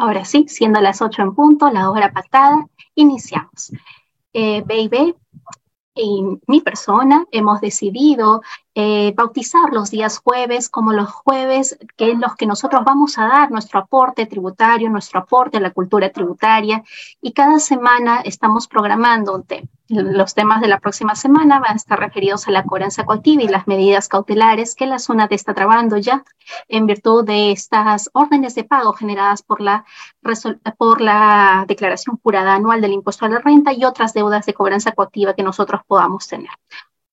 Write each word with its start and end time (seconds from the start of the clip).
Ahora 0.00 0.24
sí, 0.24 0.46
siendo 0.48 0.80
las 0.80 1.02
8 1.02 1.20
en 1.20 1.34
punto, 1.34 1.68
la 1.68 1.90
hora 1.90 2.10
pactada, 2.10 2.66
iniciamos. 2.94 3.70
Eh, 4.32 4.62
baby, 4.62 5.14
y 5.94 6.24
mi 6.46 6.62
persona 6.62 7.26
hemos 7.30 7.60
decidido 7.60 8.40
eh, 8.76 9.12
bautizar 9.16 9.72
los 9.72 9.90
días 9.90 10.18
jueves 10.18 10.68
como 10.68 10.92
los 10.92 11.10
jueves 11.10 11.76
que 11.96 12.12
en 12.12 12.20
los 12.20 12.36
que 12.36 12.46
nosotros 12.46 12.84
vamos 12.84 13.18
a 13.18 13.26
dar 13.26 13.50
nuestro 13.50 13.80
aporte 13.80 14.26
tributario, 14.26 14.88
nuestro 14.90 15.18
aporte 15.18 15.56
a 15.56 15.60
la 15.60 15.72
cultura 15.72 16.10
tributaria 16.10 16.84
y 17.20 17.32
cada 17.32 17.58
semana 17.58 18.20
estamos 18.20 18.68
programando 18.68 19.34
un 19.34 19.42
tema. 19.42 19.68
Los 19.88 20.34
temas 20.34 20.60
de 20.60 20.68
la 20.68 20.78
próxima 20.78 21.16
semana 21.16 21.58
van 21.58 21.72
a 21.72 21.76
estar 21.76 21.98
referidos 21.98 22.46
a 22.46 22.52
la 22.52 22.62
cobranza 22.62 23.04
coactiva 23.04 23.42
y 23.42 23.48
las 23.48 23.66
medidas 23.66 24.06
cautelares 24.06 24.76
que 24.76 24.86
la 24.86 25.00
zona 25.00 25.26
te 25.26 25.34
está 25.34 25.52
trabando 25.52 25.96
ya 25.96 26.22
en 26.68 26.86
virtud 26.86 27.24
de 27.24 27.50
estas 27.50 28.08
órdenes 28.12 28.54
de 28.54 28.62
pago 28.62 28.92
generadas 28.92 29.42
por 29.42 29.60
la, 29.60 29.84
por 30.78 31.00
la 31.00 31.64
declaración 31.66 32.20
jurada 32.22 32.54
anual 32.54 32.80
del 32.80 32.92
impuesto 32.92 33.26
a 33.26 33.30
la 33.30 33.40
renta 33.40 33.72
y 33.72 33.84
otras 33.84 34.14
deudas 34.14 34.46
de 34.46 34.54
cobranza 34.54 34.92
coactiva 34.92 35.34
que 35.34 35.42
nosotros 35.42 35.80
podamos 35.88 36.28
tener. 36.28 36.50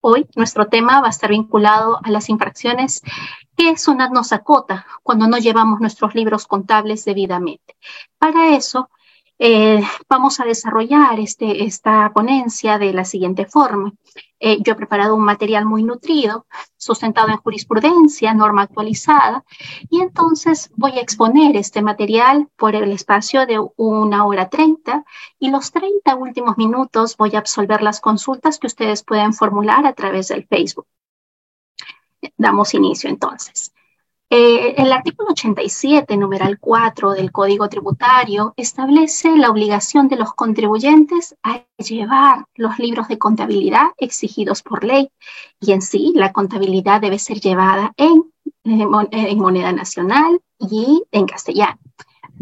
Hoy 0.01 0.27
nuestro 0.35 0.67
tema 0.67 1.01
va 1.01 1.07
a 1.07 1.11
estar 1.11 1.29
vinculado 1.31 1.99
a 2.03 2.11
las 2.11 2.29
infracciones 2.29 3.01
que 3.55 3.75
SUNAT 3.75 4.11
nos 4.11 4.31
acota 4.31 4.85
cuando 5.03 5.27
no 5.27 5.37
llevamos 5.37 5.79
nuestros 5.79 6.13
libros 6.13 6.45
contables 6.45 7.03
debidamente. 7.05 7.75
Para 8.19 8.55
eso, 8.55 8.89
eh, 9.39 9.81
vamos 10.09 10.39
a 10.39 10.45
desarrollar 10.45 11.19
este, 11.19 11.63
esta 11.63 12.11
ponencia 12.13 12.77
de 12.77 12.93
la 12.93 13.05
siguiente 13.05 13.45
forma. 13.45 13.93
Eh, 14.39 14.59
yo 14.61 14.73
he 14.73 14.75
preparado 14.75 15.15
un 15.15 15.23
material 15.23 15.65
muy 15.65 15.83
nutrido, 15.83 16.45
sustentado 16.75 17.29
en 17.29 17.37
jurisprudencia, 17.37 18.33
norma 18.33 18.63
actualizada, 18.63 19.43
y 19.89 20.01
entonces 20.01 20.69
voy 20.75 20.91
a 20.91 21.01
exponer 21.01 21.55
este 21.55 21.81
material 21.81 22.47
por 22.55 22.75
el 22.75 22.91
espacio 22.91 23.45
de 23.45 23.59
una 23.77 24.25
hora 24.25 24.49
treinta, 24.49 25.03
y 25.39 25.49
los 25.49 25.71
treinta 25.71 26.15
últimos 26.15 26.57
minutos 26.57 27.17
voy 27.17 27.35
a 27.35 27.39
absolver 27.39 27.81
las 27.81 27.99
consultas 27.99 28.59
que 28.59 28.67
ustedes 28.67 29.03
pueden 29.03 29.33
formular 29.33 29.85
a 29.85 29.93
través 29.93 30.27
del 30.27 30.45
Facebook. 30.45 30.87
Damos 32.37 32.73
inicio 32.73 33.09
entonces. 33.09 33.73
Eh, 34.29 34.75
el 34.77 34.91
artículo 34.91 35.29
87, 35.31 36.17
numeral 36.17 36.59
4 36.59 37.11
del 37.11 37.31
Código 37.31 37.69
Tributario 37.69 38.53
establece 38.57 39.37
la 39.37 39.49
obligación 39.49 40.09
de 40.09 40.17
los 40.17 40.33
contribuyentes 40.33 41.35
a 41.43 41.63
llevar 41.77 42.45
los 42.55 42.77
libros 42.77 43.07
de 43.07 43.17
contabilidad 43.17 43.85
exigidos 43.97 44.63
por 44.63 44.83
ley 44.83 45.09
y 45.61 45.71
en 45.71 45.81
sí 45.81 46.11
la 46.13 46.33
contabilidad 46.33 46.99
debe 46.99 47.19
ser 47.19 47.39
llevada 47.39 47.93
en, 47.95 48.33
en 48.65 49.39
moneda 49.39 49.71
nacional 49.71 50.41
y 50.59 51.03
en 51.11 51.25
castellano. 51.25 51.79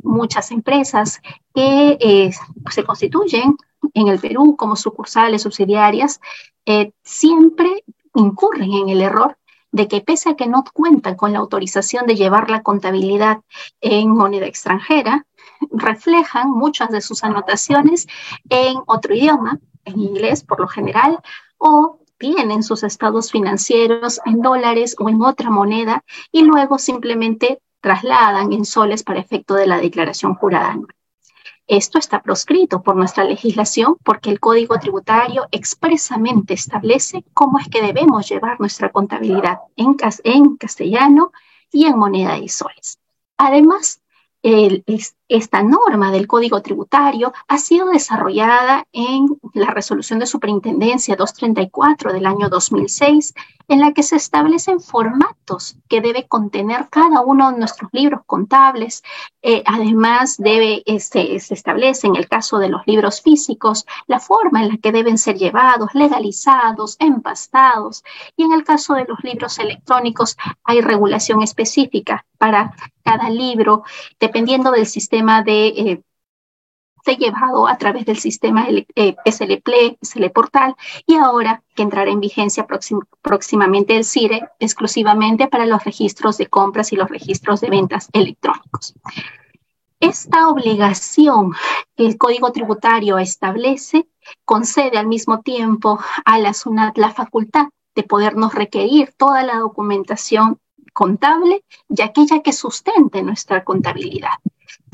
Muchas 0.01 0.49
empresas 0.49 1.21
que 1.53 1.97
eh, 1.99 2.31
se 2.71 2.83
constituyen 2.83 3.57
en 3.93 4.07
el 4.07 4.19
Perú 4.19 4.55
como 4.57 4.75
sucursales 4.75 5.43
subsidiarias 5.43 6.19
eh, 6.65 6.93
siempre 7.03 7.83
incurren 8.15 8.73
en 8.73 8.89
el 8.89 9.01
error 9.01 9.37
de 9.75 9.89
que 9.89 9.99
pese 9.99 10.29
a 10.29 10.35
que 10.35 10.47
no 10.47 10.63
cuentan 10.73 11.15
con 11.15 11.33
la 11.33 11.39
autorización 11.39 12.05
de 12.05 12.15
llevar 12.15 12.49
la 12.49 12.63
contabilidad 12.63 13.41
en 13.81 14.09
moneda 14.09 14.45
extranjera, 14.45 15.25
reflejan 15.69 16.49
muchas 16.49 16.89
de 16.91 17.01
sus 17.01 17.25
anotaciones 17.25 18.07
en 18.49 18.77
otro 18.87 19.13
idioma, 19.13 19.59
en 19.83 19.99
inglés 19.99 20.45
por 20.45 20.61
lo 20.61 20.69
general, 20.69 21.19
o 21.57 21.99
tienen 22.17 22.63
sus 22.63 22.83
estados 22.83 23.31
financieros 23.31 24.21
en 24.25 24.41
dólares 24.41 24.95
o 24.97 25.09
en 25.09 25.21
otra 25.21 25.49
moneda 25.49 26.05
y 26.31 26.43
luego 26.43 26.77
simplemente 26.77 27.59
trasladan 27.81 28.53
en 28.53 28.63
soles 28.63 29.03
para 29.03 29.19
efecto 29.19 29.55
de 29.55 29.67
la 29.67 29.79
declaración 29.79 30.35
jurada 30.35 30.71
anual. 30.71 30.95
Esto 31.67 31.97
está 31.97 32.21
proscrito 32.21 32.83
por 32.83 32.95
nuestra 32.95 33.23
legislación 33.23 33.97
porque 34.03 34.29
el 34.29 34.39
Código 34.39 34.77
Tributario 34.79 35.47
expresamente 35.51 36.53
establece 36.53 37.23
cómo 37.33 37.57
es 37.57 37.67
que 37.69 37.81
debemos 37.81 38.29
llevar 38.29 38.59
nuestra 38.59 38.91
contabilidad 38.91 39.59
en, 39.75 39.97
en 40.23 40.57
castellano 40.57 41.31
y 41.71 41.85
en 41.85 41.97
moneda 41.97 42.39
de 42.39 42.49
soles. 42.49 42.99
Además, 43.37 44.01
esta 45.27 45.63
norma 45.63 46.11
del 46.11 46.27
Código 46.27 46.61
Tributario 46.61 47.33
ha 47.47 47.57
sido 47.57 47.89
desarrollada 47.89 48.85
en 48.91 49.27
la 49.53 49.71
resolución 49.71 50.19
de 50.19 50.27
superintendencia 50.27 51.15
234 51.15 52.13
del 52.13 52.25
año 52.25 52.49
2006, 52.49 53.33
en 53.67 53.79
la 53.79 53.93
que 53.93 54.03
se 54.03 54.15
establecen 54.15 54.79
formatos 54.79 55.77
que 55.87 56.01
debe 56.01 56.27
contener 56.27 56.87
cada 56.89 57.21
uno 57.21 57.51
de 57.51 57.57
nuestros 57.57 57.89
libros 57.93 58.21
contables. 58.27 59.03
Eh, 59.41 59.63
además, 59.65 60.37
debe, 60.37 60.83
este, 60.85 61.39
se 61.39 61.53
establece 61.55 62.05
en 62.05 62.15
el 62.15 62.27
caso 62.27 62.59
de 62.59 62.69
los 62.69 62.81
libros 62.85 63.21
físicos 63.21 63.85
la 64.05 64.19
forma 64.19 64.61
en 64.61 64.69
la 64.69 64.77
que 64.77 64.91
deben 64.91 65.17
ser 65.17 65.37
llevados, 65.37 65.89
legalizados, 65.95 66.97
empastados. 66.99 68.03
Y 68.35 68.43
en 68.43 68.53
el 68.53 68.63
caso 68.63 68.93
de 68.93 69.05
los 69.05 69.23
libros 69.23 69.57
electrónicos 69.57 70.37
hay 70.63 70.81
regulación 70.81 71.41
específica 71.41 72.25
para 72.37 72.75
cada 73.03 73.29
libro, 73.29 73.83
dependiendo 74.19 74.71
del 74.71 74.85
sistema 74.85 75.14
de... 75.43 75.67
Eh, 75.67 76.01
llevado 77.13 77.67
a 77.67 77.77
través 77.77 78.05
del 78.05 78.17
sistema 78.17 78.67
eh, 78.67 79.15
SLPLE, 79.25 79.97
SL 80.01 80.29
Portal, 80.31 80.75
y 81.05 81.15
ahora 81.15 81.61
que 81.75 81.83
entrará 81.83 82.09
en 82.09 82.19
vigencia 82.19 82.65
próximamente 83.21 83.95
el 83.95 84.05
CIRE, 84.05 84.49
exclusivamente 84.59 85.47
para 85.47 85.67
los 85.67 85.83
registros 85.83 86.37
de 86.37 86.47
compras 86.47 86.91
y 86.91 86.95
los 86.95 87.09
registros 87.09 87.61
de 87.61 87.69
ventas 87.69 88.09
electrónicos. 88.11 88.95
Esta 89.99 90.49
obligación 90.49 91.53
que 91.95 92.05
el 92.05 92.17
Código 92.17 92.51
Tributario 92.51 93.17
establece 93.17 94.07
concede 94.43 94.97
al 94.97 95.07
mismo 95.07 95.41
tiempo 95.41 95.99
a 96.25 96.39
la 96.39 96.53
SUNAT 96.53 96.97
la 96.97 97.11
facultad 97.11 97.67
de 97.95 98.03
podernos 98.03 98.53
requerir 98.53 99.13
toda 99.15 99.43
la 99.43 99.59
documentación 99.59 100.59
contable 100.93 101.63
y 101.89 102.01
aquella 102.01 102.41
que 102.41 102.51
sustente 102.53 103.23
nuestra 103.23 103.63
contabilidad. 103.63 104.33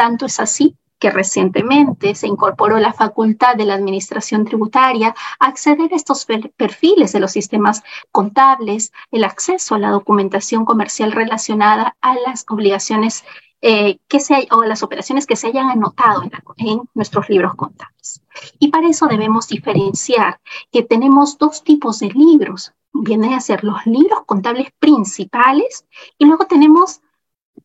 Tanto 0.01 0.25
es 0.25 0.39
así 0.39 0.75
que 0.97 1.11
recientemente 1.11 2.15
se 2.15 2.25
incorporó 2.25 2.79
la 2.79 2.91
facultad 2.91 3.55
de 3.55 3.65
la 3.65 3.75
Administración 3.75 4.45
Tributaria 4.45 5.13
a 5.39 5.45
acceder 5.45 5.93
a 5.93 5.95
estos 5.95 6.25
perfiles 6.57 7.11
de 7.11 7.19
los 7.19 7.31
sistemas 7.31 7.83
contables, 8.11 8.93
el 9.11 9.23
acceso 9.23 9.75
a 9.75 9.77
la 9.77 9.91
documentación 9.91 10.65
comercial 10.65 11.11
relacionada 11.11 11.95
a 12.01 12.15
las 12.15 12.45
obligaciones 12.49 13.23
eh, 13.61 13.99
que 14.07 14.19
se, 14.19 14.47
o 14.49 14.63
las 14.63 14.81
operaciones 14.81 15.27
que 15.27 15.35
se 15.35 15.45
hayan 15.45 15.69
anotado 15.69 16.23
en, 16.23 16.31
en, 16.57 16.81
nuestros 16.95 17.29
libros 17.29 17.53
contables. 17.53 18.23
Y 18.57 18.69
para 18.69 18.87
eso 18.87 19.05
debemos 19.05 19.49
diferenciar 19.49 20.41
que 20.71 20.81
tenemos 20.81 21.37
dos 21.37 21.63
tipos 21.63 21.99
de 21.99 22.07
libros 22.07 22.73
vienen 22.93 23.33
a 23.33 23.39
ser 23.39 23.63
los 23.63 23.85
libros 23.85 24.23
contables 24.25 24.69
principales 24.79 25.85
y 26.17 26.25
luego 26.25 26.45
tenemos 26.45 27.01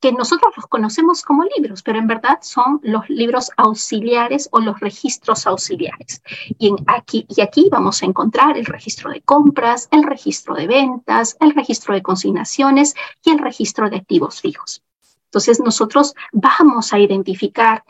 que 0.00 0.12
nosotros 0.12 0.52
los 0.56 0.66
conocemos 0.66 1.22
como 1.22 1.44
libros, 1.56 1.82
pero 1.82 1.98
en 1.98 2.06
verdad 2.06 2.38
son 2.42 2.80
los 2.82 3.08
libros 3.08 3.50
auxiliares 3.56 4.48
o 4.52 4.60
los 4.60 4.78
registros 4.80 5.46
auxiliares. 5.46 6.22
Y, 6.58 6.74
aquí, 6.86 7.26
y 7.28 7.40
aquí 7.40 7.68
vamos 7.70 8.02
a 8.02 8.06
encontrar 8.06 8.58
el 8.58 8.66
registro 8.66 9.10
de 9.10 9.22
compras, 9.22 9.88
el 9.90 10.02
registro 10.02 10.54
de 10.54 10.66
ventas, 10.66 11.36
el 11.40 11.54
registro 11.54 11.94
de 11.94 12.02
consignaciones 12.02 12.94
y 13.24 13.30
el 13.30 13.38
registro 13.38 13.88
de 13.88 13.96
activos 13.96 14.40
fijos. 14.40 14.82
Entonces 15.26 15.60
nosotros 15.60 16.14
vamos 16.32 16.92
a 16.92 16.98
identificar 16.98 17.84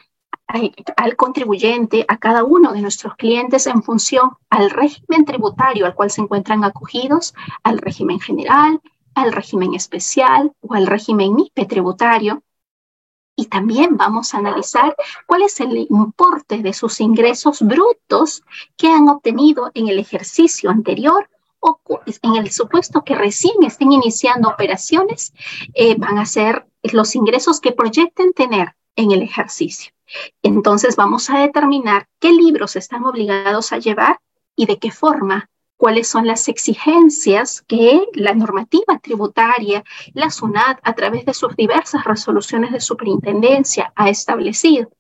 al 0.97 1.17
contribuyente, 1.17 2.05
a 2.09 2.19
cada 2.19 2.45
uno 2.45 2.73
de 2.73 2.81
nuestros 2.81 3.17
clientes 3.17 3.67
en 3.67 3.83
función 3.83 4.31
al 4.49 4.71
régimen 4.71 5.25
tributario 5.25 5.87
al 5.87 5.95
cual 5.95 6.11
se 6.11 6.21
encuentran 6.21 6.63
acogidos, 6.63 7.35
al 7.65 7.79
régimen 7.79 8.21
general, 8.21 8.81
al 9.17 9.33
régimen 9.33 9.75
especial 9.75 10.53
o 10.61 10.75
al 10.75 10.87
régimen 10.87 11.35
MIPE 11.35 11.65
tributario. 11.65 12.43
Y 13.35 13.47
también 13.47 13.97
vamos 13.97 14.33
a 14.33 14.39
analizar 14.39 14.95
cuál 15.27 15.43
es 15.43 15.59
el 15.61 15.77
importe 15.91 16.59
de 16.59 16.73
sus 16.73 17.01
ingresos 17.01 17.61
brutos 17.63 18.43
que 18.77 18.89
han 18.89 19.09
obtenido 19.09 19.71
en 19.75 19.89
el 19.89 19.99
ejercicio 19.99 20.71
anterior 20.71 21.29
o 21.61 21.81
en 22.23 22.37
el 22.37 22.51
supuesto 22.51 23.03
que 23.03 23.15
recién 23.15 23.55
estén 23.63 23.93
iniciando 23.93 24.49
operaciones, 24.49 25.33
eh, 25.75 25.97
van 25.99 26.19
a 26.19 26.27
ser 26.27 26.67
los 26.83 27.17
ingresos 27.17 27.61
que 27.61 27.73
proyecten 27.73 28.33
tener 28.33 28.77
en 28.95 29.11
el 29.11 29.23
ejercicio. 29.23 29.93
Entonces 30.43 30.95
vamos 30.95 31.29
a 31.31 31.39
determinar 31.41 32.07
qué 32.21 32.33
libros 32.33 32.77
están 32.77 33.05
obligados 33.05 33.73
a 33.73 33.79
llevar 33.79 34.21
y 34.55 34.67
de 34.67 34.79
qué 34.79 34.91
forma, 34.91 35.51
cuáles 35.77 36.09
son 36.09 36.27
las 36.27 36.49
exigencias 36.49 37.63
que 37.63 38.07
la 38.15 38.35
normativa 38.35 38.99
tributaria, 39.01 39.85
la 40.15 40.31
SUNAT, 40.31 40.79
a 40.83 40.95
través 40.95 41.25
de 41.27 41.35
sus 41.35 41.55
diversas 41.57 42.05
resoluciones 42.05 42.73
de 42.73 42.81
superintendencia, 42.81 43.93
ha 43.95 44.09
establecido. 44.09 44.91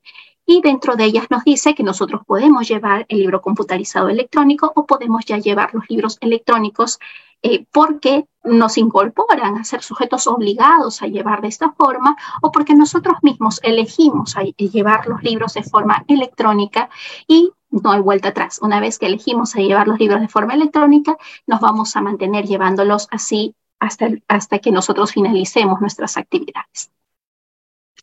Y 0.44 0.61
dentro 0.61 0.94
de 0.94 1.05
ellas 1.05 1.26
nos 1.28 1.43
dice 1.43 1.75
que 1.75 1.82
nosotros 1.82 2.23
podemos 2.25 2.69
llevar 2.69 3.05
el 3.08 3.19
libro 3.19 3.40
computarizado 3.40 4.08
electrónico 4.08 4.73
o 4.76 4.87
podemos 4.87 5.25
ya 5.25 5.38
llevar 5.38 5.75
los 5.75 5.84
libros 5.88 6.19
electrónicos 6.20 7.00
eh, 7.43 7.67
porque 7.73 8.26
nos 8.44 8.78
incorporan 8.78 9.56
a 9.56 9.64
ser 9.64 9.82
sujetos 9.82 10.26
obligados 10.26 11.02
a 11.02 11.06
llevar 11.06 11.43
de 11.43 11.49
esta 11.49 11.73
forma 11.73 12.17
o 12.43 12.50
porque 12.50 12.75
nosotros 12.75 13.17
mismos 13.23 13.61
elegimos 13.62 14.37
a 14.37 14.43
llevar 14.43 15.06
los 15.06 15.23
libros 15.23 15.55
de 15.55 15.62
forma 15.62 16.05
electrónica 16.08 16.88
y 17.26 17.52
no 17.70 17.92
hay 17.92 18.00
vuelta 18.00 18.28
atrás. 18.30 18.58
Una 18.62 18.80
vez 18.80 18.98
que 18.98 19.06
elegimos 19.06 19.54
a 19.56 19.60
llevar 19.60 19.88
los 19.88 19.98
libros 19.98 20.20
de 20.20 20.28
forma 20.28 20.54
electrónica, 20.54 21.16
nos 21.46 21.60
vamos 21.60 21.96
a 21.96 22.00
mantener 22.00 22.46
llevándolos 22.46 23.08
así 23.10 23.54
hasta, 23.78 24.10
hasta 24.28 24.58
que 24.58 24.70
nosotros 24.70 25.12
finalicemos 25.12 25.80
nuestras 25.80 26.16
actividades. 26.16 26.90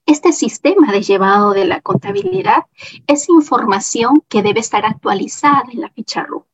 Este 0.06 0.34
sistema 0.34 0.92
de 0.92 1.02
llevado 1.02 1.54
de 1.54 1.66
la 1.66 1.82
contabilidad 1.82 2.66
es 3.08 3.30
información 3.30 4.22
que 4.28 4.44
debe 4.44 4.60
estar 4.60 4.86
actualizada 4.86 5.64
en 5.72 5.82
la 5.82 5.90
ficha 5.90 6.24
RUC. 6.24 6.46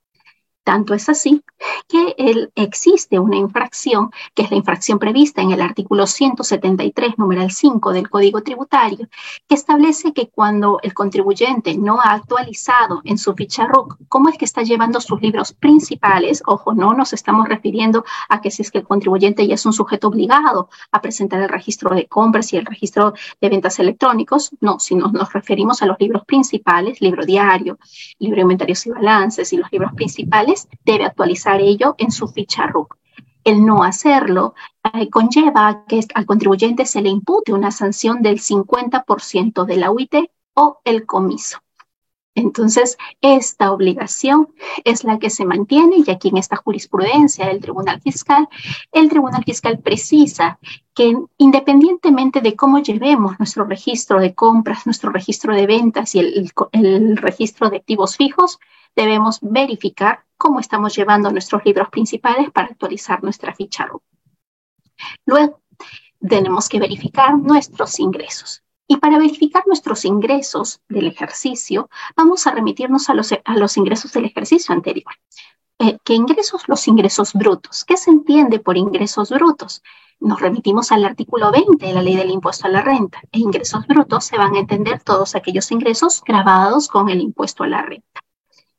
Tanto 0.63 0.93
es 0.93 1.09
así 1.09 1.43
que 1.87 2.49
existe 2.55 3.19
una 3.19 3.37
infracción, 3.37 4.11
que 4.35 4.43
es 4.43 4.51
la 4.51 4.57
infracción 4.57 4.99
prevista 4.99 5.41
en 5.41 5.51
el 5.51 5.61
artículo 5.61 6.05
173, 6.05 7.17
numeral 7.17 7.49
5 7.51 7.91
del 7.91 8.09
Código 8.09 8.43
Tributario, 8.43 9.07
que 9.47 9.55
establece 9.55 10.13
que 10.13 10.29
cuando 10.29 10.79
el 10.83 10.93
contribuyente 10.93 11.75
no 11.77 11.99
ha 11.99 12.13
actualizado 12.13 13.01
en 13.03 13.17
su 13.17 13.33
ficha 13.33 13.65
RUC 13.65 13.97
cómo 14.07 14.29
es 14.29 14.37
que 14.37 14.45
está 14.45 14.61
llevando 14.61 15.01
sus 15.01 15.19
libros 15.21 15.53
principales, 15.53 16.43
ojo, 16.45 16.73
no 16.73 16.93
nos 16.93 17.13
estamos 17.13 17.47
refiriendo 17.47 18.05
a 18.27 18.39
que 18.41 18.51
si 18.51 18.61
es 18.61 18.71
que 18.71 18.79
el 18.79 18.87
contribuyente 18.87 19.47
ya 19.47 19.55
es 19.55 19.65
un 19.65 19.73
sujeto 19.73 20.09
obligado 20.09 20.69
a 20.91 21.01
presentar 21.01 21.41
el 21.41 21.49
registro 21.49 21.95
de 21.95 22.07
compras 22.07 22.53
y 22.53 22.57
el 22.57 22.65
registro 22.65 23.13
de 23.41 23.49
ventas 23.49 23.79
electrónicos, 23.79 24.51
no, 24.61 24.79
sino 24.79 25.11
nos 25.11 25.33
referimos 25.33 25.81
a 25.81 25.85
los 25.85 25.99
libros 25.99 26.23
principales, 26.25 27.01
libro 27.01 27.25
diario, 27.25 27.79
libro 28.19 28.35
de 28.35 28.41
inventarios 28.41 28.85
y 28.85 28.91
balances 28.91 29.51
y 29.53 29.57
los 29.57 29.71
libros 29.71 29.93
principales, 29.93 30.58
debe 30.83 31.05
actualizar 31.05 31.61
ello 31.61 31.95
en 31.97 32.11
su 32.11 32.27
ficha 32.27 32.67
RUC. 32.67 32.97
El 33.43 33.65
no 33.65 33.83
hacerlo 33.83 34.53
eh, 34.93 35.09
conlleva 35.09 35.85
que 35.87 36.01
al 36.13 36.25
contribuyente 36.25 36.85
se 36.85 37.01
le 37.01 37.09
impute 37.09 37.53
una 37.53 37.71
sanción 37.71 38.21
del 38.21 38.39
50% 38.39 39.65
de 39.65 39.77
la 39.77 39.91
UIT 39.91 40.15
o 40.55 40.81
el 40.83 41.05
comiso. 41.05 41.59
Entonces, 42.35 42.97
esta 43.21 43.71
obligación 43.71 44.49
es 44.83 45.03
la 45.03 45.19
que 45.19 45.29
se 45.29 45.45
mantiene 45.45 45.97
y 46.05 46.11
aquí 46.11 46.29
en 46.29 46.37
esta 46.37 46.55
jurisprudencia 46.55 47.47
del 47.47 47.59
Tribunal 47.59 48.01
Fiscal, 48.01 48.47
el 48.91 49.09
Tribunal 49.09 49.43
Fiscal 49.43 49.79
precisa 49.79 50.59
que 50.93 51.17
independientemente 51.37 52.41
de 52.41 52.55
cómo 52.55 52.79
llevemos 52.79 53.39
nuestro 53.39 53.65
registro 53.65 54.19
de 54.19 54.35
compras, 54.35 54.85
nuestro 54.85 55.11
registro 55.11 55.55
de 55.55 55.65
ventas 55.65 56.15
y 56.15 56.19
el, 56.19 57.17
registro 57.17 57.69
de 57.69 57.77
activos 57.77 58.15
fijos, 58.15 58.59
debemos 58.95 59.39
verificar 59.41 60.23
cómo 60.37 60.59
estamos 60.59 60.95
llevando 60.95 61.31
nuestros 61.31 61.65
libros 61.65 61.89
principales 61.89 62.51
para 62.51 62.67
actualizar 62.67 63.23
nuestra 63.23 63.53
ficha 63.53 63.85
RUC. 63.85 64.03
Luego, 65.25 65.61
tenemos 66.19 66.69
que 66.69 66.79
verificar 66.79 67.37
nuestros 67.37 67.99
ingresos. 67.99 68.63
Y 68.91 68.97
para 68.97 69.19
verificar 69.19 69.63
nuestros 69.67 70.03
ingresos 70.03 70.81
del 70.89 71.07
ejercicio, 71.07 71.89
vamos 72.17 72.47
a 72.47 72.51
remitirnos 72.51 73.07
a 73.09 73.13
los, 73.13 73.77
ingresos 73.77 74.11
del 74.11 74.25
ejercicio 74.25 74.73
anterior. 74.73 75.13
Eh, 75.77 75.99
¿Qué 76.03 76.15
ingresos? 76.15 76.63
Los 76.67 76.87
ingresos 76.87 77.33
brutos. 77.33 77.85
¿Qué 77.85 77.95
se 77.95 78.09
entiende 78.09 78.59
por 78.59 78.77
ingresos 78.77 79.29
brutos? 79.29 79.83
Nos 80.19 80.41
remitimos 80.41 80.91
al 80.91 81.05
artículo 81.05 81.51
20 81.51 81.85
de 81.85 81.93
la 81.93 82.01
ley 82.01 82.15
del 82.15 82.31
impuesto 82.31 82.65
a 82.65 82.71
la 82.71 82.81
renta. 82.81 83.21
E 83.31 83.39
ingresos 83.39 83.85
brutos 83.85 84.25
se 84.25 84.37
van 84.37 84.55
a 84.55 84.59
entender 84.59 85.03
todos 85.03 85.35
aquellos 85.35 85.71
ingresos 85.71 86.23
grabados 86.25 86.87
con 86.87 87.09
el 87.09 87.21
impuesto 87.21 87.63
a 87.63 87.67
la 87.67 87.83
renta 87.83 88.19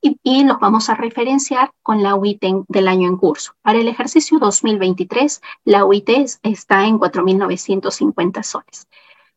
y, 0.01 0.45
los 0.45 0.59
vamos 0.59 0.89
a 0.89 0.95
referenciar 0.95 1.73
con 1.83 2.03
la 2.03 2.15
UIT 2.15 2.43
del 2.69 2.89
año 2.89 3.09
en 3.09 3.17
curso. 3.17 3.53
Para 3.63 3.79
el 3.79 3.89
ejercicio 3.89 4.39
2023, 4.39 5.41
la 5.65 5.85
UIT 5.85 6.09
está 6.43 6.87
en 6.87 6.99
4.950 6.99 8.43
soles. 8.43 8.89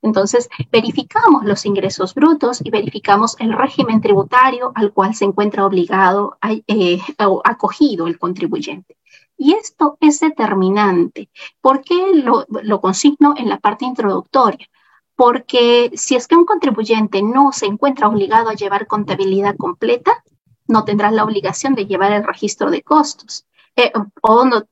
Entonces, 0.03 0.49
verificamos 0.69 1.45
los 1.45 1.65
ingresos 1.65 2.13
brutos 2.13 2.61
y 2.63 2.69
verificamos 2.69 3.35
el 3.39 3.53
régimen 3.53 4.01
tributario 4.01 4.73
al 4.75 4.91
cual 4.91 5.15
se 5.15 5.25
encuentra 5.25 5.65
obligado, 5.65 6.37
eh, 6.67 6.99
o 7.25 7.41
acogido 7.43 8.05
el 8.07 8.19
contribuyente. 8.19 8.97
Y 9.37 9.53
esto 9.53 9.97
es 10.01 10.19
determinante. 10.19 11.29
¿Por 11.61 11.81
qué 11.81 12.13
lo, 12.13 12.45
lo 12.49 12.81
consigno 12.81 13.33
en 13.37 13.47
la 13.47 13.59
parte 13.59 13.85
introductoria? 13.85 14.67
Porque 15.15 15.91
si 15.95 16.15
es 16.15 16.27
que 16.27 16.35
un 16.35 16.45
contribuyente 16.45 17.21
no 17.21 17.53
se 17.53 17.65
encuentra 17.65 18.09
obligado 18.09 18.49
a 18.49 18.55
llevar 18.55 18.87
contabilidad 18.87 19.55
completa, 19.55 20.23
no 20.67 20.83
tendrás 20.83 21.13
la 21.13 21.23
obligación 21.23 21.75
de 21.75 21.85
llevar 21.85 22.11
el 22.11 22.25
registro 22.25 22.69
de 22.71 22.81
costos. 22.81 23.45
Eh, 23.77 23.91
o 24.21 24.45
no, 24.45 24.63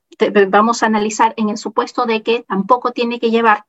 vamos 0.49 0.83
a 0.83 0.87
analizar 0.87 1.33
en 1.37 1.49
el 1.49 1.57
supuesto 1.57 2.05
de 2.05 2.21
que 2.21 2.43
tampoco 2.43 2.91
tiene 2.91 3.19
que 3.19 3.31
llevar 3.31 3.65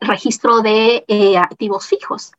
registro 0.00 0.60
de 0.60 1.04
eh, 1.08 1.36
activos 1.38 1.86
fijos. 1.86 2.32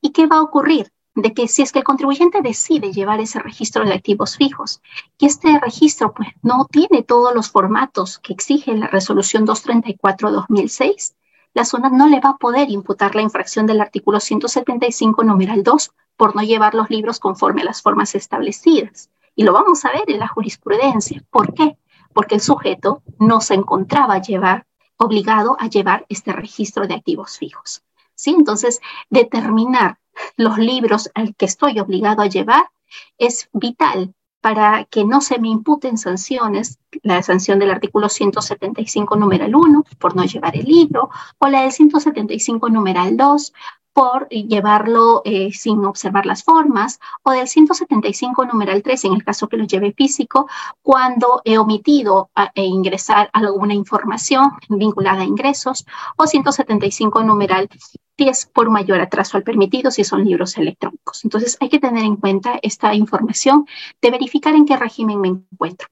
¿Y 0.00 0.10
qué 0.10 0.26
va 0.26 0.36
a 0.36 0.42
ocurrir? 0.42 0.92
De 1.14 1.34
que 1.34 1.48
si 1.48 1.62
es 1.62 1.72
que 1.72 1.80
el 1.80 1.84
contribuyente 1.84 2.40
decide 2.40 2.92
llevar 2.92 3.20
ese 3.20 3.40
registro 3.40 3.84
de 3.84 3.92
activos 3.92 4.36
fijos 4.36 4.80
y 5.18 5.26
este 5.26 5.58
registro 5.58 6.14
pues, 6.14 6.28
no 6.42 6.66
tiene 6.70 7.02
todos 7.02 7.34
los 7.34 7.50
formatos 7.50 8.18
que 8.18 8.32
exige 8.32 8.74
la 8.74 8.86
resolución 8.86 9.46
234-2006, 9.46 11.14
la 11.52 11.64
zona 11.64 11.90
no 11.90 12.06
le 12.06 12.20
va 12.20 12.30
a 12.30 12.36
poder 12.36 12.70
imputar 12.70 13.16
la 13.16 13.22
infracción 13.22 13.66
del 13.66 13.80
artículo 13.80 14.20
175, 14.20 15.24
numeral 15.24 15.64
2, 15.64 15.90
por 16.16 16.36
no 16.36 16.42
llevar 16.42 16.74
los 16.74 16.90
libros 16.90 17.18
conforme 17.18 17.62
a 17.62 17.64
las 17.64 17.82
formas 17.82 18.14
establecidas. 18.14 19.10
Y 19.34 19.42
lo 19.42 19.52
vamos 19.52 19.84
a 19.84 19.90
ver 19.90 20.04
en 20.06 20.20
la 20.20 20.28
jurisprudencia. 20.28 21.24
¿Por 21.30 21.54
qué? 21.54 21.76
Porque 22.12 22.36
el 22.36 22.40
sujeto 22.40 23.02
no 23.18 23.40
se 23.40 23.54
encontraba 23.54 24.20
llevar, 24.20 24.66
obligado 25.00 25.56
a 25.58 25.68
llevar 25.68 26.06
este 26.08 26.32
registro 26.32 26.86
de 26.86 26.94
activos 26.94 27.38
fijos. 27.38 27.82
¿Sí? 28.14 28.34
Entonces, 28.36 28.80
determinar 29.08 29.98
los 30.36 30.58
libros 30.58 31.10
al 31.14 31.34
que 31.34 31.46
estoy 31.46 31.80
obligado 31.80 32.22
a 32.22 32.26
llevar 32.26 32.70
es 33.16 33.48
vital 33.52 34.14
para 34.40 34.84
que 34.84 35.04
no 35.04 35.20
se 35.20 35.38
me 35.38 35.48
imputen 35.48 35.98
sanciones, 35.98 36.78
la 37.02 37.22
sanción 37.22 37.58
del 37.58 37.70
artículo 37.70 38.08
175 38.08 39.16
numeral 39.16 39.54
1 39.54 39.84
por 39.98 40.16
no 40.16 40.24
llevar 40.24 40.56
el 40.56 40.64
libro, 40.64 41.10
o 41.38 41.46
la 41.48 41.62
del 41.62 41.72
175 41.72 42.68
numeral 42.68 43.16
2 43.16 43.52
por 43.92 44.28
llevarlo 44.28 45.22
eh, 45.24 45.52
sin 45.52 45.84
observar 45.84 46.26
las 46.26 46.44
formas, 46.44 47.00
o 47.22 47.32
del 47.32 47.48
175 47.48 48.44
numeral 48.46 48.82
3 48.82 49.04
en 49.04 49.14
el 49.14 49.24
caso 49.24 49.48
que 49.48 49.56
lo 49.56 49.64
lleve 49.64 49.92
físico, 49.92 50.48
cuando 50.82 51.42
he 51.44 51.58
omitido 51.58 52.30
e 52.54 52.64
ingresar 52.64 53.30
alguna 53.32 53.74
información 53.74 54.52
vinculada 54.68 55.22
a 55.22 55.24
ingresos, 55.24 55.84
o 56.16 56.26
175 56.26 57.22
numeral 57.22 57.68
10 58.16 58.46
por 58.52 58.70
mayor 58.70 59.00
atraso 59.00 59.36
al 59.36 59.42
permitido 59.42 59.90
si 59.90 60.04
son 60.04 60.24
libros 60.24 60.56
electrónicos. 60.58 61.24
Entonces 61.24 61.56
hay 61.60 61.68
que 61.68 61.80
tener 61.80 62.04
en 62.04 62.16
cuenta 62.16 62.58
esta 62.62 62.94
información 62.94 63.66
de 64.00 64.10
verificar 64.10 64.54
en 64.54 64.66
qué 64.66 64.76
régimen 64.76 65.20
me 65.20 65.28
encuentro. 65.28 65.88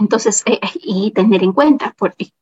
Entonces, 0.00 0.42
eh, 0.46 0.58
y 0.76 1.10
tener 1.10 1.44
en 1.44 1.52
cuenta 1.52 1.94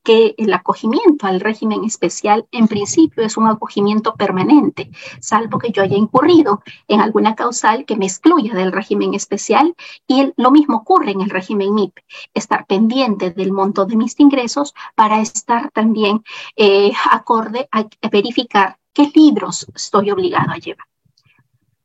que 0.05 0.35
el 0.39 0.53
acogimiento 0.55 1.27
al 1.27 1.41
régimen 1.41 1.85
especial 1.85 2.47
en 2.53 2.69
principio 2.69 3.25
es 3.25 3.37
un 3.37 3.49
acogimiento 3.49 4.15
permanente, 4.15 4.91
salvo 5.21 5.59
que 5.59 5.73
yo 5.73 5.83
haya 5.83 5.97
incurrido 5.97 6.63
en 6.87 7.01
alguna 7.01 7.35
causal 7.35 7.85
que 7.85 7.97
me 7.97 8.07
excluya 8.07 8.55
del 8.55 8.71
régimen 8.71 9.13
especial 9.15 9.75
y 10.07 10.33
lo 10.37 10.53
mismo 10.53 10.79
ocurre 10.79 11.11
en 11.11 11.21
el 11.21 11.31
régimen 11.31 11.75
MIP, 11.75 11.99
estar 12.33 12.65
pendiente 12.65 13.33
del 13.33 13.53
monto 13.53 13.87
de 13.87 13.97
mis 13.97 14.19
ingresos 14.21 14.73
para 14.95 15.21
estar 15.21 15.73
también 15.73 16.23
eh, 16.57 16.93
acorde 17.11 17.69
a, 17.73 17.87
verificar 18.09 18.79
qué 18.93 19.11
libros 19.13 19.67
estoy 19.75 20.13
obligado 20.13 20.53
a 20.53 20.59
llevar. 20.59 20.87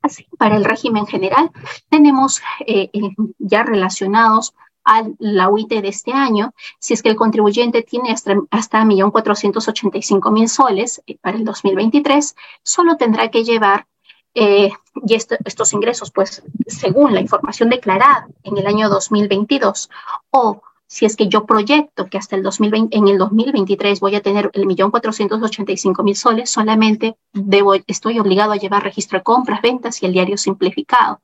Así, 0.04 0.28
para 0.38 0.58
el 0.58 0.66
régimen 0.66 1.08
general 1.08 1.50
tenemos 1.90 2.42
eh, 2.68 2.92
ya 3.40 3.64
relacionados 3.64 4.54
a 4.86 5.04
la 5.20 5.50
UIT 5.50 5.70
de 5.70 5.88
este 5.88 6.12
año, 6.12 6.54
si 6.80 6.94
es 6.94 7.02
que 7.02 7.10
el 7.10 7.16
contribuyente 7.16 7.82
tiene 7.84 8.12
hasta, 8.12 8.36
hasta 8.52 8.84
1.485.000 8.84 10.48
soles 10.48 11.02
eh, 11.08 11.18
para 11.22 11.38
el 11.38 11.46
2023, 11.46 12.36
solo 12.64 12.98
tendrá 12.98 13.30
que 13.30 13.44
llevar 13.44 13.88
eh, 14.36 14.72
y 15.06 15.14
estos 15.14 15.74
ingresos, 15.74 16.12
pues, 16.12 16.44
según 16.68 17.14
la 17.14 17.22
información 17.22 17.70
declarada 17.70 18.28
en 18.44 18.58
el 18.58 18.68
año 18.68 18.90
2022, 18.90 19.90
o 20.32 20.62
si 20.88 21.06
es 21.06 21.16
que 21.16 21.28
yo 21.28 21.46
proyecto 21.46 22.08
que 22.08 22.18
hasta 22.18 22.36
el 22.36 22.44
2020, 22.44 22.96
en 22.96 23.08
el 23.08 23.18
2023 23.18 24.00
voy 24.00 24.16
a 24.16 24.22
tener 24.22 24.52
el 24.54 24.68
millón 24.68 24.92
mil 26.04 26.16
soles, 26.16 26.50
solamente 26.50 27.18
debo, 27.32 27.74
estoy 27.88 28.20
obligado 28.20 28.52
a 28.52 28.58
llevar 28.58 28.84
registro 28.84 29.18
de 29.18 29.24
compras, 29.24 29.62
ventas 29.62 30.02
y 30.04 30.06
el 30.06 30.14
diario 30.14 30.38
simplificado. 30.38 31.20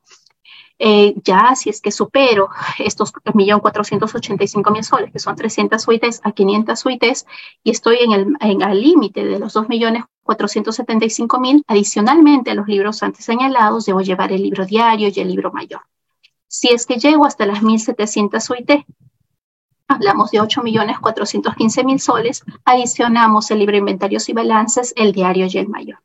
Eh, 0.82 1.12
ya 1.22 1.54
si 1.54 1.68
es 1.68 1.82
que 1.82 1.90
supero 1.90 2.48
estos 2.78 3.12
1.485.000 3.12 4.82
soles, 4.82 5.12
que 5.12 5.18
son 5.18 5.36
300 5.36 5.86
UITs 5.86 6.22
a 6.24 6.32
500 6.32 6.86
UITs, 6.86 7.26
y 7.62 7.70
estoy 7.70 7.98
en 8.00 8.12
el 8.12 8.34
en 8.40 8.60
límite 8.80 9.26
de 9.26 9.38
los 9.38 9.54
2.475.000, 9.54 11.64
adicionalmente 11.66 12.50
a 12.50 12.54
los 12.54 12.66
libros 12.66 13.02
antes 13.02 13.26
señalados, 13.26 13.84
debo 13.84 14.00
llevar 14.00 14.32
el 14.32 14.42
libro 14.42 14.64
diario 14.64 15.10
y 15.14 15.20
el 15.20 15.28
libro 15.28 15.52
mayor. 15.52 15.82
Si 16.48 16.68
es 16.68 16.86
que 16.86 16.96
llego 16.96 17.26
hasta 17.26 17.44
las 17.44 17.62
1.700 17.62 18.50
UIT, 18.50 18.86
hablamos 19.86 20.30
de 20.30 20.40
8.415.000 20.40 21.98
soles, 21.98 22.42
adicionamos 22.64 23.50
el 23.50 23.58
libro 23.58 23.76
inventarios 23.76 24.30
y 24.30 24.32
balances, 24.32 24.94
el 24.96 25.12
diario 25.12 25.46
y 25.46 25.58
el 25.58 25.68
mayor. 25.68 25.98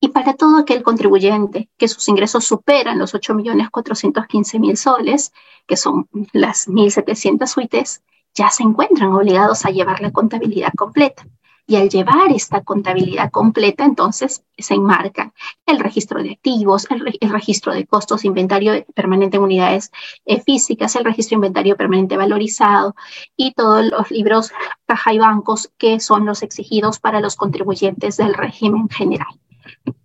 Y 0.00 0.08
para 0.08 0.34
todo 0.34 0.58
aquel 0.58 0.82
contribuyente 0.82 1.70
que 1.78 1.88
sus 1.88 2.06
ingresos 2.08 2.44
superan 2.44 2.98
los 2.98 3.14
8.415.000 3.14 4.76
soles, 4.76 5.32
que 5.66 5.76
son 5.76 6.08
las 6.32 6.68
1.700 6.68 7.46
suites, 7.46 8.02
ya 8.34 8.50
se 8.50 8.62
encuentran 8.62 9.12
obligados 9.12 9.64
a 9.64 9.70
llevar 9.70 10.00
la 10.00 10.12
contabilidad 10.12 10.72
completa. 10.76 11.26
Y 11.68 11.74
al 11.74 11.88
llevar 11.88 12.30
esta 12.30 12.62
contabilidad 12.62 13.30
completa, 13.32 13.84
entonces 13.84 14.44
se 14.56 14.74
enmarcan 14.74 15.32
el 15.64 15.80
registro 15.80 16.22
de 16.22 16.32
activos, 16.32 16.86
el, 16.90 17.30
registro 17.32 17.72
de 17.72 17.86
costos, 17.86 18.24
inventario 18.24 18.84
permanente 18.94 19.38
en 19.38 19.42
unidades 19.42 19.90
eh, 20.26 20.40
físicas, 20.42 20.94
el 20.94 21.04
registro 21.04 21.34
de 21.34 21.46
inventario 21.46 21.76
permanente 21.76 22.16
valorizado 22.16 22.94
y 23.36 23.52
todos 23.52 23.84
los 23.84 24.10
libros 24.12 24.52
caja 24.86 25.12
y 25.12 25.18
bancos 25.18 25.72
que 25.76 25.98
son 25.98 26.24
los 26.24 26.44
exigidos 26.44 27.00
para 27.00 27.20
los 27.20 27.34
contribuyentes 27.34 28.16
del 28.16 28.34
régimen 28.34 28.88
general. 28.88 29.40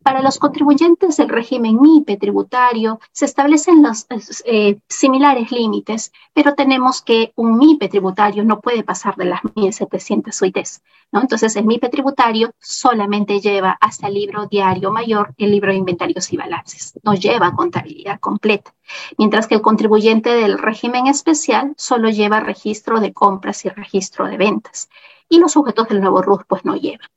Para 0.04 0.22
los 0.22 0.40
contribuyentes 0.40 1.18
del 1.18 1.30
régimen 1.30 1.80
MIPE 1.80 2.18
tributario 2.18 3.00
se 3.12 3.26
establecen 3.26 3.84
los 3.84 4.08
eh, 4.46 4.80
similares 4.90 5.52
límites, 5.52 6.12
pero 6.34 6.56
tenemos 6.56 7.02
que 7.02 7.34
un 7.36 7.58
MIPE 7.58 7.88
tributario 7.88 8.44
no 8.44 8.62
puede 8.62 8.84
pasar 8.84 9.16
de 9.16 9.26
las 9.26 9.42
1.700 9.42 10.42
UITs. 10.42 10.82
¿no? 11.12 11.22
Entonces, 11.22 11.56
el 11.56 11.66
MIPE 11.66 11.90
tributario 11.90 12.52
solamente 12.60 13.40
lleva 13.40 13.78
hasta 13.80 14.08
el 14.08 14.16
libro 14.16 14.48
diario 14.48 14.92
mayor, 14.92 15.34
el 15.38 15.52
libro 15.52 15.72
de 15.72 15.78
inventarios 15.78 16.32
y 16.34 16.38
balances. 16.38 17.00
No 17.04 17.14
lleva 17.14 17.54
contabilidad 17.54 18.20
completa. 18.20 18.74
Mientras 19.18 19.48
que 19.48 19.56
el 19.56 19.62
contribuyente 19.62 20.32
del 20.32 20.58
régimen 20.58 21.08
especial 21.08 21.74
solo 21.78 22.10
lleva 22.10 22.40
registro 22.40 23.00
de 23.00 23.14
compras 23.14 23.66
y 23.66 23.70
registro 23.70 24.28
de 24.28 24.38
ventas. 24.38 24.90
Y 25.30 25.40
los 25.40 25.52
sujetos 25.52 25.88
del 25.88 26.02
nuevo 26.02 26.22
RUT 26.22 26.44
pues 26.48 26.66
no 26.66 26.76
llevan. 26.76 27.08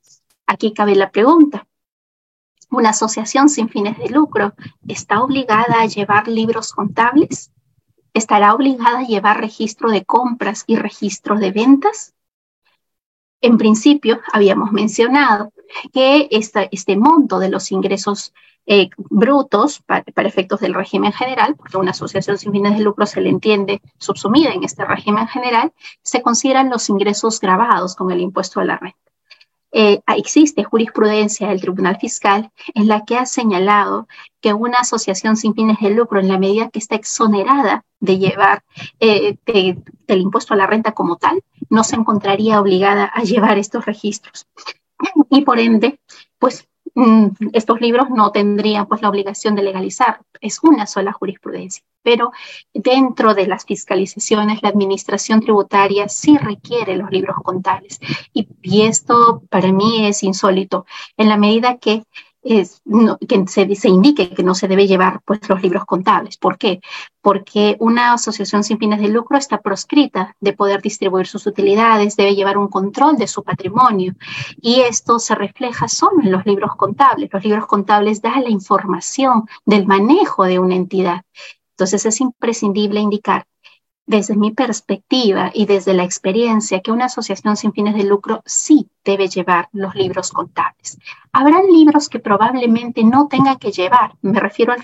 Aquí 0.46 0.72
cabe 0.72 0.94
la 0.94 1.10
pregunta, 1.10 1.66
una 2.76 2.90
asociación 2.90 3.48
sin 3.48 3.68
fines 3.68 3.98
de 3.98 4.08
lucro 4.08 4.54
está 4.86 5.22
obligada 5.22 5.80
a 5.80 5.86
llevar 5.86 6.28
libros 6.28 6.72
contables? 6.72 7.50
¿Estará 8.12 8.54
obligada 8.54 9.00
a 9.00 9.06
llevar 9.06 9.40
registro 9.40 9.90
de 9.90 10.04
compras 10.04 10.64
y 10.66 10.76
registro 10.76 11.36
de 11.36 11.50
ventas? 11.50 12.14
En 13.40 13.58
principio, 13.58 14.20
habíamos 14.32 14.72
mencionado 14.72 15.52
que 15.92 16.28
este 16.30 16.96
monto 16.96 17.38
de 17.38 17.50
los 17.50 17.72
ingresos 17.72 18.32
eh, 18.66 18.88
brutos 18.96 19.80
para, 19.80 20.04
para, 20.04 20.28
efectos 20.28 20.60
del 20.60 20.72
régimen 20.72 21.12
general, 21.12 21.54
porque 21.54 21.76
una 21.76 21.90
asociación 21.90 22.38
sin 22.38 22.52
fines 22.52 22.78
de 22.78 22.82
lucro 22.82 23.04
se 23.04 23.20
le 23.20 23.28
entiende 23.28 23.82
subsumida 23.98 24.52
en 24.52 24.64
este 24.64 24.86
régimen 24.86 25.28
general, 25.28 25.74
se 26.00 26.22
consideran 26.22 26.70
los 26.70 26.88
ingresos 26.88 27.40
grabados 27.40 27.94
con 27.94 28.10
el 28.10 28.20
impuesto 28.20 28.60
a 28.60 28.64
la 28.64 28.78
renta. 28.78 29.03
Eh, 29.76 30.00
existe 30.06 30.62
jurisprudencia 30.62 31.48
del 31.48 31.60
Tribunal 31.60 31.98
Fiscal 31.98 32.52
en 32.74 32.86
la 32.86 33.04
que 33.04 33.16
ha 33.16 33.26
señalado 33.26 34.06
que 34.40 34.52
una 34.52 34.78
asociación 34.78 35.36
sin 35.36 35.52
fines 35.52 35.78
de 35.80 35.90
lucro, 35.90 36.20
en 36.20 36.28
la 36.28 36.38
medida 36.38 36.70
que 36.70 36.78
está 36.78 36.94
exonerada 36.94 37.84
de 37.98 38.18
llevar 38.18 38.62
eh, 39.00 39.36
del 39.44 40.20
impuesto 40.20 40.54
a 40.54 40.56
la 40.56 40.68
renta 40.68 40.92
como 40.92 41.16
tal, 41.16 41.42
no 41.70 41.82
se 41.82 41.96
encontraría 41.96 42.60
obligada 42.60 43.06
a 43.06 43.24
llevar 43.24 43.58
estos 43.58 43.84
registros. 43.84 44.46
Y 45.28 45.40
por 45.40 45.58
ende, 45.58 45.98
pues 46.38 46.68
estos 47.52 47.80
libros 47.80 48.08
no 48.10 48.30
tendrían 48.30 48.86
pues 48.86 49.02
la 49.02 49.08
obligación 49.08 49.54
de 49.54 49.62
legalizar. 49.62 50.20
Es 50.40 50.60
una 50.62 50.86
sola 50.86 51.12
jurisprudencia. 51.12 51.84
Pero 52.02 52.32
dentro 52.72 53.34
de 53.34 53.46
las 53.46 53.64
fiscalizaciones, 53.64 54.62
la 54.62 54.68
administración 54.68 55.40
tributaria 55.40 56.08
sí 56.08 56.36
requiere 56.36 56.96
los 56.96 57.10
libros 57.10 57.36
contables. 57.42 57.98
Y, 58.32 58.48
y 58.62 58.82
esto 58.82 59.42
para 59.48 59.72
mí 59.72 60.06
es 60.06 60.22
insólito, 60.22 60.86
en 61.16 61.28
la 61.28 61.36
medida 61.36 61.78
que 61.78 62.04
es, 62.44 62.82
que 63.26 63.46
se, 63.46 63.88
indique 63.88 64.30
que 64.30 64.42
no 64.42 64.54
se 64.54 64.68
debe 64.68 64.86
llevar 64.86 65.20
pues, 65.24 65.40
los 65.48 65.62
libros 65.62 65.84
contables. 65.86 66.36
¿Por 66.36 66.58
qué? 66.58 66.80
Porque 67.22 67.76
una 67.80 68.12
asociación 68.12 68.62
sin 68.62 68.78
fines 68.78 69.00
de 69.00 69.08
lucro 69.08 69.38
está 69.38 69.60
proscrita 69.62 70.36
de 70.40 70.52
poder 70.52 70.82
distribuir 70.82 71.26
sus 71.26 71.46
utilidades, 71.46 72.16
debe 72.16 72.34
llevar 72.34 72.58
un 72.58 72.68
control 72.68 73.16
de 73.16 73.26
su 73.26 73.42
patrimonio 73.42 74.14
y 74.60 74.80
esto 74.80 75.18
se 75.18 75.34
refleja 75.34 75.88
solo 75.88 76.22
en 76.22 76.32
los 76.32 76.44
libros 76.44 76.76
contables. 76.76 77.30
Los 77.32 77.44
libros 77.44 77.66
contables 77.66 78.20
dan 78.20 78.44
la 78.44 78.50
información 78.50 79.48
del 79.64 79.86
manejo 79.86 80.44
de 80.44 80.58
una 80.58 80.76
entidad. 80.76 81.22
Entonces 81.70 82.04
es 82.06 82.20
imprescindible 82.20 83.00
indicar 83.00 83.46
desde 84.06 84.36
mi 84.36 84.52
perspectiva 84.52 85.50
y 85.54 85.64
desde 85.64 85.94
la 85.94 86.04
experiencia 86.04 86.80
que 86.80 86.92
una 86.92 87.06
asociación 87.06 87.56
sin 87.56 87.72
fines 87.72 87.94
de 87.94 88.04
lucro 88.04 88.42
sí 88.44 88.90
debe 89.04 89.28
llevar 89.28 89.68
los 89.72 89.94
libros 89.94 90.30
contables. 90.30 90.98
Habrán 91.32 91.66
libros 91.66 92.08
que 92.08 92.20
probablemente 92.20 93.02
no 93.02 93.26
tengan 93.26 93.58
que 93.58 93.72
llevar, 93.72 94.14
me 94.22 94.38
refiero 94.38 94.72
a 94.72 94.76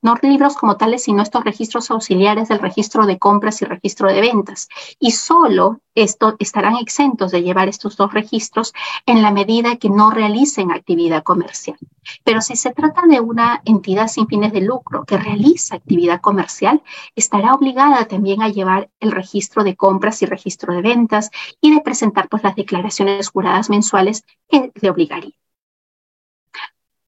no 0.00 0.14
libros 0.22 0.56
como 0.56 0.78
tales, 0.78 1.04
sino 1.04 1.22
estos 1.22 1.44
registros 1.44 1.90
auxiliares 1.90 2.48
del 2.48 2.58
registro 2.58 3.04
de 3.04 3.18
compras 3.18 3.60
y 3.60 3.66
registro 3.66 4.08
de 4.10 4.22
ventas. 4.22 4.68
Y 4.98 5.10
solo 5.10 5.80
esto, 5.94 6.36
estarán 6.38 6.76
exentos 6.76 7.32
de 7.32 7.42
llevar 7.42 7.68
estos 7.68 7.96
dos 7.96 8.12
registros 8.14 8.72
en 9.06 9.22
la 9.22 9.30
medida 9.30 9.76
que 9.76 9.90
no 9.90 10.10
realicen 10.10 10.70
actividad 10.70 11.22
comercial. 11.22 11.76
Pero 12.24 12.40
si 12.40 12.56
se 12.56 12.72
trata 12.72 13.02
de 13.08 13.20
una 13.20 13.60
entidad 13.64 14.08
sin 14.08 14.26
fines 14.26 14.52
de 14.52 14.60
lucro 14.60 15.04
que 15.04 15.18
realiza 15.18 15.76
actividad 15.76 16.20
comercial, 16.20 16.82
estará 17.14 17.54
obligada 17.54 18.06
también 18.06 18.42
a 18.42 18.48
llevar 18.48 18.88
el 19.00 19.12
registro 19.12 19.64
de 19.64 19.76
compras 19.76 20.22
y 20.22 20.26
registro 20.26 20.72
de 20.72 20.82
ventas 20.82 21.30
y 21.60 21.74
de 21.74 21.80
presentar 21.80 22.28
pues 22.28 22.42
las 22.42 22.56
declaraciones 22.56 23.28
juradas 23.28 23.59
mensuales 23.68 24.24
que 24.48 24.72
le 24.80 24.90
obligarían. 24.90 25.34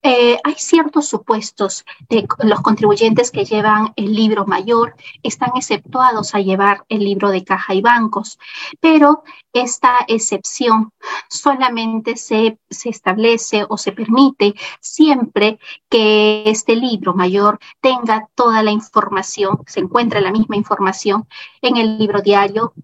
Eh, 0.04 0.36
hay 0.42 0.54
ciertos 0.56 1.06
supuestos 1.06 1.84
de 2.08 2.26
los 2.42 2.60
contribuyentes 2.60 3.30
que 3.30 3.44
llevan 3.44 3.92
el 3.94 4.12
libro 4.16 4.46
mayor, 4.46 4.96
están 5.22 5.50
exceptuados 5.54 6.34
a 6.34 6.40
llevar 6.40 6.84
el 6.88 7.04
libro 7.04 7.30
de 7.30 7.44
caja 7.44 7.72
y 7.74 7.82
bancos, 7.82 8.36
pero 8.80 9.22
esta 9.52 9.98
excepción 10.08 10.90
solamente 11.30 12.16
se, 12.16 12.58
se 12.68 12.88
establece 12.88 13.64
o 13.68 13.78
se 13.78 13.92
permite 13.92 14.54
siempre 14.80 15.60
que 15.88 16.42
este 16.46 16.74
libro 16.74 17.14
mayor 17.14 17.60
tenga 17.80 18.28
toda 18.34 18.64
la 18.64 18.72
información, 18.72 19.60
se 19.68 19.80
encuentra 19.80 20.20
la 20.20 20.32
misma 20.32 20.56
información 20.56 21.28
en 21.60 21.76
el 21.76 21.98
libro 21.98 22.22
diario 22.22 22.74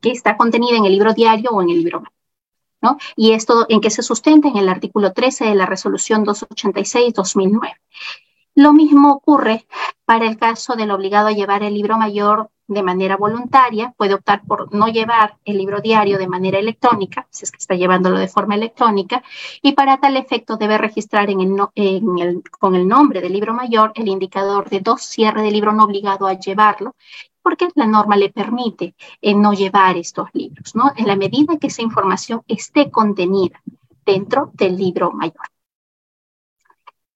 que 0.00 0.12
está 0.12 0.38
contenida 0.38 0.78
en 0.78 0.86
el 0.86 0.92
libro 0.92 1.12
diario 1.12 1.50
o 1.50 1.60
en 1.60 1.68
el 1.68 1.76
libro 1.76 2.00
mayor. 2.00 2.17
Y 3.16 3.32
esto 3.32 3.66
en 3.68 3.80
qué 3.80 3.90
se 3.90 4.02
sustenta 4.02 4.48
en 4.48 4.56
el 4.56 4.68
artículo 4.68 5.12
13 5.12 5.46
de 5.46 5.54
la 5.54 5.66
resolución 5.66 6.24
286-2009. 6.24 7.74
Lo 8.54 8.72
mismo 8.72 9.12
ocurre 9.12 9.66
para 10.04 10.26
el 10.26 10.36
caso 10.36 10.74
del 10.74 10.90
obligado 10.90 11.28
a 11.28 11.32
llevar 11.32 11.62
el 11.62 11.74
libro 11.74 11.96
mayor 11.96 12.50
de 12.68 12.82
manera 12.82 13.16
voluntaria, 13.16 13.94
puede 13.96 14.14
optar 14.14 14.42
por 14.46 14.74
no 14.74 14.88
llevar 14.88 15.38
el 15.44 15.56
libro 15.56 15.80
diario 15.80 16.18
de 16.18 16.28
manera 16.28 16.58
electrónica, 16.58 17.26
si 17.30 17.44
es 17.44 17.50
que 17.50 17.56
está 17.56 17.74
llevándolo 17.74 18.18
de 18.18 18.28
forma 18.28 18.56
electrónica, 18.56 19.22
y 19.62 19.72
para 19.72 19.98
tal 19.98 20.16
efecto 20.16 20.56
debe 20.56 20.76
registrar 20.76 21.28
con 22.58 22.74
el 22.74 22.88
nombre 22.88 23.22
del 23.22 23.32
libro 23.32 23.54
mayor 23.54 23.92
el 23.94 24.08
indicador 24.08 24.68
de 24.68 24.80
dos 24.80 25.00
cierre 25.02 25.42
del 25.42 25.54
libro 25.54 25.72
no 25.72 25.84
obligado 25.84 26.26
a 26.26 26.34
llevarlo 26.34 26.94
porque 27.48 27.70
la 27.76 27.86
norma 27.86 28.14
le 28.14 28.28
permite 28.28 28.94
eh, 29.22 29.34
no 29.34 29.54
llevar 29.54 29.96
estos 29.96 30.28
libros, 30.34 30.74
¿no? 30.74 30.92
En 30.94 31.06
la 31.06 31.16
medida 31.16 31.56
que 31.56 31.68
esa 31.68 31.80
información 31.80 32.42
esté 32.46 32.90
contenida 32.90 33.62
dentro 34.04 34.50
del 34.52 34.76
libro 34.76 35.12
mayor. 35.12 35.46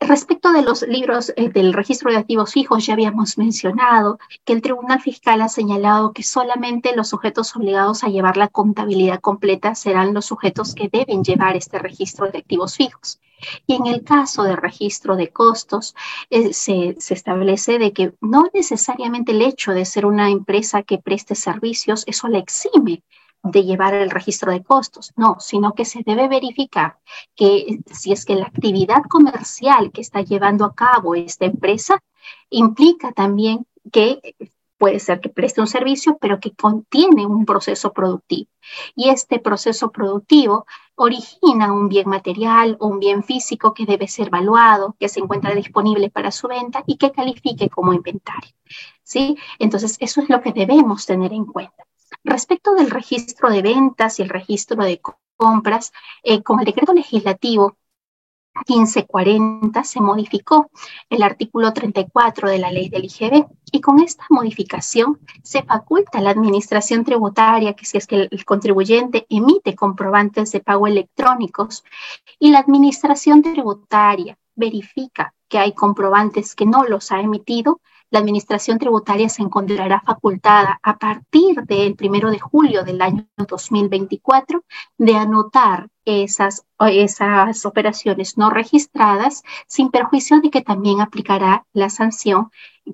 Respecto 0.09 0.53
de 0.53 0.63
los 0.63 0.83
libros 0.83 1.33
eh, 1.37 1.49
del 1.49 1.73
registro 1.73 2.11
de 2.11 2.17
activos 2.17 2.53
fijos, 2.53 2.85
ya 2.85 2.95
habíamos 2.95 3.39
mencionado 3.39 4.19
que 4.45 4.53
el 4.53 4.61
Tribunal 4.61 5.01
Fiscal 5.01 5.41
ha 5.41 5.49
señalado 5.49 6.13
que 6.13 6.25
solamente 6.25 6.97
los 6.97 7.09
sujetos 7.09 7.55
obligados 7.55 8.03
a 8.03 8.09
llevar 8.09 8.37
la 8.37 8.49
contabilidad 8.49 9.21
completa 9.21 9.77
serán 9.77 10.13
los 10.13 10.27
sujetos 10.27 10.75
que 10.75 10.89
deben 10.93 11.23
llevar 11.23 11.57
este 11.57 11.79
registro 11.79 12.29
de 12.31 12.39
activos 12.39 12.77
fijos. 12.77 13.21
Y 13.67 13.75
en 13.75 13.87
el 13.87 14.03
caso 14.03 14.43
de 14.43 14.57
registro 14.57 15.15
de 15.15 15.31
costos, 15.31 15.95
eh, 16.31 16.53
se, 16.53 16.97
se, 16.99 17.15
establece 17.15 17.79
de 17.79 17.93
que 17.93 18.13
no 18.21 18.47
necesariamente 18.53 19.33
el 19.33 19.43
hecho 19.43 19.73
de 19.73 19.85
ser 19.85 20.07
una 20.07 20.31
empresa 20.31 20.83
que 20.83 20.99
preste 20.99 21.37
servicios, 21.37 22.05
eso 22.07 22.27
la 22.29 22.39
exime 22.39 23.03
de 23.43 23.65
llevar 23.65 23.95
el 23.95 24.11
registro 24.11 24.53
de 24.53 24.63
costos, 24.63 25.13
no, 25.17 25.37
sino 25.41 25.75
que 25.75 25.85
se 25.85 26.03
debe 26.05 26.29
verificar 26.29 26.99
que 27.35 27.81
si 27.93 28.13
es 28.13 28.25
que 28.25 28.37
la 28.37 28.47
actividad 28.47 29.03
comercial 29.09 29.91
que 29.91 30.01
está 30.01 30.23
llevando 30.23 30.65
a 30.65 30.75
cabo 30.75 31.15
esta 31.15 31.45
empresa 31.47 31.99
implica 32.51 33.13
también 33.13 33.67
que 33.91 34.21
puede 34.83 34.99
ser 34.99 35.21
que 35.21 35.29
preste 35.29 35.61
un 35.61 35.69
servicio, 35.69 36.19
pero 36.21 36.41
que 36.41 36.57
contiene 36.57 37.25
un 37.25 37.45
proceso 37.45 37.93
productivo. 37.93 38.51
Y 38.97 39.11
este 39.11 39.39
proceso 39.39 39.93
productivo 39.93 40.67
origina 40.97 41.73
un 41.73 41.89
bien 41.89 42.09
material 42.09 42.77
o 42.81 42.89
un 42.89 42.99
bien 42.99 43.23
físico 43.23 43.75
que 43.75 43.87
debe 43.87 44.09
ser 44.09 44.27
evaluado, 44.27 44.97
que 44.99 45.09
se 45.09 45.21
encuentra 45.21 45.55
disponible 45.55 46.11
para 46.11 46.33
su 46.33 46.49
venta 46.49 46.83
y 46.85 46.97
que 46.97 47.13
califique 47.13 47.69
como 47.69 47.93
inventario. 47.93 48.51
¿Sí? 49.05 49.37
Entonces, 49.61 49.97
eso 50.01 50.21
es 50.21 50.29
lo 50.29 50.41
que 50.41 50.53
debemos 50.53 51.07
tener 51.07 51.33
en 51.33 51.45
cuenta. 51.45 51.85
Respecto 52.25 52.75
del 52.75 52.91
registro 52.91 53.51
de 53.51 53.63
ventas 53.63 54.19
y 54.19 54.23
el 54.23 54.29
registro 54.29 54.83
de 54.85 55.01
compras, 55.37 55.93
eh, 56.23 56.43
con 56.43 56.61
el 56.61 56.67
decreto 56.67 56.93
legislativo 56.93 57.77
1540 58.67 59.83
se 59.85 60.01
modificó 60.01 60.71
el 61.09 61.23
artículo 61.23 61.73
34 61.73 62.51
de 62.51 62.59
la 62.59 62.71
ley 62.71 62.89
del 62.89 63.05
IGB 63.05 63.47
y 63.73 63.81
con 63.81 64.01
esta 64.01 64.25
modificación 64.29 65.19
se 65.43 65.63
faculta 65.63 66.19
a 66.19 66.21
la 66.21 66.31
administración 66.31 67.05
tributaria 67.05 67.75
que 67.75 67.87
si 67.87 67.97
es 67.97 68.07
que 68.07 68.29
el 68.31 68.45
contribuyente 68.45 69.27
emite 69.31 69.75
comprobantes 69.75 70.53
de 70.53 70.61
pago 70.61 70.87
electrónicos 70.87 71.83
y 72.39 72.51
la 72.51 72.59
administración 72.59 73.43
tributaria 73.43 74.39
verifica 74.55 75.35
que 75.49 75.59
hay 75.59 75.73
comprobantes 75.73 76.55
que 76.55 76.67
no 76.67 76.85
los 76.85 77.11
ha 77.11 77.21
emitido, 77.21 77.81
la 78.13 78.19
Administración 78.19 78.79
Tributaria 78.79 79.29
se 79.31 79.43
encontrará 79.43 80.03
facultada 80.05 80.79
a 80.83 80.99
partir 80.99 81.63
del 81.63 81.97
primero 81.97 82.31
de 82.31 82.39
julio 82.39 82.85
del 82.85 83.01
año 83.01 83.27
2024 83.49 84.65
de 84.99 85.17
anotar 85.17 85.89
esas, 86.05 86.65
esas 86.81 87.67
operaciones 87.67 88.39
no 88.39 88.51
registradas 88.51 89.43
sin 89.67 89.91
perjuicio 89.91 90.41
de 90.41 90.51
que 90.51 90.63
también 90.63 91.01
aplicará 91.01 91.67
la 91.73 91.91
sanción 91.91 92.51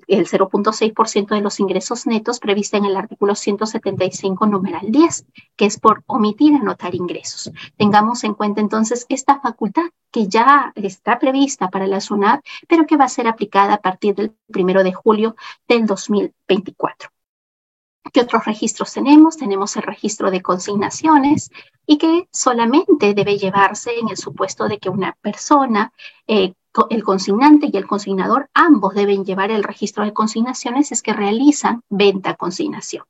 el 0.07 0.27
0.6% 0.27 1.27
de 1.29 1.41
los 1.41 1.59
ingresos 1.59 2.05
netos 2.05 2.39
prevista 2.39 2.77
en 2.77 2.85
el 2.85 2.95
artículo 2.95 3.35
175, 3.35 4.45
numeral 4.45 4.91
10, 4.91 5.25
que 5.55 5.65
es 5.65 5.79
por 5.79 6.03
omitir 6.05 6.55
anotar 6.55 6.93
ingresos. 6.93 7.51
Tengamos 7.77 8.23
en 8.23 8.35
cuenta 8.35 8.61
entonces 8.61 9.05
esta 9.09 9.39
facultad 9.39 9.89
que 10.11 10.27
ya 10.27 10.71
está 10.75 11.17
prevista 11.19 11.69
para 11.69 11.87
la 11.87 12.01
SUNAT, 12.01 12.43
pero 12.67 12.85
que 12.85 12.97
va 12.97 13.05
a 13.05 13.09
ser 13.09 13.27
aplicada 13.27 13.75
a 13.75 13.81
partir 13.81 14.15
del 14.15 14.35
primero 14.51 14.83
de 14.83 14.93
julio 14.93 15.35
del 15.67 15.85
2024. 15.85 17.09
¿Qué 18.13 18.21
otros 18.21 18.45
registros 18.45 18.93
tenemos? 18.93 19.37
Tenemos 19.37 19.75
el 19.75 19.83
registro 19.83 20.31
de 20.31 20.41
consignaciones 20.41 21.51
y 21.85 21.97
que 21.97 22.27
solamente 22.31 23.13
debe 23.13 23.37
llevarse 23.37 23.99
en 23.99 24.09
el 24.09 24.17
supuesto 24.17 24.67
de 24.67 24.79
que 24.79 24.89
una 24.89 25.17
persona, 25.21 25.93
eh, 26.27 26.53
el 26.89 27.03
consignante 27.03 27.69
y 27.71 27.77
el 27.77 27.87
consignador, 27.87 28.49
ambos 28.53 28.93
deben 28.93 29.25
llevar 29.25 29.51
el 29.51 29.63
registro 29.63 30.05
de 30.05 30.13
consignaciones 30.13 30.91
es 30.91 31.01
que 31.01 31.13
realizan 31.13 31.83
venta-consignación. 31.89 33.03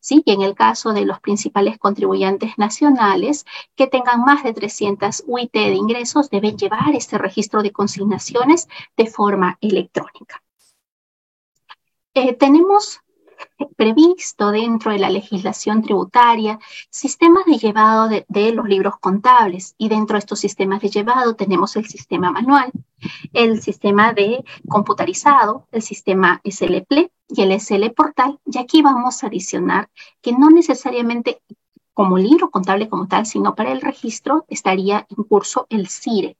¿Sí? 0.00 0.22
Y 0.26 0.32
en 0.32 0.42
el 0.42 0.54
caso 0.54 0.92
de 0.92 1.06
los 1.06 1.18
principales 1.20 1.78
contribuyentes 1.78 2.58
nacionales 2.58 3.46
que 3.74 3.86
tengan 3.86 4.20
más 4.20 4.44
de 4.44 4.52
300 4.52 5.24
UIT 5.26 5.52
de 5.52 5.74
ingresos, 5.74 6.28
deben 6.28 6.58
llevar 6.58 6.94
este 6.94 7.16
registro 7.16 7.62
de 7.62 7.72
consignaciones 7.72 8.68
de 8.98 9.06
forma 9.06 9.56
electrónica. 9.62 10.42
Eh, 12.12 12.34
tenemos 12.34 13.00
previsto 13.76 14.50
dentro 14.50 14.92
de 14.92 14.98
la 14.98 15.10
legislación 15.10 15.82
tributaria 15.82 16.58
sistemas 16.90 17.44
de 17.46 17.58
llevado 17.58 18.08
de, 18.08 18.52
los 18.52 18.68
libros 18.68 18.94
contables. 18.98 19.74
Y 19.78 19.88
dentro 19.88 20.14
de 20.14 20.20
estos 20.20 20.40
sistemas 20.40 20.80
de 20.80 20.90
llevado 20.90 21.34
tenemos 21.34 21.76
el 21.76 21.86
sistema 21.86 22.30
manual, 22.30 22.70
el 23.32 23.60
sistema 23.62 24.12
de 24.12 24.44
computarizado, 24.68 25.66
el 25.72 25.82
sistema 25.82 26.40
SLPLE 26.44 27.10
y 27.28 27.42
el 27.42 27.52
SL 27.52 27.90
Portal. 27.90 28.38
Y 28.44 28.58
aquí 28.58 28.82
vamos 28.82 29.22
a 29.22 29.28
adicionar 29.28 29.88
que 30.22 30.32
no 30.32 30.50
necesariamente 30.50 31.40
como 31.92 32.18
libro 32.18 32.50
contable 32.50 32.88
como 32.88 33.06
tal, 33.06 33.24
sino 33.24 33.54
para 33.54 33.72
el 33.72 33.80
registro 33.80 34.44
estaría 34.48 35.06
en 35.16 35.24
curso 35.24 35.66
el 35.70 35.88
CIRE, 35.88 36.36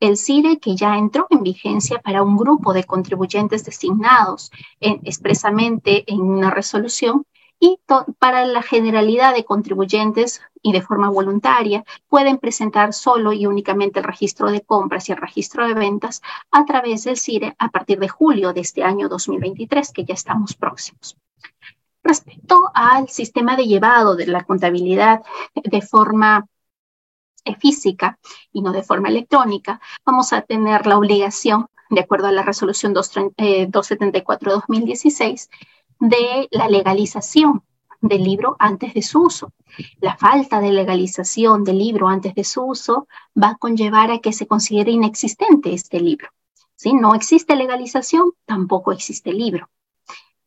el 0.00 0.16
CIRE 0.16 0.58
que 0.58 0.76
ya 0.76 0.96
entró 0.96 1.26
en 1.30 1.42
vigencia 1.42 2.00
para 2.00 2.22
un 2.22 2.36
grupo 2.36 2.72
de 2.72 2.84
contribuyentes 2.84 3.64
designados 3.64 4.50
expresamente 4.80 6.04
en 6.12 6.20
una 6.20 6.50
resolución 6.50 7.24
y 7.58 7.80
para 8.18 8.44
la 8.44 8.62
generalidad 8.62 9.34
de 9.34 9.44
contribuyentes 9.44 10.42
y 10.62 10.72
de 10.72 10.82
forma 10.82 11.08
voluntaria 11.08 11.84
pueden 12.08 12.38
presentar 12.38 12.92
solo 12.92 13.32
y 13.32 13.46
únicamente 13.46 14.00
el 14.00 14.04
registro 14.04 14.50
de 14.50 14.60
compras 14.60 15.08
y 15.08 15.12
el 15.12 15.18
registro 15.18 15.66
de 15.66 15.74
ventas 15.74 16.20
a 16.50 16.64
través 16.64 17.04
del 17.04 17.16
CIRE 17.16 17.54
a 17.58 17.70
partir 17.70 17.98
de 17.98 18.08
julio 18.08 18.52
de 18.52 18.60
este 18.60 18.82
año 18.82 19.08
2023, 19.08 19.92
que 19.92 20.04
ya 20.04 20.14
estamos 20.14 20.54
próximos. 20.54 21.16
Respecto 22.02 22.70
al 22.74 23.08
sistema 23.08 23.56
de 23.56 23.66
llevado 23.66 24.16
de 24.16 24.26
la 24.26 24.44
contabilidad 24.44 25.22
de 25.54 25.80
forma 25.80 26.46
física 27.54 28.18
y 28.52 28.62
no 28.62 28.72
de 28.72 28.82
forma 28.82 29.08
electrónica, 29.08 29.80
vamos 30.04 30.32
a 30.32 30.42
tener 30.42 30.86
la 30.86 30.98
obligación, 30.98 31.68
de 31.90 32.00
acuerdo 32.00 32.26
a 32.26 32.32
la 32.32 32.42
resolución 32.42 32.92
274-2016, 32.94 35.20
eh, 35.20 35.48
de 36.00 36.48
la 36.50 36.68
legalización 36.68 37.62
del 38.00 38.24
libro 38.24 38.56
antes 38.58 38.94
de 38.94 39.02
su 39.02 39.22
uso. 39.22 39.52
La 40.00 40.16
falta 40.16 40.60
de 40.60 40.72
legalización 40.72 41.64
del 41.64 41.78
libro 41.78 42.08
antes 42.08 42.34
de 42.34 42.44
su 42.44 42.64
uso 42.64 43.08
va 43.40 43.50
a 43.50 43.56
conllevar 43.56 44.10
a 44.10 44.18
que 44.18 44.32
se 44.32 44.46
considere 44.46 44.90
inexistente 44.90 45.72
este 45.72 46.00
libro. 46.00 46.28
Si 46.74 46.92
no 46.92 47.14
existe 47.14 47.56
legalización, 47.56 48.32
tampoco 48.44 48.92
existe 48.92 49.32
libro. 49.32 49.70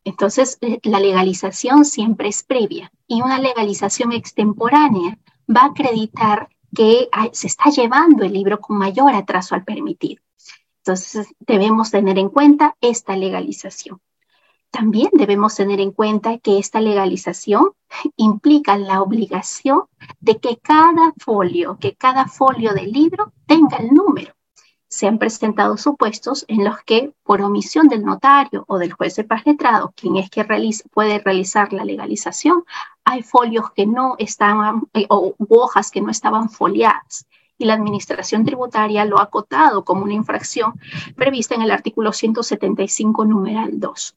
Entonces, 0.03 0.57
eh, 0.61 0.79
la 0.83 0.99
legalización 0.99 1.85
siempre 1.85 2.29
es 2.29 2.43
previa 2.43 2.91
y 3.07 3.21
una 3.21 3.39
legalización 3.39 4.13
extemporánea 4.13 5.17
va 5.53 5.61
a 5.61 5.67
acreditar 5.67 6.49
que 6.75 7.09
se 7.31 7.47
está 7.47 7.69
llevando 7.69 8.23
el 8.23 8.33
libro 8.33 8.59
con 8.59 8.77
mayor 8.77 9.13
atraso 9.13 9.55
al 9.55 9.63
permitido. 9.63 10.21
Entonces, 10.83 11.27
debemos 11.39 11.91
tener 11.91 12.17
en 12.17 12.29
cuenta 12.29 12.75
esta 12.81 13.15
legalización. 13.15 13.99
También 14.71 15.09
debemos 15.13 15.55
tener 15.55 15.79
en 15.79 15.91
cuenta 15.91 16.37
que 16.37 16.59
esta 16.59 16.79
legalización 16.79 17.71
implica 18.15 18.77
la 18.77 19.01
obligación 19.01 19.83
de 20.19 20.37
que 20.37 20.57
cada 20.57 21.13
folio, 21.19 21.77
que 21.79 21.95
cada 21.95 22.27
folio 22.27 22.73
del 22.73 22.91
libro 22.91 23.33
tenga 23.45 23.77
el 23.77 23.93
número 23.93 24.33
se 24.89 25.07
han 25.07 25.19
presentado 25.19 25.77
supuestos 25.77 26.45
en 26.47 26.65
los 26.65 26.81
que, 26.83 27.13
por 27.23 27.41
omisión 27.41 27.87
del 27.87 28.03
notario 28.03 28.65
o 28.67 28.79
del 28.79 28.91
juez 28.91 29.15
de 29.15 29.23
paz 29.23 29.45
letrado, 29.45 29.93
quien 29.95 30.17
es 30.17 30.31
que 30.31 30.43
puede 30.91 31.19
realizar 31.19 31.71
la 31.71 31.85
legalización, 31.85 32.65
hay 33.05 33.21
folios 33.21 33.71
que 33.71 33.85
no 33.85 34.15
estaban, 34.17 34.81
eh, 34.93 35.05
o 35.09 35.35
hojas 35.49 35.91
que 35.91 36.01
no 36.01 36.09
estaban 36.09 36.49
foliadas. 36.49 37.27
Y 37.59 37.65
la 37.65 37.75
Administración 37.75 38.45
Tributaria 38.45 39.05
lo 39.05 39.19
ha 39.19 39.23
acotado 39.23 39.85
como 39.85 40.03
una 40.03 40.13
infracción 40.13 40.73
prevista 41.15 41.53
en 41.53 41.61
el 41.61 41.71
artículo 41.71 42.11
175, 42.11 43.25
numeral 43.25 43.79
2. 43.79 44.15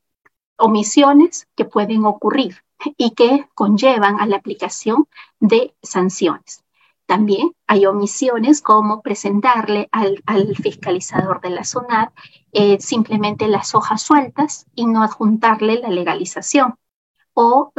Omisiones 0.57 1.49
que 1.55 1.67
pueden 1.67 2.07
ocurrir 2.07 2.63
y 2.97 3.11
que 3.11 3.47
conllevan 3.55 4.21
a 4.21 4.27
la 4.27 4.37
aplicación 4.37 5.07
de 5.39 5.75
sanciones. 5.83 6.65
También 7.07 7.53
hay 7.67 7.87
omisiones 7.87 8.63
como 8.63 9.03
presentarle 9.03 9.89
al, 9.93 10.23
fiscalizador 10.57 11.41
de 11.41 11.51
la 11.51 11.65
SUNAT 11.65 12.13
eh, 12.53 12.79
simplemente 12.81 13.49
las 13.49 13.75
hojas 13.75 14.03
sueltas 14.03 14.67
y 14.75 14.87
no 14.87 15.03
adjuntarle 15.03 15.79
la 15.81 15.89
legalización. 15.89 16.77
O, 17.35 17.73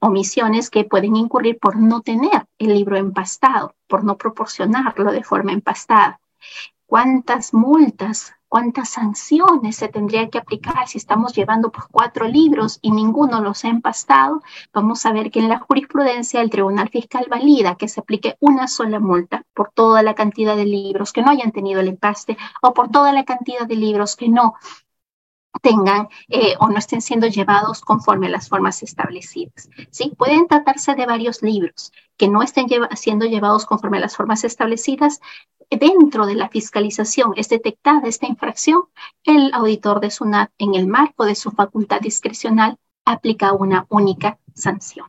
omisiones 0.00 0.68
que 0.68 0.84
pueden 0.84 1.14
incurrir 1.14 1.58
por 1.60 1.76
no 1.76 2.00
tener 2.00 2.46
el 2.58 2.74
libro 2.74 2.96
empastado, 2.96 3.76
por 3.86 4.02
no 4.02 4.16
proporcionarlo 4.16 5.12
de 5.12 5.22
forma 5.22 5.52
empastada. 5.52 6.20
¿Cuántas 6.86 7.54
multas 7.54 8.34
cuántas 8.56 8.88
sanciones 8.88 9.76
se 9.76 9.88
tendría 9.88 10.30
que 10.30 10.38
aplicar 10.38 10.88
si 10.88 10.96
estamos 10.96 11.34
llevando 11.34 11.70
pues, 11.70 11.84
cuatro 11.90 12.26
libros 12.26 12.78
y 12.80 12.90
ninguno 12.90 13.42
los 13.42 13.66
ha 13.66 13.68
empastado, 13.68 14.42
vamos 14.72 15.04
a 15.04 15.12
ver 15.12 15.30
que 15.30 15.40
en 15.40 15.50
la 15.50 15.58
jurisprudencia 15.58 16.40
el 16.40 16.48
Tribunal 16.48 16.88
Fiscal 16.88 17.26
valida 17.28 17.74
que 17.74 17.86
se 17.86 18.00
aplique 18.00 18.38
una 18.40 18.66
sola 18.66 18.98
multa 18.98 19.42
por 19.52 19.72
toda 19.72 20.02
la 20.02 20.14
cantidad 20.14 20.56
de 20.56 20.64
libros 20.64 21.12
que 21.12 21.20
no 21.20 21.32
hayan 21.32 21.52
tenido 21.52 21.82
el 21.82 21.88
empaste 21.88 22.38
o 22.62 22.72
por 22.72 22.88
toda 22.88 23.12
la 23.12 23.26
cantidad 23.26 23.66
de 23.66 23.76
libros 23.76 24.16
que 24.16 24.30
no 24.30 24.54
tengan 25.62 26.08
eh, 26.28 26.54
o 26.60 26.68
no 26.68 26.78
estén 26.78 27.00
siendo 27.00 27.26
llevados 27.26 27.80
conforme 27.80 28.26
a 28.26 28.30
las 28.30 28.48
formas 28.48 28.82
establecidas. 28.82 29.68
¿sí? 29.90 30.12
Pueden 30.16 30.46
tratarse 30.46 30.94
de 30.94 31.06
varios 31.06 31.42
libros 31.42 31.92
que 32.16 32.28
no 32.28 32.42
estén 32.42 32.66
siendo 32.94 33.26
llevados 33.26 33.66
conforme 33.66 33.98
a 33.98 34.00
las 34.00 34.16
formas 34.16 34.44
establecidas, 34.44 35.20
dentro 35.70 36.26
de 36.26 36.34
la 36.34 36.48
fiscalización 36.48 37.34
es 37.36 37.48
detectada 37.48 38.08
esta 38.08 38.26
infracción, 38.26 38.84
el 39.24 39.52
auditor 39.52 40.00
de 40.00 40.10
SUNAT, 40.10 40.50
en 40.58 40.74
el 40.74 40.86
marco 40.86 41.24
de 41.24 41.34
su 41.34 41.50
facultad 41.50 42.00
discrecional, 42.00 42.78
aplica 43.04 43.52
una 43.52 43.86
única 43.88 44.38
sanción. 44.54 45.06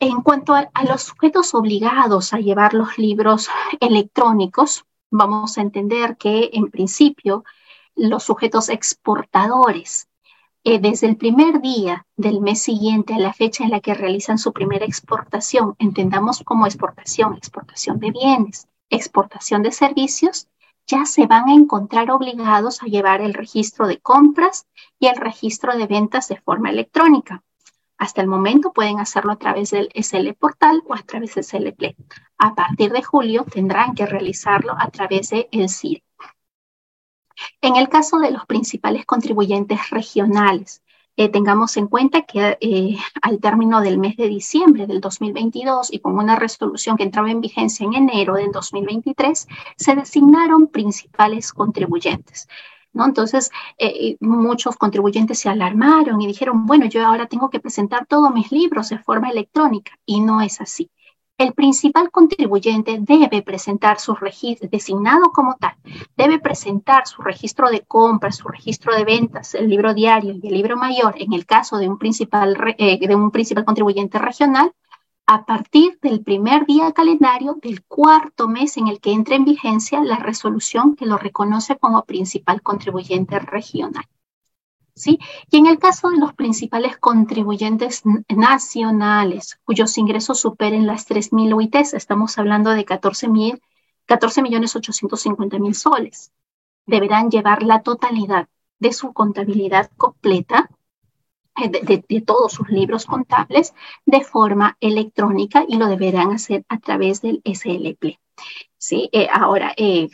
En 0.00 0.22
cuanto 0.22 0.54
a, 0.54 0.70
los 0.88 1.02
sujetos 1.02 1.54
obligados 1.54 2.32
a 2.32 2.38
llevar 2.38 2.72
los 2.72 2.98
libros 2.98 3.48
electrónicos, 3.80 4.84
vamos 5.10 5.58
a 5.58 5.62
entender 5.62 6.16
que 6.16 6.50
en 6.52 6.70
principio 6.70 7.44
los 7.98 8.22
sujetos 8.22 8.68
exportadores, 8.68 10.08
eh, 10.64 10.78
desde 10.78 11.08
el 11.08 11.16
primer 11.16 11.60
día 11.60 12.06
del 12.16 12.40
mes 12.40 12.62
siguiente 12.62 13.14
a 13.14 13.18
la 13.18 13.32
fecha 13.32 13.64
en 13.64 13.70
la 13.70 13.80
que 13.80 13.94
realizan 13.94 14.38
su 14.38 14.52
primera 14.52 14.86
exportación, 14.86 15.74
entendamos 15.78 16.42
como 16.44 16.66
exportación, 16.66 17.34
exportación 17.34 17.98
de 17.98 18.12
bienes, 18.12 18.68
exportación 18.88 19.62
de 19.62 19.72
servicios, 19.72 20.48
ya 20.86 21.04
se 21.06 21.26
van 21.26 21.48
a 21.48 21.54
encontrar 21.54 22.10
obligados 22.10 22.82
a 22.82 22.86
llevar 22.86 23.20
el 23.20 23.34
registro 23.34 23.86
de 23.86 23.98
compras 23.98 24.66
y 24.98 25.08
el 25.08 25.16
registro 25.16 25.76
de 25.76 25.86
ventas 25.86 26.28
de 26.28 26.40
forma 26.40 26.70
electrónica. 26.70 27.42
Hasta 27.98 28.22
el 28.22 28.28
momento 28.28 28.72
pueden 28.72 29.00
hacerlo 29.00 29.32
a 29.32 29.38
través 29.38 29.70
del 29.70 29.88
SL 29.92 30.32
Portal 30.38 30.82
o 30.86 30.94
a 30.94 31.02
través 31.02 31.34
del 31.34 31.44
SL 31.44 31.72
Play. 31.72 31.96
A 32.38 32.54
partir 32.54 32.92
de 32.92 33.02
julio 33.02 33.44
tendrán 33.44 33.94
que 33.94 34.06
realizarlo 34.06 34.74
a 34.78 34.88
través 34.88 35.30
del 35.30 35.48
el 35.50 35.68
CIR. 35.68 36.02
En 37.60 37.76
el 37.76 37.88
caso 37.88 38.18
de 38.18 38.30
los 38.30 38.46
principales 38.46 39.04
contribuyentes 39.06 39.90
regionales, 39.90 40.82
eh, 41.16 41.28
tengamos 41.28 41.76
en 41.76 41.88
cuenta 41.88 42.22
que 42.22 42.58
eh, 42.60 42.96
al 43.22 43.40
término 43.40 43.80
del 43.80 43.98
mes 43.98 44.16
de 44.16 44.28
diciembre 44.28 44.86
del 44.86 45.00
2022 45.00 45.92
y 45.92 45.98
con 45.98 46.16
una 46.16 46.36
resolución 46.36 46.96
que 46.96 47.02
entraba 47.02 47.28
en 47.30 47.40
vigencia 47.40 47.84
en 47.84 47.94
enero 47.94 48.34
del 48.34 48.52
2023, 48.52 49.48
se 49.76 49.94
designaron 49.96 50.68
principales 50.68 51.52
contribuyentes. 51.52 52.46
¿No? 52.92 53.04
Entonces, 53.04 53.50
eh, 53.78 54.16
muchos 54.20 54.76
contribuyentes 54.76 55.40
se 55.40 55.48
alarmaron 55.48 56.22
y 56.22 56.26
dijeron, 56.26 56.66
bueno, 56.66 56.86
yo 56.86 57.04
ahora 57.04 57.26
tengo 57.26 57.50
que 57.50 57.60
presentar 57.60 58.06
todos 58.06 58.32
mis 58.32 58.50
libros 58.50 58.88
de 58.88 58.98
forma 58.98 59.30
electrónica 59.30 59.98
y 60.06 60.20
no 60.20 60.40
es 60.40 60.60
así 60.60 60.90
el 61.38 61.52
principal 61.52 62.10
contribuyente 62.10 62.98
debe 63.00 63.42
presentar 63.42 64.00
su 64.00 64.14
registro, 64.14 64.68
designado 64.68 65.30
como 65.30 65.54
tal, 65.54 65.76
debe 66.16 66.40
presentar 66.40 67.06
su 67.06 67.22
registro 67.22 67.70
de 67.70 67.82
compras, 67.82 68.36
su 68.36 68.48
registro 68.48 68.94
de 68.94 69.04
ventas, 69.04 69.54
el 69.54 69.68
libro 69.68 69.94
diario 69.94 70.32
y 70.32 70.48
el 70.48 70.54
libro 70.54 70.76
mayor, 70.76 71.14
en 71.16 71.32
el 71.32 71.46
caso 71.46 71.78
de 71.78 71.88
un 71.88 71.96
principal, 71.96 72.56
eh, 72.76 72.98
de 73.06 73.14
un 73.14 73.30
principal 73.30 73.64
contribuyente 73.64 74.18
regional, 74.18 74.72
a 75.26 75.44
partir 75.44 75.98
del 76.02 76.22
primer 76.22 76.66
día 76.66 76.90
calendario 76.90 77.56
del 77.62 77.84
cuarto 77.84 78.48
mes 78.48 78.76
en 78.76 78.88
el 78.88 78.98
que 78.98 79.12
entra 79.12 79.36
en 79.36 79.44
vigencia 79.44 80.02
la 80.02 80.16
resolución 80.16 80.96
que 80.96 81.06
lo 81.06 81.18
reconoce 81.18 81.76
como 81.76 82.04
principal 82.04 82.62
contribuyente 82.62 83.38
regional. 83.38 84.04
Y 85.06 85.18
en 85.52 85.66
el 85.66 85.78
caso 85.78 86.10
de 86.10 86.18
los 86.18 86.34
principales 86.34 86.98
contribuyentes 86.98 88.02
nacionales, 88.28 89.58
cuyos 89.64 89.96
ingresos 89.98 90.40
superen 90.40 90.86
las 90.86 91.08
3.000 91.08 91.54
UITs, 91.54 91.94
estamos 91.94 92.38
hablando 92.38 92.70
de 92.70 92.84
14 92.84 93.28
millones 93.28 94.76
850 94.76 95.58
mil 95.58 95.74
soles, 95.74 96.32
deberán 96.86 97.30
llevar 97.30 97.62
la 97.62 97.82
totalidad 97.82 98.48
de 98.78 98.92
su 98.92 99.12
contabilidad 99.12 99.90
completa 99.96 100.68
eh, 101.56 102.02
de, 102.08 102.20
todos 102.20 102.52
sus 102.52 102.68
libros 102.68 103.04
contables 103.04 103.74
de 104.06 104.22
forma 104.22 104.76
electrónica 104.80 105.64
y 105.66 105.76
lo 105.76 105.86
deberán 105.86 106.30
hacer 106.30 106.64
a 106.68 106.78
través 106.78 107.20
del 107.20 107.42
SLP. 107.44 108.18
¿sí? 108.76 109.08
Eh, 109.12 109.28
ahora, 109.32 109.74
eh, 109.76 110.08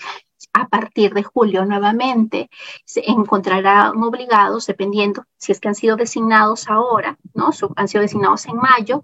a 0.55 0.69
partir 0.69 1.12
de 1.12 1.25
julio 1.25 1.64
nuevamente 1.67 2.49
se 2.85 3.03
encontrarán 3.11 4.03
obligados, 4.03 4.67
dependiendo 4.67 5.25
si 5.37 5.53
es 5.53 5.61
que 5.61 5.69
han 5.69 5.75
sido 5.75 5.97
designados 5.97 6.69
ahora, 6.69 7.19
¿no? 7.35 7.51
han 7.77 7.88
sido 7.88 8.03
designados 8.03 8.47
en 8.47 8.57
mayo, 8.57 9.03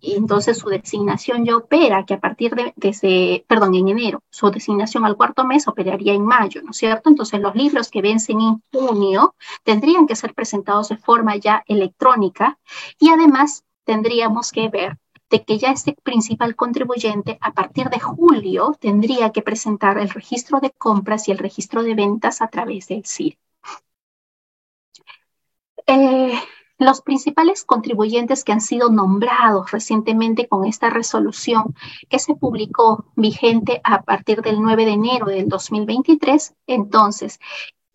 y 0.00 0.14
entonces 0.14 0.58
su 0.58 0.68
designación 0.68 1.44
ya 1.44 1.56
opera, 1.56 2.04
que 2.04 2.14
a 2.14 2.20
partir 2.20 2.54
de, 2.54 2.72
desde, 2.76 3.44
perdón, 3.48 3.74
en 3.74 3.88
enero, 3.88 4.22
su 4.30 4.50
designación 4.50 5.04
al 5.04 5.16
cuarto 5.16 5.44
mes 5.44 5.66
operaría 5.66 6.12
en 6.12 6.24
mayo, 6.24 6.62
¿no 6.62 6.70
es 6.70 6.76
cierto? 6.76 7.08
Entonces 7.08 7.40
los 7.40 7.54
libros 7.54 7.90
que 7.90 8.02
vencen 8.02 8.40
en 8.40 8.62
junio 8.72 9.34
tendrían 9.64 10.06
que 10.06 10.16
ser 10.16 10.34
presentados 10.34 10.88
de 10.90 10.98
forma 10.98 11.36
ya 11.36 11.64
electrónica 11.66 12.58
y 12.98 13.10
además 13.10 13.64
tendríamos 13.84 14.52
que 14.52 14.68
ver 14.68 14.98
de 15.30 15.44
que 15.44 15.58
ya 15.58 15.70
este 15.70 15.94
principal 16.02 16.56
contribuyente 16.56 17.38
a 17.40 17.52
partir 17.52 17.90
de 17.90 18.00
julio 18.00 18.76
tendría 18.80 19.30
que 19.30 19.42
presentar 19.42 19.98
el 19.98 20.10
registro 20.10 20.60
de 20.60 20.70
compras 20.70 21.28
y 21.28 21.32
el 21.32 21.38
registro 21.38 21.82
de 21.82 21.94
ventas 21.94 22.40
a 22.40 22.48
través 22.48 22.88
del 22.88 23.04
CIR. 23.04 23.38
Eh, 25.86 26.38
los 26.78 27.00
principales 27.00 27.64
contribuyentes 27.64 28.44
que 28.44 28.52
han 28.52 28.60
sido 28.60 28.88
nombrados 28.88 29.72
recientemente 29.72 30.46
con 30.46 30.64
esta 30.64 30.90
resolución 30.90 31.74
que 32.08 32.20
se 32.20 32.34
publicó 32.34 33.06
vigente 33.16 33.80
a 33.82 34.02
partir 34.02 34.42
del 34.42 34.62
9 34.62 34.84
de 34.84 34.92
enero 34.92 35.26
del 35.26 35.48
2023, 35.48 36.54
entonces 36.66 37.40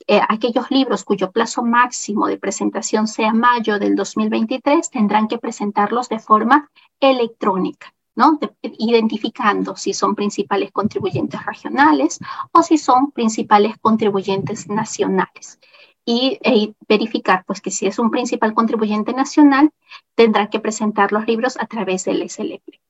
eh, 0.07 0.21
aquellos 0.27 0.69
libros 0.71 1.03
cuyo 1.03 1.31
plazo 1.31 1.63
máximo 1.63 2.27
de 2.27 2.37
presentación 2.37 3.07
sea 3.07 3.33
mayo 3.33 3.79
del 3.79 3.95
2023 3.95 4.89
tendrán 4.89 5.27
que 5.27 5.37
presentarlos 5.37 6.09
de 6.09 6.19
forma 6.19 6.69
electrónica, 6.99 7.93
¿no? 8.15 8.39
identificando 8.61 9.75
si 9.75 9.93
son 9.93 10.15
principales 10.15 10.71
contribuyentes 10.71 11.45
regionales 11.45 12.19
o 12.51 12.63
si 12.63 12.77
son 12.77 13.11
principales 13.11 13.77
contribuyentes 13.79 14.67
nacionales. 14.69 15.59
Y 16.05 16.37
e, 16.43 16.73
verificar 16.87 17.45
pues, 17.45 17.61
que 17.61 17.71
si 17.71 17.87
es 17.87 17.97
un 17.97 18.11
principal 18.11 18.53
contribuyente 18.53 19.13
nacional, 19.13 19.71
tendrá 20.15 20.49
que 20.49 20.59
presentar 20.59 21.13
los 21.13 21.25
libros 21.25 21.57
a 21.57 21.65
través 21.65 22.03
del 22.03 22.29
SLP. 22.29 22.82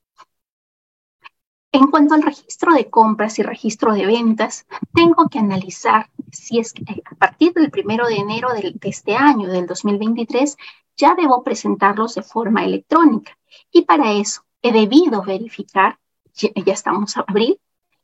En 1.74 1.88
cuanto 1.88 2.14
al 2.14 2.22
registro 2.22 2.72
de 2.72 2.88
compras 2.88 3.40
y 3.40 3.42
registro 3.42 3.94
de 3.94 4.06
ventas, 4.06 4.64
tengo 4.94 5.28
que 5.28 5.40
analizar 5.40 6.08
si 6.30 6.60
es 6.60 6.72
que 6.72 7.02
a 7.04 7.16
partir 7.16 7.52
del 7.52 7.72
primero 7.72 8.06
de 8.06 8.14
enero 8.14 8.52
de, 8.52 8.76
este 8.82 9.16
año, 9.16 9.48
del 9.48 9.66
2023, 9.66 10.56
ya 10.96 11.16
debo 11.16 11.42
presentarlos 11.42 12.14
de 12.14 12.22
forma 12.22 12.64
electrónica. 12.64 13.36
Y 13.72 13.82
para 13.82 14.12
eso 14.12 14.42
he 14.62 14.70
debido 14.70 15.24
verificar, 15.24 15.98
ya, 16.32 16.50
ya 16.64 16.72
estamos 16.72 17.16
a 17.16 17.24
abril, 17.26 17.58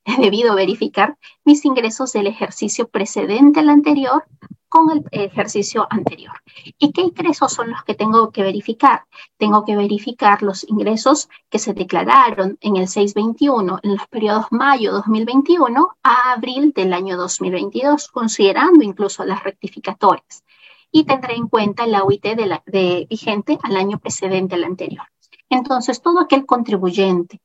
he 0.04 0.20
debido 0.20 0.54
verificar 0.54 1.16
mis 1.44 1.64
ingresos 1.64 2.12
del 2.12 2.26
ejercicio 2.26 2.88
precedente 2.88 3.60
al 3.60 3.68
anterior 3.68 4.24
con 4.70 4.88
el 4.90 5.04
ejercicio 5.10 5.86
anterior. 5.90 6.32
¿Y 6.78 6.92
qué 6.92 7.02
ingresos 7.02 7.52
son 7.52 7.70
los 7.70 7.82
que 7.82 7.94
tengo 7.94 8.30
que 8.30 8.44
verificar? 8.44 9.04
Tengo 9.36 9.64
que 9.64 9.76
verificar 9.76 10.42
los 10.42 10.66
ingresos 10.68 11.28
que 11.50 11.58
se 11.58 11.74
declararon 11.74 12.56
en 12.60 12.76
el 12.76 12.86
621, 12.86 13.80
en 13.82 13.96
los 13.96 14.06
periodos 14.06 14.46
mayo 14.52 14.92
2021 14.92 15.88
a 16.04 16.32
abril 16.32 16.72
del 16.72 16.92
año 16.92 17.16
2022, 17.16 18.08
considerando 18.08 18.84
incluso 18.84 19.24
las 19.24 19.42
rectificatorias. 19.42 20.44
Y 20.92 21.04
tendré 21.04 21.34
en 21.34 21.48
cuenta 21.48 21.86
la 21.88 22.04
UIT 22.04 22.22
de, 22.22 22.60
de 22.66 23.06
vigente 23.10 23.58
al 23.62 23.76
año 23.76 23.98
precedente 23.98 24.54
al 24.54 24.64
anterior. 24.64 25.04
Entonces, 25.48 26.00
todo 26.00 26.20
aquel 26.20 26.46
contribuyente 26.46 27.40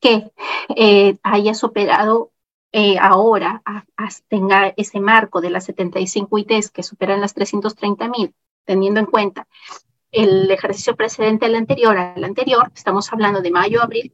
que 0.00 0.32
eh, 0.76 1.16
haya 1.22 1.54
superado 1.54 2.32
eh, 2.72 2.98
ahora 2.98 3.62
tenga 4.28 4.74
ese 4.76 5.00
marco 5.00 5.40
de 5.40 5.50
las 5.50 5.64
75 5.64 6.38
ITs 6.38 6.70
que 6.70 6.82
superan 6.82 7.20
las 7.20 7.32
330 7.34 8.08
mil, 8.08 8.34
teniendo 8.64 9.00
en 9.00 9.06
cuenta 9.06 9.46
el 10.10 10.50
ejercicio 10.50 10.96
precedente 10.96 11.46
al 11.46 11.54
anterior, 11.54 11.96
al 11.96 12.24
anterior, 12.24 12.70
estamos 12.74 13.12
hablando 13.12 13.40
de 13.40 13.50
mayo, 13.50 13.82
abril 13.82 14.12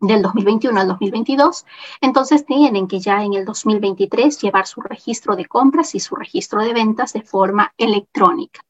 del 0.00 0.22
2021 0.22 0.80
al 0.80 0.88
2022, 0.88 1.64
entonces 2.00 2.44
tienen 2.44 2.86
que 2.86 3.00
ya 3.00 3.22
en 3.24 3.34
el 3.34 3.44
2023 3.44 4.40
llevar 4.40 4.66
su 4.66 4.80
registro 4.80 5.34
de 5.34 5.46
compras 5.46 5.94
y 5.94 6.00
su 6.00 6.14
registro 6.14 6.62
de 6.62 6.74
ventas 6.74 7.12
de 7.12 7.22
forma 7.22 7.72
electrónica. 7.78 8.60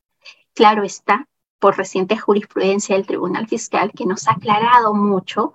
Claro 0.54 0.84
está, 0.84 1.28
por 1.64 1.78
reciente 1.78 2.18
jurisprudencia 2.18 2.94
del 2.94 3.06
Tribunal 3.06 3.48
Fiscal, 3.48 3.90
que 3.96 4.04
nos 4.04 4.28
ha 4.28 4.32
aclarado 4.32 4.92
mucho 4.92 5.54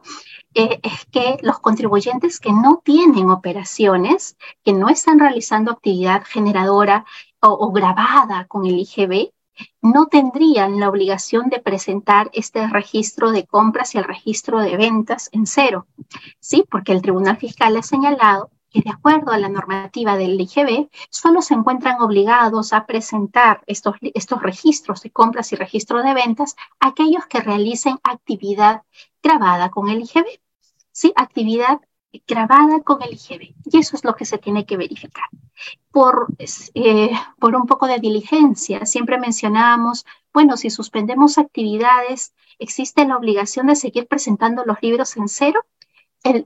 eh, 0.56 0.80
es 0.82 1.06
que 1.06 1.38
los 1.44 1.60
contribuyentes 1.60 2.40
que 2.40 2.52
no 2.52 2.82
tienen 2.84 3.30
operaciones, 3.30 4.36
que 4.66 4.74
no 4.74 4.90
están 4.90 5.20
realizando 5.20 5.72
actividad 5.72 6.24
generadora 6.26 7.06
o, 7.42 7.72
grabada 7.72 8.48
con 8.48 8.66
el 8.66 8.80
IGB, 8.80 9.30
no 9.84 10.08
tendrían 10.08 10.80
la 10.80 10.90
obligación 10.90 11.48
de 11.48 11.60
presentar 11.60 12.32
este 12.34 12.68
registro 12.68 13.32
de 13.32 13.46
compras 13.46 13.94
y 13.94 14.00
el 14.00 14.04
registro 14.06 14.62
de 14.62 14.78
ventas 14.78 15.30
en 15.32 15.46
cero, 15.46 15.86
¿sí? 16.40 16.66
Porque 16.68 16.92
el 16.92 17.04
Tribunal 17.04 17.38
Fiscal 17.38 17.78
ha 17.78 17.84
señalado 17.84 18.50
que 18.70 18.82
de 18.82 18.92
acuerdo 18.92 19.32
a 19.32 19.38
la 19.38 19.50
normativa 19.50 20.18
del 20.18 20.40
IGB, 20.40 20.90
solo 21.10 21.42
se 21.42 21.54
encuentran 21.54 22.02
obligados 22.02 22.74
a 22.74 22.86
presentar 22.86 23.64
estos, 23.68 23.96
estos 24.02 24.42
registros 24.42 25.02
de 25.02 25.12
compras 25.12 25.52
y 25.52 25.56
registro 25.56 26.04
de 26.04 26.14
ventas 26.14 26.56
aquellos 26.80 27.26
que 27.28 27.42
realicen 27.42 28.00
actividad 28.04 28.84
grabada 29.22 29.70
con 29.70 29.90
el 29.90 30.02
IGB. 30.02 30.40
Sí, 30.92 31.14
actividad 31.16 31.80
grabada 32.28 32.82
con 32.82 33.02
el 33.02 33.14
IGB. 33.14 33.56
Y 33.66 33.78
eso 33.78 33.96
es 33.96 34.04
lo 34.04 34.16
que 34.16 34.26
se 34.26 34.38
tiene 34.38 34.66
que 34.66 34.78
verificar. 34.78 35.26
Por, 35.92 36.28
eh, 36.38 37.12
por 37.40 37.56
un 37.56 37.66
poco 37.66 37.88
de 37.88 38.00
diligencia, 38.00 38.86
siempre 38.86 39.20
mencionábamos, 39.20 40.06
bueno, 40.34 40.58
si 40.58 40.70
suspendemos 40.70 41.38
actividades, 41.38 42.34
¿existe 42.60 43.06
la 43.06 43.18
obligación 43.18 43.68
de 43.68 43.76
seguir 43.76 44.08
presentando 44.08 44.66
los 44.66 44.78
libros 44.82 45.18
en 45.18 45.28
cero? 45.28 45.62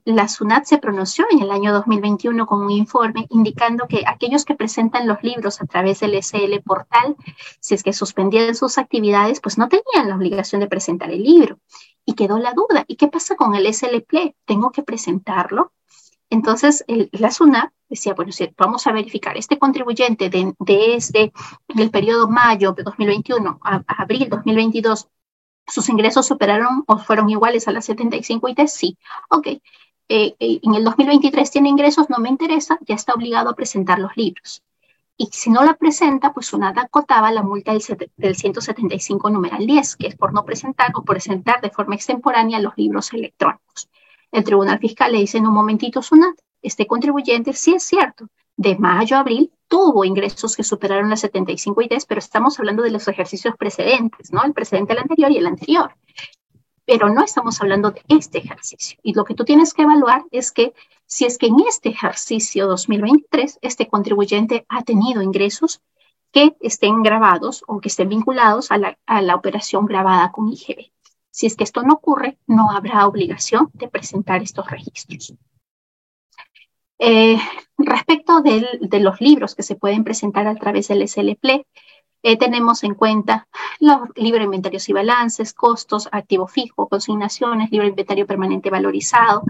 La 0.06 0.28
SUNAT 0.28 0.66
se 0.66 0.78
pronunció 0.78 1.26
en 1.32 1.42
el 1.42 1.52
año 1.52 1.74
2021 1.74 2.46
con 2.46 2.62
un 2.62 2.72
informe 2.72 3.26
indicando 3.30 3.88
que 3.88 4.04
aquellos 4.06 4.46
que 4.46 4.56
presentan 4.56 5.08
los 5.08 5.24
libros 5.24 5.62
a 5.62 5.66
través 5.66 6.00
del 6.00 6.16
SL 6.16 6.60
portal, 6.64 7.16
si 7.60 7.74
es 7.74 7.84
que 7.84 7.92
suspendían 7.92 8.54
sus 8.56 8.78
actividades, 8.78 9.40
pues 9.42 9.58
no 9.58 9.70
tenían 9.70 10.10
la 10.10 10.16
obligación 10.16 10.62
de 10.62 10.68
presentar 10.68 11.10
el 11.12 11.24
libro. 11.24 11.60
Y 12.06 12.14
quedó 12.14 12.38
la 12.38 12.54
duda, 12.54 12.86
¿y 12.88 12.98
qué 12.98 13.08
pasa 13.08 13.36
con 13.36 13.56
el 13.56 13.72
SLP? 13.74 14.36
¿Tengo 14.46 14.72
que 14.72 14.84
presentarlo? 14.84 15.72
Entonces, 16.30 16.84
la 17.12 17.32
SUNAT 17.32 17.72
decía, 17.90 18.14
bueno, 18.14 18.32
si 18.32 18.52
vamos 18.58 18.86
a 18.88 18.92
verificar 18.92 19.38
este 19.38 19.58
contribuyente 19.60 20.30
de, 20.30 20.54
desde 20.60 21.32
el 21.78 21.92
periodo 21.92 22.28
mayo 22.28 22.74
de 22.74 22.84
2021 22.84 23.60
a, 23.64 23.76
a 23.88 24.02
abril 24.02 24.30
2022 24.30 25.08
¿Sus 25.68 25.90
ingresos 25.90 26.26
superaron 26.28 26.84
o 26.88 26.98
fueron 26.98 27.30
iguales 27.30 27.68
a 27.68 27.72
las 27.72 27.86
75 27.86 28.50
IT? 28.50 28.68
Sí. 28.68 28.98
Ok. 29.30 29.48
Eh, 29.48 29.62
eh, 30.40 30.60
en 30.62 30.76
el 30.76 30.84
2023 30.84 31.50
tiene 31.50 31.70
ingresos, 31.70 32.10
no 32.10 32.18
me 32.20 32.30
interesa, 32.30 32.78
ya 32.86 32.96
está 32.96 33.14
obligado 33.14 33.50
a 33.50 33.56
presentar 33.56 34.00
los 34.00 34.16
libros. 34.18 34.62
Y 35.16 35.30
si 35.32 35.50
no 35.50 35.64
la 35.64 35.76
presenta, 35.76 36.34
pues 36.34 36.54
una 36.54 36.70
acotaba 36.70 37.32
la 37.32 37.44
multa 37.44 37.72
del, 37.72 38.12
del 38.18 38.36
175 38.36 39.30
numeral 39.30 39.66
10, 39.66 39.96
que 39.96 40.08
es 40.08 40.16
por 40.16 40.34
no 40.34 40.44
presentar 40.44 40.92
o 40.96 41.04
presentar 41.04 41.62
de 41.62 41.70
forma 41.70 41.96
extemporánea 41.96 42.60
los 42.60 42.74
libros 42.78 43.14
electrónicos. 43.14 43.90
El 44.32 44.44
Tribunal 44.44 44.80
Fiscal 44.80 45.12
le 45.12 45.20
dice 45.20 45.38
en 45.38 45.48
un 45.48 45.54
momentito, 45.54 46.02
Sunat, 46.02 46.36
este 46.62 46.88
contribuyente 46.88 47.54
sí 47.54 47.76
es 47.76 47.84
cierto, 47.84 48.28
de 48.58 48.78
mayo 48.78 49.18
a 49.18 49.22
abril 49.22 49.52
tuvo 49.68 50.06
ingresos 50.06 50.56
que 50.56 50.64
superaron 50.64 51.10
las 51.10 51.22
75 51.22 51.82
IDs, 51.82 52.06
pero 52.06 52.20
estamos 52.20 52.60
hablando 52.60 52.84
de 52.84 52.92
los 52.92 53.08
ejercicios 53.08 53.56
precedentes, 53.58 54.32
¿no? 54.32 54.44
El 54.44 54.54
precedente, 54.54 54.94
el 54.94 55.00
anterior 55.00 55.32
y 55.32 55.38
el 55.38 55.48
anterior. 55.48 55.96
Pero 56.86 57.10
no 57.10 57.24
estamos 57.24 57.60
hablando 57.62 57.92
de 57.92 58.04
este 58.08 58.38
ejercicio. 58.40 59.00
Y 59.02 59.14
lo 59.14 59.24
que 59.24 59.34
tú 59.34 59.46
tienes 59.46 59.74
que 59.74 59.82
evaluar 59.82 60.26
es 60.32 60.52
que 60.52 60.74
si 61.08 61.26
es 61.26 61.38
que 61.38 61.48
en 61.48 61.62
este 61.68 61.90
ejercicio 61.90 62.68
2023 62.68 63.60
este 63.62 63.88
contribuyente 63.88 64.66
ha 64.70 64.84
tenido 64.84 65.22
ingresos 65.22 65.82
que 66.32 66.56
estén 66.60 67.02
grabados 67.02 67.64
o 67.68 67.80
que 67.80 67.90
estén 67.90 68.10
vinculados 68.10 68.72
a 68.72 68.78
la, 68.78 68.98
a 69.06 69.22
la 69.22 69.36
operación 69.36 69.86
grabada 69.86 70.32
con 70.32 70.50
IGB. 70.50 70.92
Si 71.32 71.48
es 71.48 71.56
que 71.56 71.64
esto 71.64 71.82
no 71.82 71.96
ocurre, 71.96 72.38
no 72.46 72.70
habrá 72.70 73.08
obligación 73.08 73.72
de 73.74 73.88
presentar 73.88 74.44
estos 74.44 74.70
registros. 74.70 75.34
Eh, 77.00 77.38
respecto 77.78 78.42
de 78.42 79.00
los 79.00 79.20
libros 79.20 79.56
que 79.56 79.64
se 79.64 79.76
pueden 79.76 80.04
presentar 80.04 80.48
a 80.48 80.56
través 80.56 80.88
del 80.88 81.02
SLP, 81.02 81.66
eh, 82.26 82.38
tenemos 82.38 82.86
en 82.86 82.96
cuenta 82.96 83.50
los 83.80 84.00
libros 84.16 84.46
inventarios 84.46 84.88
y 84.88 84.94
balances, 84.94 85.54
costos, 85.54 86.08
activo 86.10 86.48
fijo, 86.48 86.88
consignaciones, 86.88 87.70
libro 87.70 87.86
inventario 87.86 88.26
permanente 88.26 88.70
valorizado 88.70 89.44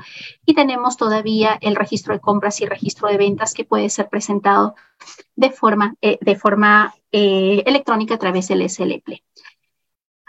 y 0.43 0.55
tenemos 0.55 0.97
todavía 0.97 1.55
el 1.61 1.75
registro 1.75 2.13
de 2.13 2.19
compras 2.19 2.61
y 2.61 2.65
registro 2.65 3.09
de 3.09 3.17
ventas 3.17 3.53
que 3.53 3.63
puede 3.63 3.89
ser 3.89 4.09
presentado 4.09 4.73
de 5.35 5.51
forma, 5.51 5.95
eh, 6.01 6.17
de 6.19 6.35
forma 6.35 6.95
electrónica 7.11 8.15
a 8.15 8.17
través 8.17 8.47
del 8.47 8.67
SLP. 8.67 9.23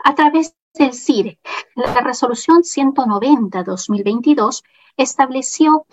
A 0.04 0.14
través 0.14 0.54
del 0.74 0.92
CIRE, 0.92 1.38
la 1.76 2.02
resolución 2.02 2.62
190-2022 2.62 4.62
estableció 4.98 5.86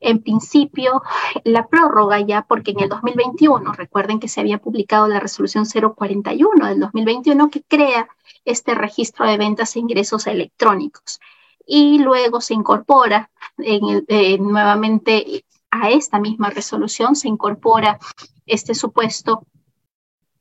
en 0.00 0.22
principio 0.22 1.02
la 1.44 1.66
prórroga 1.66 2.20
ya, 2.20 2.42
porque 2.42 2.72
en 2.72 2.80
el 2.80 2.88
2021, 2.88 3.72
recuerden 3.72 4.20
que 4.20 4.28
se 4.28 4.40
había 4.40 4.58
publicado 4.58 5.08
la 5.08 5.20
resolución 5.20 5.64
041 5.64 6.66
del 6.66 6.80
2021 6.80 7.50
que 7.50 7.62
crea 7.62 8.08
este 8.44 8.74
registro 8.74 9.26
de 9.26 9.36
ventas 9.36 9.74
e 9.76 9.80
ingresos 9.80 10.26
electrónicos. 10.26 11.20
Y 11.66 11.98
luego 11.98 12.40
se 12.40 12.54
incorpora 12.54 13.30
eh, 13.58 14.38
nuevamente 14.38 15.44
a 15.70 15.90
esta 15.90 16.18
misma 16.18 16.50
resolución, 16.50 17.14
se 17.14 17.28
incorpora 17.28 17.98
este 18.46 18.74
supuesto 18.74 19.42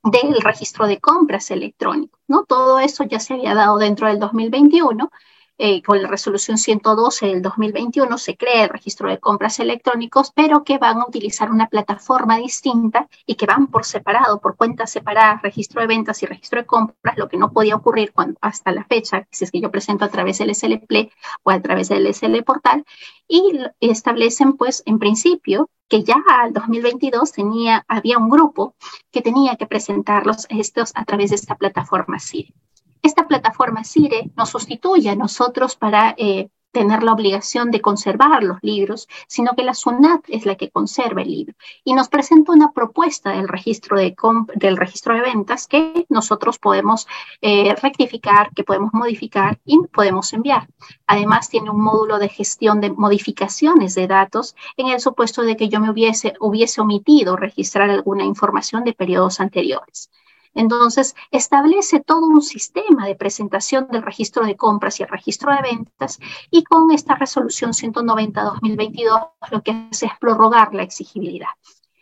del 0.04 0.40
registro 0.42 0.88
de 0.88 1.00
compras 1.00 1.52
electrónico. 1.52 2.20
¿no? 2.28 2.46
Todo 2.46 2.80
eso 2.80 3.04
ya 3.04 3.20
se 3.20 3.34
había 3.34 3.56
dado 3.56 3.78
dentro 3.78 4.08
del 4.08 4.20
2021 4.20 5.12
eh, 5.60 5.82
con 5.82 6.02
la 6.02 6.08
resolución 6.08 6.58
112 6.58 7.28
del 7.28 7.42
2021 7.42 8.18
se 8.18 8.38
crea 8.38 8.64
el 8.64 8.70
registro 8.70 9.10
de 9.10 9.20
compras 9.20 9.60
electrónicos, 9.60 10.32
pero 10.36 10.64
que 10.64 10.78
van 10.78 10.98
a 10.98 11.08
utilizar 11.08 11.50
una 11.50 11.68
plataforma 11.68 12.38
distinta 12.38 13.08
y 13.26 13.36
que 13.36 13.48
van 13.48 13.68
por 13.68 13.84
separado, 13.86 14.40
por 14.40 14.56
cuentas 14.56 14.92
separadas, 14.92 15.42
registro 15.42 15.82
de 15.82 15.88
ventas 15.88 16.22
y 16.22 16.28
registro 16.28 16.62
de 16.62 16.68
compras, 16.68 17.18
lo 17.18 17.28
que 17.28 17.38
no 17.38 17.52
podía 17.52 17.76
ocurrir 17.76 18.12
cuando, 18.14 18.38
hasta 18.42 18.72
la 18.72 18.84
fecha, 18.86 19.28
si 19.32 19.46
es 19.46 19.52
que 19.52 19.62
yo 19.62 19.72
presento 19.72 20.06
a 20.06 20.10
través 20.10 20.38
del 20.38 20.54
SL 20.54 20.86
Play 20.88 21.12
o 21.44 21.52
a 21.52 21.60
través 21.62 21.90
del 21.90 22.06
SL 22.08 22.44
Portal, 22.44 22.86
y 23.28 23.60
establecen, 23.80 24.54
pues, 24.54 24.84
en 24.86 25.00
principio, 25.00 25.70
que 25.90 26.04
ya 26.04 26.16
al 26.28 26.54
2022 26.54 27.32
tenía, 27.32 27.84
había 27.88 28.18
un 28.18 28.30
grupo 28.30 28.76
que 29.12 29.22
tenía 29.22 29.56
que 29.56 29.68
presentarlos 29.68 30.46
estos 30.50 30.92
a 30.96 31.06
través 31.06 31.32
de 31.32 31.38
esta 31.38 31.56
plataforma 31.56 32.20
CIRE. 32.20 32.54
Esta 33.02 33.28
plataforma 33.28 33.84
CIRE 33.84 34.32
nos 34.36 34.50
sustituye 34.50 35.10
a 35.10 35.16
nosotros 35.16 35.76
para 35.76 36.16
eh, 36.18 36.50
tener 36.78 37.02
la 37.02 37.14
obligación 37.14 37.72
de 37.72 37.82
conservar 37.82 38.44
los 38.44 38.60
libros, 38.62 39.08
sino 39.28 39.56
que 39.56 39.64
la 39.64 39.74
SUNAT 39.74 40.26
es 40.28 40.46
la 40.46 40.56
que 40.56 40.70
conserva 40.70 41.24
el 41.24 41.32
libro. 41.32 41.56
Y 41.84 41.94
nos 41.94 42.08
presenta 42.08 42.52
una 42.52 42.72
propuesta 42.72 43.32
del 43.32 43.48
registro 43.48 43.98
de, 43.98 44.16
del 44.56 44.78
registro 44.78 45.16
de 45.16 45.22
ventas 45.22 45.66
que 45.66 46.06
nosotros 46.10 46.60
podemos 46.60 47.08
eh, 47.42 47.76
rectificar, 47.82 48.52
que 48.54 48.64
podemos 48.64 48.94
modificar 48.94 49.60
y 49.66 49.80
podemos 49.92 50.32
enviar. 50.34 50.68
Además, 51.08 51.50
tiene 51.50 51.72
un 51.72 51.82
módulo 51.82 52.20
de 52.20 52.30
gestión 52.30 52.80
de 52.80 52.92
modificaciones 52.92 53.96
de 53.96 54.06
datos 54.06 54.56
en 54.76 54.90
el 54.90 55.00
supuesto 55.00 55.42
de 55.42 55.58
que 55.58 55.70
yo 55.70 55.80
me 55.80 55.90
hubiese, 55.90 56.36
hubiese 56.40 56.82
omitido 56.82 57.38
registrar 57.38 57.90
alguna 57.90 58.24
información 58.24 58.84
de 58.84 58.94
periodos 58.94 59.40
anteriores. 59.40 60.12
Entonces, 60.58 61.16
establece 61.30 62.00
todo 62.00 62.26
un 62.26 62.42
sistema 62.42 63.06
de 63.06 63.14
presentación 63.14 63.88
del 63.92 64.02
registro 64.02 64.44
de 64.44 64.56
compras 64.56 65.00
y 65.00 65.04
el 65.04 65.10
registro 65.10 65.54
de 65.54 65.62
ventas 65.62 66.20
y 66.50 66.64
con 66.64 66.90
esta 66.90 67.14
resolución 67.14 67.74
190-2022 67.74 69.30
lo 69.52 69.62
que 69.62 69.88
hace 69.92 70.08
es 70.08 70.14
prorrogar 70.20 70.74
la 70.74 70.82
exigibilidad 70.82 71.52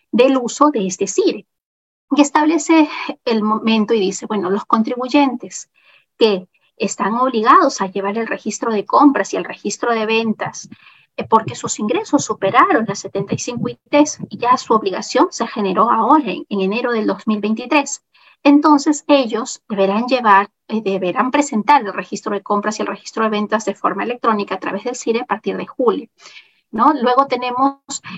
del 0.10 0.38
uso 0.38 0.70
de 0.72 0.88
este 0.88 1.06
CIRE. 1.06 1.46
Y 2.16 2.22
establece 2.22 2.90
el 3.26 3.44
momento 3.44 3.94
y 3.94 4.00
dice, 4.00 4.26
bueno, 4.26 4.50
los 4.50 4.64
contribuyentes 4.64 5.70
que 6.18 6.48
están 6.78 7.16
obligados 7.16 7.82
a 7.82 7.88
llevar 7.88 8.18
el 8.18 8.28
registro 8.28 8.72
de 8.72 8.86
compras 8.86 9.34
y 9.34 9.38
el 9.38 9.44
registro 9.44 9.92
de 9.92 10.06
ventas 10.06 10.70
eh, 11.18 11.26
porque 11.28 11.56
sus 11.56 11.78
ingresos 11.78 12.24
superaron 12.24 12.86
las 12.88 13.00
75 13.00 13.68
ITs 13.68 14.20
y 14.30 14.38
ya 14.38 14.56
su 14.56 14.74
obligación 14.74 15.28
se 15.32 15.46
generó 15.46 15.92
ahora 15.92 16.32
en, 16.32 16.46
en 16.48 16.62
enero 16.62 16.94
del 16.94 17.06
2023 17.06 18.02
entonces 18.44 19.04
ellos 19.08 19.62
deberán 19.68 20.06
llevar, 20.06 20.50
eh, 20.68 20.82
deberán 20.82 21.32
presentar 21.32 21.82
el 21.82 21.94
registro 21.94 22.34
de 22.34 22.42
compras 22.42 22.80
y 22.80 22.84
el 22.84 22.88
registro 22.88 23.24
de 23.24 23.30
ventas 23.30 23.66
de 23.66 23.76
forma 23.76 24.04
electrónica 24.04 24.56
a 24.56 24.60
través 24.60 24.84
del 24.84 24.96
CIRE 24.96 25.22
a 25.22 25.26
partir 25.26 25.58
de 25.58 25.68
julio. 25.68 26.10
¿No? 26.72 26.94
Luego 26.94 27.28
tenemos 27.28 27.78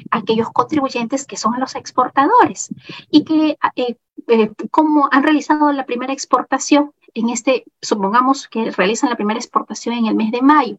aquellos 0.09 0.49
contribuyentes 0.49 1.25
que 1.27 1.37
son 1.37 1.59
los 1.59 1.75
exportadores 1.75 2.69
y 3.11 3.23
que 3.23 3.57
eh, 3.75 3.97
eh, 4.27 4.51
como 4.71 5.09
han 5.11 5.23
realizado 5.23 5.71
la 5.71 5.85
primera 5.85 6.13
exportación 6.13 6.91
en 7.13 7.29
este, 7.29 7.65
supongamos 7.81 8.47
que 8.47 8.71
realizan 8.71 9.09
la 9.09 9.15
primera 9.15 9.39
exportación 9.39 9.95
en 9.95 10.07
el 10.07 10.15
mes 10.15 10.31
de 10.31 10.41
mayo. 10.41 10.77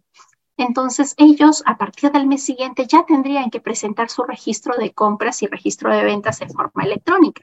Entonces 0.56 1.14
ellos 1.18 1.62
a 1.66 1.78
partir 1.78 2.10
del 2.10 2.26
mes 2.26 2.42
siguiente 2.42 2.86
ya 2.86 3.06
tendrían 3.06 3.50
que 3.50 3.60
presentar 3.60 4.10
su 4.10 4.24
registro 4.24 4.76
de 4.76 4.92
compras 4.92 5.42
y 5.42 5.46
registro 5.46 5.94
de 5.94 6.02
ventas 6.02 6.40
de 6.40 6.48
forma 6.48 6.82
electrónica 6.82 7.42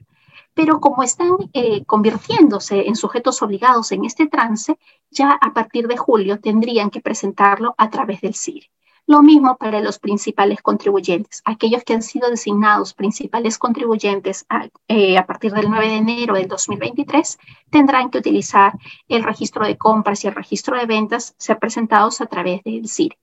pero 0.56 0.80
como 0.80 1.04
están 1.04 1.34
eh, 1.54 1.86
convirtiéndose 1.86 2.88
en 2.88 2.96
sujetos 2.96 3.42
obligados 3.44 3.92
en 3.92 4.06
este 4.06 4.26
trance, 4.26 4.80
ya 5.12 5.38
a 5.40 5.54
partir 5.54 5.88
de 5.88 5.98
julio 5.98 6.40
tendrían 6.40 6.90
que 6.90 7.02
presentarlo 7.02 7.76
a 7.78 7.90
través 7.92 8.22
del 8.22 8.34
CIRE. 8.34 8.72
Lo 9.06 9.22
mismo 9.22 9.58
para 9.58 9.82
los 9.82 10.00
principales 10.00 10.64
contribuyentes. 10.64 11.44
Aquellos 11.46 11.84
que 11.84 11.94
han 11.94 12.02
sido 12.02 12.30
designados 12.32 12.96
principales 12.96 13.60
contribuyentes 13.60 14.46
a, 14.50 14.68
eh, 14.88 15.18
a, 15.20 15.28
partir 15.28 15.52
del 15.52 15.70
9 15.70 15.88
de 15.88 15.98
enero 15.98 16.34
del 16.34 16.48
2023 16.48 17.38
tendrán 17.70 18.10
que 18.10 18.18
utilizar 18.18 18.74
el 19.08 19.24
registro 19.24 19.66
de 19.66 19.78
compras 19.78 20.24
y 20.24 20.28
el 20.28 20.36
registro 20.36 20.76
de 20.78 20.88
ventas 20.88 21.36
ser 21.38 21.60
presentados 21.60 22.20
a 22.22 22.26
través 22.26 22.64
del 22.64 22.90
CIRE. 22.90 23.20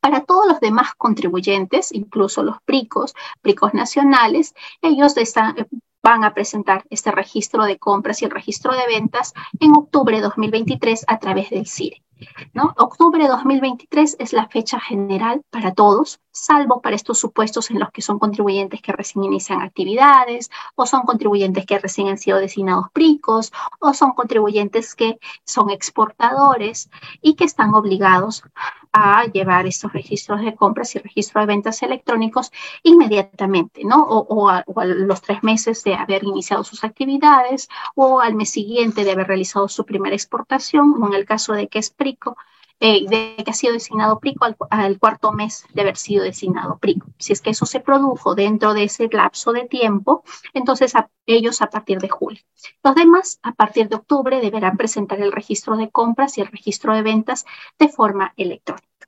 Para 0.00 0.24
todos 0.24 0.46
los 0.46 0.60
demás 0.60 0.94
contribuyentes, 0.94 1.90
incluso 1.92 2.42
los 2.42 2.60
PRICOS, 2.62 3.14
PRICOS 3.40 3.74
nacionales, 3.74 4.54
ellos 4.82 5.16
están, 5.16 5.56
van 6.06 6.22
a 6.22 6.34
presentar 6.34 6.84
este 6.88 7.10
registro 7.10 7.64
de 7.64 7.78
compras 7.78 8.22
y 8.22 8.26
el 8.26 8.30
registro 8.30 8.72
de 8.72 8.86
ventas 8.86 9.34
en 9.58 9.72
octubre 9.72 10.14
de 10.14 10.22
2023 10.22 11.04
a 11.08 11.18
través 11.18 11.50
del 11.50 11.66
CIRE. 11.66 12.00
¿no? 12.54 12.72
Octubre 12.78 13.20
de 13.24 13.28
2023 13.28 14.16
es 14.20 14.32
la 14.32 14.46
fecha 14.46 14.78
general 14.78 15.42
para 15.50 15.74
todos, 15.74 16.20
salvo 16.30 16.80
para 16.80 16.94
estos 16.94 17.18
supuestos 17.18 17.72
en 17.72 17.80
los 17.80 17.90
que 17.90 18.02
son 18.02 18.20
contribuyentes 18.20 18.80
que 18.80 18.92
recién 18.92 19.24
inician 19.24 19.62
actividades, 19.62 20.48
o 20.76 20.86
son 20.86 21.02
contribuyentes 21.02 21.66
que 21.66 21.80
recién 21.80 22.06
han 22.06 22.18
sido 22.18 22.38
designados 22.38 22.86
PRICOS, 22.92 23.52
o 23.80 23.92
son 23.92 24.12
contribuyentes 24.12 24.94
que 24.94 25.18
son 25.44 25.70
exportadores 25.70 26.88
y 27.20 27.34
que 27.34 27.44
están 27.44 27.74
obligados 27.74 28.44
a 28.98 29.26
llevar 29.26 29.66
estos 29.66 29.92
registros 29.92 30.40
de 30.40 30.54
compras 30.54 30.94
y 30.94 30.98
registro 30.98 31.42
de 31.42 31.46
ventas 31.46 31.82
electrónicos 31.82 32.50
inmediatamente, 32.82 33.84
¿no? 33.84 34.02
O, 34.02 34.48
a, 34.48 34.64
los 34.86 35.20
tres 35.20 35.42
meses 35.42 35.84
de 35.84 35.94
haber 35.94 36.24
iniciado 36.24 36.64
sus 36.64 36.82
actividades, 36.82 37.68
o 37.94 38.20
al 38.20 38.34
mes 38.34 38.50
siguiente 38.50 39.04
de 39.04 39.12
haber 39.12 39.26
realizado 39.26 39.68
su 39.68 39.84
primera 39.84 40.16
exportación, 40.16 40.94
o 41.02 41.08
en 41.08 41.12
el 41.12 41.26
caso 41.26 41.52
de 41.52 41.68
que 41.68 41.78
es 41.78 41.90
PRICO, 41.90 42.38
eh, 42.80 43.06
de 43.08 43.42
que 43.42 43.50
ha 43.50 43.54
sido 43.54 43.72
designado 43.72 44.20
PRICO 44.20 44.56
al, 44.70 44.98
cuarto 44.98 45.32
mes 45.32 45.64
de 45.72 45.82
haber 45.82 45.96
sido 45.96 46.24
designado 46.24 46.78
PRICO. 46.78 47.06
Si 47.18 47.32
es 47.32 47.40
que 47.40 47.50
eso 47.50 47.64
se 47.64 47.80
produjo 47.80 48.34
dentro 48.34 48.74
de 48.74 48.84
ese 48.84 49.08
lapso 49.10 49.52
de 49.52 49.64
tiempo, 49.64 50.24
entonces 50.52 50.92
ellos 51.24 51.62
a 51.62 51.70
partir 51.70 51.98
de 51.98 52.08
julio. 52.08 52.42
Los 52.82 52.94
demás, 52.94 53.38
a 53.42 53.52
partir 53.52 53.88
de 53.88 53.96
octubre, 53.96 54.40
deberán 54.40 54.76
presentar 54.76 55.20
el 55.20 55.32
registro 55.32 55.76
de 55.76 55.90
compras 55.90 56.36
y 56.36 56.42
el 56.42 56.48
registro 56.48 56.94
de 56.94 57.02
ventas 57.02 57.46
de 57.78 57.88
forma 57.88 58.34
electrónica. 58.36 59.05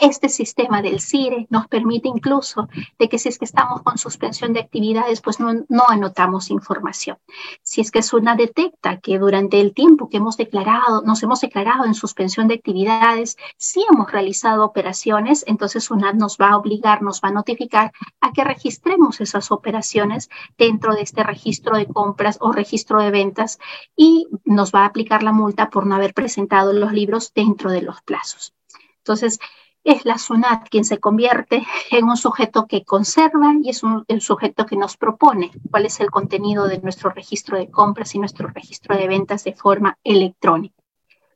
Este 0.00 0.28
sistema 0.28 0.80
del 0.80 1.00
CIRE 1.00 1.46
nos 1.50 1.68
permite 1.68 2.08
incluso 2.08 2.68
de 2.98 3.08
que 3.08 3.18
si 3.18 3.28
es 3.28 3.38
que 3.38 3.44
estamos 3.44 3.82
con 3.82 3.98
suspensión 3.98 4.52
de 4.52 4.60
actividades, 4.60 5.20
pues 5.20 5.38
no, 5.38 5.52
no 5.68 5.84
anotamos 5.88 6.50
información. 6.50 7.18
Si 7.62 7.80
es 7.80 7.90
que 7.90 8.02
SUNAT 8.02 8.38
detecta 8.38 8.98
que 8.98 9.18
durante 9.18 9.60
el 9.60 9.74
tiempo 9.74 10.08
que 10.08 10.16
hemos 10.16 10.36
declarado, 10.36 11.02
nos 11.02 11.22
hemos 11.22 11.40
declarado 11.40 11.84
en 11.84 11.94
suspensión 11.94 12.48
de 12.48 12.54
actividades, 12.54 13.36
sí 13.56 13.84
hemos 13.90 14.10
realizado 14.10 14.64
operaciones, 14.64 15.44
entonces 15.46 15.84
SUNAT 15.84 16.14
nos 16.14 16.38
va 16.38 16.50
a 16.50 16.56
obligar, 16.56 17.02
nos 17.02 17.20
va 17.20 17.28
a 17.28 17.32
notificar 17.32 17.92
a 18.20 18.32
que 18.32 18.44
registremos 18.44 19.20
esas 19.20 19.50
operaciones 19.50 20.30
dentro 20.56 20.94
de 20.94 21.02
este 21.02 21.22
registro 21.22 21.76
de 21.76 21.86
compras 21.86 22.38
o 22.40 22.52
registro 22.52 23.00
de 23.00 23.10
ventas 23.10 23.58
y 23.96 24.28
nos 24.44 24.72
va 24.72 24.80
a 24.80 24.86
aplicar 24.86 25.22
la 25.22 25.32
multa 25.32 25.70
por 25.70 25.86
no 25.86 25.94
haber 25.94 26.14
presentado 26.14 26.72
los 26.72 26.92
libros 26.92 27.32
dentro 27.34 27.70
de 27.70 27.82
los 27.82 28.00
plazos. 28.02 28.54
Entonces, 28.98 29.40
es 29.84 30.04
la 30.04 30.18
SUNAT 30.18 30.68
quien 30.68 30.84
se 30.84 30.98
convierte 30.98 31.66
en 31.90 32.04
un 32.04 32.16
sujeto 32.16 32.66
que 32.66 32.84
conserva 32.84 33.54
y 33.62 33.70
es 33.70 33.82
un, 33.82 34.04
el 34.08 34.20
sujeto 34.20 34.66
que 34.66 34.76
nos 34.76 34.96
propone 34.96 35.50
cuál 35.70 35.86
es 35.86 36.00
el 36.00 36.10
contenido 36.10 36.68
de 36.68 36.78
nuestro 36.78 37.10
registro 37.10 37.58
de 37.58 37.70
compras 37.70 38.14
y 38.14 38.18
nuestro 38.18 38.48
registro 38.48 38.96
de 38.96 39.08
ventas 39.08 39.44
de 39.44 39.54
forma 39.54 39.98
electrónica. 40.04 40.76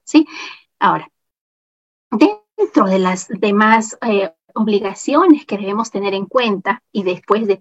¿Sí? 0.04 0.26
Ahora, 0.78 1.10
dentro 2.10 2.86
de 2.86 2.98
las 2.98 3.28
demás 3.28 3.98
eh, 4.02 4.32
obligaciones 4.54 5.44
que 5.46 5.58
debemos 5.58 5.90
tener 5.90 6.14
en 6.14 6.26
cuenta 6.26 6.82
y 6.92 7.02
después 7.02 7.46
de 7.46 7.60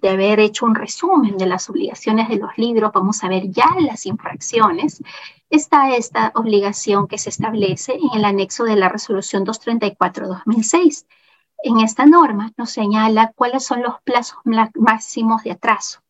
de 0.00 0.08
haber 0.08 0.40
hecho 0.40 0.66
un 0.66 0.74
resumen 0.74 1.36
de 1.36 1.46
las 1.46 1.68
obligaciones 1.70 2.28
de 2.28 2.36
los 2.36 2.56
libros, 2.56 2.92
vamos 2.92 3.22
a 3.24 3.28
ver 3.28 3.50
ya 3.50 3.74
las 3.80 4.06
infracciones, 4.06 5.02
está 5.50 5.94
esta 5.94 6.32
obligación 6.34 7.08
que 7.08 7.18
se 7.18 7.30
establece 7.30 7.94
en 7.94 8.18
el 8.18 8.24
anexo 8.24 8.64
de 8.64 8.76
la 8.76 8.88
resolución 8.88 9.44
234-2006. 9.46 11.06
En 11.64 11.80
esta 11.80 12.06
norma 12.06 12.52
nos 12.56 12.70
señala 12.70 13.32
cuáles 13.34 13.64
son 13.64 13.82
los 13.82 14.00
plazos 14.02 14.38
máximos 14.74 15.42
de 15.42 15.52
atraso. 15.52 16.00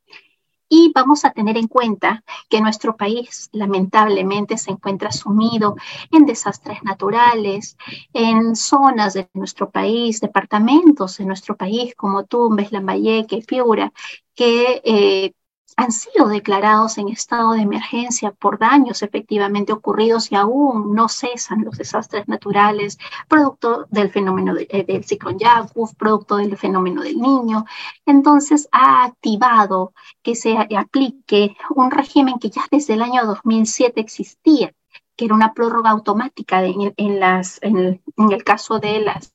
Y 0.68 0.92
vamos 0.94 1.24
a 1.24 1.30
tener 1.30 1.56
en 1.56 1.66
cuenta 1.66 2.22
que 2.50 2.60
nuestro 2.60 2.96
país 2.96 3.48
lamentablemente 3.52 4.58
se 4.58 4.70
encuentra 4.70 5.12
sumido 5.12 5.76
en 6.10 6.26
desastres 6.26 6.82
naturales, 6.82 7.76
en 8.12 8.54
zonas 8.54 9.14
de 9.14 9.28
nuestro 9.32 9.70
país, 9.70 10.20
departamentos 10.20 11.16
de 11.18 11.24
nuestro 11.24 11.56
país 11.56 11.94
como 11.94 12.24
Tumbes, 12.24 12.72
Lambayeque, 12.72 13.42
Piura, 13.46 13.92
que 14.34 14.82
eh, 14.84 15.32
han 15.78 15.92
sido 15.92 16.26
declarados 16.26 16.98
en 16.98 17.08
estado 17.08 17.52
de 17.52 17.60
emergencia 17.62 18.32
por 18.32 18.58
daños 18.58 19.00
efectivamente 19.02 19.72
ocurridos 19.72 20.32
y 20.32 20.34
aún 20.34 20.92
no 20.92 21.08
cesan 21.08 21.62
los 21.64 21.78
desastres 21.78 22.26
naturales, 22.26 22.98
producto 23.28 23.86
del 23.88 24.10
fenómeno 24.10 24.56
eh, 24.58 24.84
del 24.84 25.04
ciclón 25.04 25.38
Yakuf, 25.38 25.94
producto 25.94 26.36
del 26.38 26.56
fenómeno 26.56 27.02
del 27.02 27.20
niño. 27.20 27.64
Entonces 28.04 28.68
ha 28.72 29.04
activado 29.04 29.92
que 30.20 30.34
se 30.34 30.58
aplique 30.58 31.56
un 31.76 31.92
régimen 31.92 32.40
que 32.40 32.50
ya 32.50 32.62
desde 32.72 32.94
el 32.94 33.02
año 33.02 33.24
2007 33.24 34.00
existía, 34.00 34.74
que 35.14 35.26
era 35.26 35.34
una 35.36 35.54
prórroga 35.54 35.90
automática 35.90 36.64
en, 36.64 37.20
las, 37.20 37.60
en 37.62 38.00
el 38.16 38.42
caso 38.42 38.80
de 38.80 38.98
las 38.98 39.32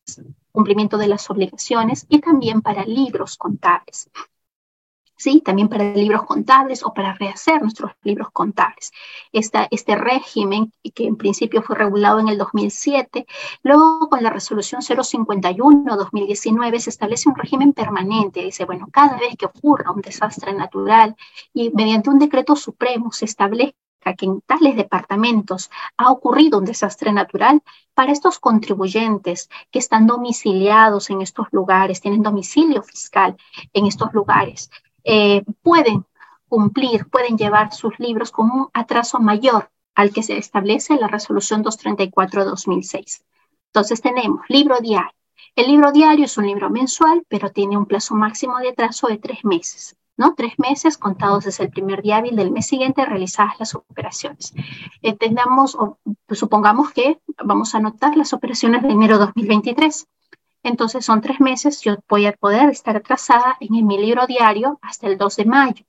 cumplimiento 0.52 0.98
de 0.98 1.08
las 1.08 1.30
obligaciones 1.30 2.06
y 2.10 2.20
también 2.20 2.62
para 2.62 2.86
libros 2.86 3.38
contables. 3.38 4.10
¿Sí? 5.24 5.42
También 5.42 5.70
para 5.70 5.86
libros 5.86 6.24
contables 6.24 6.84
o 6.84 6.94
para 6.94 7.14
rehacer 7.14 7.62
nuestros 7.62 7.92
libros 8.04 8.30
contables. 8.32 8.92
este 9.32 9.96
régimen, 9.96 10.74
que 10.94 11.06
en 11.08 11.16
principio 11.16 11.62
fue 11.62 11.78
regulado 11.78 12.20
en 12.20 12.28
el 12.28 12.38
2007, 12.38 13.26
luego 13.64 14.10
con 14.10 14.22
la 14.22 14.30
resolución 14.30 14.82
051-2019 14.82 16.80
se 16.80 16.90
establece 16.90 17.30
un 17.30 17.36
régimen 17.36 17.72
permanente. 17.72 18.44
Dice, 18.44 18.66
bueno, 18.66 18.88
cada 18.92 19.18
vez 19.18 19.38
que 19.38 19.46
ocurra 19.46 19.92
un 19.92 20.02
desastre 20.02 20.54
natural 20.54 21.16
y 21.54 21.70
mediante 21.72 22.10
un 22.10 22.20
decreto 22.20 22.56
supremo 22.58 23.12
se 23.14 23.26
establezca 23.26 23.78
que 24.18 24.26
en 24.26 24.42
tales 24.42 24.76
departamentos 24.76 25.72
ha 25.96 26.12
ocurrido 26.12 26.60
un 26.60 26.66
desastre 26.66 27.14
natural, 27.14 27.62
para 27.94 28.12
estos 28.12 28.40
contribuyentes 28.40 29.50
que 29.72 29.80
están 29.80 30.08
domiciliados 30.08 31.10
en 31.10 31.22
estos 31.22 31.48
lugares, 31.52 32.02
tienen 32.02 32.24
domicilio 32.24 32.84
fiscal 32.84 33.38
en 33.72 33.86
estos 33.86 34.12
lugares, 34.14 34.70
eh, 35.04 35.44
pueden 35.62 36.06
cumplir, 36.48 37.08
pueden 37.10 37.38
llevar 37.38 37.74
sus 37.74 37.98
libros 38.00 38.32
con 38.32 38.52
un 38.52 38.70
atraso 38.74 39.20
mayor 39.20 39.72
al 39.96 40.12
que 40.12 40.24
se 40.24 40.38
establece 40.38 40.94
en 40.94 41.00
la 41.00 41.08
resolución 41.08 41.64
234-2006. 41.64 43.24
Entonces 43.68 44.02
tenemos 44.02 44.42
libro 44.50 44.80
diario. 44.80 45.12
El 45.56 45.68
libro 45.68 45.92
diario 45.92 46.26
es 46.26 46.38
un 46.38 46.48
libro 46.48 46.70
mensual, 46.70 47.26
pero 47.28 47.52
tiene 47.52 47.78
un 47.78 47.86
plazo 47.86 48.16
máximo 48.16 48.60
de 48.60 48.70
atraso 48.70 49.08
de 49.08 49.18
tres 49.18 49.44
meses, 49.44 49.96
¿no? 50.18 50.34
Tres 50.36 50.58
meses 50.58 50.98
contados 50.98 51.46
desde 51.46 51.66
el 51.66 51.70
primer 51.70 52.02
día 52.02 52.18
hábil 52.18 52.36
del 52.36 52.52
mes 52.52 52.68
siguiente 52.68 53.06
realizadas 53.06 53.60
las 53.60 53.76
operaciones. 53.76 54.54
Entendamos, 55.02 55.76
o 55.76 56.00
supongamos 56.30 56.92
que 56.92 57.20
vamos 57.44 57.74
a 57.74 57.80
anotar 57.80 58.18
las 58.18 58.34
operaciones 58.34 58.82
de 58.84 58.90
enero 58.90 59.18
2023. 59.20 60.08
Entonces 60.64 61.06
son 61.06 61.22
tres 61.22 61.40
meses, 61.40 61.82
yo 61.82 61.98
voy 62.08 62.26
a 62.26 62.32
poder 62.32 62.70
estar 62.70 62.96
atrasada 62.96 63.58
en 63.60 63.86
mi 63.86 63.98
libro 63.98 64.26
diario 64.26 64.80
hasta 64.82 65.08
el 65.08 65.18
2 65.18 65.36
de 65.36 65.46
mayo. 65.46 65.86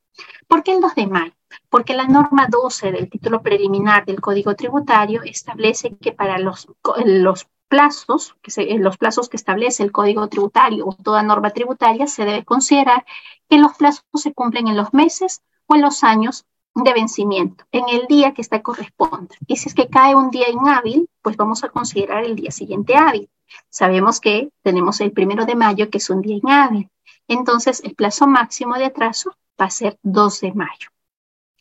¿Por 0.49 0.63
qué 0.63 0.73
el 0.73 0.81
2 0.81 0.95
de 0.97 1.07
mayo? 1.07 1.33
Porque 1.71 1.95
la 1.95 2.07
norma 2.07 2.49
12 2.51 2.93
del 2.93 3.09
título 3.09 3.43
preliminar 3.43 4.05
del 4.05 4.21
Código 4.21 4.55
Tributario 4.55 5.23
establece 5.23 5.97
que 5.97 6.13
para 6.13 6.39
los, 6.39 6.69
los 7.05 7.47
plazos, 7.69 8.37
que 8.43 8.79
los 8.79 8.99
plazos 8.99 9.29
que 9.29 9.37
establece 9.37 9.83
el 9.83 9.93
Código 9.93 10.29
Tributario 10.29 10.87
o 10.87 10.95
toda 10.95 11.23
norma 11.23 11.51
tributaria, 11.51 12.07
se 12.07 12.25
debe 12.25 12.45
considerar 12.45 13.05
que 13.49 13.59
los 13.59 13.75
plazos 13.77 14.05
se 14.15 14.33
cumplen 14.33 14.69
en 14.69 14.77
los 14.77 14.93
meses 14.93 15.43
o 15.67 15.75
en 15.75 15.83
los 15.83 16.05
años 16.05 16.47
de 16.75 16.93
vencimiento, 16.93 17.65
en 17.71 17.89
el 17.89 18.07
día 18.07 18.35
que 18.35 18.43
está 18.43 18.63
corresponde. 18.63 19.37
Y 19.47 19.57
si 19.57 19.69
es 19.69 19.75
que 19.75 19.89
cae 19.89 20.15
un 20.15 20.31
día 20.31 20.51
inhábil, 20.51 21.09
pues 21.23 21.37
vamos 21.37 21.63
a 21.63 21.69
considerar 21.69 22.25
el 22.25 22.35
día 22.35 22.51
siguiente 22.51 22.97
hábil. 22.97 23.31
Sabemos 23.71 24.21
que 24.21 24.51
tenemos 24.63 25.01
el 25.01 25.13
primero 25.13 25.47
de 25.47 25.55
mayo, 25.55 25.89
que 25.89 25.99
es 25.99 26.11
un 26.11 26.21
día 26.21 26.37
inhábil. 26.37 26.91
Entonces, 27.29 27.83
el 27.85 27.95
plazo 27.95 28.27
máximo 28.27 28.75
de 28.77 28.87
atraso 28.87 29.37
va 29.61 29.67
a 29.67 29.71
ser 29.71 29.99
2 30.03 30.41
de 30.41 30.53
mayo. 30.53 30.89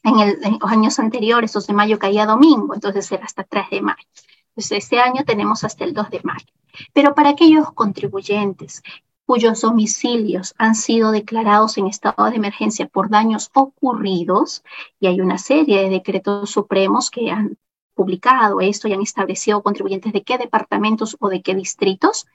En, 0.04 0.60
los 0.60 0.72
años 0.72 1.00
anteriores, 1.00 1.54
2 1.54 1.68
de 1.68 1.74
mayo 1.74 2.00
caía 2.00 2.26
domingo, 2.26 2.74
entonces 2.74 3.10
era 3.12 3.24
hasta 3.24 3.44
3 3.44 3.70
de 3.70 3.82
mayo. 3.82 4.08
Entonces, 4.50 4.84
este 4.84 5.00
año 5.00 5.24
tenemos 5.26 5.64
hasta 5.64 5.86
el 5.86 5.94
2 5.94 6.10
de 6.10 6.22
mayo. 6.24 6.46
Pero 6.92 7.14
para 7.14 7.30
aquellos 7.30 7.72
contribuyentes 7.74 8.82
cuyos 9.26 9.62
domicilios 9.62 10.54
han 10.58 10.76
sido 10.76 11.12
declarados 11.12 11.78
en 11.78 11.88
estado 11.88 12.30
de 12.30 12.36
emergencia 12.36 12.88
por 12.88 13.10
daños 13.10 13.50
ocurridos, 13.54 14.64
y 15.00 15.08
hay 15.08 15.22
una 15.22 15.38
serie 15.38 15.82
de 15.82 15.90
decretos 15.90 16.50
supremos 16.50 17.10
que 17.10 17.32
han 17.32 17.58
publicado 17.96 18.60
esto 18.60 18.88
y 18.88 18.94
han 18.94 19.02
establecido 19.02 19.62
contribuyentes 19.62 20.14
de 20.14 20.24
qué 20.24 20.38
departamentos 20.38 21.16
o 21.20 21.30
de 21.30 21.42
qué 21.42 21.56
distritos, 21.56 22.26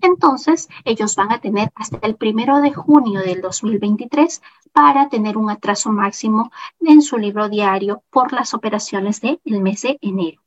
entonces 0.00 0.68
ellos 0.84 1.14
van 1.16 1.32
a 1.32 1.40
tener 1.40 1.70
hasta 1.74 1.98
el 2.02 2.16
primero 2.16 2.60
de 2.60 2.72
junio 2.72 3.20
del 3.20 3.42
2023 3.42 4.40
para 4.72 5.08
tener 5.08 5.36
un 5.36 5.50
atraso 5.50 5.90
máximo 5.90 6.50
en 6.80 7.02
su 7.02 7.18
libro 7.18 7.48
diario 7.48 8.02
por 8.10 8.32
las 8.32 8.54
operaciones 8.54 9.20
del 9.20 9.40
mes 9.44 9.82
de 9.82 9.98
enero. 10.00 10.40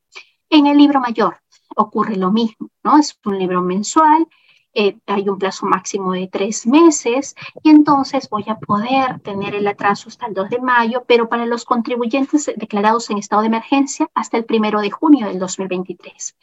En 0.50 0.66
el 0.68 0.78
libro 0.78 1.00
mayor 1.00 1.42
ocurre 1.76 2.16
lo 2.16 2.32
mismo, 2.32 2.70
¿no? 2.84 2.98
Es 2.98 3.20
un 3.26 3.38
libro 3.38 3.62
mensual 3.62 4.28
eh, 4.74 4.98
hay 5.06 5.30
un 5.30 5.38
plazo 5.38 5.66
máximo 5.68 6.14
de 6.14 6.28
tres 6.28 6.66
meses 6.66 7.36
y 7.62 7.70
entonces 7.70 8.30
voy 8.30 8.46
a 8.48 8.58
poder 8.58 9.20
tener 9.20 9.54
el 9.54 9.68
atraso 9.68 10.10
hasta 10.10 10.26
el 10.26 10.34
2 10.34 10.50
de 10.50 10.60
mayo, 10.60 11.04
pero 11.08 11.30
para 11.30 11.46
los 11.46 11.64
contribuyentes 11.66 12.52
declarados 12.56 13.10
en 13.10 13.20
estado 13.20 13.44
de 13.44 13.50
emergencia 13.50 14.10
hasta 14.16 14.38
el 14.38 14.46
1 14.50 14.82
de 14.82 14.92
junio 14.92 15.28
del 15.28 15.40
2023. 15.40 16.36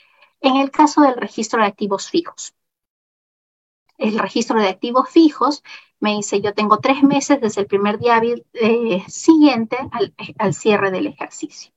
En 0.43 0.57
el 0.57 0.71
caso 0.71 1.03
del 1.03 1.17
registro 1.17 1.61
de 1.61 1.67
activos 1.67 2.09
fijos, 2.09 2.55
el 3.99 4.19
registro 4.19 4.61
de 4.61 4.69
activos 4.69 5.11
fijos 5.11 5.63
me 5.99 6.15
dice 6.15 6.41
yo 6.41 6.55
tengo 6.55 6.79
tres 6.79 7.03
meses 7.03 7.41
desde 7.41 7.61
el 7.63 7.67
primer 7.67 7.99
día 7.99 8.23
eh, 8.55 9.05
siguiente 9.09 9.77
al 10.39 10.55
cierre 10.55 10.91
del 10.91 11.09
ejercicio. 11.09 11.73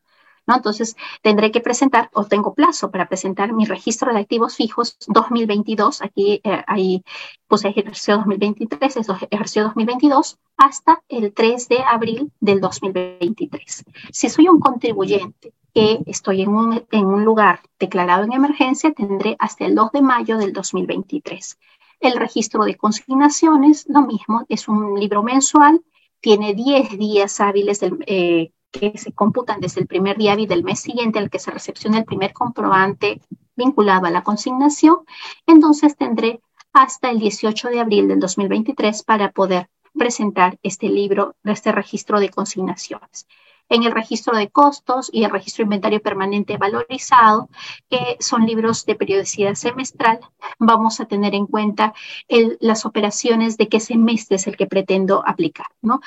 ¿No? 0.48 0.56
Entonces, 0.56 0.96
tendré 1.22 1.52
que 1.52 1.62
presentar, 1.62 2.10
o 2.14 2.26
tengo 2.26 2.54
plazo 2.54 2.92
para 2.92 3.08
presentar 3.08 3.54
mi 3.54 3.66
registro 3.66 4.14
de 4.14 4.20
activos 4.20 4.56
fijos 4.56 4.98
2022, 5.08 6.02
aquí 6.02 6.42
eh, 6.44 6.64
ahí 6.68 7.04
puse 7.48 7.70
ejercicio 7.70 8.18
2023, 8.18 8.98
es 8.98 9.08
ejercicio 9.32 9.64
2022, 9.64 10.38
hasta 10.58 11.02
el 11.10 11.34
3 11.34 11.70
de 11.70 11.80
abril 11.84 12.32
del 12.40 12.62
2023. 12.62 13.84
Si 14.12 14.30
soy 14.30 14.48
un 14.48 14.60
contribuyente 14.60 15.54
que 15.74 16.00
estoy 16.06 16.44
en 16.44 16.50
un, 16.50 17.26
lugar 17.26 17.62
declarado 17.80 18.24
en 18.24 18.34
emergencia, 18.34 18.94
tendré 18.94 19.36
hasta 19.40 19.66
el 19.66 19.76
2 19.76 19.92
de 19.94 20.02
mayo 20.02 20.38
del 20.38 20.54
2023. 20.54 21.58
El 22.00 22.18
registro 22.18 22.64
de 22.66 22.76
consignaciones, 22.76 23.86
lo 23.88 24.02
mismo, 24.02 24.46
es 24.50 24.68
un 24.68 25.00
libro 25.00 25.24
mensual, 25.24 25.82
tiene 26.20 26.54
10 26.54 26.98
días 26.98 27.40
hábiles 27.40 27.80
eh, 27.82 28.52
que 28.74 28.98
se 28.98 29.14
computan 29.14 29.62
desde 29.62 29.82
el 29.82 29.88
primer 29.88 30.18
día 30.18 30.34
hábil 30.34 30.48
del 30.48 30.64
mes 30.64 30.82
siguiente 30.82 31.20
al 31.20 31.30
que 31.30 31.40
se 31.40 31.52
recepciona 31.52 32.00
el 32.00 32.06
primer 32.06 32.34
comprobante 32.34 33.22
vinculado 33.56 34.08
a 34.08 34.12
la 34.12 34.24
consignación. 34.24 34.98
Entonces 35.46 35.96
tendré 35.96 36.42
hasta 36.74 37.12
el 37.12 37.20
18 37.20 37.70
de 37.70 37.80
abril 37.80 38.08
del 38.08 38.20
2023 38.20 39.04
para 39.04 39.32
poder 39.32 39.70
presentar 39.94 40.58
este 40.64 40.90
libro, 40.90 41.36
este 41.44 41.72
registro 41.72 42.20
de 42.20 42.30
consignaciones 42.30 43.28
en 43.70 43.84
el 43.84 43.92
registro 43.92 44.38
de 44.38 44.50
costos 44.50 45.10
y 45.12 45.24
el 45.24 45.32
registro 45.32 45.64
de 45.64 45.68
inventario 45.68 46.02
permanente 46.02 46.58
valorizado, 46.58 47.50
que 47.90 48.18
son 48.20 48.46
libros 48.46 48.86
de 48.86 48.96
periodicidad 48.96 49.56
semestral, 49.56 50.20
vamos 50.60 51.00
a 51.00 51.06
tener 51.06 51.34
en 51.34 51.48
cuenta 51.48 51.94
las 52.60 52.86
operaciones 52.86 53.58
de 53.58 53.70
qué 53.70 53.80
semestre 53.80 54.36
es 54.36 54.48
el 54.48 54.58
que 54.58 54.68
pretendo 54.68 55.24
aplicar, 55.26 55.68
¿no? 55.82 56.02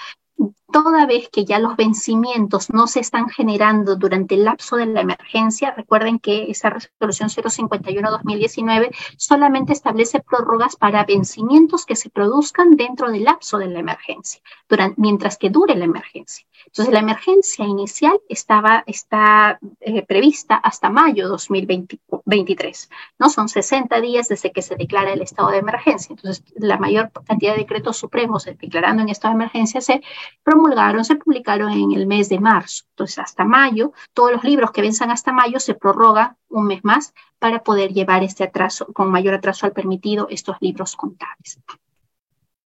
Toda 0.73 1.07
vez 1.07 1.29
que 1.31 1.45
ya 1.45 1.59
los 1.59 1.77
vencimientos 1.77 2.71
no 2.71 2.87
se 2.87 3.01
están 3.01 3.29
generando 3.29 3.97
durante 3.97 4.35
el 4.35 4.45
lapso 4.45 4.77
de 4.77 4.87
la 4.87 5.01
emergencia, 5.01 5.73
recuerden 5.73 6.19
que 6.19 6.51
esa 6.51 6.71
resolución 6.71 7.31
051-2019 7.31 8.95
solamente 9.17 9.73
establece 9.73 10.21
prórrogas 10.21 10.77
para 10.77 11.05
vencimientos 11.05 11.87
que 11.87 11.97
se 11.97 12.11
produzcan 12.11 12.77
dentro 12.77 13.11
del 13.11 13.25
lapso 13.25 13.59
de 13.59 13.69
la 13.69 13.79
emergencia, 13.79 14.43
durante, 14.69 15.01
mientras 15.01 15.39
que 15.39 15.51
dure 15.51 15.75
la 15.77 15.87
emergencia. 15.87 16.47
Entonces, 16.67 16.93
la 16.93 17.01
emergencia 17.01 17.65
inicial 17.65 18.19
estaba, 18.29 18.83
está 18.87 19.59
eh, 19.81 20.05
prevista 20.05 20.57
hasta 20.57 20.91
mayo 20.91 21.29
2023, 21.29 22.91
¿no? 23.19 23.31
Son 23.31 23.49
60 23.49 24.01
días 24.01 24.29
desde 24.29 24.53
que 24.53 24.63
se 24.63 24.77
declara 24.77 25.13
el 25.13 25.23
estado 25.23 25.51
de 25.51 25.59
emergencia. 25.59 26.13
Entonces, 26.13 26.45
la 26.57 26.77
mayor 26.77 27.11
cantidad 27.27 27.53
de 27.53 27.61
decretos 27.61 27.97
supremos 27.97 28.45
declarando 28.45 29.03
en 29.03 29.09
estado 29.09 29.33
de 29.33 29.45
emergencia 29.45 29.81
se 29.81 30.03
promulgaron, 30.43 31.05
se 31.05 31.17
publicaron 31.17 31.73
en 31.73 31.93
el 31.93 32.07
mes 32.07 32.29
de 32.29 32.41
marzo. 32.41 32.85
Entonces, 32.91 33.19
hasta 33.19 33.45
mayo, 33.45 33.93
todos 34.15 34.33
los 34.33 34.45
libros 34.45 34.71
que 34.71 34.83
venzan 34.83 35.11
hasta 35.11 35.33
mayo 35.33 35.61
se 35.61 35.75
prorroga 35.75 36.37
un 36.49 36.67
mes 36.67 36.85
más 36.85 37.15
para 37.39 37.63
poder 37.63 37.93
llevar 37.93 38.23
este 38.23 38.45
atraso, 38.45 38.87
con 38.93 39.11
mayor 39.11 39.35
atraso 39.35 39.67
al 39.67 39.73
permitido, 39.73 40.27
estos 40.31 40.57
libros 40.61 40.97
contables. 40.97 41.59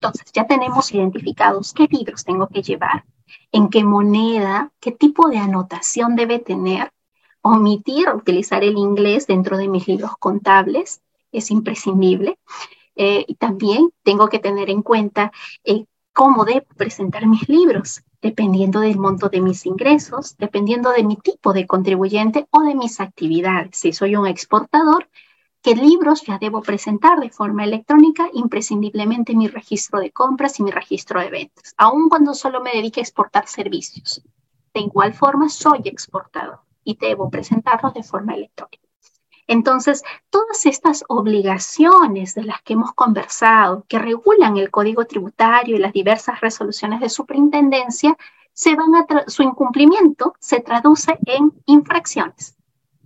Entonces, 0.01 0.31
ya 0.33 0.47
tenemos 0.47 0.93
identificados 0.93 1.73
qué 1.73 1.87
libros 1.91 2.25
tengo 2.25 2.49
que 2.49 2.63
llevar, 2.63 3.05
en 3.53 3.69
qué 3.69 3.83
moneda, 3.85 4.71
qué 4.81 4.93
tipo 4.93 5.29
de 5.29 5.39
anotación 5.39 6.17
debe 6.17 6.39
tener, 6.39 6.91
omitir 7.43 8.09
utilizar 8.11 8.63
el 8.65 8.77
inglés 8.77 9.27
dentro 9.27 9.57
de 9.57 9.69
mis 9.69 9.87
libros 9.87 10.13
contables, 10.19 11.01
es 11.33 11.51
imprescindible. 11.51 12.39
Eh, 12.97 13.27
y 13.29 13.35
también 13.35 13.91
tengo 14.03 14.29
que 14.29 14.39
tener 14.39 14.71
en 14.71 14.83
cuenta 14.83 15.31
eh, 15.65 15.85
cómo 16.17 16.47
debo 16.47 16.65
presentar 16.79 17.27
mis 17.27 17.47
libros, 17.47 18.03
dependiendo 18.23 18.81
del 18.81 18.97
monto 18.97 19.29
de 19.29 19.43
mis 19.43 19.67
ingresos, 19.67 20.35
dependiendo 20.39 20.91
de 20.91 21.05
mi 21.05 21.17
tipo 21.17 21.53
de 21.53 21.67
contribuyente 21.67 22.47
o 22.53 22.63
de 22.63 22.75
mis 22.75 23.01
actividades. 23.01 23.77
Si 23.77 23.93
soy 23.93 24.17
un 24.17 24.27
exportador, 24.27 25.11
qué 25.61 25.75
libros 25.75 26.23
ya 26.23 26.39
debo 26.39 26.63
presentar 26.63 27.21
de 27.21 27.29
forma 27.29 27.65
electrónica, 27.65 28.31
imprescindiblemente 28.33 29.37
mi 29.37 29.47
registro 29.49 30.01
de 30.01 30.11
compras 30.11 30.59
y 30.59 30.63
mi 30.63 30.71
registro 30.71 31.21
de 31.21 31.29
ventas, 31.29 31.75
aun 31.77 32.09
cuando 32.09 32.33
solo 32.33 32.63
me 32.63 32.73
dedique 32.73 33.01
a 33.01 33.03
exportar 33.03 33.47
servicios. 33.47 34.23
De 34.73 34.81
igual 34.81 35.13
forma, 35.13 35.51
soy 35.51 35.83
exportador 35.85 36.61
y 36.83 36.97
debo 36.97 37.29
presentarlos 37.29 37.93
de 37.93 38.03
forma 38.03 38.33
electrónica. 38.33 38.86
Entonces, 39.47 40.03
todas 40.31 40.67
estas 40.67 41.05
obligaciones 41.09 42.35
de 42.35 42.45
las 42.45 42.63
que 42.63 42.73
hemos 42.73 42.93
conversado, 42.95 43.85
que 43.89 43.99
regulan 43.99 44.57
el 44.57 44.71
código 44.71 45.05
tributario 45.05 45.77
y 45.77 45.79
las 45.79 45.93
diversas 45.93 46.41
resoluciones 46.41 47.01
de 47.01 47.09
superintendencia, 47.09 48.17
se 48.53 48.75
van 48.75 48.95
a 48.95 49.07
su 49.29 49.43
incumplimiento 49.43 50.35
se 50.41 50.61
traduce 50.61 51.19
en 51.27 51.53
infracciones. 51.67 52.57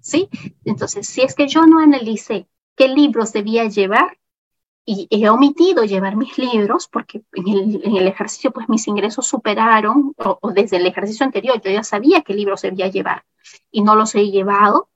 ¿Sí? 0.01 0.29
Entonces, 0.65 1.07
si 1.09 1.23
es 1.23 1.35
que 1.35 1.47
yo 1.47 1.67
no 1.67 1.81
analicé 1.81 2.47
qué 2.75 2.89
libros 2.89 3.33
debía 3.33 3.65
llevar 3.67 4.19
y 4.87 5.09
he 5.11 5.29
omitido 5.29 5.85
llevar 5.85 6.17
mis 6.17 6.39
libros 6.39 6.89
porque 6.89 7.23
en 7.35 7.97
el, 7.97 8.09
ejercicio 8.09 8.51
pues 8.51 8.69
mis 8.69 8.89
ingresos 8.89 9.27
superaron 9.27 10.15
o, 10.17 10.39
o, 10.41 10.53
desde 10.53 10.79
el 10.79 10.87
ejercicio 10.87 11.27
anterior 11.27 11.61
yo 11.61 11.71
ya 11.71 11.85
sabía 11.85 12.23
qué 12.23 12.33
libros 12.33 12.63
debía 12.63 12.89
llevar 12.89 13.25
y 13.71 13.83
no 13.83 13.95
los 13.95 14.15
he 14.15 14.31
llevado, 14.31 14.89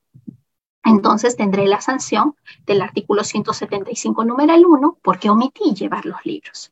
entonces 0.85 1.35
tendré 1.35 1.67
la 1.67 1.81
sanción 1.81 2.35
del 2.65 2.81
artículo 2.81 3.23
175, 3.23 4.23
numeral 4.23 4.65
1, 4.65 4.99
porque 5.01 5.29
omití 5.29 5.73
llevar 5.73 6.05
los 6.05 6.23
libros. 6.25 6.71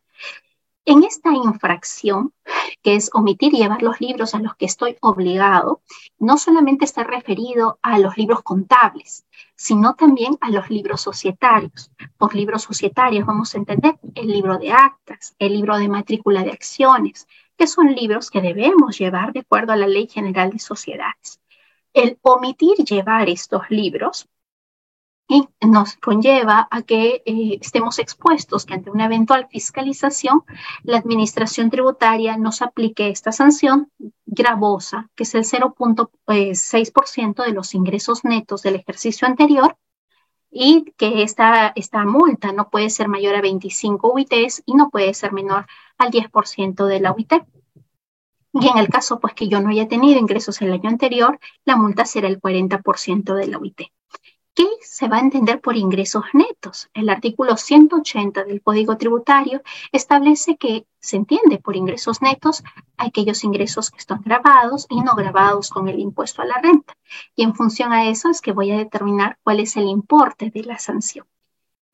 En 0.86 1.04
esta 1.04 1.32
infracción, 1.32 2.34
que 2.82 2.96
es 2.96 3.10
omitir 3.14 3.54
llevar 3.54 3.82
los 3.82 4.02
libros 4.02 4.36
a 4.36 4.40
los 4.40 4.56
que 4.56 4.66
estoy 4.66 4.98
obligado, 5.02 5.82
no 6.20 6.38
solamente 6.38 6.84
está 6.86 7.04
referido 7.06 7.80
a 7.82 7.98
los 8.00 8.18
libros 8.18 8.44
contables, 8.44 9.26
sino 9.56 9.96
también 9.96 10.38
a 10.42 10.50
los 10.52 10.70
libros 10.70 11.02
societarios. 11.02 11.90
Por 12.18 12.36
libros 12.36 12.64
societarios 12.64 13.26
vamos 13.26 13.56
a 13.56 13.60
entender 13.60 13.98
el 14.14 14.28
libro 14.28 14.58
de 14.60 14.74
actas, 14.74 15.36
el 15.40 15.54
libro 15.54 15.78
de 15.78 15.88
matrícula 15.88 16.44
de 16.44 16.52
acciones, 16.52 17.28
que 17.58 17.66
son 17.66 17.96
libros 17.96 18.30
que 18.30 18.42
debemos 18.42 19.00
llevar 19.00 19.32
de 19.32 19.40
acuerdo 19.40 19.72
a 19.72 19.78
la 19.78 19.88
Ley 19.88 20.08
General 20.08 20.52
de 20.52 20.60
Sociedades 20.60 21.40
el 21.94 22.20
omitir 22.22 22.78
llevar 22.78 23.30
estos 23.30 23.70
libros 23.70 24.28
nos 25.62 25.96
conlleva 25.96 26.68
a 26.70 26.82
que 26.84 27.24
eh, 27.26 27.58
estemos 27.62 27.98
expuestos 28.00 28.66
que 28.66 28.74
ante 28.74 28.92
una 28.92 29.06
eventual 29.06 29.48
fiscalización 29.50 30.44
la 30.84 30.98
administración 30.98 31.70
tributaria 31.70 32.38
nos 32.38 32.62
aplique 32.62 33.10
esta 33.10 33.32
sanción 33.32 33.90
gravosa, 34.26 35.10
que 35.16 35.24
es 35.24 35.34
el 35.36 35.46
0.6% 35.46 37.44
de 37.46 37.54
los 37.54 37.74
ingresos 37.74 38.26
netos 38.26 38.62
del 38.64 38.76
ejercicio 38.76 39.28
anterior 39.28 39.78
y 40.52 40.94
que 40.98 41.24
esta, 41.24 41.74
esta 41.76 42.06
multa 42.06 42.52
no 42.52 42.70
puede 42.70 42.90
ser 42.90 43.08
mayor 43.08 43.36
a 43.36 43.42
25 43.42 44.14
UITs 44.14 44.62
y 44.66 44.76
no 44.76 44.90
puede 44.90 45.14
ser 45.14 45.32
menor 45.32 45.66
al 45.98 46.12
10% 46.12 46.86
de 46.86 47.00
la 47.00 47.12
UIT. 47.12 47.34
Y 48.54 48.68
en 48.68 48.78
el 48.78 48.88
caso 48.88 49.20
pues 49.20 49.34
que 49.34 49.48
yo 49.48 49.60
no 49.60 49.70
haya 49.70 49.88
tenido 49.88 50.20
ingresos 50.20 50.62
el 50.62 50.72
año 50.72 50.88
anterior, 50.88 51.40
la 51.66 51.76
multa 51.76 52.06
será 52.06 52.28
el 52.28 52.40
40% 52.40 53.34
de 53.34 53.48
la 53.48 53.58
OIT. 53.58 53.82
¿Qué 54.54 54.68
se 54.82 55.08
va 55.08 55.18
a 55.18 55.22
entender 55.22 55.60
por 55.60 55.76
ingresos 55.76 56.26
netos? 56.34 56.88
El 56.94 57.10
artículo 57.10 57.58
180 57.58 58.44
del 58.44 58.62
Código 58.62 58.96
Tributario 58.98 59.64
establece 59.92 60.58
que 60.58 60.86
se 61.00 61.16
entiende 61.16 61.58
por 61.58 61.76
ingresos 61.76 62.22
netos 62.22 62.64
aquellos 62.96 63.44
ingresos 63.44 63.90
que 63.90 63.98
están 63.98 64.22
grabados 64.22 64.86
y 64.90 65.02
no 65.02 65.16
grabados 65.16 65.72
con 65.72 65.88
el 65.88 66.00
impuesto 66.00 66.44
a 66.44 66.46
la 66.46 66.60
renta. 66.60 66.96
Y 67.36 67.42
en 67.42 67.56
función 67.56 67.92
a 67.92 68.08
eso 68.08 68.30
es 68.30 68.42
que 68.42 68.52
voy 68.52 68.70
a 68.70 68.78
determinar 68.78 69.40
cuál 69.42 69.62
es 69.62 69.76
el 69.76 69.86
importe 69.86 70.52
de 70.52 70.62
la 70.62 70.78
sanción. 70.78 71.26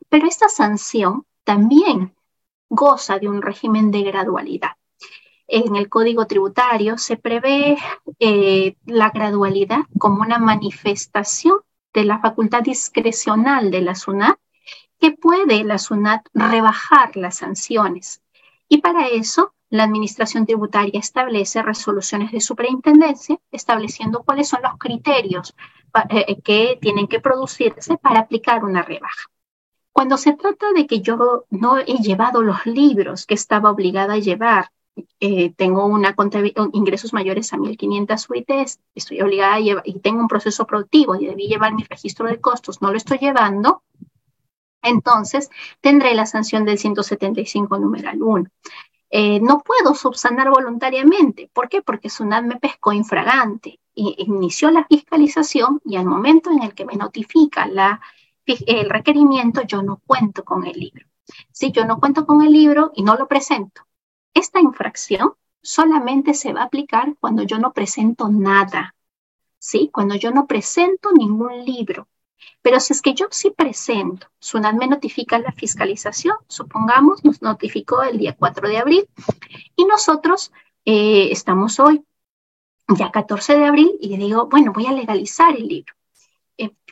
Pero 0.09 0.27
esta 0.27 0.49
sanción 0.49 1.25
también 1.45 2.13
goza 2.67 3.17
de 3.17 3.29
un 3.29 3.41
régimen 3.41 3.91
de 3.91 4.03
gradualidad 4.03 4.71
en 5.49 5.75
el 5.75 5.89
Código 5.89 6.27
Tributario 6.27 6.97
se 6.97 7.17
prevé 7.17 7.77
eh, 8.19 8.75
la 8.85 9.09
gradualidad 9.09 9.81
como 9.97 10.21
una 10.21 10.37
manifestación 10.37 11.57
de 11.93 12.05
la 12.05 12.19
facultad 12.19 12.61
discrecional 12.61 13.71
de 13.71 13.81
la 13.81 13.95
SUNAT, 13.95 14.37
que 14.99 15.11
puede 15.11 15.63
la 15.63 15.79
SUNAT 15.79 16.27
rebajar 16.33 17.15
las 17.15 17.37
sanciones. 17.37 18.21
Y 18.67 18.77
para 18.77 19.07
eso, 19.07 19.53
la 19.71 19.83
Administración 19.83 20.45
Tributaria 20.45 20.99
establece 20.99 21.63
resoluciones 21.63 22.31
de 22.31 22.41
superintendencia, 22.41 23.39
estableciendo 23.51 24.23
cuáles 24.23 24.47
son 24.47 24.61
los 24.61 24.77
criterios 24.77 25.55
eh, 26.09 26.39
que 26.41 26.77
tienen 26.79 27.07
que 27.07 27.19
producirse 27.19 27.97
para 27.97 28.19
aplicar 28.19 28.63
una 28.63 28.83
rebaja. 28.83 29.29
Cuando 29.91 30.17
se 30.17 30.33
trata 30.33 30.71
de 30.73 30.85
que 30.85 31.01
yo 31.01 31.45
no 31.49 31.79
he 31.79 31.97
llevado 31.97 32.43
los 32.43 32.65
libros 32.67 33.25
que 33.25 33.33
estaba 33.33 33.71
obligada 33.71 34.13
a 34.13 34.19
llevar 34.19 34.71
eh, 35.19 35.53
tengo 35.55 35.85
una 35.85 36.15
ingresos 36.73 37.13
mayores 37.13 37.51
a 37.53 37.57
1.500 37.57 38.29
UITs, 38.29 38.79
estoy 38.95 39.21
obligada 39.21 39.55
a 39.55 39.59
llevar, 39.59 39.83
y 39.85 39.99
tengo 39.99 40.21
un 40.21 40.27
proceso 40.27 40.65
productivo 40.65 41.15
y 41.15 41.25
debí 41.25 41.47
llevar 41.47 41.73
mi 41.73 41.83
registro 41.83 42.27
de 42.27 42.39
costos, 42.39 42.81
no 42.81 42.91
lo 42.91 42.97
estoy 42.97 43.17
llevando, 43.17 43.83
entonces 44.81 45.49
tendré 45.81 46.13
la 46.15 46.25
sanción 46.25 46.63
del 46.63 46.77
175 46.77 47.79
numeral 47.79 48.21
1. 48.21 48.45
Eh, 49.11 49.39
no 49.41 49.61
puedo 49.61 49.95
subsanar 49.95 50.51
voluntariamente. 50.51 51.49
¿Por 51.51 51.67
qué? 51.67 51.81
Porque 51.81 52.09
SUNAT 52.09 52.45
me 52.45 52.57
pescó 52.57 52.93
infragante 52.93 53.79
inició 53.99 54.71
la 54.71 54.85
fiscalización 54.85 55.81
y 55.83 55.97
al 55.97 56.05
momento 56.05 56.51
en 56.51 56.63
el 56.63 56.73
que 56.73 56.85
me 56.85 56.95
notifica 56.95 57.69
el 58.45 58.89
requerimiento, 58.89 59.63
yo 59.63 59.83
no 59.83 60.01
cuento 60.05 60.43
con 60.43 60.65
el 60.65 60.79
libro. 60.79 61.05
Si 61.51 61.71
yo 61.71 61.85
no 61.85 61.99
cuento 61.99 62.25
con 62.25 62.41
el 62.41 62.51
libro 62.51 62.91
y 62.95 63.03
no 63.03 63.15
lo 63.15 63.27
presento 63.27 63.88
esta 64.39 64.59
infracción 64.59 65.33
solamente 65.61 66.33
se 66.33 66.53
va 66.53 66.61
a 66.61 66.65
aplicar 66.65 67.15
cuando 67.19 67.43
yo 67.43 67.59
no 67.59 67.73
presento 67.73 68.29
nada. 68.29 68.95
¿sí? 69.59 69.89
Cuando 69.93 70.15
yo 70.15 70.31
no 70.31 70.47
presento 70.47 71.11
ningún 71.11 71.63
libro. 71.65 72.07
Pero 72.61 72.79
si 72.79 72.93
es 72.93 73.01
que 73.01 73.13
yo 73.13 73.27
sí 73.29 73.51
presento, 73.51 74.27
SUNAT 74.39 74.75
me 74.75 74.87
notifica 74.87 75.39
la 75.39 75.51
fiscalización, 75.51 76.37
supongamos, 76.47 77.23
nos 77.23 77.41
notificó 77.41 78.01
el 78.01 78.17
día 78.17 78.35
4 78.37 78.69
de 78.69 78.77
abril, 78.77 79.09
y 79.75 79.85
nosotros 79.85 80.51
eh, 80.85 81.29
estamos 81.31 81.79
hoy, 81.79 82.03
ya 82.87 83.11
14 83.11 83.57
de 83.57 83.65
abril, 83.65 83.91
y 83.99 84.17
digo, 84.17 84.47
bueno, 84.47 84.71
voy 84.73 84.87
a 84.87 84.93
legalizar 84.93 85.55
el 85.55 85.67
libro. 85.67 85.93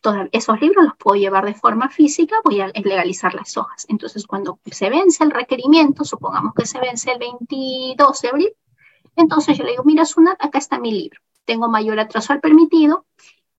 Eh, 0.04 0.30
esos 0.32 0.60
libros 0.62 0.86
los 0.86 0.96
puedo 0.98 1.20
llevar 1.20 1.46
de 1.46 1.54
forma 1.54 1.90
física, 1.90 2.38
voy 2.44 2.62
a 2.62 2.68
legalizar 2.68 3.34
las 3.34 3.58
hojas. 3.58 3.86
Entonces, 3.90 4.26
cuando 4.26 4.60
se 4.66 4.90
vence 4.90 5.24
el 5.24 5.32
requerimiento, 5.32 6.04
supongamos 6.04 6.54
que 6.54 6.66
se 6.66 6.80
vence 6.80 7.12
el 7.12 7.20
22 7.20 8.22
de 8.22 8.30
abril, 8.30 8.54
entonces 9.16 9.58
yo 9.58 9.64
le 9.64 9.72
digo, 9.72 9.84
mira, 9.84 10.06
Sunat, 10.06 10.44
acá 10.44 10.60
está 10.60 10.80
mi 10.80 10.92
libro. 10.92 11.20
Tengo 11.46 11.70
mayor 11.70 12.00
atraso 12.00 12.34
al 12.34 12.40
permitido, 12.40 13.06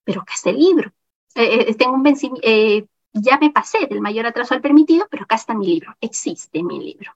pero 0.05 0.22
acá 0.22 0.34
está 0.34 0.51
el 0.51 0.59
libro. 0.59 0.93
Eh, 1.34 1.66
eh, 1.68 1.74
tengo 1.74 1.95
un 1.95 2.05
ya 3.12 3.39
me 3.39 3.51
pasé 3.51 3.86
del 3.86 4.01
mayor 4.01 4.26
atraso 4.26 4.55
al 4.55 4.61
permitido, 4.61 5.07
pero 5.11 5.24
acá 5.24 5.36
está 5.36 5.55
mi 5.55 5.66
libro. 5.66 5.97
Existe 6.01 6.62
mi 6.62 6.78
libro. 6.78 7.12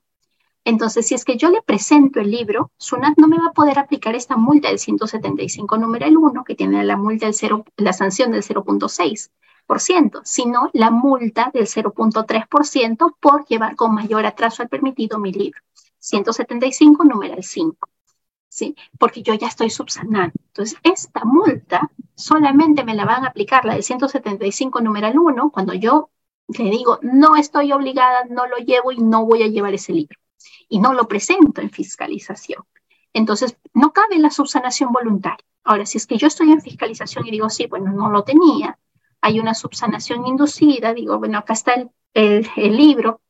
Entonces, 0.65 1.09
si 1.09 1.15
es 1.15 1.25
que 1.25 1.37
yo 1.37 1.51
le 1.51 1.61
presento 1.63 2.21
el 2.21 2.31
libro, 2.31 2.71
SUNAT 2.77 3.19
no 3.19 3.27
me 3.27 3.39
va 3.39 3.47
a 3.47 3.53
poder 3.53 3.81
aplicar 3.81 4.15
esta 4.15 4.37
multa 4.37 4.69
del 4.69 4.79
175 4.79 5.77
numeral 5.77 6.17
1, 6.17 6.45
que 6.45 6.55
tiene 6.55 6.85
la 6.85 6.97
multa 6.97 7.27
del 7.27 7.35
0, 7.35 7.65
la 7.77 7.93
sanción 7.93 8.31
del 8.31 8.45
0.6%, 8.45 10.21
sino 10.23 10.71
la 10.73 10.91
multa 10.93 11.51
del 11.53 11.67
0.3% 11.67 13.17
por 13.19 13.45
llevar 13.47 13.75
con 13.75 13.93
mayor 13.93 14.25
atraso 14.25 14.63
al 14.63 14.69
permitido 14.69 15.19
mi 15.19 15.33
libro. 15.33 15.61
175 15.99 17.05
numeral 17.05 17.43
5. 17.43 17.89
¿Sí? 18.49 18.77
Porque 18.99 19.23
yo 19.23 19.35
ya 19.35 19.49
estoy 19.49 19.71
subsanando. 19.71 20.35
Entonces, 20.49 20.79
esta 20.85 21.25
multa 21.25 21.91
solamente 22.15 22.85
me 22.85 22.95
la 22.95 23.05
van 23.05 23.25
a 23.25 23.29
aplicar 23.29 23.65
la 23.65 23.75
del 23.75 23.83
175 23.83 24.81
numeral 24.81 25.19
1 25.19 25.51
cuando 25.51 25.75
yo 25.75 26.11
le 26.49 26.71
digo, 26.71 26.99
no 27.03 27.37
estoy 27.37 27.73
obligada, 27.73 28.25
no 28.29 28.47
lo 28.47 28.59
llevo 28.59 28.93
y 28.93 28.99
no 28.99 29.25
voy 29.25 29.43
a 29.43 29.47
llevar 29.49 29.75
ese 29.75 29.93
libro 29.93 30.22
y 30.69 30.81
no 30.81 30.93
lo 30.95 31.09
presento 31.09 31.61
en 31.61 31.71
fiscalización. 31.71 32.65
Entonces, 33.13 33.57
no 33.75 33.93
cabe 33.93 34.19
la 34.19 34.31
subsanación 34.31 34.93
voluntaria. 34.93 35.45
Ahora, 35.65 35.87
si 35.87 35.99
es 35.99 36.07
que 36.07 36.17
yo 36.17 36.27
estoy 36.27 36.51
en 36.51 36.61
fiscalización 36.61 37.27
y 37.27 37.31
digo, 37.31 37.49
sí, 37.49 37.67
bueno, 37.67 37.93
no 37.93 38.11
lo 38.11 38.25
tenía, 38.25 38.79
hay 39.21 39.39
una 39.39 39.55
subsanación 39.55 40.27
inducida, 40.27 40.93
digo, 40.93 41.19
bueno, 41.19 41.39
acá 41.39 41.53
está 41.53 41.75
el, 41.75 41.91
el 42.57 42.77
libro, 42.77 43.21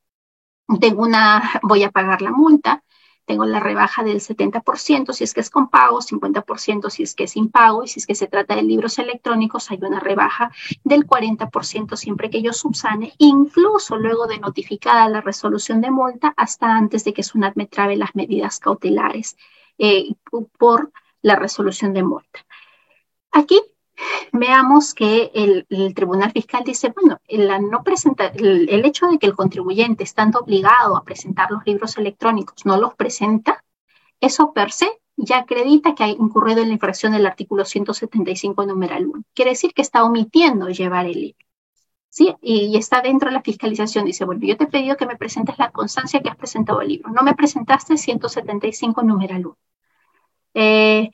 tengo 0.81 1.03
una, 1.03 1.61
voy 1.63 1.83
a 1.83 1.91
pagar 1.91 2.23
la 2.23 2.31
multa, 2.31 2.83
tengo 3.25 3.45
la 3.45 3.61
rebaja 3.61 4.03
del 4.03 4.20
70% 4.20 5.12
si 5.12 5.25
es 5.25 5.35
que 5.35 5.41
es 5.41 5.51
con 5.51 5.68
pago, 5.68 6.01
50% 6.01 6.91
si 6.91 7.03
es 7.03 7.14
que 7.14 7.25
es 7.25 7.33
sin 7.33 7.51
pago 7.51 7.85
y 7.85 7.89
si 7.89 8.01
es 8.01 8.07
que 8.07 8.14
se 8.14 8.27
trata 8.27 8.57
de 8.57 8.62
libros 8.62 8.99
electrónicos 8.99 9.70
hay 9.70 9.79
una 9.83 10.01
rebaja 10.01 10.51
del 10.85 11.07
40% 11.07 11.97
siempre 11.97 12.31
que 12.31 12.43
yo 12.43 12.53
subsane, 12.53 13.12
incluso 13.18 13.97
luego 13.97 14.27
de 14.27 14.39
notificada 14.39 15.09
la 15.09 15.20
resolución 15.20 15.81
de 15.81 15.91
multa 15.91 16.35
hasta 16.37 16.77
antes 16.77 17.05
de 17.05 17.12
que 17.12 17.23
SUNAT 17.23 17.57
me 17.57 17.66
trabe 17.66 17.97
las 17.97 18.14
medidas 18.14 18.59
cautelares 18.59 19.37
eh, 19.79 20.14
por 20.59 20.93
la 21.23 21.37
resolución 21.37 21.93
de 21.93 22.03
multa. 22.03 22.45
Aquí 23.31 23.61
veamos 24.33 24.95
que 24.95 25.31
el, 25.35 25.95
Tribunal 25.95 26.33
Fiscal 26.33 26.63
dice, 26.65 26.93
bueno, 26.95 27.21
la 27.29 27.59
no 27.59 27.83
presenta, 27.83 28.27
el, 28.27 28.85
hecho 28.85 29.07
de 29.07 29.19
que 29.19 29.27
el 29.27 29.35
contribuyente, 29.35 30.05
estando 30.05 30.41
obligado 30.41 30.97
a 30.97 31.05
presentar 31.05 31.51
los 31.51 31.65
libros 31.67 31.97
electrónicos, 31.99 32.65
no 32.65 32.77
los 32.79 32.95
presenta, 32.95 33.65
eso 34.21 34.53
per 34.53 34.73
se 34.73 34.89
ya 35.17 35.39
acredita 35.39 35.95
que 35.95 36.05
ha 36.05 36.09
incurrido 36.09 36.63
en 36.63 36.69
la 36.69 36.75
infracción 36.75 37.13
del 37.13 37.27
artículo 37.27 37.65
175, 37.65 38.67
numeral 38.67 39.07
1. 39.07 39.25
Quiere 39.35 39.53
decir 39.53 39.73
que 39.75 39.83
está 39.83 40.05
omitiendo 40.05 40.69
llevar 40.69 41.07
el 41.07 41.21
libro. 41.21 41.47
¿Sí? 42.09 42.35
Y, 42.43 42.77
está 42.77 43.01
dentro 43.01 43.29
de 43.31 43.35
la 43.35 43.43
fiscalización. 43.43 44.05
Dice, 44.05 44.25
bueno, 44.25 44.43
yo 44.45 44.57
te 44.57 44.65
he 44.65 44.67
pedido 44.67 44.97
que 44.97 45.07
me 45.07 45.17
presentes 45.17 45.59
la 45.59 45.71
constancia 45.71 46.21
que 46.21 46.29
has 46.29 46.37
presentado 46.37 46.81
el 46.83 46.89
libro. 46.89 47.11
No 47.11 47.23
me 47.23 47.35
presentaste 47.35 47.97
175, 47.97 49.03
numeral 49.03 49.47
1. 49.47 49.59
Eh, 50.55 51.11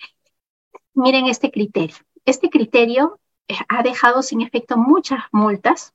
miren 0.94 1.26
este 1.26 1.50
criterio. 1.50 1.96
Este 2.28 2.50
criterio 2.50 3.18
eh, 3.48 3.54
ha 3.70 3.82
dejado 3.82 4.20
sin 4.20 4.42
efecto 4.42 4.76
muchas 4.76 5.20
multas 5.32 5.94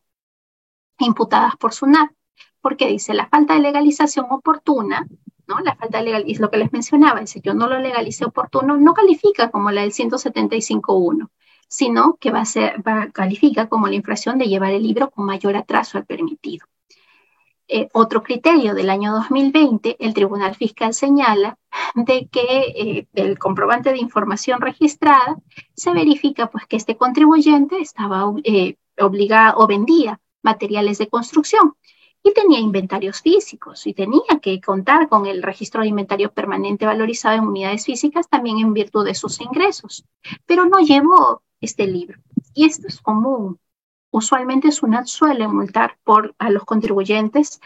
imputadas 0.98 1.56
por 1.58 1.74
SUNAT, 1.74 2.10
porque 2.60 2.88
dice 2.88 3.14
la 3.14 3.28
falta 3.28 3.54
de 3.54 3.60
legalización 3.60 4.26
oportuna, 4.32 5.06
¿no? 5.46 5.60
La 5.60 5.76
falta 5.76 6.00
de 6.00 6.06
legalización, 6.06 6.36
es 6.36 6.40
lo 6.40 6.50
que 6.50 6.58
les 6.58 6.74
mencionaba, 6.74 7.20
dice 7.20 7.40
yo 7.44 7.54
no 7.54 7.68
lo 7.68 7.78
legalicé 7.78 8.26
oportuno, 8.26 8.78
no 8.78 8.96
califica 8.96 9.52
como 9.52 9.70
la 9.70 9.82
del 9.82 9.92
175.1, 9.92 11.30
sino 11.68 12.16
que 12.20 12.32
va 12.32 12.42
a 12.42 12.46
ser, 12.46 12.82
va, 12.82 13.12
califica 13.12 13.70
como 13.70 13.88
la 13.88 13.94
infracción 13.94 14.40
de 14.40 14.48
llevar 14.48 14.72
el 14.72 14.82
libro 14.82 15.12
con 15.12 15.28
mayor 15.28 15.56
atraso 15.56 16.00
al 16.00 16.08
permitido. 16.08 16.66
Eh, 17.76 17.90
otro 17.94 18.22
criterio 18.22 18.76
del 18.76 18.92
año 18.92 19.14
2020, 19.14 19.98
el 20.00 20.14
Tribunal 20.14 20.54
Fiscal 20.54 20.94
señala 20.94 21.58
de 21.96 22.28
que 22.28 22.42
eh, 22.42 23.08
el 23.16 23.40
comprobante 23.40 23.92
de 23.92 23.98
información 23.98 24.62
registrada 24.62 25.40
se 25.74 25.92
verifica 25.92 26.52
pues 26.52 26.68
que 26.68 26.76
este 26.76 26.98
contribuyente 26.98 27.80
estaba 27.80 28.32
eh, 28.44 28.76
obligado 29.00 29.58
o 29.58 29.66
vendía 29.66 30.22
materiales 30.44 31.00
de 31.00 31.08
construcción 31.08 31.74
y 32.22 32.32
tenía 32.34 32.60
inventarios 32.60 33.22
físicos 33.22 33.88
y 33.88 33.96
tenía 33.96 34.40
que 34.40 34.62
contar 34.62 35.10
con 35.10 35.26
el 35.26 35.42
registro 35.42 35.82
de 35.82 35.88
inventario 35.88 36.32
permanente 36.32 36.86
valorizado 36.86 37.38
en 37.38 37.48
unidades 37.48 37.86
físicas 37.86 38.30
también 38.30 38.60
en 38.60 38.76
virtud 38.76 39.04
de 39.04 39.16
sus 39.16 39.42
ingresos, 39.42 40.06
pero 40.46 40.66
no 40.66 40.78
llevó 40.78 41.42
este 41.60 41.88
libro. 41.88 42.20
Y 42.54 42.66
esto 42.66 42.86
es 42.88 43.02
común 43.02 43.58
usualmente 44.14 44.72
SUNAT 44.72 45.08
suele 45.08 45.48
multar 45.48 45.98
por, 46.04 46.36
a 46.38 46.50
los 46.52 46.64
contribuyentes 46.64 47.60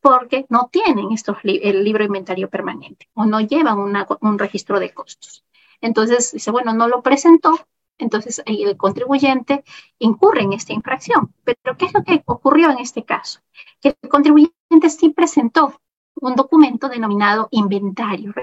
porque 0.00 0.44
no 0.50 0.68
tienen 0.70 1.12
estos 1.12 1.38
el 1.44 1.82
libro 1.82 2.04
inventario 2.04 2.50
permanente 2.50 3.08
o 3.14 3.24
no 3.24 3.40
llevan 3.40 3.78
un 3.78 4.38
registro 4.38 4.78
de 4.78 4.92
costos. 4.92 5.44
Entonces 5.80 6.32
dice, 6.32 6.50
bueno, 6.50 6.74
no 6.74 6.88
lo 6.88 7.02
presentó, 7.02 7.58
entonces 7.96 8.42
el 8.44 8.76
contribuyente 8.76 9.64
incurre 9.98 10.42
en 10.42 10.52
esta 10.52 10.74
infracción. 10.74 11.34
Pero 11.42 11.76
¿qué 11.78 11.86
es 11.86 11.94
lo 11.94 12.04
que 12.04 12.22
ocurrió 12.26 12.70
en 12.70 12.78
este 12.78 13.04
caso? 13.04 13.40
Que 13.80 13.96
el 14.00 14.08
contribuyente 14.10 14.90
sí 14.90 15.08
presentó 15.08 15.80
un 16.16 16.34
documento 16.34 16.90
denominado 16.90 17.48
inventario, 17.50 18.34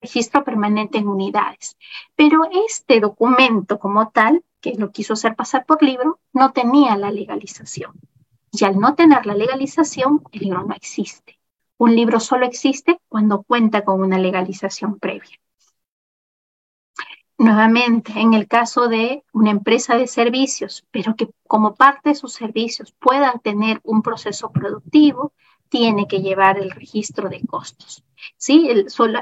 registro 0.00 0.44
permanente 0.44 0.98
en 0.98 1.08
unidades, 1.08 1.76
pero 2.14 2.42
este 2.66 3.00
documento 3.00 3.78
como 3.78 4.10
tal 4.10 4.44
que 4.60 4.74
lo 4.74 4.90
quiso 4.90 5.12
hacer 5.12 5.36
pasar 5.36 5.66
por 5.66 5.82
libro, 5.82 6.18
no 6.32 6.52
tenía 6.52 6.96
la 6.96 7.10
legalización. 7.10 7.92
Y 8.50 8.64
al 8.64 8.78
no 8.78 8.94
tener 8.94 9.26
la 9.26 9.34
legalización, 9.34 10.22
el 10.32 10.40
libro 10.40 10.64
no 10.64 10.74
existe. 10.74 11.38
Un 11.76 11.94
libro 11.94 12.18
solo 12.18 12.46
existe 12.46 13.00
cuando 13.08 13.42
cuenta 13.42 13.84
con 13.84 14.00
una 14.00 14.18
legalización 14.18 14.98
previa. 14.98 15.38
Nuevamente, 17.40 18.12
en 18.16 18.34
el 18.34 18.48
caso 18.48 18.88
de 18.88 19.22
una 19.32 19.52
empresa 19.52 19.96
de 19.96 20.08
servicios, 20.08 20.84
pero 20.90 21.14
que 21.14 21.30
como 21.46 21.76
parte 21.76 22.08
de 22.08 22.14
sus 22.16 22.32
servicios 22.32 22.92
pueda 22.98 23.32
tener 23.44 23.80
un 23.84 24.02
proceso 24.02 24.50
productivo, 24.50 25.32
tiene 25.68 26.06
que 26.06 26.20
llevar 26.20 26.58
el 26.58 26.70
registro 26.70 27.28
de 27.28 27.40
costos. 27.46 28.04
¿sí? 28.36 28.70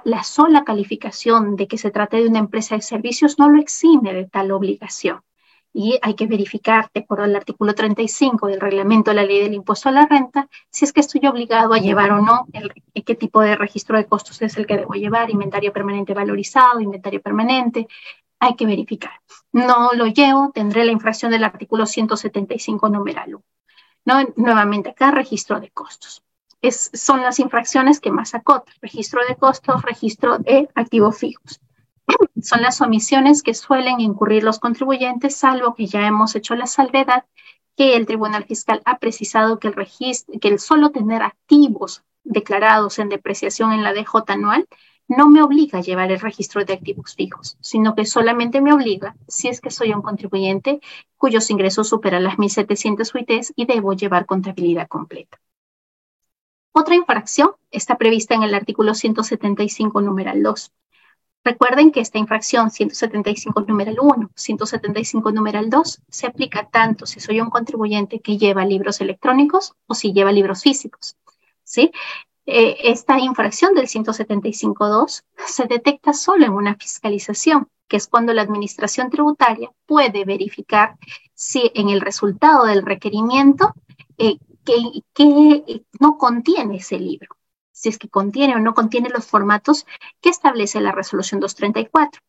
la 0.04 0.24
sola 0.24 0.64
calificación 0.64 1.56
de 1.56 1.66
que 1.66 1.78
se 1.78 1.90
trate 1.90 2.18
de 2.18 2.28
una 2.28 2.38
empresa 2.38 2.76
de 2.76 2.82
servicios 2.82 3.38
no 3.38 3.48
lo 3.48 3.60
exime 3.60 4.12
de 4.12 4.26
tal 4.26 4.52
obligación. 4.52 5.20
Y 5.72 5.98
hay 6.00 6.14
que 6.14 6.26
verificar, 6.26 6.90
de 6.94 7.00
acuerdo 7.00 7.24
al 7.24 7.36
artículo 7.36 7.74
35 7.74 8.46
del 8.46 8.60
reglamento 8.60 9.10
de 9.10 9.16
la 9.16 9.24
ley 9.24 9.42
del 9.42 9.52
impuesto 9.52 9.90
a 9.90 9.92
la 9.92 10.06
renta, 10.06 10.48
si 10.70 10.86
es 10.86 10.92
que 10.92 11.00
estoy 11.00 11.26
obligado 11.26 11.74
a 11.74 11.78
llevar 11.78 12.12
o 12.12 12.22
no, 12.22 12.46
el, 12.54 12.72
qué 13.04 13.14
tipo 13.14 13.42
de 13.42 13.56
registro 13.56 13.98
de 13.98 14.06
costos 14.06 14.40
es 14.40 14.56
el 14.56 14.66
que 14.66 14.78
debo 14.78 14.94
llevar, 14.94 15.30
inventario 15.30 15.74
permanente 15.74 16.14
valorizado, 16.14 16.80
inventario 16.80 17.20
permanente, 17.20 17.88
hay 18.40 18.54
que 18.56 18.64
verificar. 18.64 19.20
No 19.52 19.92
lo 19.92 20.06
llevo, 20.06 20.50
tendré 20.54 20.84
la 20.86 20.92
infracción 20.92 21.30
del 21.30 21.44
artículo 21.44 21.84
175 21.84 22.88
numeral 22.88 23.34
1. 23.34 23.44
¿No? 24.06 24.32
Nuevamente 24.36 24.90
acá, 24.90 25.10
registro 25.10 25.60
de 25.60 25.70
costos 25.70 26.25
son 26.70 27.22
las 27.22 27.38
infracciones 27.38 28.00
que 28.00 28.10
más 28.10 28.34
acotan. 28.34 28.74
Registro 28.80 29.20
de 29.28 29.36
costos, 29.36 29.82
registro 29.82 30.38
de 30.38 30.68
activos 30.74 31.18
fijos. 31.18 31.60
Son 32.40 32.62
las 32.62 32.80
omisiones 32.80 33.42
que 33.42 33.52
suelen 33.52 34.00
incurrir 34.00 34.44
los 34.44 34.60
contribuyentes, 34.60 35.36
salvo 35.36 35.74
que 35.74 35.86
ya 35.86 36.06
hemos 36.06 36.36
hecho 36.36 36.54
la 36.54 36.66
salvedad 36.66 37.24
que 37.76 37.96
el 37.96 38.06
Tribunal 38.06 38.44
Fiscal 38.44 38.80
ha 38.84 38.98
precisado 38.98 39.58
que 39.58 39.68
el, 39.68 39.74
registro, 39.74 40.38
que 40.40 40.48
el 40.48 40.58
solo 40.58 40.90
tener 40.90 41.22
activos 41.22 42.04
declarados 42.24 42.98
en 42.98 43.08
depreciación 43.08 43.72
en 43.72 43.82
la 43.82 43.92
DJ 43.92 44.22
anual 44.28 44.66
no 45.08 45.28
me 45.28 45.42
obliga 45.42 45.78
a 45.78 45.82
llevar 45.82 46.10
el 46.10 46.20
registro 46.20 46.64
de 46.64 46.72
activos 46.72 47.14
fijos, 47.14 47.56
sino 47.60 47.94
que 47.94 48.04
solamente 48.06 48.60
me 48.60 48.72
obliga 48.72 49.14
si 49.28 49.48
es 49.48 49.60
que 49.60 49.70
soy 49.70 49.92
un 49.92 50.02
contribuyente 50.02 50.80
cuyos 51.16 51.50
ingresos 51.50 51.88
superan 51.88 52.24
las 52.24 52.36
1.700 52.36 53.14
UITs 53.14 53.52
y 53.54 53.66
debo 53.66 53.92
llevar 53.92 54.26
contabilidad 54.26 54.88
completa. 54.88 55.38
Otra 56.78 56.94
infracción 56.94 57.52
está 57.70 57.96
prevista 57.96 58.34
en 58.34 58.42
el 58.42 58.54
artículo 58.54 58.92
175, 58.92 60.02
numeral 60.02 60.42
2. 60.42 60.72
Recuerden 61.42 61.90
que 61.90 62.00
esta 62.00 62.18
infracción 62.18 62.70
175 62.70 63.62
numeral 63.62 63.96
1, 63.98 64.30
175 64.34 65.32
numeral 65.32 65.70
2 65.70 66.02
se 66.06 66.26
aplica 66.26 66.68
tanto 66.68 67.06
si 67.06 67.18
soy 67.18 67.40
un 67.40 67.48
contribuyente 67.48 68.20
que 68.20 68.36
lleva 68.36 68.66
libros 68.66 69.00
electrónicos 69.00 69.72
o 69.86 69.94
si 69.94 70.12
lleva 70.12 70.32
libros 70.32 70.60
físicos. 70.60 71.16
¿sí? 71.64 71.92
Eh, 72.44 72.76
esta 72.82 73.18
infracción 73.20 73.72
del 73.72 73.86
175.2 73.86 75.22
se 75.46 75.64
detecta 75.64 76.12
solo 76.12 76.44
en 76.44 76.52
una 76.52 76.74
fiscalización, 76.74 77.70
que 77.88 77.96
es 77.96 78.06
cuando 78.06 78.34
la 78.34 78.42
administración 78.42 79.08
tributaria 79.08 79.70
puede 79.86 80.26
verificar 80.26 80.96
si 81.32 81.72
en 81.74 81.88
el 81.88 82.02
resultado 82.02 82.66
del 82.66 82.84
requerimiento 82.84 83.72
eh, 84.18 84.36
que 84.66 85.84
no 86.00 86.18
contiene 86.18 86.76
ese 86.76 86.98
libro 86.98 87.36
si 87.76 87.90
es 87.90 87.98
que 87.98 88.08
contiene 88.08 88.56
o 88.56 88.58
no 88.58 88.72
contiene 88.72 89.10
los 89.10 89.26
formatos 89.26 89.84
que 90.22 90.30
establece 90.30 90.80
la 90.80 90.92
resolución 90.92 91.40
234. 91.40 92.22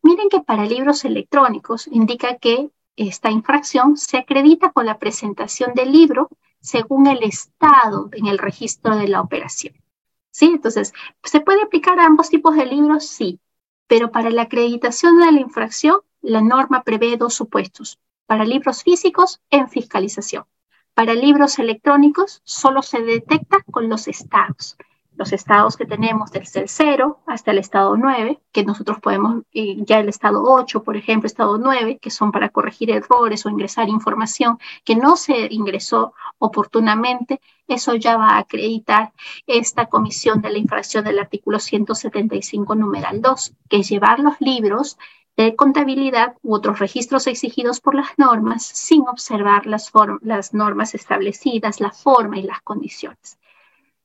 Miren 0.00 0.28
que 0.28 0.40
para 0.40 0.64
libros 0.64 1.04
electrónicos 1.04 1.88
indica 1.88 2.36
que 2.38 2.70
esta 2.94 3.28
infracción 3.28 3.96
se 3.96 4.18
acredita 4.18 4.70
con 4.70 4.86
la 4.86 5.00
presentación 5.00 5.74
del 5.74 5.90
libro 5.90 6.28
según 6.60 7.08
el 7.08 7.24
estado 7.24 8.10
en 8.12 8.28
el 8.28 8.38
registro 8.38 8.96
de 8.96 9.08
la 9.08 9.20
operación. 9.20 9.74
¿Sí? 10.30 10.46
Entonces, 10.46 10.92
¿se 11.24 11.40
puede 11.40 11.62
aplicar 11.62 11.98
a 11.98 12.06
ambos 12.06 12.30
tipos 12.30 12.54
de 12.54 12.66
libros? 12.66 13.04
Sí, 13.04 13.40
pero 13.88 14.12
para 14.12 14.30
la 14.30 14.42
acreditación 14.42 15.18
de 15.18 15.32
la 15.32 15.40
infracción, 15.40 16.00
la 16.20 16.42
norma 16.42 16.84
prevé 16.84 17.16
dos 17.16 17.34
supuestos. 17.34 17.98
Para 18.26 18.44
libros 18.44 18.84
físicos, 18.84 19.40
en 19.50 19.68
fiscalización. 19.68 20.44
Para 20.94 21.14
libros 21.14 21.58
electrónicos, 21.58 22.42
solo 22.44 22.82
se 22.82 23.00
detecta 23.00 23.62
con 23.70 23.88
los 23.88 24.08
estados. 24.08 24.76
Los 25.16 25.32
estados 25.32 25.76
que 25.76 25.86
tenemos 25.86 26.30
desde 26.32 26.60
el 26.60 26.68
0 26.68 27.20
hasta 27.26 27.50
el 27.50 27.58
estado 27.58 27.96
9, 27.96 28.40
que 28.52 28.64
nosotros 28.64 28.98
podemos, 29.00 29.42
ya 29.52 30.00
el 30.00 30.08
estado 30.10 30.42
8, 30.42 30.82
por 30.82 30.96
ejemplo, 30.96 31.26
estado 31.26 31.56
9, 31.56 31.98
que 31.98 32.10
son 32.10 32.30
para 32.30 32.50
corregir 32.50 32.90
errores 32.90 33.46
o 33.46 33.50
ingresar 33.50 33.88
información 33.88 34.58
que 34.84 34.94
no 34.94 35.16
se 35.16 35.48
ingresó 35.50 36.12
oportunamente, 36.38 37.40
eso 37.68 37.94
ya 37.94 38.18
va 38.18 38.30
a 38.30 38.38
acreditar 38.38 39.12
esta 39.46 39.86
comisión 39.86 40.42
de 40.42 40.50
la 40.50 40.58
infracción 40.58 41.04
del 41.04 41.18
artículo 41.18 41.58
175, 41.58 42.74
numeral 42.74 43.22
2, 43.22 43.54
que 43.68 43.78
es 43.78 43.88
llevar 43.88 44.18
los 44.18 44.38
libros 44.40 44.98
de 45.36 45.56
contabilidad 45.56 46.36
u 46.42 46.54
otros 46.54 46.78
registros 46.78 47.26
exigidos 47.26 47.80
por 47.80 47.94
las 47.94 48.18
normas 48.18 48.64
sin 48.64 49.08
observar 49.08 49.66
las, 49.66 49.92
normas 50.52 50.94
establecidas, 50.94 51.80
la 51.80 51.90
forma 51.90 52.38
y 52.38 52.42
las 52.42 52.60
condiciones. 52.62 53.38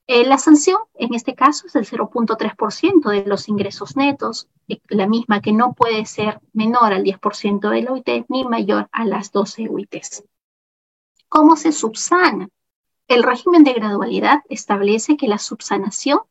Eh, 0.08 0.26
la 0.26 0.38
sanción 0.38 0.80
en 0.94 1.14
este 1.14 1.36
caso 1.36 1.68
es 1.68 1.74
del 1.74 1.86
0.3% 1.86 3.10
de 3.10 3.26
los 3.26 3.50
ingresos 3.50 3.98
netos, 3.98 4.48
eh, 4.70 4.80
la 4.88 5.06
misma 5.06 5.42
que 5.42 5.52
no 5.52 5.74
puede 5.74 6.06
ser 6.06 6.40
menor 6.54 6.94
al 6.94 7.04
10% 7.04 7.70
de 7.70 7.82
la 7.82 7.92
OIT 7.92 8.26
ni 8.30 8.46
mayor 8.46 8.88
a 8.94 9.04
las 9.04 9.34
12 9.34 9.68
UITs. 9.68 10.24
¿Cómo 11.28 11.58
se 11.58 11.74
subsana? 11.74 12.48
El 13.10 13.24
régimen 13.24 13.66
de 13.66 13.74
gradualidad 13.74 14.44
establece 14.50 15.18
que 15.18 15.28
la 15.28 15.40
subsanación 15.40 16.22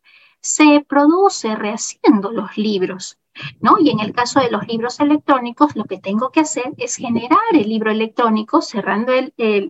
se 0.41 0.85
produce 0.89 1.55
rehaciendo 1.55 2.33
los 2.33 2.57
libros 2.57 3.19
¿no? 3.61 3.77
Y 3.79 3.91
en 3.91 4.01
el 4.01 4.13
caso 4.13 4.41
de 4.41 4.51
los 4.51 4.67
libros 4.67 5.01
electrónicos, 5.01 5.77
lo 5.77 5.85
que 5.85 5.99
tengo 5.99 6.31
que 6.31 6.41
hacer 6.41 6.73
es 6.79 6.97
generar 6.97 7.39
el 7.53 7.69
libro 7.69 7.91
electrónico 7.91 8.63
cerrando 8.63 9.13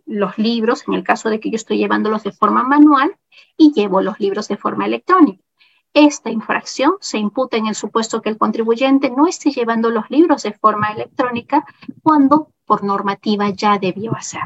los 0.07 0.39
libros, 0.39 0.85
en 0.87 0.95
el 0.95 1.05
caso 1.05 1.29
de 1.29 1.41
que 1.41 1.51
yo 1.51 1.57
estoy 1.57 1.79
llevándolos 1.79 2.23
de 2.23 2.33
forma 2.33 2.63
manual, 2.63 3.17
y 3.57 3.73
llevo 3.73 4.01
los 4.01 4.19
libros 4.21 4.49
de 4.49 4.57
forma 4.57 4.87
electrónica. 4.87 5.43
Esta 5.93 6.31
infracción 6.31 6.97
se 7.01 7.17
imputa 7.17 7.57
en 7.57 7.69
el 7.69 7.75
supuesto 7.75 8.21
que 8.21 8.29
el 8.29 8.37
contribuyente 8.37 9.11
no 9.11 9.27
esté 9.27 9.51
llevando 9.51 9.91
los 9.91 10.11
libros 10.11 10.43
de 10.43 10.53
forma 10.53 10.89
electrónica 10.89 11.65
cuando 12.03 12.53
por 12.67 12.85
normativa 12.85 13.49
ya 13.51 13.79
debió 13.79 14.15
hacer. 14.15 14.43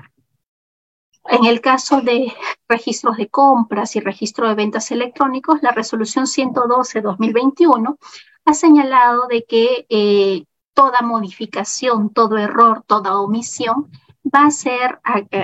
En 1.25 1.45
el 1.45 1.61
caso 1.61 2.01
de 2.01 2.33
registros 2.68 3.16
de 3.16 3.29
compras 3.29 3.95
y 3.97 4.01
registro 4.01 4.49
de 4.49 4.55
ventas 4.55 4.91
electrónicos, 4.91 5.62
la 5.62 5.71
resolución 5.73 6.27
112-2021 6.27 7.99
ha 8.45 8.55
señalado 8.55 9.26
de 9.28 9.45
que 9.45 9.86
eh, 9.88 10.45
toda 10.74 11.03
modificación, 11.03 12.11
todo 12.11 12.38
error, 12.38 12.82
toda 12.86 13.20
omisión 13.20 13.91
va 14.24 14.47
a 14.47 14.51
ser 14.51 15.01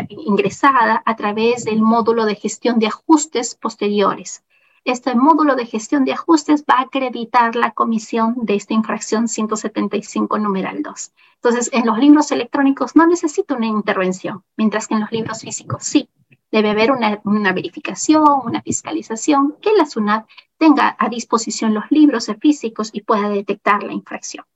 ingresada 0.08 1.02
a 1.04 1.16
través 1.16 1.64
del 1.64 1.80
módulo 1.80 2.24
de 2.24 2.34
gestión 2.34 2.78
de 2.78 2.88
ajustes 2.88 3.54
posteriores. 3.54 4.44
Este 4.84 5.16
módulo 5.16 5.56
de 5.56 5.66
gestión 5.66 6.04
de 6.04 6.12
ajustes 6.12 6.64
va 6.64 6.78
a 6.78 6.82
acreditar 6.82 7.56
la 7.56 7.72
comisión 7.72 8.36
de 8.42 8.54
esta 8.54 8.74
infracción 8.74 9.26
175 9.26 10.38
numeral 10.38 10.82
2. 10.82 11.12
Entonces, 11.42 11.70
en 11.72 11.86
los 11.86 11.98
libros 11.98 12.30
electrónicos 12.30 12.94
no 12.94 13.06
necesita 13.06 13.56
una 13.56 13.66
intervención, 13.66 14.44
mientras 14.56 14.86
que 14.86 14.94
en 14.94 15.00
los 15.00 15.10
libros 15.10 15.40
físicos 15.40 15.82
sí. 15.82 16.08
Debe 16.56 16.70
haber 16.70 16.90
una, 16.90 17.52
verificación, 17.52 18.24
una 18.42 18.62
fiscalización, 18.62 19.56
que 19.60 19.72
la 19.76 19.84
SUNAT 19.84 20.26
tenga 20.56 20.96
a 20.98 21.10
disposición 21.10 21.74
los 21.74 21.84
libros 21.90 22.30
físicos 22.40 22.88
y 22.94 23.02
pueda 23.02 23.28
detectar 23.28 23.82
la 23.82 23.92
infracción. 23.92 24.46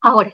Ahora, 0.00 0.32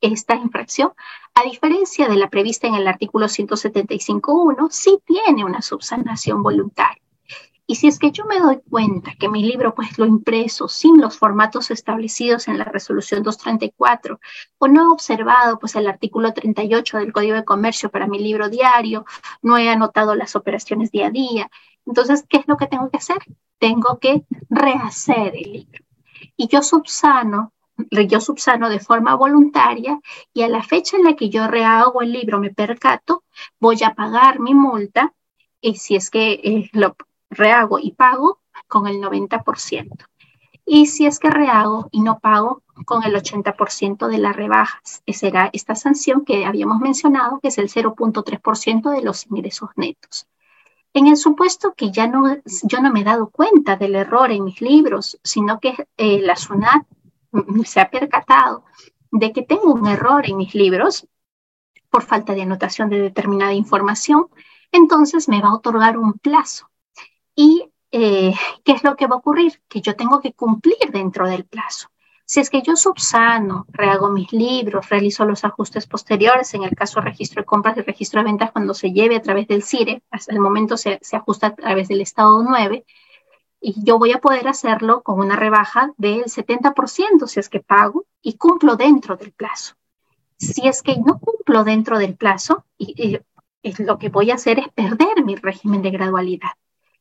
esta 0.00 0.34
infracción, 0.34 0.92
a 1.34 1.44
diferencia 1.44 2.08
de 2.08 2.16
la 2.16 2.28
prevista 2.30 2.66
en 2.66 2.74
el 2.74 2.88
artículo 2.88 3.26
175.1, 3.26 4.68
sí 4.72 4.98
tiene 5.04 5.44
una 5.44 5.62
subsanación 5.62 6.42
voluntaria. 6.42 7.00
Y 7.68 7.76
si 7.76 7.86
es 7.86 8.00
que 8.00 8.10
yo 8.10 8.24
me 8.24 8.40
doy 8.40 8.60
cuenta 8.68 9.12
que 9.20 9.28
mi 9.28 9.44
libro 9.44 9.74
pues 9.74 9.98
lo 9.98 10.06
impreso 10.06 10.66
sin 10.68 11.00
los 11.00 11.18
formatos 11.18 11.70
establecidos 11.70 12.48
en 12.48 12.58
la 12.58 12.64
resolución 12.64 13.22
234 13.22 14.18
o 14.58 14.68
no 14.68 14.82
he 14.82 14.92
observado 14.92 15.58
pues 15.58 15.76
el 15.76 15.86
artículo 15.86 16.32
38 16.32 16.98
del 16.98 17.12
Código 17.12 17.36
de 17.36 17.44
Comercio 17.44 17.90
para 17.90 18.06
mi 18.06 18.18
libro 18.18 18.48
diario, 18.48 19.04
no 19.42 19.58
he 19.58 19.68
anotado 19.68 20.14
las 20.14 20.34
operaciones 20.34 20.90
día 20.90 21.08
a 21.08 21.10
día, 21.10 21.50
entonces, 21.88 22.24
¿qué 22.28 22.36
es 22.36 22.46
lo 22.46 22.58
que 22.58 22.66
tengo 22.66 22.90
que 22.90 22.98
hacer? 22.98 23.16
Tengo 23.58 23.98
que 23.98 24.24
rehacer 24.50 25.34
el 25.34 25.52
libro. 25.52 25.84
Y 26.36 26.46
yo 26.48 26.62
subsano 26.62 27.52
yo 28.08 28.20
subsano 28.20 28.68
de 28.68 28.80
forma 28.80 29.14
voluntaria 29.14 30.00
y 30.34 30.42
a 30.42 30.48
la 30.48 30.64
fecha 30.64 30.96
en 30.96 31.04
la 31.04 31.14
que 31.14 31.28
yo 31.30 31.46
rehago 31.46 32.02
el 32.02 32.12
libro 32.12 32.40
me 32.40 32.52
percato, 32.52 33.22
voy 33.60 33.78
a 33.84 33.94
pagar 33.94 34.40
mi 34.40 34.52
multa 34.52 35.14
y 35.60 35.76
si 35.76 35.94
es 35.94 36.10
que 36.10 36.32
eh, 36.42 36.70
lo 36.72 36.96
rehago 37.30 37.78
y 37.78 37.92
pago 37.92 38.40
con 38.66 38.86
el 38.86 39.00
90%. 39.00 40.06
Y 40.64 40.86
si 40.86 41.06
es 41.06 41.18
que 41.18 41.30
rehago 41.30 41.88
y 41.92 42.02
no 42.02 42.18
pago 42.18 42.62
con 42.84 43.02
el 43.02 43.14
80% 43.14 44.06
de 44.06 44.18
las 44.18 44.36
rebajas, 44.36 45.02
será 45.06 45.48
esta 45.52 45.74
sanción 45.74 46.24
que 46.24 46.44
habíamos 46.44 46.80
mencionado, 46.80 47.40
que 47.40 47.48
es 47.48 47.58
el 47.58 47.70
0.3% 47.70 48.90
de 48.90 49.02
los 49.02 49.26
ingresos 49.26 49.70
netos. 49.76 50.26
En 50.92 51.06
el 51.06 51.16
supuesto 51.16 51.74
que 51.74 51.90
ya 51.90 52.06
no, 52.06 52.36
yo 52.64 52.80
no 52.80 52.92
me 52.92 53.00
he 53.00 53.04
dado 53.04 53.30
cuenta 53.30 53.76
del 53.76 53.94
error 53.94 54.30
en 54.30 54.44
mis 54.44 54.60
libros, 54.60 55.18
sino 55.22 55.60
que 55.60 55.86
eh, 55.96 56.20
la 56.20 56.36
SUNAT 56.36 56.86
se 57.64 57.80
ha 57.80 57.90
percatado 57.90 58.64
de 59.10 59.32
que 59.32 59.42
tengo 59.42 59.72
un 59.72 59.86
error 59.86 60.28
en 60.28 60.36
mis 60.36 60.54
libros 60.54 61.06
por 61.90 62.02
falta 62.02 62.34
de 62.34 62.42
anotación 62.42 62.90
de 62.90 63.00
determinada 63.00 63.54
información, 63.54 64.28
entonces 64.72 65.28
me 65.28 65.40
va 65.40 65.48
a 65.48 65.54
otorgar 65.54 65.96
un 65.96 66.14
plazo. 66.14 66.68
¿Y 67.40 67.70
eh, 67.92 68.34
qué 68.64 68.72
es 68.72 68.82
lo 68.82 68.96
que 68.96 69.06
va 69.06 69.14
a 69.14 69.18
ocurrir? 69.18 69.62
Que 69.68 69.80
yo 69.80 69.94
tengo 69.94 70.20
que 70.20 70.32
cumplir 70.32 70.90
dentro 70.90 71.28
del 71.28 71.44
plazo. 71.44 71.88
Si 72.24 72.40
es 72.40 72.50
que 72.50 72.62
yo 72.62 72.74
subsano, 72.74 73.64
rehago 73.68 74.10
mis 74.10 74.32
libros, 74.32 74.88
realizo 74.88 75.24
los 75.24 75.44
ajustes 75.44 75.86
posteriores, 75.86 76.52
en 76.54 76.64
el 76.64 76.74
caso 76.74 77.00
registro 77.00 77.42
de 77.42 77.46
compras 77.46 77.76
y 77.76 77.82
registro 77.82 78.20
de 78.20 78.24
ventas, 78.24 78.50
cuando 78.50 78.74
se 78.74 78.90
lleve 78.90 79.14
a 79.14 79.22
través 79.22 79.46
del 79.46 79.62
CIRE, 79.62 80.02
hasta 80.10 80.32
el 80.32 80.40
momento 80.40 80.76
se, 80.76 80.98
se 81.00 81.14
ajusta 81.14 81.46
a 81.46 81.54
través 81.54 81.86
del 81.86 82.00
Estado 82.00 82.42
9, 82.42 82.84
y 83.60 83.84
yo 83.84 84.00
voy 84.00 84.10
a 84.10 84.18
poder 84.18 84.48
hacerlo 84.48 85.04
con 85.04 85.20
una 85.20 85.36
rebaja 85.36 85.92
del 85.96 86.24
70% 86.24 87.28
si 87.28 87.38
es 87.38 87.48
que 87.48 87.60
pago 87.60 88.04
y 88.20 88.32
cumplo 88.36 88.74
dentro 88.74 89.16
del 89.16 89.30
plazo. 89.30 89.76
Si 90.36 90.66
es 90.66 90.82
que 90.82 90.96
no 90.96 91.20
cumplo 91.20 91.62
dentro 91.62 92.00
del 92.00 92.16
plazo, 92.16 92.64
y, 92.76 93.20
lo 93.78 93.98
que 93.98 94.08
voy 94.08 94.32
a 94.32 94.34
hacer 94.34 94.58
es 94.58 94.68
perder 94.70 95.24
mi 95.24 95.36
régimen 95.36 95.82
de 95.82 95.90
gradualidad. 95.92 96.50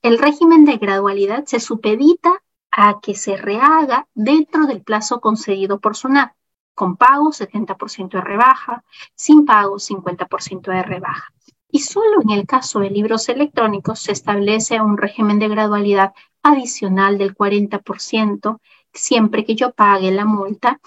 El 0.02 0.18
régimen 0.18 0.66
de 0.66 0.78
gradualidad 0.78 1.46
se 1.46 1.60
supedita 1.60 2.42
a 2.72 3.00
que 3.02 3.16
se 3.16 3.38
rehaga 3.38 4.08
dentro 4.14 4.66
del 4.68 4.84
plazo 4.84 5.20
concedido 5.20 5.80
por 5.80 5.96
SUNAT, 5.96 6.34
con 6.76 6.96
pago 6.96 7.32
70% 7.32 8.10
de 8.10 8.22
rebaja, 8.22 8.84
sin 9.16 9.46
pago 9.46 9.80
50% 9.80 10.72
de 10.72 10.84
rebaja. 10.84 11.34
Y 11.70 11.80
solo 11.80 12.22
en 12.22 12.30
el 12.30 12.46
caso 12.46 12.80
de 12.80 12.90
libros 12.90 13.28
electrónicos 13.30 14.00
se 14.00 14.12
establece 14.12 14.80
un 14.80 14.98
régimen 14.98 15.40
de 15.40 15.50
gradualidad 15.50 16.14
adicional 16.44 17.18
del 17.18 17.36
40% 17.36 18.60
siempre 18.94 19.46
que 19.46 19.56
yo 19.56 19.72
pague 19.74 20.12
la 20.12 20.26
multa 20.26 20.80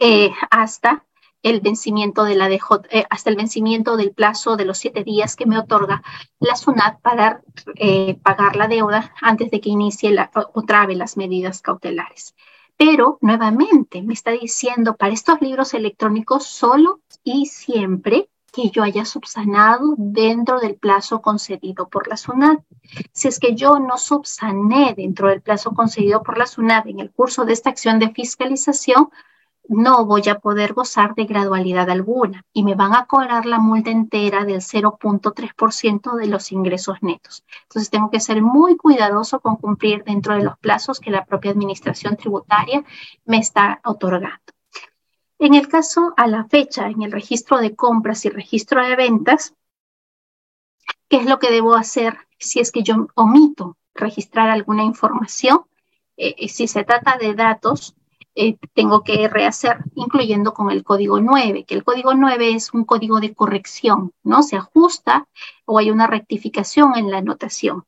eh, 0.00 0.30
hasta 0.50 1.05
el 1.46 1.60
vencimiento 1.60 2.24
de 2.24 2.34
la 2.34 2.48
DJ, 2.48 2.66
eh, 2.90 3.06
hasta 3.08 3.30
el 3.30 3.36
vencimiento 3.36 3.96
del 3.96 4.10
plazo 4.10 4.56
de 4.56 4.64
los 4.64 4.78
siete 4.78 5.04
días 5.04 5.36
que 5.36 5.46
me 5.46 5.56
otorga 5.56 6.02
la 6.40 6.56
SUNAT 6.56 7.00
para 7.00 7.40
eh, 7.76 8.18
pagar 8.20 8.56
la 8.56 8.66
deuda 8.66 9.14
antes 9.22 9.52
de 9.52 9.60
que 9.60 9.70
inicie 9.70 10.10
la, 10.10 10.28
o 10.34 10.62
trabe 10.62 10.96
las 10.96 11.16
medidas 11.16 11.62
cautelares. 11.62 12.34
Pero 12.76 13.18
nuevamente 13.20 14.02
me 14.02 14.12
está 14.12 14.32
diciendo 14.32 14.96
para 14.96 15.14
estos 15.14 15.40
libros 15.40 15.72
electrónicos 15.72 16.46
solo 16.46 17.00
y 17.22 17.46
siempre 17.46 18.28
que 18.52 18.70
yo 18.70 18.82
haya 18.82 19.04
subsanado 19.04 19.94
dentro 19.96 20.58
del 20.58 20.74
plazo 20.74 21.22
concedido 21.22 21.88
por 21.88 22.08
la 22.08 22.16
SUNAT. 22.16 22.58
Si 23.12 23.28
es 23.28 23.38
que 23.38 23.54
yo 23.54 23.78
no 23.78 23.98
subsané 23.98 24.94
dentro 24.96 25.28
del 25.28 25.42
plazo 25.42 25.74
concedido 25.74 26.24
por 26.24 26.38
la 26.38 26.46
SUNAT 26.46 26.86
en 26.88 26.98
el 26.98 27.12
curso 27.12 27.44
de 27.44 27.52
esta 27.52 27.70
acción 27.70 28.00
de 28.00 28.10
fiscalización, 28.10 29.10
no 29.68 30.04
voy 30.06 30.28
a 30.28 30.38
poder 30.38 30.74
gozar 30.74 31.14
de 31.14 31.24
gradualidad 31.24 31.90
alguna 31.90 32.44
y 32.52 32.62
me 32.62 32.74
van 32.74 32.94
a 32.94 33.06
cobrar 33.06 33.46
la 33.46 33.58
multa 33.58 33.90
entera 33.90 34.44
del 34.44 34.60
0.3% 34.60 36.14
de 36.14 36.26
los 36.26 36.52
ingresos 36.52 36.98
netos. 37.02 37.44
Entonces 37.62 37.90
tengo 37.90 38.10
que 38.10 38.20
ser 38.20 38.42
muy 38.42 38.76
cuidadoso 38.76 39.40
con 39.40 39.56
cumplir 39.56 40.04
dentro 40.04 40.34
de 40.34 40.44
los 40.44 40.58
plazos 40.58 41.00
que 41.00 41.10
la 41.10 41.24
propia 41.24 41.50
administración 41.50 42.16
tributaria 42.16 42.84
me 43.24 43.38
está 43.38 43.80
otorgando. 43.84 44.40
En 45.38 45.54
el 45.54 45.68
caso 45.68 46.14
a 46.16 46.26
la 46.26 46.44
fecha, 46.44 46.88
en 46.88 47.02
el 47.02 47.12
registro 47.12 47.58
de 47.58 47.74
compras 47.74 48.24
y 48.24 48.30
registro 48.30 48.84
de 48.84 48.96
ventas, 48.96 49.54
¿qué 51.08 51.18
es 51.18 51.26
lo 51.26 51.38
que 51.38 51.50
debo 51.50 51.74
hacer 51.74 52.16
si 52.38 52.60
es 52.60 52.72
que 52.72 52.82
yo 52.82 53.08
omito 53.14 53.76
registrar 53.94 54.48
alguna 54.48 54.84
información? 54.84 55.66
Eh, 56.16 56.34
eh, 56.38 56.48
si 56.48 56.66
se 56.66 56.84
trata 56.84 57.18
de 57.18 57.34
datos, 57.34 57.94
eh, 58.36 58.58
tengo 58.74 59.02
que 59.02 59.28
rehacer, 59.28 59.78
incluyendo 59.94 60.52
con 60.52 60.70
el 60.70 60.84
código 60.84 61.20
9, 61.20 61.64
que 61.64 61.74
el 61.74 61.84
código 61.84 62.14
9 62.14 62.50
es 62.54 62.72
un 62.74 62.84
código 62.84 63.18
de 63.18 63.34
corrección, 63.34 64.12
¿no? 64.22 64.42
Se 64.42 64.56
ajusta 64.56 65.26
o 65.64 65.78
hay 65.78 65.90
una 65.90 66.06
rectificación 66.06 66.96
en 66.96 67.10
la 67.10 67.18
anotación. 67.18 67.84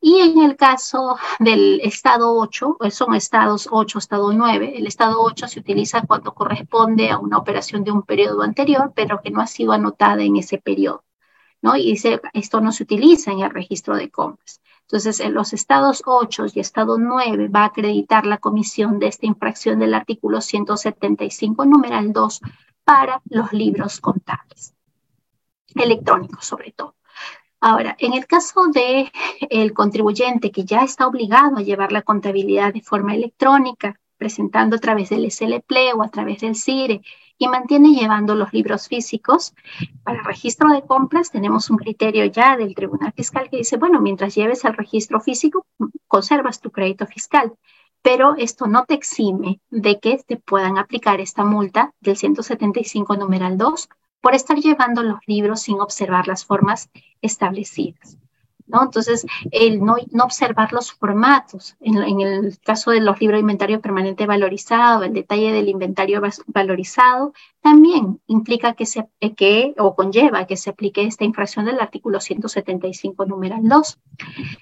Y 0.00 0.18
en 0.20 0.38
el 0.40 0.56
caso 0.56 1.16
del 1.38 1.80
estado 1.82 2.34
8, 2.36 2.76
pues 2.78 2.94
son 2.94 3.14
estados 3.14 3.68
8, 3.70 3.98
estado 3.98 4.32
9, 4.32 4.78
el 4.78 4.86
estado 4.86 5.20
8 5.22 5.46
se 5.46 5.60
utiliza 5.60 6.02
cuando 6.06 6.34
corresponde 6.34 7.10
a 7.10 7.18
una 7.18 7.36
operación 7.38 7.84
de 7.84 7.92
un 7.92 8.02
periodo 8.02 8.42
anterior, 8.42 8.92
pero 8.96 9.20
que 9.22 9.30
no 9.30 9.42
ha 9.42 9.46
sido 9.46 9.72
anotada 9.72 10.22
en 10.22 10.36
ese 10.36 10.58
periodo, 10.58 11.04
¿no? 11.60 11.76
Y 11.76 11.92
dice, 11.92 12.20
esto 12.32 12.62
no 12.62 12.72
se 12.72 12.84
utiliza 12.84 13.30
en 13.30 13.40
el 13.40 13.50
registro 13.50 13.94
de 13.94 14.10
compras. 14.10 14.61
Entonces, 14.92 15.20
en 15.20 15.32
los 15.32 15.54
estados 15.54 16.02
8 16.04 16.48
y 16.52 16.60
estado 16.60 16.98
9 16.98 17.48
va 17.48 17.60
a 17.60 17.64
acreditar 17.68 18.26
la 18.26 18.36
comisión 18.36 18.98
de 18.98 19.06
esta 19.06 19.24
infracción 19.24 19.78
del 19.78 19.94
artículo 19.94 20.42
175, 20.42 21.64
numeral 21.64 22.12
2, 22.12 22.40
para 22.84 23.22
los 23.30 23.54
libros 23.54 24.02
contables, 24.02 24.74
electrónicos 25.74 26.44
sobre 26.44 26.72
todo. 26.72 26.94
Ahora, 27.58 27.96
en 27.98 28.12
el 28.12 28.26
caso 28.26 28.66
de 28.66 29.10
el 29.48 29.72
contribuyente 29.72 30.50
que 30.50 30.66
ya 30.66 30.82
está 30.82 31.06
obligado 31.06 31.56
a 31.56 31.62
llevar 31.62 31.90
la 31.90 32.02
contabilidad 32.02 32.74
de 32.74 32.82
forma 32.82 33.14
electrónica, 33.14 33.98
presentando 34.18 34.76
a 34.76 34.78
través 34.78 35.08
del 35.08 35.24
SLP 35.30 35.72
o 35.96 36.02
a 36.02 36.10
través 36.10 36.42
del 36.42 36.54
CIRE 36.54 37.00
y 37.42 37.48
mantiene 37.48 37.92
llevando 37.92 38.36
los 38.36 38.52
libros 38.52 38.86
físicos. 38.86 39.52
Para 40.04 40.22
registro 40.22 40.70
de 40.70 40.82
compras 40.82 41.32
tenemos 41.32 41.70
un 41.70 41.76
criterio 41.76 42.24
ya 42.26 42.56
del 42.56 42.74
Tribunal 42.74 43.12
Fiscal 43.12 43.50
que 43.50 43.56
dice, 43.56 43.76
bueno, 43.78 44.00
mientras 44.00 44.34
lleves 44.34 44.64
el 44.64 44.74
registro 44.74 45.20
físico, 45.20 45.66
conservas 46.06 46.60
tu 46.60 46.70
crédito 46.70 47.04
fiscal, 47.06 47.52
pero 48.00 48.36
esto 48.36 48.66
no 48.66 48.84
te 48.84 48.94
exime 48.94 49.60
de 49.70 49.98
que 49.98 50.18
te 50.24 50.36
puedan 50.36 50.78
aplicar 50.78 51.20
esta 51.20 51.44
multa 51.44 51.92
del 52.00 52.16
175 52.16 53.16
numeral 53.16 53.58
2 53.58 53.88
por 54.20 54.34
estar 54.36 54.58
llevando 54.58 55.02
los 55.02 55.18
libros 55.26 55.62
sin 55.62 55.80
observar 55.80 56.28
las 56.28 56.44
formas 56.44 56.90
establecidas. 57.22 58.18
Entonces, 58.66 59.26
el 59.50 59.84
no, 59.84 59.96
observar 60.22 60.72
los 60.72 60.92
formatos, 60.92 61.76
en, 61.80 62.20
el 62.20 62.58
caso 62.60 62.90
de 62.90 63.00
los 63.00 63.20
libros 63.20 63.36
de 63.36 63.40
inventario 63.40 63.80
permanente 63.80 64.26
valorizado, 64.26 65.02
el 65.02 65.12
detalle 65.12 65.52
del 65.52 65.68
inventario 65.68 66.20
valorizado, 66.46 67.32
también 67.60 68.20
implica 68.26 68.74
que 68.74 68.86
se, 68.86 69.08
eh, 69.20 69.34
que, 69.34 69.74
o 69.78 69.94
conlleva 69.94 70.46
que 70.46 70.56
se 70.56 70.70
aplique 70.70 71.02
esta 71.02 71.24
infracción 71.24 71.66
del 71.66 71.80
artículo 71.80 72.20
175, 72.20 73.26
numeral 73.26 73.68
2. 73.68 74.00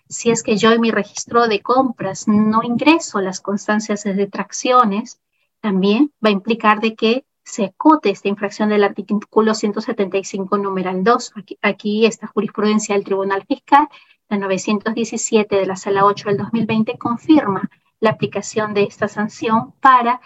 Si 0.09 0.31
es 0.31 0.43
que 0.43 0.57
yo 0.57 0.73
en 0.73 0.81
mi 0.81 0.91
registro 0.91 1.47
de 1.47 1.61
compras 1.61 2.29
no 2.29 2.63
ingreso 2.63 3.21
las 3.21 3.41
constancias 3.41 4.05
de 4.05 4.15
detracciones, 4.15 5.21
también 5.61 6.13
va 6.25 6.31
a 6.31 6.33
implicar 6.33 6.81
de 6.81 6.95
que 6.95 7.25
se 7.45 7.64
acote 7.64 8.11
esta 8.11 8.28
infracción 8.28 8.68
del 8.68 8.84
artículo 8.84 9.55
175, 9.55 10.59
numeral 10.59 11.03
2. 11.03 11.32
Aquí, 11.36 11.59
aquí 11.62 12.07
esta 12.07 12.26
jurisprudencia 12.26 12.95
del 12.95 13.05
Tribunal 13.05 13.45
Fiscal, 13.47 13.88
la 14.28 14.38
917 14.38 15.57
de 15.57 15.66
la 15.66 15.76
Sala 15.76 16.05
8 16.05 16.28
del 16.28 16.38
2020, 16.38 16.99
confirma 16.99 17.68
la 18.01 18.11
aplicación 18.11 18.74
de 18.74 18.84
esta 18.84 19.09
sanción 19.09 19.72
para 19.80 20.20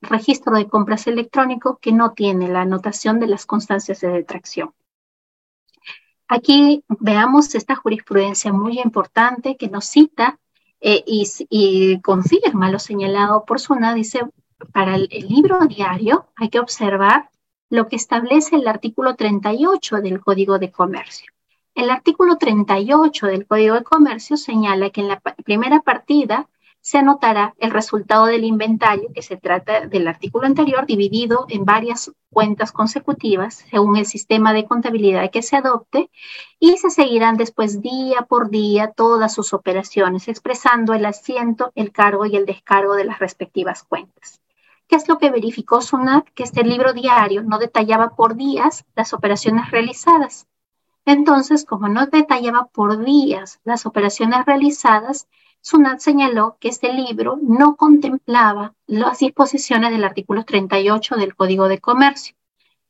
registro 0.00 0.56
de 0.56 0.68
compras 0.68 1.06
electrónico 1.06 1.78
que 1.80 1.92
no 1.92 2.12
tiene 2.12 2.48
la 2.48 2.62
anotación 2.62 3.20
de 3.20 3.26
las 3.26 3.46
constancias 3.46 4.00
de 4.00 4.08
detracción. 4.08 4.72
Aquí 6.28 6.84
veamos 6.88 7.54
esta 7.54 7.74
jurisprudencia 7.74 8.52
muy 8.52 8.78
importante 8.78 9.56
que 9.56 9.68
nos 9.68 9.84
cita 9.86 10.38
eh, 10.80 11.02
y, 11.06 11.28
y, 11.50 12.00
confirma 12.00 12.70
lo 12.70 12.78
señalado 12.78 13.44
por 13.44 13.60
SUNA. 13.60 13.92
Dice, 13.92 14.20
para 14.72 14.96
el, 14.96 15.08
libro 15.08 15.60
diario 15.66 16.26
hay 16.36 16.48
que 16.48 16.60
observar 16.60 17.30
lo 17.68 17.88
que 17.88 17.96
establece 17.96 18.56
el 18.56 18.68
artículo 18.68 19.14
38 19.14 19.96
del 19.96 20.20
Código 20.20 20.58
de 20.58 20.70
Comercio. 20.70 21.32
El 21.74 21.90
artículo 21.90 22.36
38 22.36 23.26
del 23.26 23.46
Código 23.46 23.74
de 23.74 23.84
Comercio 23.84 24.36
señala 24.36 24.90
que 24.90 25.00
en 25.00 25.08
la 25.08 25.20
primera 25.20 25.80
partida 25.80 26.48
se 26.80 26.98
anotará 26.98 27.54
el 27.58 27.70
resultado 27.70 28.26
del 28.26 28.44
inventario, 28.44 29.10
que 29.14 29.22
se 29.22 29.36
trata 29.36 29.86
del 29.86 30.08
artículo 30.08 30.46
anterior, 30.46 30.86
dividido 30.86 31.46
en 31.48 31.64
varias 31.64 32.10
cuentas 32.30 32.72
consecutivas 32.72 33.66
según 33.70 33.96
el 33.96 34.06
sistema 34.06 34.52
de 34.52 34.64
contabilidad 34.64 35.30
que 35.30 35.42
se 35.42 35.56
adopte, 35.56 36.10
y 36.58 36.78
se 36.78 36.90
seguirán 36.90 37.36
después 37.36 37.82
día 37.82 38.22
por 38.22 38.50
día 38.50 38.92
todas 38.92 39.34
sus 39.34 39.52
operaciones, 39.52 40.28
expresando 40.28 40.94
el 40.94 41.04
asiento, 41.04 41.70
el 41.74 41.92
cargo 41.92 42.24
y 42.26 42.36
el 42.36 42.46
descargo 42.46 42.94
de 42.94 43.04
las 43.04 43.18
respectivas 43.18 43.82
cuentas. 43.82 44.40
¿Qué 44.90 44.96
es 44.96 45.06
lo 45.06 45.18
que 45.18 45.30
verificó 45.30 45.80
SUNAT? 45.80 46.26
Que 46.34 46.42
este 46.42 46.64
libro 46.64 46.92
diario 46.92 47.44
no 47.44 47.60
detallaba 47.60 48.16
por 48.16 48.34
días 48.34 48.84
las 48.96 49.12
operaciones 49.12 49.70
realizadas. 49.70 50.48
Entonces, 51.04 51.64
como 51.64 51.86
no 51.88 52.06
detallaba 52.06 52.66
por 52.66 53.04
días 53.04 53.60
las 53.62 53.86
operaciones 53.86 54.44
realizadas, 54.46 55.28
SUNAT 55.60 56.00
señaló 56.00 56.56
que 56.58 56.70
este 56.70 56.92
libro 56.92 57.38
no 57.40 57.76
contemplaba 57.76 58.74
las 58.88 59.20
disposiciones 59.20 59.92
del 59.92 60.02
artículo 60.02 60.44
38 60.44 61.14
del 61.14 61.36
Código 61.36 61.68
de 61.68 61.78
Comercio. 61.78 62.34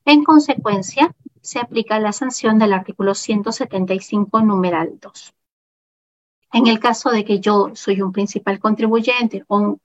En 0.07 0.24
consecuencia, 0.24 1.14
se 1.42 1.59
aplica 1.59 2.01
la 2.01 2.14
sanción 2.14 2.59
del 2.59 2.72
artículo 2.72 3.14
175, 3.14 4.40
numeral 4.40 4.98
2. 5.03 5.34
En 6.53 6.66
el 6.66 6.80
caso 6.80 7.11
de 7.11 7.24
que 7.24 7.38
yo 7.38 7.70
soy 7.74 8.03
un 8.03 8.11
principal 8.11 8.59
contribuyente 8.59 9.44
o 9.46 9.78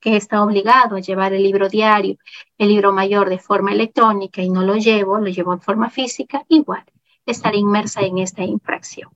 que 0.00 0.16
está 0.16 0.44
obligado 0.44 0.96
a 0.96 1.00
llevar 1.00 1.32
el 1.32 1.42
libro 1.42 1.68
diario, 1.68 2.18
el 2.58 2.68
libro 2.68 2.92
mayor 2.92 3.30
de 3.30 3.38
forma 3.38 3.72
electrónica 3.72 4.42
y 4.42 4.50
no 4.50 4.62
lo 4.62 4.76
llevo, 4.76 5.18
lo 5.18 5.28
llevo 5.28 5.54
en 5.54 5.62
forma 5.62 5.88
física, 5.88 6.44
igual 6.48 6.84
estaré 7.24 7.58
inmersa 7.58 8.02
en 8.02 8.18
esta 8.18 8.42
infracción. 8.42 9.10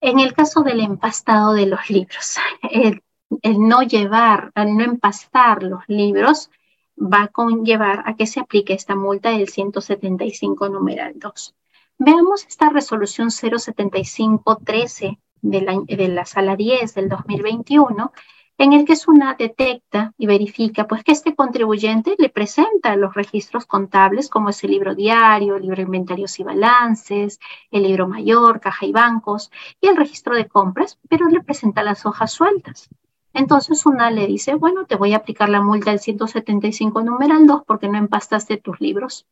En 0.00 0.20
el 0.20 0.32
caso 0.32 0.62
del 0.62 0.80
empastado 0.80 1.52
de 1.52 1.66
los 1.66 1.90
libros, 1.90 2.38
el, 2.70 3.02
no 3.42 3.82
llevar, 3.82 4.50
el 4.54 4.76
no 4.76 4.84
empastar 4.84 5.62
los 5.62 5.82
libros 5.88 6.50
va 6.96 7.24
a 7.24 7.28
conllevar 7.28 8.02
a 8.06 8.16
que 8.16 8.26
se 8.26 8.40
aplique 8.40 8.72
esta 8.72 8.96
multa 8.96 9.30
del 9.30 9.48
175 9.48 10.68
numeral 10.68 11.14
2. 11.16 11.54
Veamos 11.98 12.46
esta 12.46 12.70
resolución 12.70 13.30
07513 13.30 15.18
de 15.42 16.08
la, 16.08 16.24
sala 16.24 16.56
10 16.56 16.94
del 16.94 17.08
2021, 17.08 18.12
en 18.58 18.72
el 18.72 18.84
que 18.84 18.96
SUNA 18.96 19.36
detecta 19.38 20.14
y 20.18 20.26
verifica 20.26 20.88
pues, 20.88 21.04
que 21.04 21.12
este 21.12 21.36
contribuyente 21.36 22.16
le 22.18 22.28
presenta 22.28 22.96
los 22.96 23.14
registros 23.14 23.66
contables, 23.66 24.28
como 24.28 24.48
es 24.48 24.64
el 24.64 24.72
libro 24.72 24.94
diario, 24.94 25.56
el 25.56 25.62
libro 25.62 25.76
de 25.76 25.82
inventarios 25.82 26.38
y 26.40 26.42
balances, 26.42 27.38
el 27.70 27.84
libro 27.84 28.08
mayor, 28.08 28.60
caja 28.60 28.84
y 28.84 28.92
bancos, 28.92 29.50
y 29.80 29.86
el 29.86 29.96
registro 29.96 30.34
de 30.34 30.48
compras, 30.48 30.98
pero 31.08 31.28
le 31.28 31.40
presenta 31.40 31.84
las 31.84 32.04
hojas 32.04 32.32
sueltas. 32.32 32.88
Entonces 33.32 33.80
SUNA 33.80 34.10
le 34.10 34.26
dice, 34.26 34.54
bueno, 34.54 34.86
te 34.86 34.96
voy 34.96 35.12
a 35.14 35.18
aplicar 35.18 35.48
la 35.48 35.62
multa 35.62 35.90
del 35.90 36.00
175 36.00 37.02
numeral 37.02 37.46
2 37.46 37.62
porque 37.64 37.88
no 37.88 37.98
empastaste 37.98 38.56
tus 38.56 38.80
libros, 38.80 39.26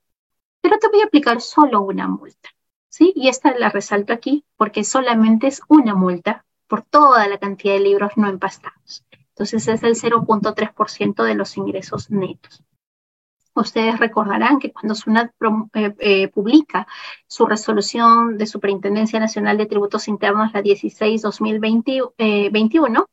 pero 0.61 0.79
te 0.79 0.89
voy 0.89 1.01
a 1.01 1.07
aplicar 1.07 1.41
solo 1.41 1.81
una 1.81 2.07
multa. 2.07 2.51
Y 2.99 3.29
esta 3.29 3.57
la 3.59 3.69
resalto 3.69 4.13
aquí 4.13 4.45
porque 4.57 4.85
solamente 4.85 5.47
es 5.47 5.61
una 5.69 5.95
multa 5.95 6.45
por 6.67 6.83
toda 6.83 7.29
la 7.29 7.39
cantidad 7.39 7.75
de 7.75 7.81
libros 7.81 8.13
no 8.17 8.29
empastados. 8.29 9.05
Entonces 9.29 9.69
es 9.69 9.83
el 9.83 9.97
0.3% 9.97 11.25
de 11.25 11.35
los 11.35 11.57
ingresos 11.57 12.11
netos. 12.11 12.63
Ustedes 13.55 13.99
recordarán 13.99 14.59
que 14.59 14.73
cuando 14.73 14.95
SUNAT 14.95 15.33
eh, 15.75 15.95
eh, 15.99 16.29
publica 16.29 16.87
su 17.27 17.47
resolución 17.47 18.37
de 18.37 18.47
Superintendencia 18.47 19.19
Nacional 19.19 19.57
de 19.57 19.67
Tributos 19.67 20.09
Internos, 20.09 20.53
la 20.53 20.63
16-2021, 20.63 23.07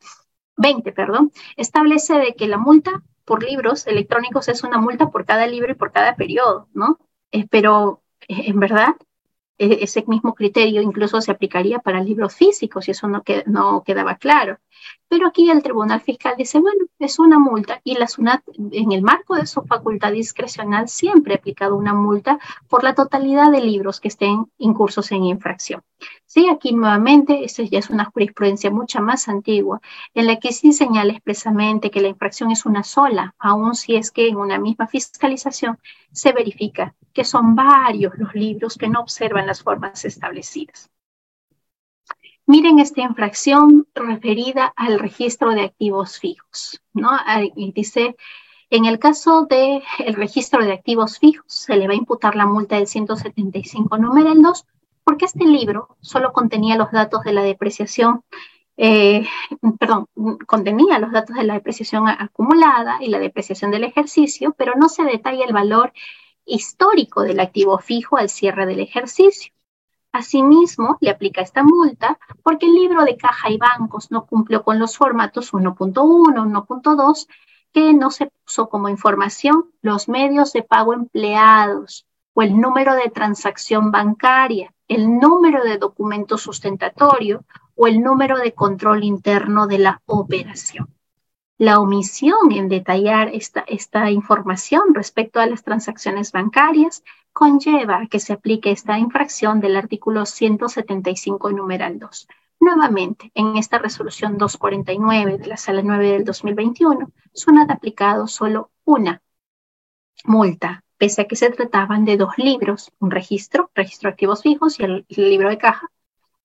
20, 0.58 0.92
perdón, 0.92 1.32
establece 1.56 2.18
de 2.18 2.36
que 2.36 2.48
la 2.48 2.58
multa 2.58 3.04
por 3.26 3.44
libros 3.44 3.88
electrónicos 3.88 4.48
es 4.50 4.64
una 4.64 4.80
multa 4.80 5.10
por 5.10 5.26
cada 5.26 5.48
libro 5.48 5.72
y 5.72 5.76
por 5.76 5.92
cada 5.92 6.16
periodo, 6.16 6.68
¿no? 6.74 7.00
Eh, 7.32 7.48
pero 7.50 8.04
eh, 8.28 8.44
en 8.48 8.60
verdad 8.60 8.96
ese 9.58 10.04
mismo 10.08 10.34
criterio 10.34 10.82
incluso 10.82 11.22
se 11.22 11.32
aplicaría 11.32 11.80
para 11.80 12.02
libros 12.02 12.36
físicos 12.36 12.88
y 12.88 12.92
eso 12.92 13.08
no, 13.08 13.24
no 13.46 13.84
quedaba 13.84 14.16
claro. 14.16 14.58
Pero 15.08 15.28
aquí 15.28 15.50
el 15.50 15.62
Tribunal 15.62 16.02
Fiscal 16.02 16.34
dice, 16.38 16.60
bueno, 16.60 16.86
es 17.00 17.20
una 17.20 17.38
multa 17.38 17.80
y 17.84 17.96
la 17.96 18.08
SUNAT 18.08 18.42
en 18.72 18.92
el 18.92 19.02
marco 19.04 19.36
de 19.36 19.46
su 19.46 19.62
facultad 19.62 20.12
discrecional 20.12 20.90
siempre 20.90 21.34
ha 21.34 21.38
aplicado 21.38 21.76
una 21.76 21.94
multa 21.94 22.40
por 22.68 22.84
la 22.84 22.96
totalidad 22.96 23.52
de 23.52 23.62
libros 23.62 24.00
que 24.00 24.08
estén 24.08 24.48
incursos 24.58 25.12
en 25.12 25.26
infracción. 25.26 25.84
Sí, 26.26 26.50
aquí 26.50 26.74
nuevamente, 26.74 27.46
esta 27.46 27.64
ya 27.64 27.80
es 27.80 27.90
una 27.92 28.06
jurisprudencia 28.06 28.72
mucha 28.72 29.00
más 29.02 29.30
antigua, 29.30 29.82
en 30.16 30.28
la 30.28 30.40
que 30.40 30.52
sí 30.52 30.74
señala 30.74 31.14
expresamente 31.14 31.92
que 31.92 32.02
la 32.02 32.08
infracción 32.08 32.52
es 32.52 32.66
una 32.66 32.84
sola, 32.84 33.36
aun 33.38 33.76
si 33.76 33.96
es 33.96 34.12
que 34.12 34.28
en 34.28 34.38
una 34.38 34.58
misma 34.58 34.88
fiscalización 34.88 35.78
se 36.12 36.32
verifica 36.32 36.96
que 37.14 37.24
son 37.24 37.56
varios 37.56 38.18
los 38.18 38.34
libros 38.34 38.78
que 38.78 38.90
no 38.90 39.00
observan 39.00 39.43
las 39.48 39.64
formas 39.64 40.06
establecidas. 40.06 40.90
Miren 42.46 42.80
esta 42.80 43.02
infracción 43.02 43.88
referida 43.96 44.74
al 44.76 45.00
registro 45.00 45.52
de 45.52 45.62
activos 45.62 46.20
fijos, 46.20 46.82
¿no? 46.94 47.12
Y 47.56 47.72
dice, 47.72 48.18
en 48.70 48.86
el 48.86 49.00
caso 49.00 49.46
del 49.50 49.82
el 50.00 50.14
registro 50.16 50.64
de 50.66 50.74
activos 50.74 51.20
fijos, 51.20 51.46
se 51.48 51.78
le 51.78 51.88
va 51.88 51.94
a 51.94 51.98
imputar 51.98 52.36
la 52.36 52.46
multa 52.46 52.76
del 52.76 52.88
175 52.88 53.98
numeral 53.98 54.42
2, 54.42 54.66
porque 55.06 55.26
este 55.26 55.46
libro 55.46 55.96
solo 56.02 56.34
contenía 56.34 56.76
los 56.76 56.92
datos 56.92 57.24
de 57.24 57.32
la 57.32 57.44
depreciación, 57.44 58.24
eh, 58.76 59.26
perdón, 59.80 60.08
contenía 60.46 61.00
los 61.00 61.12
datos 61.12 61.36
de 61.38 61.44
la 61.44 61.54
depreciación 61.54 62.10
acumulada 62.10 62.98
y 63.02 63.08
la 63.08 63.20
depreciación 63.20 63.72
del 63.72 63.86
ejercicio, 63.86 64.54
pero 64.58 64.74
no 64.76 64.90
se 64.90 65.04
detalla 65.04 65.46
el 65.46 65.54
valor 65.54 65.94
histórico 66.46 67.22
del 67.22 67.40
activo 67.40 67.78
fijo 67.80 68.18
al 68.18 68.30
cierre 68.30 68.66
del 68.66 68.80
ejercicio. 68.80 69.54
Asimismo, 70.12 70.98
le 71.02 71.10
aplica 71.10 71.42
esta 71.42 71.64
multa 71.64 72.20
porque 72.44 72.68
el 72.68 72.76
libro 72.76 73.04
de 73.04 73.18
caja 73.18 73.50
y 73.50 73.58
bancos 73.58 74.12
no 74.12 74.26
cumplió 74.26 74.64
con 74.64 74.78
los 74.78 74.96
formatos 74.96 75.54
1.1, 75.54 75.94
1.2, 75.94 77.28
que 77.74 77.94
no 77.94 78.12
se 78.12 78.28
puso 78.28 78.70
como 78.70 78.90
información 78.90 79.72
los 79.82 80.08
medios 80.08 80.54
de 80.54 80.62
pago 80.62 80.94
empleados 80.94 82.06
o 82.36 82.44
el 82.44 82.60
número 82.60 82.94
de 82.94 83.10
transacción 83.10 83.92
bancaria, 83.92 84.74
el 84.88 85.20
número 85.20 85.64
de 85.64 85.78
documento 85.78 86.38
sustentatorio 86.38 87.44
o 87.76 87.88
el 87.88 88.02
número 88.02 88.38
de 88.38 88.54
control 88.54 89.04
interno 89.04 89.66
de 89.66 89.80
la 89.80 90.02
operación. 90.06 90.93
La 91.64 91.80
omisión 91.80 92.52
en 92.52 92.68
detallar 92.68 93.32
esta, 93.34 94.12
información 94.12 94.94
respecto 94.94 95.40
a 95.40 95.46
las 95.46 95.64
transacciones 95.64 96.34
bancarias 96.34 97.06
conlleva 97.32 98.06
que 98.08 98.20
se 98.20 98.34
aplique 98.34 98.70
esta 98.70 99.00
infracción 99.00 99.62
del 99.62 99.78
artículo 99.78 100.26
175, 100.26 101.54
numeral 101.54 102.00
2. 102.00 102.28
Nuevamente, 102.60 103.32
en 103.34 103.56
esta 103.56 103.78
resolución 103.78 104.38
249 104.38 105.38
de 105.38 105.48
la 105.48 105.56
Sala 105.56 105.82
9 105.82 106.12
del 106.12 106.26
2021, 106.26 107.10
SUNAT 107.32 107.70
ha 107.70 107.74
aplicado 107.76 108.28
solo 108.28 108.70
una 108.84 109.22
multa, 110.26 110.84
pese 110.98 111.22
a 111.22 111.28
que 111.30 111.38
se 111.38 111.50
trataban 111.50 112.04
de 112.04 112.18
dos 112.18 112.38
libros, 112.38 112.92
un 113.00 113.10
registro, 113.10 113.72
registro 113.74 114.10
de 114.10 114.14
activos 114.16 114.42
fijos 114.42 114.82
y 114.82 114.84
el 114.84 115.06
libro 115.08 115.48
de 115.48 115.60
caja, 115.60 115.90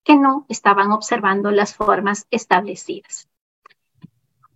que 0.05 0.15
no 0.15 0.47
estaban 0.49 0.93
observando 0.93 1.51
las 1.51 1.75
formas 1.75 2.29
establecidas. 2.31 3.29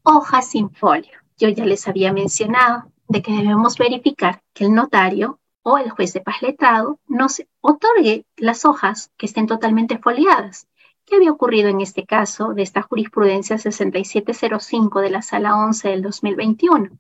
Hojas 0.04 0.50
sin 0.50 0.70
folio. 0.70 1.12
Yo 1.38 1.48
ya 1.48 1.64
les 1.64 1.86
había 1.86 2.12
mencionado 2.12 2.90
de 3.06 3.22
que 3.22 3.30
debemos 3.30 3.78
verificar 3.78 4.42
que 4.52 4.64
el 4.64 4.74
notario 4.74 5.38
o 5.62 5.78
el 5.78 5.90
juez 5.90 6.12
de 6.12 6.20
paz 6.20 6.42
letrado 6.42 6.98
nos 7.06 7.40
otorgue 7.60 8.26
las 8.36 8.64
hojas 8.64 9.12
que 9.16 9.26
estén 9.26 9.46
totalmente 9.46 9.98
foliadas. 9.98 10.66
¿Qué 11.06 11.14
había 11.14 11.30
ocurrido 11.30 11.68
en 11.68 11.80
este 11.80 12.04
caso 12.04 12.52
de 12.52 12.62
esta 12.62 12.82
jurisprudencia 12.82 13.58
6705 13.58 15.00
de 15.00 15.10
la 15.10 15.22
Sala 15.22 15.56
11 15.56 15.90
del 15.90 16.02
2021? 16.02 16.90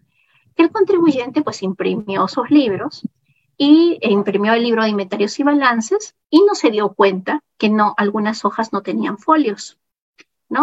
Que 0.54 0.62
el 0.62 0.70
contribuyente 0.70 1.42
pues 1.42 1.64
imprimió 1.64 2.28
sus 2.28 2.50
libros 2.50 3.02
y 3.56 3.98
imprimió 4.02 4.52
el 4.52 4.62
libro 4.62 4.84
de 4.84 4.90
inventarios 4.90 5.40
y 5.40 5.42
balances 5.42 6.14
y 6.30 6.44
no 6.44 6.54
se 6.54 6.70
dio 6.70 6.92
cuenta 6.92 7.42
que 7.58 7.68
no 7.68 7.94
algunas 7.96 8.44
hojas 8.44 8.72
no 8.72 8.82
tenían 8.82 9.18
folios. 9.18 9.80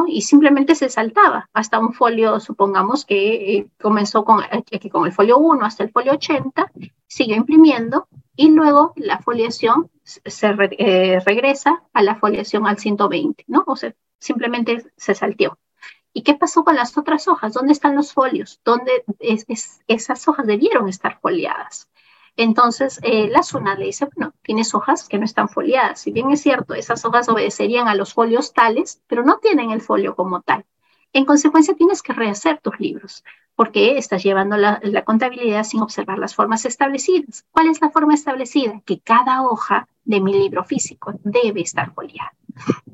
Y 0.08 0.22
simplemente 0.22 0.76
se 0.76 0.90
saltaba 0.90 1.50
hasta 1.54 1.80
un 1.80 1.94
folio, 1.94 2.40
supongamos 2.40 3.06
que 3.06 3.58
eh, 3.58 3.68
comenzó 3.82 4.24
con, 4.24 4.42
eh, 4.44 4.90
con 4.90 5.06
el 5.06 5.12
folio 5.12 5.38
1 5.38 5.66
hasta 5.66 5.84
el 5.84 5.92
folio 5.92 6.14
80, 6.14 6.72
siguió 7.08 7.36
imprimiendo 7.36 8.08
y 8.36 8.50
luego 8.50 8.94
la 8.96 9.20
foliación 9.20 9.90
se 10.04 10.48
eh, 10.48 11.20
regresa 11.26 11.84
a 11.94 12.02
la 12.02 12.16
foliación 12.16 12.68
al 12.68 12.78
120, 12.78 13.46
¿no? 13.48 13.64
O 13.68 13.76
sea, 13.76 13.94
simplemente 14.20 14.86
se 14.96 15.16
salteó. 15.16 15.58
¿Y 16.14 16.24
qué 16.24 16.34
pasó 16.36 16.64
con 16.64 16.76
las 16.76 16.98
otras 16.98 17.28
hojas? 17.28 17.54
¿Dónde 17.54 17.74
están 17.74 17.96
los 17.96 18.14
folios? 18.14 18.62
¿Dónde 18.64 19.04
esas 19.88 20.28
hojas 20.28 20.48
debieron 20.48 20.88
estar 20.88 21.20
foliadas? 21.20 21.89
Entonces, 22.42 23.02
eh, 23.04 23.28
la 23.28 23.44
SUNA 23.44 23.76
le 23.76 23.88
dice, 23.88 24.08
bueno, 24.16 24.34
tienes 24.44 24.74
hojas 24.74 25.10
que 25.10 25.18
no 25.18 25.26
están 25.26 25.50
foliadas. 25.50 26.00
Si 26.00 26.14
bien 26.14 26.32
es 26.32 26.40
cierto, 26.40 26.74
esas 26.74 27.04
hojas 27.04 27.28
obedecerían 27.28 27.90
a 27.90 27.96
los 27.96 28.14
folios 28.14 28.54
tales, 28.54 29.02
pero 29.08 29.26
no 29.26 29.40
tienen 29.40 29.72
el 29.72 29.82
folio 29.82 30.16
como 30.16 30.42
tal. 30.42 30.66
En 31.12 31.26
consecuencia, 31.26 31.76
tienes 31.76 32.02
que 32.02 32.14
rehacer 32.14 32.62
tus 32.62 32.80
libros, 32.80 33.26
porque 33.56 33.98
estás 33.98 34.24
llevando 34.24 34.56
la, 34.56 34.80
contabilidad 35.04 35.66
sin 35.66 35.82
observar 35.82 36.18
las 36.18 36.34
formas 36.34 36.64
establecidas. 36.64 37.46
¿Cuál 37.52 37.68
es 37.68 37.82
la 37.82 37.90
forma 37.90 38.14
establecida? 38.14 38.82
Que 38.86 39.02
cada 39.02 39.42
hoja 39.42 39.90
de 40.06 40.22
mi 40.22 40.32
libro 40.32 40.64
físico 40.64 41.12
debe 41.26 41.60
estar 41.60 41.94
foliada. 41.94 42.32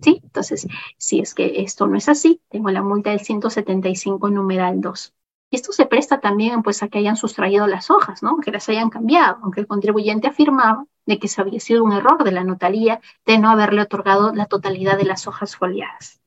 ¿Sí? 0.01 0.21
Entonces, 0.23 0.67
si 0.97 1.19
es 1.19 1.35
que 1.35 1.61
esto 1.61 1.85
no 1.85 1.97
es 1.97 2.09
así, 2.09 2.41
tengo 2.49 2.71
la 2.71 2.81
multa 2.81 3.11
del 3.11 3.19
175 3.19 4.27
numeral 4.31 4.81
2. 4.81 5.13
Y 5.49 5.57
esto 5.57 5.71
se 5.71 5.85
presta 5.85 6.19
también 6.19 6.63
pues, 6.63 6.81
a 6.83 6.87
que 6.87 6.99
hayan 6.99 7.17
sustraído 7.17 7.67
las 7.67 7.91
hojas, 7.91 8.23
¿no? 8.23 8.37
que 8.37 8.51
las 8.51 8.67
hayan 8.69 8.89
cambiado, 8.89 9.37
aunque 9.43 9.61
el 9.61 9.67
contribuyente 9.67 10.27
afirmaba 10.27 10.85
de 11.05 11.19
que 11.19 11.27
se 11.27 11.41
había 11.41 11.59
sido 11.59 11.83
un 11.83 11.93
error 11.93 12.23
de 12.23 12.31
la 12.31 12.43
notaría 12.43 12.99
de 13.25 13.37
no 13.37 13.49
haberle 13.49 13.81
otorgado 13.83 14.33
la 14.33 14.47
totalidad 14.47 14.97
de 14.97 15.05
las 15.05 15.27
hojas 15.27 15.55
foliadas. 15.55 16.19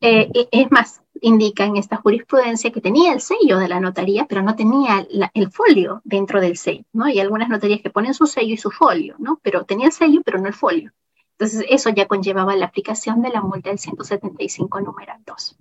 Eh, 0.00 0.30
es 0.50 0.70
más, 0.70 1.02
indica 1.20 1.64
en 1.64 1.76
esta 1.76 1.96
jurisprudencia 1.96 2.70
que 2.72 2.80
tenía 2.80 3.12
el 3.12 3.20
sello 3.20 3.58
de 3.58 3.68
la 3.68 3.80
notaría, 3.80 4.26
pero 4.26 4.42
no 4.42 4.54
tenía 4.56 5.06
el 5.32 5.50
folio 5.50 6.02
dentro 6.04 6.40
del 6.40 6.56
sello, 6.56 6.84
¿no? 6.92 7.04
Hay 7.04 7.20
algunas 7.20 7.48
notarías 7.48 7.80
que 7.80 7.90
ponen 7.90 8.14
su 8.14 8.26
sello 8.26 8.54
y 8.54 8.58
su 8.58 8.70
folio, 8.70 9.16
¿no? 9.18 9.40
Pero 9.42 9.64
tenía 9.64 9.86
el 9.86 9.92
sello, 9.92 10.22
pero 10.24 10.38
no 10.38 10.48
el 10.48 10.54
folio. 10.54 10.92
Entonces, 11.38 11.64
eso 11.68 11.90
ya 11.90 12.06
conllevaba 12.06 12.54
la 12.56 12.66
aplicación 12.66 13.22
de 13.22 13.30
la 13.30 13.40
multa 13.40 13.70
del 13.70 13.78
175 13.78 14.80
numeral 14.80 15.20
2. 15.26 15.56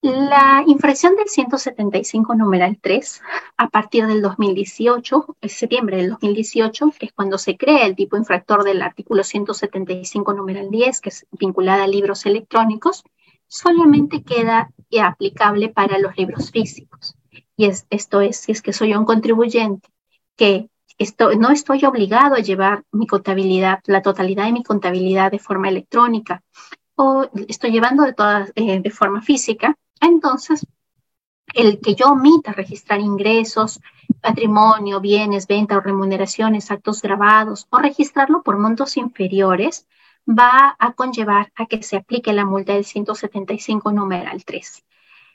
La 0.00 0.62
infracción 0.64 1.16
del 1.16 1.28
175 1.28 2.36
numeral 2.36 2.78
3, 2.80 3.20
a 3.56 3.68
partir 3.68 4.06
del 4.06 4.22
2018, 4.22 5.36
en 5.40 5.48
septiembre 5.48 5.96
del 5.96 6.10
2018, 6.10 6.92
que 6.96 7.06
es 7.06 7.12
cuando 7.12 7.36
se 7.36 7.56
crea 7.56 7.84
el 7.84 7.96
tipo 7.96 8.16
infractor 8.16 8.62
del 8.62 8.82
artículo 8.82 9.24
175 9.24 10.34
numeral 10.34 10.70
10, 10.70 11.00
que 11.00 11.08
es 11.08 11.26
vinculada 11.32 11.82
a 11.82 11.88
libros 11.88 12.26
electrónicos, 12.26 13.02
solamente 13.48 14.22
queda 14.22 14.70
aplicable 15.02 15.68
para 15.68 15.98
los 15.98 16.16
libros 16.16 16.52
físicos. 16.52 17.16
Y 17.56 17.68
esto 17.90 18.20
es, 18.20 18.36
si 18.36 18.52
es 18.52 18.62
que 18.62 18.72
soy 18.72 18.94
un 18.94 19.04
contribuyente 19.04 19.88
que 20.36 20.70
no 21.38 21.50
estoy 21.50 21.84
obligado 21.84 22.36
a 22.36 22.40
llevar 22.40 22.84
mi 22.92 23.08
contabilidad, 23.08 23.80
la 23.86 24.02
totalidad 24.02 24.44
de 24.44 24.52
mi 24.52 24.62
contabilidad 24.62 25.32
de 25.32 25.40
forma 25.40 25.68
electrónica, 25.68 26.44
o 26.94 27.28
estoy 27.48 27.72
llevando 27.72 28.04
de, 28.04 28.14
eh, 28.54 28.80
de 28.80 28.90
forma 28.90 29.22
física, 29.22 29.76
entonces, 30.00 30.66
el 31.54 31.80
que 31.80 31.94
yo 31.94 32.06
omita 32.08 32.52
registrar 32.52 33.00
ingresos, 33.00 33.80
patrimonio, 34.20 35.00
bienes, 35.00 35.46
venta 35.46 35.76
o 35.76 35.80
remuneraciones, 35.80 36.70
actos 36.70 37.02
grabados 37.02 37.66
o 37.70 37.78
registrarlo 37.78 38.42
por 38.42 38.58
montos 38.58 38.96
inferiores 38.96 39.86
va 40.28 40.76
a 40.78 40.92
conllevar 40.92 41.52
a 41.54 41.66
que 41.66 41.82
se 41.82 41.96
aplique 41.96 42.32
la 42.32 42.44
multa 42.44 42.74
del 42.74 42.84
175 42.84 43.92
numeral 43.92 44.44
3. 44.44 44.84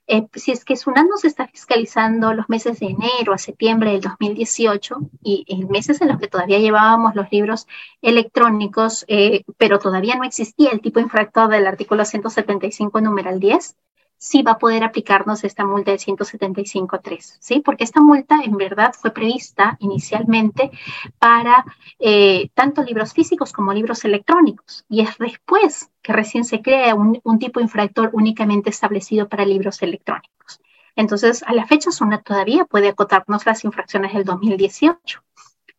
Eh, 0.05 0.28
si 0.34 0.51
es 0.51 0.66
que 0.66 0.76
SUNAT 0.76 1.07
nos 1.07 1.24
está 1.24 1.47
fiscalizando 1.47 2.34
los 2.34 2.49
meses 2.49 2.80
de 2.80 2.88
enero 2.88 3.32
a 3.34 3.38
septiembre 3.38 3.91
del 3.91 4.01
2018 4.01 4.97
y 5.24 5.45
en 5.47 5.70
meses 5.70 6.01
en 6.01 6.09
los 6.09 6.20
que 6.20 6.28
todavía 6.28 6.59
llevábamos 6.59 7.16
los 7.16 7.32
libros 7.32 7.68
electrónicos, 8.01 9.05
eh, 9.07 9.43
pero 9.57 9.80
todavía 9.80 10.16
no 10.16 10.26
existía 10.26 10.72
el 10.72 10.82
tipo 10.82 10.99
infractor 10.99 11.47
del 11.49 11.68
artículo 11.68 12.03
175 12.03 12.99
numeral 12.99 13.39
10, 13.39 13.78
sí 14.24 14.41
va 14.41 14.53
a 14.53 14.57
poder 14.57 14.86
aplicarnos 14.86 15.43
esta 15.43 15.65
multa 15.65 15.91
de 15.91 15.97
175.3, 15.97 17.38
¿sí? 17.41 17.59
Porque 17.59 17.84
esta 17.84 17.99
multa 17.99 18.41
en 18.41 18.55
verdad 18.55 18.93
fue 18.97 19.11
prevista 19.11 19.76
inicialmente 19.82 20.71
para 21.19 21.65
eh, 21.99 22.49
tanto 22.53 22.84
libros 22.84 23.11
físicos 23.11 23.51
como 23.51 23.74
libros 23.74 24.05
electrónicos 24.05 24.86
y 24.88 25.01
es 25.01 25.17
después 25.17 25.91
que 26.01 26.13
recién 26.13 26.45
se 26.45 26.61
crea 26.61 26.95
un, 26.95 27.19
un 27.26 27.38
tipo 27.38 27.59
infractor 27.59 28.11
únicamente 28.13 28.69
establecido 28.69 29.28
para 29.28 29.45
libros 29.45 29.82
electrónicos. 29.82 30.61
Entonces, 30.95 31.43
a 31.43 31.53
la 31.53 31.67
fecha, 31.67 31.91
SUNAT 31.91 32.24
todavía 32.24 32.63
puede 32.63 32.88
acotarnos 32.88 33.45
las 33.45 33.65
infracciones 33.65 34.13
del 34.13 34.24
2018. 34.24 35.21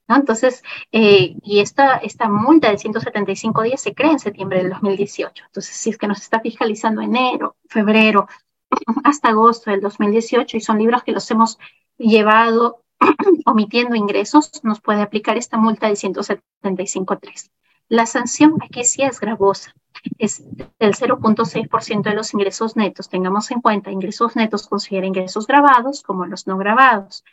Entonces, 0.08 0.62
eh, 0.92 1.36
y 1.42 1.60
esta, 1.60 1.96
esta 1.96 2.28
multa 2.28 2.70
de 2.70 2.78
175 2.78 3.62
días 3.62 3.80
se 3.80 3.94
crea 3.94 4.12
en 4.12 4.18
septiembre 4.18 4.58
del 4.58 4.70
2018. 4.70 5.44
Entonces, 5.46 5.74
si 5.74 5.90
es 5.90 5.98
que 5.98 6.06
nos 6.06 6.20
está 6.20 6.40
fiscalizando 6.40 7.00
enero, 7.00 7.56
febrero, 7.68 8.28
hasta 9.04 9.28
agosto 9.30 9.70
del 9.70 9.80
2018 9.80 10.56
y 10.56 10.60
son 10.60 10.78
libros 10.78 11.02
que 11.04 11.12
los 11.12 11.30
hemos 11.30 11.58
llevado 11.96 12.82
omitiendo 13.46 13.94
ingresos, 13.94 14.50
nos 14.62 14.80
puede 14.80 15.00
aplicar 15.00 15.38
esta 15.38 15.56
multa 15.56 15.88
de 15.88 15.94
175.3. 15.94 17.50
La 17.88 18.06
sanción 18.06 18.56
aquí 18.62 18.84
sí 18.84 19.02
es 19.02 19.20
gravosa, 19.20 19.74
es 20.18 20.42
del 20.78 20.94
0.6% 20.94 22.02
de 22.02 22.14
los 22.14 22.34
ingresos 22.34 22.76
netos. 22.76 23.08
Tengamos 23.08 23.50
en 23.50 23.60
cuenta, 23.60 23.90
ingresos 23.90 24.36
netos 24.36 24.66
considera 24.66 25.06
ingresos 25.06 25.46
grabados 25.46 26.02
como 26.02 26.26
los 26.26 26.46
no 26.46 26.58
grabados 26.58 27.24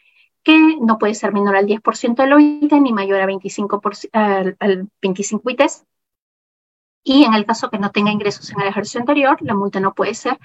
que 0.44 0.78
no 0.82 0.98
puede 0.98 1.14
ser 1.16 1.34
menor 1.34 1.56
al 1.56 1.68
10% 1.68 2.24
del 2.24 2.34
OIT 2.34 2.72
ni 2.74 2.94
mayor 2.94 3.22
a 3.22 3.26
25 3.26 3.82
al, 4.14 4.90
25 5.02 5.50
ITES. 5.50 5.86
Y 7.04 7.24
en 7.24 7.34
el 7.34 7.46
caso 7.46 7.70
que 7.70 7.80
no 7.80 7.92
tenga 7.92 8.12
ingresos 8.12 8.52
en 8.52 8.62
el 8.62 8.68
ejercicio 8.68 9.00
anterior, 9.00 9.38
la 9.42 9.56
multa 9.56 9.80
no 9.80 9.94
puede 9.94 10.14
ser, 10.14 10.38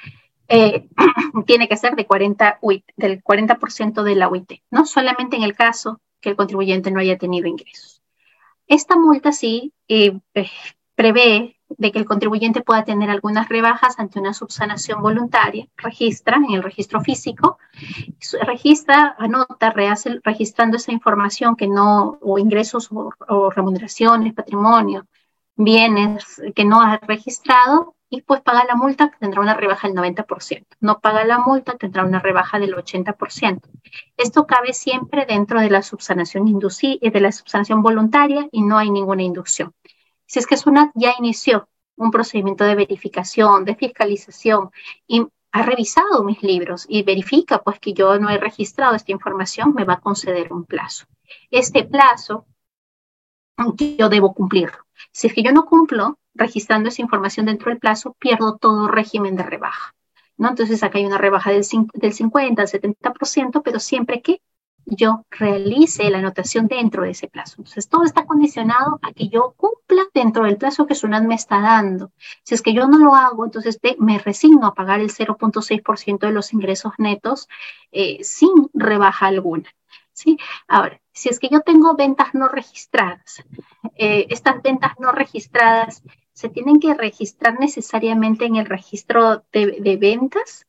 eh, 0.48 0.88
tiene 1.46 1.68
que 1.68 1.76
ser 1.76 1.96
de 1.96 2.06
40 2.06 2.58
UIT, 2.62 2.84
del 2.96 3.22
40% 3.22 4.02
de 4.02 4.14
la 4.14 4.28
UIT, 4.28 4.62
no 4.70 4.86
solamente 4.86 5.36
en 5.36 5.42
el 5.42 5.54
caso 5.54 6.00
que 6.20 6.30
el 6.30 6.36
contribuyente 6.36 6.90
no 6.90 7.00
haya 7.00 7.18
tenido 7.18 7.46
ingresos. 7.46 8.02
Esta 8.66 8.96
multa 8.96 9.32
sí 9.32 9.72
eh, 9.88 10.18
eh, 10.34 10.50
prevé 10.94 11.55
de 11.68 11.92
que 11.92 11.98
el 11.98 12.04
contribuyente 12.04 12.62
pueda 12.62 12.84
tener 12.84 13.10
algunas 13.10 13.48
rebajas 13.48 13.98
ante 13.98 14.20
una 14.20 14.32
subsanación 14.32 15.02
voluntaria, 15.02 15.66
registra 15.76 16.36
en 16.36 16.54
el 16.54 16.62
registro 16.62 17.00
físico, 17.00 17.58
registra, 18.42 19.16
anota, 19.18 19.70
rehace 19.70 20.20
registrando 20.22 20.76
esa 20.76 20.92
información 20.92 21.56
que 21.56 21.68
no, 21.68 22.18
o 22.20 22.38
ingresos 22.38 22.88
o, 22.90 23.50
remuneraciones, 23.50 24.34
patrimonio, 24.34 25.06
bienes 25.56 26.40
que 26.54 26.64
no 26.64 26.80
ha 26.80 26.98
registrado 26.98 27.94
y 28.08 28.22
pues 28.22 28.40
paga 28.40 28.64
la 28.64 28.76
multa, 28.76 29.10
tendrá 29.18 29.40
una 29.40 29.54
rebaja 29.54 29.88
del 29.88 29.96
90%. 29.96 30.64
No 30.80 31.00
paga 31.00 31.24
la 31.24 31.38
multa, 31.38 31.76
tendrá 31.76 32.04
una 32.04 32.20
rebaja 32.20 32.60
del 32.60 32.74
80%. 32.76 33.60
Esto 34.16 34.46
cabe 34.46 34.72
siempre 34.72 35.26
dentro 35.26 35.60
de 35.60 35.70
la 35.70 35.82
subsanación 35.82 36.46
de 36.46 37.20
la 37.20 37.32
subsanación 37.32 37.82
voluntaria 37.82 38.48
y 38.52 38.62
no 38.62 38.78
hay 38.78 38.90
ninguna 38.90 39.22
inducción. 39.22 39.72
Si 40.26 40.38
es 40.38 40.46
que 40.46 40.56
SUNAT 40.56 40.90
ya 40.94 41.14
inició 41.18 41.68
un 41.96 42.10
procedimiento 42.10 42.64
de 42.64 42.74
verificación, 42.74 43.64
de 43.64 43.74
fiscalización 43.74 44.70
y 45.06 45.26
ha 45.52 45.62
revisado 45.62 46.22
mis 46.22 46.42
libros 46.42 46.84
y 46.88 47.02
verifica 47.02 47.62
pues 47.62 47.80
que 47.80 47.94
yo 47.94 48.18
no 48.18 48.28
he 48.28 48.38
registrado 48.38 48.94
esta 48.94 49.12
información, 49.12 49.72
me 49.74 49.84
va 49.84 49.94
a 49.94 50.00
conceder 50.00 50.52
un 50.52 50.64
plazo. 50.64 51.06
Este 51.50 51.84
plazo 51.84 52.46
yo 53.98 54.08
debo 54.08 54.34
cumplirlo. 54.34 54.78
Si 55.12 55.26
es 55.26 55.34
que 55.34 55.42
yo 55.42 55.52
no 55.52 55.64
cumplo 55.64 56.18
registrando 56.34 56.90
esa 56.90 57.02
información 57.02 57.46
dentro 57.46 57.70
del 57.70 57.78
plazo, 57.78 58.14
pierdo 58.18 58.58
todo 58.58 58.88
régimen 58.88 59.36
de 59.36 59.44
rebaja. 59.44 59.94
¿no? 60.36 60.50
Entonces 60.50 60.82
acá 60.82 60.98
hay 60.98 61.06
una 61.06 61.18
rebaja 61.18 61.50
del, 61.50 61.64
del 61.94 62.12
50 62.12 62.60
al 62.60 62.68
70%, 62.68 63.62
pero 63.62 63.80
siempre 63.80 64.20
que 64.20 64.42
yo 64.86 65.26
realice 65.30 66.08
la 66.10 66.18
anotación 66.18 66.68
dentro 66.68 67.02
de 67.02 67.10
ese 67.10 67.28
plazo. 67.28 67.56
Entonces, 67.58 67.88
todo 67.88 68.04
está 68.04 68.24
condicionado 68.24 69.00
a 69.02 69.12
que 69.12 69.28
yo 69.28 69.54
cumpla 69.56 70.04
dentro 70.14 70.44
del 70.44 70.56
plazo 70.56 70.86
que 70.86 70.94
SUNAT 70.94 71.24
me 71.24 71.34
está 71.34 71.60
dando. 71.60 72.12
Si 72.44 72.54
es 72.54 72.62
que 72.62 72.72
yo 72.72 72.86
no 72.86 72.98
lo 72.98 73.14
hago, 73.14 73.44
entonces 73.44 73.80
me 73.98 74.18
resigno 74.18 74.66
a 74.66 74.74
pagar 74.74 75.00
el 75.00 75.10
0.6% 75.10 76.26
de 76.26 76.32
los 76.32 76.52
ingresos 76.52 76.92
netos 76.98 77.48
eh, 77.90 78.22
sin 78.22 78.70
rebaja 78.74 79.26
alguna. 79.26 79.68
¿sí? 80.12 80.38
Ahora, 80.68 81.00
si 81.12 81.28
es 81.28 81.40
que 81.40 81.48
yo 81.48 81.60
tengo 81.60 81.96
ventas 81.96 82.28
no 82.34 82.48
registradas, 82.48 83.42
eh, 83.96 84.26
estas 84.30 84.62
ventas 84.62 84.92
no 85.00 85.10
registradas 85.12 86.02
se 86.32 86.48
tienen 86.48 86.78
que 86.78 86.94
registrar 86.94 87.58
necesariamente 87.58 88.44
en 88.44 88.56
el 88.56 88.66
registro 88.66 89.44
de 89.52 89.96
ventas 89.98 90.66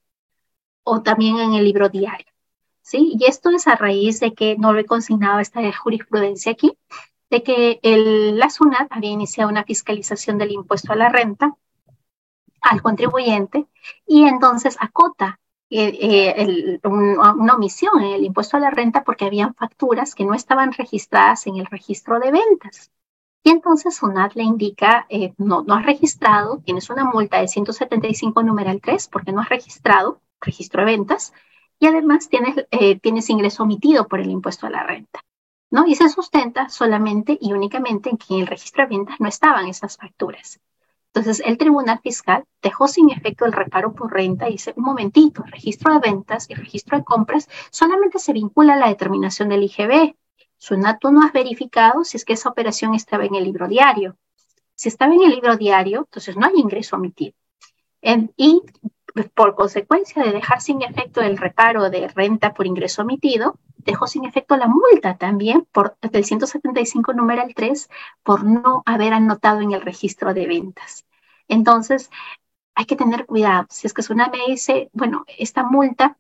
o 0.84 1.02
también 1.04 1.38
en 1.40 1.54
el 1.54 1.66
libro 1.66 1.90
diario. 1.90 2.37
¿Sí? 2.88 3.16
Y 3.20 3.26
esto 3.26 3.50
es 3.50 3.68
a 3.68 3.76
raíz 3.76 4.22
de 4.22 4.34
que 4.34 4.56
no 4.58 4.72
lo 4.72 4.80
he 4.80 4.86
consignado 4.86 5.40
esta 5.40 5.62
jurisprudencia 5.74 6.54
aquí, 6.54 6.78
de 7.30 7.44
que 7.44 7.80
el, 7.84 8.40
la 8.40 8.50
SUNAT 8.50 8.88
había 8.92 9.10
iniciado 9.12 9.50
una 9.50 9.66
fiscalización 9.66 10.38
del 10.38 10.52
impuesto 10.52 10.94
a 10.94 10.96
la 10.96 11.10
renta 11.10 11.58
al 12.62 12.82
contribuyente 12.82 13.68
y 14.08 14.24
entonces 14.24 14.78
acota 14.80 15.40
eh, 15.70 16.00
eh, 16.02 16.80
una 16.84 17.56
omisión 17.56 18.02
en 18.02 18.14
el 18.14 18.24
impuesto 18.24 18.56
a 18.56 18.62
la 18.62 18.72
renta 18.72 19.04
porque 19.04 19.26
habían 19.26 19.54
facturas 19.54 20.16
que 20.16 20.24
no 20.26 20.34
estaban 20.34 20.72
registradas 20.72 21.46
en 21.48 21.58
el 21.58 21.66
registro 21.66 22.20
de 22.20 22.32
ventas. 22.32 22.92
Y 23.44 23.50
entonces 23.50 23.98
SUNAT 23.98 24.34
le 24.36 24.44
indica, 24.44 25.06
eh, 25.10 25.34
no, 25.38 25.66
has 25.68 25.86
registrado, 25.86 26.60
tienes 26.66 26.90
una 26.90 27.04
multa 27.04 27.42
de 27.42 27.50
175 27.50 28.44
numeral 28.44 28.80
3 28.82 29.10
porque 29.10 29.34
no 29.34 29.42
has 29.42 29.50
registrado 29.50 30.22
registro 30.40 30.86
de 30.86 30.92
ventas 30.98 31.34
y 31.80 31.88
además 31.88 32.30
tienes, 32.30 32.66
eh, 32.72 33.00
tienes 33.00 33.30
ingreso 33.30 33.64
omitido 33.64 34.08
por 34.08 34.20
el 34.20 34.30
impuesto 34.30 34.68
a 34.68 34.70
la 34.70 34.84
renta. 34.84 35.22
¿no? 35.70 35.86
Y 35.86 35.96
se 35.96 36.10
sustenta 36.10 36.70
solamente 36.70 37.38
y 37.40 37.54
únicamente 37.54 38.10
en 38.10 38.18
que 38.18 38.34
en 38.34 38.42
el 38.42 38.48
registro 38.48 38.84
de 38.84 38.96
ventas 38.96 39.20
no 39.20 39.28
estaban 39.28 39.68
esas 39.68 39.98
facturas. 39.98 40.60
Entonces, 41.14 41.42
el 41.46 41.58
Tribunal 41.58 42.00
Fiscal 42.04 42.46
dejó 42.62 42.88
sin 42.88 43.10
efecto 43.10 43.46
el 43.46 43.54
reparo 43.54 43.94
por 43.94 44.14
renta 44.14 44.48
y 44.48 44.54
dice, 44.54 44.74
un 44.76 44.84
momentito, 44.84 45.44
el 45.44 45.52
registro 45.52 45.94
de 45.94 46.00
ventas 46.00 46.50
y 46.50 46.54
el 46.54 46.60
registro 46.60 46.98
de 46.98 47.04
compras 47.04 47.50
solamente 47.72 48.20
se 48.20 48.34
vincula 48.34 48.76
a 48.76 48.78
la 48.78 48.90
determinación 48.90 49.50
del 49.50 49.64
IGB. 49.64 50.16
Sunato 50.58 51.12
no 51.12 51.24
has 51.24 51.34
verificado 51.34 52.04
si 52.04 52.18
es 52.18 52.26
que 52.26 52.34
esa 52.34 52.50
operación 52.50 52.94
estaba 52.94 53.26
en 53.26 53.36
el 53.36 53.44
libro 53.44 53.68
diario. 53.68 54.16
Si 54.76 54.90
estaba 54.90 55.14
en 55.14 55.24
el 55.24 55.32
libro 55.32 55.58
diario, 55.58 56.00
entonces 56.00 56.38
no 56.38 56.46
hay 56.46 56.54
ingreso 56.56 56.96
omitido. 56.96 57.34
y 58.36 58.62
por 59.26 59.56
consecuencia 59.56 60.24
de 60.24 60.32
dejar 60.32 60.62
sin 60.62 60.82
efecto 60.82 61.22
el 61.22 61.38
reparo 61.38 61.90
de 61.90 62.08
renta 62.08 62.54
por 62.54 62.68
ingreso 62.68 63.02
omitido, 63.02 63.60
dejó 63.78 64.08
sin 64.08 64.26
efecto 64.26 64.58
la 64.58 64.68
multa 64.68 65.18
también 65.18 65.68
por 65.72 65.98
el 66.02 66.26
175 66.26 67.14
numeral 67.14 67.54
3 67.56 67.90
por 68.24 68.44
no 68.44 68.84
haber 68.86 69.14
anotado 69.14 69.62
en 69.62 69.72
el 69.72 69.82
registro 69.82 70.34
de 70.34 70.48
ventas. 70.48 71.06
Entonces, 71.48 72.10
hay 72.76 72.86
que 72.86 72.96
tener 72.96 73.26
cuidado. 73.26 73.68
Si 73.70 73.88
es 73.88 73.94
que 73.94 74.04
una 74.12 74.30
me 74.30 74.40
dice, 74.48 74.90
bueno, 74.94 75.26
esta 75.38 75.64
multa 75.64 76.18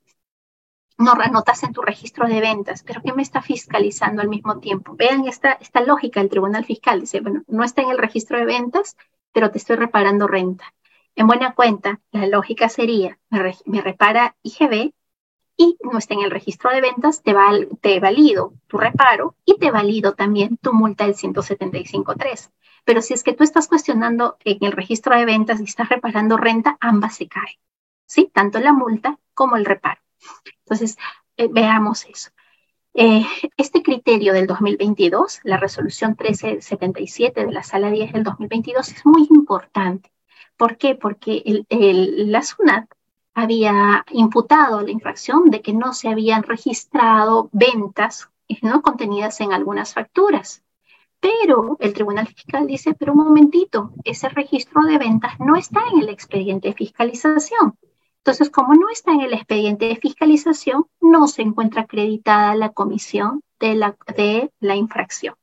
no 0.98 1.12
anotas 1.14 1.64
en 1.64 1.74
tu 1.74 1.82
registro 1.82 2.28
de 2.28 2.42
ventas, 2.42 2.84
pero 2.84 3.02
¿qué 3.04 3.14
me 3.14 3.22
está 3.22 3.42
fiscalizando 3.42 4.22
al 4.22 4.30
mismo 4.30 4.60
tiempo? 4.60 4.96
Vean 4.96 5.28
esta, 5.28 5.54
esta 5.54 5.82
lógica, 5.82 6.22
el 6.22 6.30
tribunal 6.30 6.66
fiscal 6.66 7.02
dice, 7.02 7.22
bueno, 7.22 7.44
no 7.48 7.64
está 7.64 7.82
en 7.84 7.92
el 7.92 7.98
registro 7.98 8.38
de 8.40 8.46
ventas, 8.46 8.98
pero 9.32 9.52
te 9.52 9.60
estoy 9.60 9.76
reparando 9.76 10.28
renta. 10.28 10.74
En 11.18 11.26
buena 11.26 11.56
cuenta, 11.56 12.00
la 12.12 12.28
lógica 12.28 12.70
sería, 12.70 13.18
me, 13.32 13.82
repara 13.82 14.36
IGB 14.44 14.94
y 15.58 15.78
no 15.82 15.98
está 15.98 16.14
en 16.14 16.22
el 16.22 16.30
registro 16.30 16.70
de 16.70 16.80
ventas, 16.80 17.24
te, 17.24 17.34
te 17.82 18.00
valido 18.00 18.54
tu 18.68 18.78
reparo 18.78 19.36
y 19.44 19.58
te 19.58 19.72
valido 19.72 20.14
también 20.14 20.58
tu 20.58 20.74
multa 20.74 21.06
del 21.08 21.16
175.3. 21.16 22.52
Pero 22.86 23.02
si 23.02 23.16
es 23.16 23.24
que 23.24 23.34
tú 23.34 23.44
estás 23.44 23.68
cuestionando 23.68 24.38
en 24.46 24.60
el 24.62 24.74
registro 24.74 25.18
de 25.18 25.26
ventas 25.26 25.60
y 25.60 25.64
estás 25.64 25.90
reparando 25.90 26.38
renta, 26.38 26.78
ambas 26.80 27.16
se 27.16 27.28
caen, 27.28 27.58
¿sí? 28.06 28.30
Tanto 28.32 28.60
la 28.60 28.74
multa 28.74 29.18
como 29.34 29.56
el 29.56 29.66
reparo. 29.66 30.00
Entonces, 30.60 30.98
eh, 31.36 31.50
veamos 31.52 32.06
eso. 32.06 32.30
Eh, 32.94 33.26
este 33.58 33.82
criterio 33.82 34.34
del 34.34 34.46
2022, 34.46 35.40
la 35.46 35.58
resolución 35.58 36.12
1377 36.12 37.44
de 37.48 37.52
la 37.52 37.64
sala 37.64 37.90
10 37.90 38.14
del 38.14 38.24
2022, 38.24 38.90
es 38.90 39.04
muy 39.04 39.26
importante 39.32 40.12
¿Por 40.58 40.78
qué? 40.78 40.96
Porque 40.96 41.66
la 41.70 42.42
SUNAT 42.42 42.90
había 43.34 44.04
imputado 44.12 44.82
la 44.82 44.92
infracción 44.92 45.52
de 45.52 45.62
que 45.62 45.74
no 45.74 45.94
se 45.94 46.10
habían 46.10 46.44
registrado 46.44 47.50
ventas 47.52 48.30
no 48.62 48.82
contenidas 48.82 49.40
en 49.42 49.54
algunas 49.54 49.94
facturas. 49.94 50.64
Pero 51.20 51.78
el 51.80 51.94
Tribunal 51.94 52.28
Fiscal 52.28 52.68
dice, 52.68 52.94
pero 52.94 53.14
un 53.14 53.20
momentito, 53.20 53.92
ese 54.04 54.30
registro 54.30 54.84
de 54.84 54.98
ventas 54.98 55.40
no 55.40 55.56
está 55.56 55.82
en 55.92 56.02
el 56.02 56.10
expediente 56.10 56.70
de 56.70 56.74
fiscalización. 56.76 57.78
Entonces, 58.20 58.50
como 58.50 58.74
no 58.76 58.90
está 58.90 59.14
en 59.14 59.22
el 59.22 59.34
expediente 59.34 59.88
de 59.88 59.96
fiscalización, 59.96 60.86
no 61.02 61.28
se 61.28 61.42
encuentra 61.42 61.84
acreditada 61.84 62.56
la 62.56 62.70
comisión 62.70 63.42
de 63.60 63.76
la, 63.76 63.98
de 64.16 64.52
la 64.60 64.76
infracción. 64.76 65.36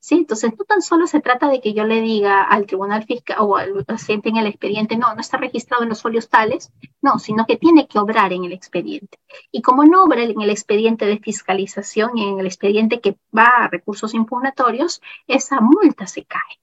¿Sí? 0.00 0.16
Entonces, 0.16 0.52
no 0.58 0.64
tan 0.64 0.82
solo 0.82 1.06
se 1.06 1.20
trata 1.20 1.48
de 1.48 1.60
que 1.60 1.74
yo 1.74 1.84
le 1.84 2.00
diga 2.00 2.42
al 2.42 2.66
tribunal 2.66 3.04
fiscal 3.04 3.36
o 3.40 3.56
al 3.56 3.84
paciente 3.84 4.28
en 4.30 4.36
el 4.38 4.46
expediente, 4.46 4.96
no, 4.96 5.14
no 5.14 5.20
está 5.20 5.36
registrado 5.36 5.82
en 5.84 5.90
los 5.90 6.02
folios 6.02 6.28
tales, 6.28 6.72
no, 7.02 7.18
sino 7.18 7.46
que 7.46 7.56
tiene 7.56 7.86
que 7.86 7.98
obrar 7.98 8.32
en 8.32 8.44
el 8.44 8.52
expediente. 8.52 9.18
Y 9.52 9.62
como 9.62 9.84
no 9.84 10.04
obra 10.04 10.22
en 10.24 10.40
el 10.40 10.50
expediente 10.50 11.06
de 11.06 11.18
fiscalización 11.18 12.18
y 12.18 12.28
en 12.28 12.40
el 12.40 12.46
expediente 12.46 13.00
que 13.00 13.16
va 13.36 13.46
a 13.64 13.68
recursos 13.68 14.14
impugnatorios, 14.14 15.00
esa 15.28 15.60
multa 15.60 16.06
se 16.06 16.24
cae. 16.24 16.60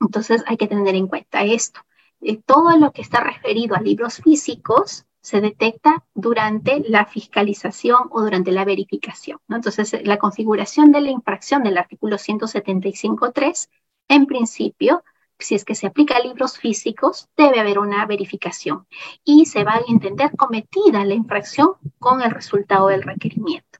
Entonces, 0.00 0.42
hay 0.46 0.56
que 0.56 0.66
tener 0.68 0.94
en 0.94 1.06
cuenta 1.06 1.42
esto. 1.44 1.80
Eh, 2.20 2.40
todo 2.44 2.76
lo 2.76 2.92
que 2.92 3.02
está 3.02 3.20
referido 3.20 3.76
a 3.76 3.80
libros 3.80 4.16
físicos 4.16 5.06
se 5.20 5.40
detecta 5.40 6.04
durante 6.14 6.82
la 6.88 7.06
fiscalización 7.06 8.08
o 8.10 8.22
durante 8.22 8.52
la 8.52 8.64
verificación. 8.64 9.38
Entonces, 9.48 9.96
la 10.04 10.18
configuración 10.18 10.92
de 10.92 11.00
la 11.02 11.10
infracción 11.10 11.62
del 11.62 11.78
artículo 11.78 12.16
175.3, 12.16 13.68
en 14.08 14.26
principio, 14.26 15.04
si 15.38 15.54
es 15.54 15.64
que 15.64 15.74
se 15.74 15.86
aplica 15.86 16.16
a 16.16 16.20
libros 16.20 16.58
físicos, 16.58 17.28
debe 17.36 17.60
haber 17.60 17.78
una 17.78 18.04
verificación 18.06 18.86
y 19.24 19.46
se 19.46 19.64
va 19.64 19.74
a 19.74 19.82
entender 19.88 20.36
cometida 20.36 21.04
la 21.04 21.14
infracción 21.14 21.74
con 21.98 22.22
el 22.22 22.30
resultado 22.30 22.88
del 22.88 23.02
requerimiento. 23.02 23.78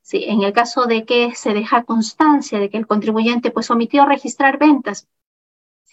Sí, 0.00 0.24
en 0.24 0.42
el 0.42 0.52
caso 0.52 0.84
de 0.84 1.04
que 1.04 1.34
se 1.34 1.54
deja 1.54 1.84
constancia 1.84 2.58
de 2.58 2.68
que 2.68 2.76
el 2.76 2.86
contribuyente 2.86 3.50
pues 3.50 3.70
omitió 3.70 4.04
registrar 4.04 4.58
ventas, 4.58 5.08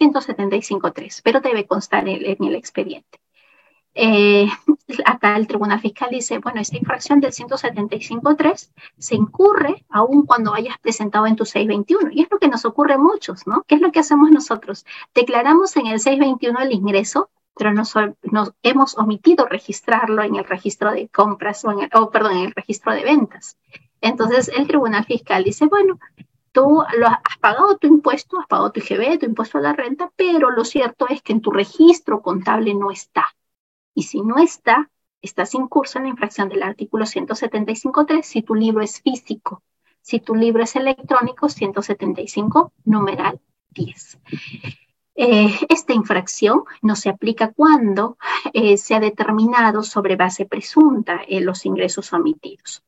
175.3, 0.01 1.21
pero 1.23 1.41
debe 1.41 1.67
constar 1.67 2.07
en 2.07 2.43
el 2.43 2.55
expediente. 2.55 3.19
Eh, 3.93 4.47
acá 5.05 5.35
el 5.35 5.47
Tribunal 5.47 5.79
Fiscal 5.79 6.09
dice, 6.11 6.39
bueno, 6.39 6.61
esta 6.61 6.77
infracción 6.77 7.19
del 7.19 7.31
175.3 7.31 8.71
se 8.97 9.15
incurre 9.15 9.85
aún 9.89 10.25
cuando 10.25 10.53
hayas 10.53 10.77
presentado 10.79 11.27
en 11.27 11.35
tu 11.35 11.45
621. 11.45 12.11
Y 12.11 12.23
es 12.23 12.31
lo 12.31 12.39
que 12.39 12.47
nos 12.47 12.65
ocurre 12.65 12.93
a 12.93 12.97
muchos, 12.97 13.45
¿no? 13.47 13.63
¿Qué 13.67 13.75
es 13.75 13.81
lo 13.81 13.91
que 13.91 13.99
hacemos 13.99 14.31
nosotros? 14.31 14.85
Declaramos 15.13 15.75
en 15.77 15.87
el 15.87 15.99
621 15.99 16.59
el 16.59 16.71
ingreso, 16.71 17.29
pero 17.55 17.73
nos, 17.73 17.93
hemos 18.63 18.97
omitido 18.97 19.45
registrarlo 19.45 20.23
en 20.23 20.35
el 20.35 20.45
registro 20.45 20.91
de 20.91 21.09
compras 21.09 21.65
o, 21.65 21.71
en 21.71 21.81
el, 21.81 21.89
perdón, 22.11 22.37
en 22.37 22.45
el 22.45 22.53
registro 22.53 22.93
de 22.93 23.03
ventas. 23.03 23.57
Entonces 23.99 24.49
el 24.55 24.67
Tribunal 24.67 25.05
Fiscal 25.05 25.43
dice, 25.43 25.65
bueno, 25.65 25.99
tú 26.51 26.81
has, 26.81 27.37
pagado 27.39 27.77
tu 27.77 27.87
impuesto, 27.87 28.39
has 28.39 28.47
pagado 28.47 28.71
tu 28.71 28.79
IGB, 28.79 29.19
tu 29.19 29.25
impuesto 29.25 29.57
a 29.57 29.61
la 29.61 29.73
renta, 29.73 30.11
pero 30.15 30.51
lo 30.51 30.65
cierto 30.65 31.07
es 31.09 31.21
que 31.21 31.33
en 31.33 31.41
tu 31.41 31.51
registro 31.51 32.21
contable 32.21 32.73
no 32.73 32.91
está. 32.91 33.25
Y 33.93 34.03
si 34.03 34.21
no 34.21 34.37
está, 34.37 34.89
estás 35.21 35.53
incurso 35.53 35.97
en 35.99 36.05
la 36.05 36.09
infracción 36.11 36.49
del 36.49 36.63
artículo 36.63 37.05
175.3 37.05 38.21
si 38.23 38.41
tu 38.41 38.55
libro 38.55 38.83
es 38.83 39.01
físico. 39.01 39.63
Si 40.01 40.19
tu 40.19 40.33
libro 40.35 40.63
es 40.63 40.75
electrónico, 40.75 41.47
175, 41.47 42.73
numeral 42.85 43.39
10. 43.69 44.19
Eh, 45.15 45.49
esta 45.69 45.93
infracción 45.93 46.63
no 46.81 46.95
se 46.95 47.09
aplica 47.09 47.51
cuando 47.51 48.17
eh, 48.53 48.77
se 48.77 48.95
ha 48.95 48.99
determinado 48.99 49.83
sobre 49.83 50.15
base 50.15 50.45
presunta 50.45 51.21
eh, 51.27 51.41
los 51.41 51.65
ingresos 51.65 52.11
omitidos 52.13 52.83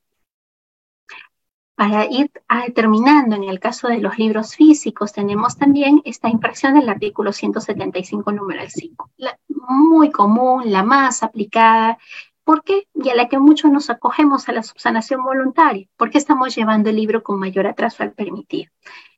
para 1.84 2.06
ir 2.06 2.32
terminando, 2.74 3.36
en 3.36 3.44
el 3.44 3.60
caso 3.60 3.90
de 3.90 3.98
los 3.98 4.18
libros 4.18 4.56
físicos, 4.56 5.12
tenemos 5.12 5.58
también 5.58 6.02
esta 6.06 6.30
infracción 6.30 6.76
del 6.76 6.88
artículo 6.88 7.34
175, 7.34 8.32
número 8.32 8.62
5. 8.66 9.10
La, 9.18 9.38
muy 9.50 10.10
común, 10.10 10.72
la 10.72 10.82
más 10.84 11.24
aplicada, 11.24 11.98
porque 12.46 12.88
y 12.94 13.10
a 13.10 13.16
la 13.16 13.28
que 13.28 13.38
muchos 13.38 13.70
nos 13.70 13.90
acogemos 13.90 14.48
a 14.48 14.54
la 14.54 14.64
subsanación 14.64 15.26
voluntaria, 15.26 15.90
porque 15.98 16.18
estamos 16.18 16.56
llevando 16.56 16.90
el 16.90 16.96
libro 16.96 17.22
con 17.22 17.38
mayor 17.38 17.68
atraso 17.68 18.02
al 18.04 18.14
permitido. 18.14 18.72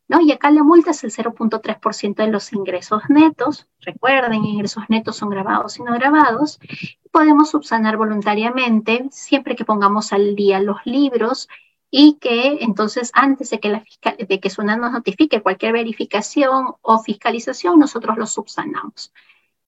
¿No? 0.08 0.22
Y 0.22 0.32
acá 0.32 0.50
la 0.50 0.64
multa 0.64 0.92
es 0.92 1.04
el 1.04 1.12
0.3% 1.12 2.16
de 2.16 2.28
los 2.28 2.52
ingresos 2.54 3.04
netos. 3.10 3.68
Recuerden, 3.82 4.46
ingresos 4.46 4.84
netos 4.88 5.18
son 5.18 5.30
grabados 5.30 5.78
y 5.78 5.84
no 5.84 5.94
grabados. 5.94 6.60
Podemos 7.12 7.50
subsanar 7.52 7.98
voluntariamente 7.98 9.08
siempre 9.12 9.56
que 9.56 9.66
pongamos 9.66 10.14
al 10.14 10.36
día 10.36 10.60
los 10.60 10.78
libros 10.86 11.48
y 11.98 12.18
que 12.20 12.58
entonces 12.60 13.10
antes 13.14 13.52
de 13.52 13.62
que, 13.62 13.70
la 13.70 13.86
de 14.20 14.40
que 14.42 14.50
SUNAT 14.50 14.80
nos 14.80 14.92
notifique 14.92 15.42
cualquier 15.42 15.72
verificación 15.72 16.76
o 16.82 17.00
fiscalización, 17.02 17.80
nosotros 17.80 18.18
lo 18.18 18.28
subsanamos. 18.28 19.14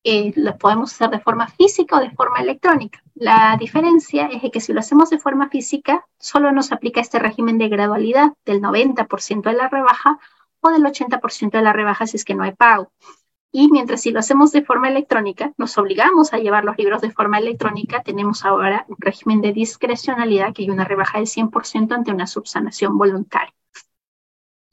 Eh, 0.04 0.34
lo 0.36 0.58
podemos 0.58 0.92
hacer 0.92 1.10
de 1.10 1.22
forma 1.22 1.48
física 1.48 1.96
o 1.96 2.02
de 2.02 2.12
forma 2.12 2.40
electrónica. 2.40 3.02
La 3.16 3.56
diferencia 3.58 4.26
es 4.26 4.52
que 4.52 4.60
si 4.60 4.74
lo 4.74 4.82
hacemos 4.82 5.10
de 5.10 5.20
forma 5.20 5.48
física, 5.48 6.06
solo 6.20 6.52
nos 6.52 6.74
aplica 6.74 7.00
este 7.00 7.18
régimen 7.18 7.58
de 7.58 7.70
gradualidad 7.70 8.34
del 8.44 8.62
90% 8.62 9.44
de 9.44 9.54
la 9.54 9.70
rebaja 9.70 10.20
o 10.60 10.70
del 10.70 10.84
80% 10.84 11.52
de 11.52 11.62
la 11.62 11.72
rebaja 11.72 12.08
si 12.08 12.18
es 12.18 12.26
que 12.26 12.36
no 12.36 12.44
hay 12.44 12.52
pago. 12.52 12.92
Y 13.52 13.70
mientras 13.72 14.02
si 14.02 14.12
lo 14.12 14.20
hacemos 14.20 14.52
de 14.52 14.64
forma 14.64 14.89
electrónica, 14.89 15.54
nos 15.58 15.78
obligamos 15.78 16.34
a 16.34 16.38
llevar 16.38 16.66
los 16.66 16.78
libros 16.78 17.02
de 17.02 17.12
forma 17.12 17.39
electrónica, 17.39 18.04
tenemos 18.04 18.43
ahora 18.45 18.86
un 18.89 18.98
régimen 19.00 19.41
de 19.41 19.54
discrecionalidad 19.54 20.54
que 20.54 20.64
hay 20.64 20.70
una 20.70 20.84
rebaja 20.84 21.20
del 21.20 21.28
100% 21.28 21.93
ante 21.93 22.12
una 22.12 22.28
subsanación 22.28 22.98
voluntaria. 22.98 23.54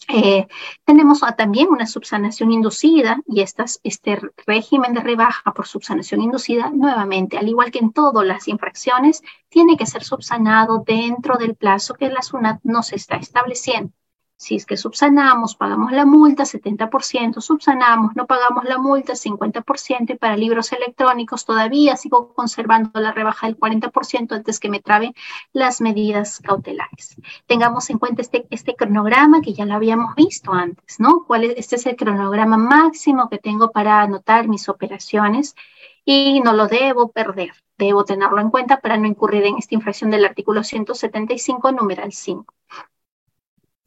Eh, 0.09 0.47
tenemos 0.85 1.20
también 1.37 1.68
una 1.70 1.87
subsanación 1.87 2.53
inducida 2.53 3.22
y 3.27 3.41
este 3.41 4.20
régimen 4.47 4.93
de 4.93 5.01
rebaja 5.01 5.53
por 5.55 5.66
subsanación 5.66 6.20
inducida, 6.20 6.70
nuevamente, 6.70 7.39
al 7.39 7.49
igual 7.49 7.70
que 7.70 7.79
en 7.79 7.93
todas 7.93 8.27
las 8.27 8.49
infracciones, 8.49 9.22
tiene 9.49 9.77
que 9.77 9.87
ser 9.87 10.05
subsanado 10.05 10.83
dentro 10.87 11.37
del 11.37 11.55
plazo 11.55 11.95
que 11.95 12.11
la 12.11 12.22
SUNAT 12.22 12.61
nos 12.64 12.93
está 12.93 13.16
estableciendo. 13.16 13.93
Si 14.37 14.57
es 14.57 14.66
que 14.66 14.76
subsanamos, 14.76 15.55
pagamos 15.55 15.93
la 15.93 16.05
multa, 16.05 16.45
70%, 16.45 17.41
subsanamos, 17.41 18.16
no 18.16 18.26
pagamos 18.26 18.64
la 18.64 18.78
multa, 18.78 19.14
50%, 19.14 20.14
y 20.14 20.16
para 20.16 20.37
libros 20.37 20.72
electrónicos 20.72 21.45
todavía 21.45 21.97
sigo 21.97 22.35
conservando 22.35 23.01
la 23.01 23.12
rebaja 23.12 23.47
del 23.47 23.57
40% 23.57 24.32
antes 24.32 24.59
que 24.59 24.68
me 24.68 24.80
traben 24.80 25.14
las 25.53 25.80
medidas 25.80 26.41
cautelares. 26.41 27.16
Tengamos 27.47 27.89
en 27.91 27.99
cuenta 27.99 28.22
este, 28.22 28.47
este 28.51 28.74
cronograma 28.74 29.41
que 29.41 29.55
ya 29.55 29.66
lo 29.66 29.74
habíamos 29.74 30.14
visto 30.14 30.53
antes, 30.53 30.99
¿no? 30.99 31.24
¿Cuál 31.26 31.45
es, 31.45 31.55
este 31.57 31.76
es 31.76 31.87
el 31.87 31.97
cronograma 31.97 32.57
máximo 32.57 33.28
que 33.28 33.39
tengo 33.39 33.70
para 33.70 34.03
anotar 34.03 34.49
mis 34.49 34.68
operaciones 34.68 35.55
y 36.05 36.41
no 36.41 36.53
lo 36.53 36.66
debo 36.66 37.11
perder. 37.12 37.53
Debo 37.78 38.05
tenerlo 38.05 38.41
en 38.41 38.51
cuenta 38.51 38.80
para 38.80 38.97
no 38.97 39.07
incurrir 39.07 39.45
en 39.45 39.57
esta 39.57 39.74
infracción 39.74 40.11
del 40.11 40.24
artículo 40.24 40.62
175, 40.62 41.72
numeral 41.72 42.12
5. 42.12 42.55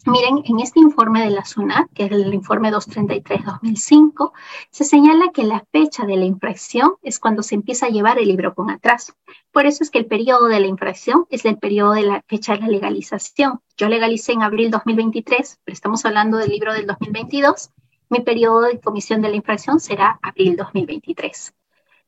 Miren, 0.09 0.41
en 0.45 0.61
este 0.61 0.79
informe 0.79 1.21
de 1.21 1.31
la 1.31 1.43
SUNAT, 1.43 1.91
que 1.93 2.05
es 2.05 2.11
el 2.13 2.33
informe 2.33 2.71
233-2005, 2.71 4.31
se 4.71 4.85
señala 4.85 5.31
que 5.33 5.43
la 5.43 5.65
fecha 5.69 6.05
de 6.05 6.15
la 6.15 6.23
infracción 6.23 6.93
es 7.01 7.19
cuando 7.19 7.43
se 7.43 7.55
empieza 7.55 7.87
a 7.87 7.89
llevar 7.89 8.17
el 8.17 8.29
libro 8.29 8.55
con 8.55 8.69
atraso. 8.69 9.15
Por 9.51 9.65
eso 9.65 9.83
es 9.83 9.91
que 9.91 9.99
el 9.99 10.05
periodo 10.05 10.47
de 10.47 10.61
la 10.61 10.67
infracción 10.67 11.25
es 11.29 11.43
el 11.43 11.57
periodo 11.57 11.91
de 11.91 12.03
la 12.03 12.23
fecha 12.25 12.53
de 12.53 12.61
la 12.61 12.69
legalización. 12.69 13.59
Yo 13.75 13.89
legalicé 13.89 14.31
en 14.31 14.43
abril 14.43 14.71
2023, 14.71 15.59
pero 15.65 15.73
estamos 15.73 16.05
hablando 16.05 16.37
del 16.37 16.51
libro 16.51 16.71
del 16.71 16.87
2022. 16.87 17.71
Mi 18.07 18.21
periodo 18.21 18.61
de 18.61 18.79
comisión 18.79 19.21
de 19.21 19.27
la 19.27 19.35
infracción 19.35 19.81
será 19.81 20.19
abril 20.21 20.55
2023. 20.55 21.53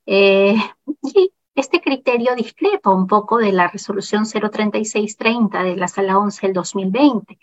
Eh, 0.06 0.56
y 1.04 1.34
este 1.54 1.82
criterio 1.82 2.34
discrepa 2.38 2.92
un 2.92 3.08
poco 3.08 3.40
de 3.40 3.52
la 3.52 3.68
resolución 3.68 4.24
03630 4.24 5.64
de 5.64 5.76
la 5.76 5.90
Sala 5.90 6.18
11 6.18 6.48
del 6.48 6.54
2020 6.54 7.38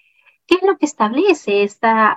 ¿Qué 0.46 0.56
es 0.56 0.62
lo 0.62 0.78
que 0.78 0.86
establece 0.86 1.64
esta, 1.64 2.16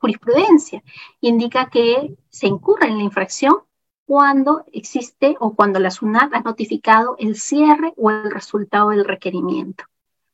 jurisprudencia? 0.00 0.82
Indica 1.20 1.70
que 1.70 2.16
se 2.28 2.46
incurre 2.48 2.88
en 2.88 2.98
la 2.98 3.04
infracción 3.04 3.56
cuando 4.04 4.64
existe 4.72 5.36
o 5.40 5.54
cuando 5.54 5.80
la 5.80 5.90
SUNAT 5.90 6.34
ha 6.34 6.40
notificado 6.40 7.16
el 7.18 7.36
cierre 7.36 7.92
o 7.96 8.10
el 8.10 8.30
resultado 8.30 8.90
del 8.90 9.04
requerimiento, 9.04 9.84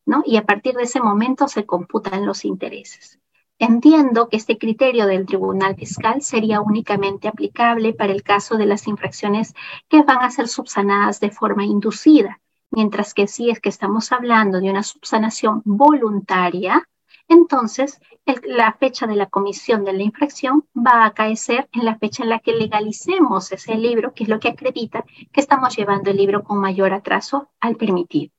¿no? 0.05 0.23
Y 0.27 0.37
a 0.37 0.45
partir 0.45 0.75
de 0.75 0.83
ese 0.83 1.01
momento 1.01 1.49
se 1.49 1.65
computan 1.65 2.27
los 2.27 2.45
intereses. 2.45 3.19
Entiendo 3.59 4.29
que 4.29 4.37
este 4.37 4.59
criterio 4.59 5.07
del 5.07 5.25
Tribunal 5.25 5.77
Fiscal 5.77 6.21
sería 6.21 6.61
únicamente 6.61 7.29
aplicable 7.29 7.95
para 7.95 8.13
el 8.13 8.23
caso 8.23 8.57
de 8.57 8.67
las 8.67 8.89
infracciones 8.89 9.55
que 9.89 10.03
van 10.03 10.19
a 10.19 10.31
ser 10.31 10.49
subsanadas 10.49 11.21
de 11.21 11.31
forma 11.31 11.65
inducida, 11.65 12.42
Mientras 12.73 13.13
que 13.13 13.27
si 13.27 13.51
es 13.51 13.61
que 13.61 13.69
estamos 13.69 14.13
hablando 14.13 14.59
de 14.59 14.71
una 14.71 14.83
subsanación 14.83 15.61
voluntaria, 15.65 16.89
entonces 17.29 18.01
la 18.45 18.73
fecha 18.73 19.07
de 19.07 19.15
la 19.15 19.27
comisión 19.27 19.85
de 19.85 19.93
la 19.93 20.03
infracción 20.03 20.67
va 20.75 21.03
a 21.03 21.07
acaecer 21.07 21.69
en 21.73 21.85
la 21.85 21.99
fecha 21.99 22.23
en 22.23 22.31
la 22.31 22.39
que 22.39 22.53
legalicemos 22.53 23.53
ese 23.53 23.75
libro, 23.75 24.15
que 24.15 24.25
es 24.25 24.31
lo 24.31 24.41
que 24.41 24.49
acredita 24.49 25.05
que 25.33 25.41
estamos 25.41 25.77
llevando 25.77 26.11
el 26.11 26.17
libro 26.17 26.43
con 26.45 26.59
mayor 26.59 26.95
atraso 26.95 27.51
al 27.61 27.77
permitido. 27.77 28.33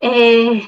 Eh, 0.00 0.66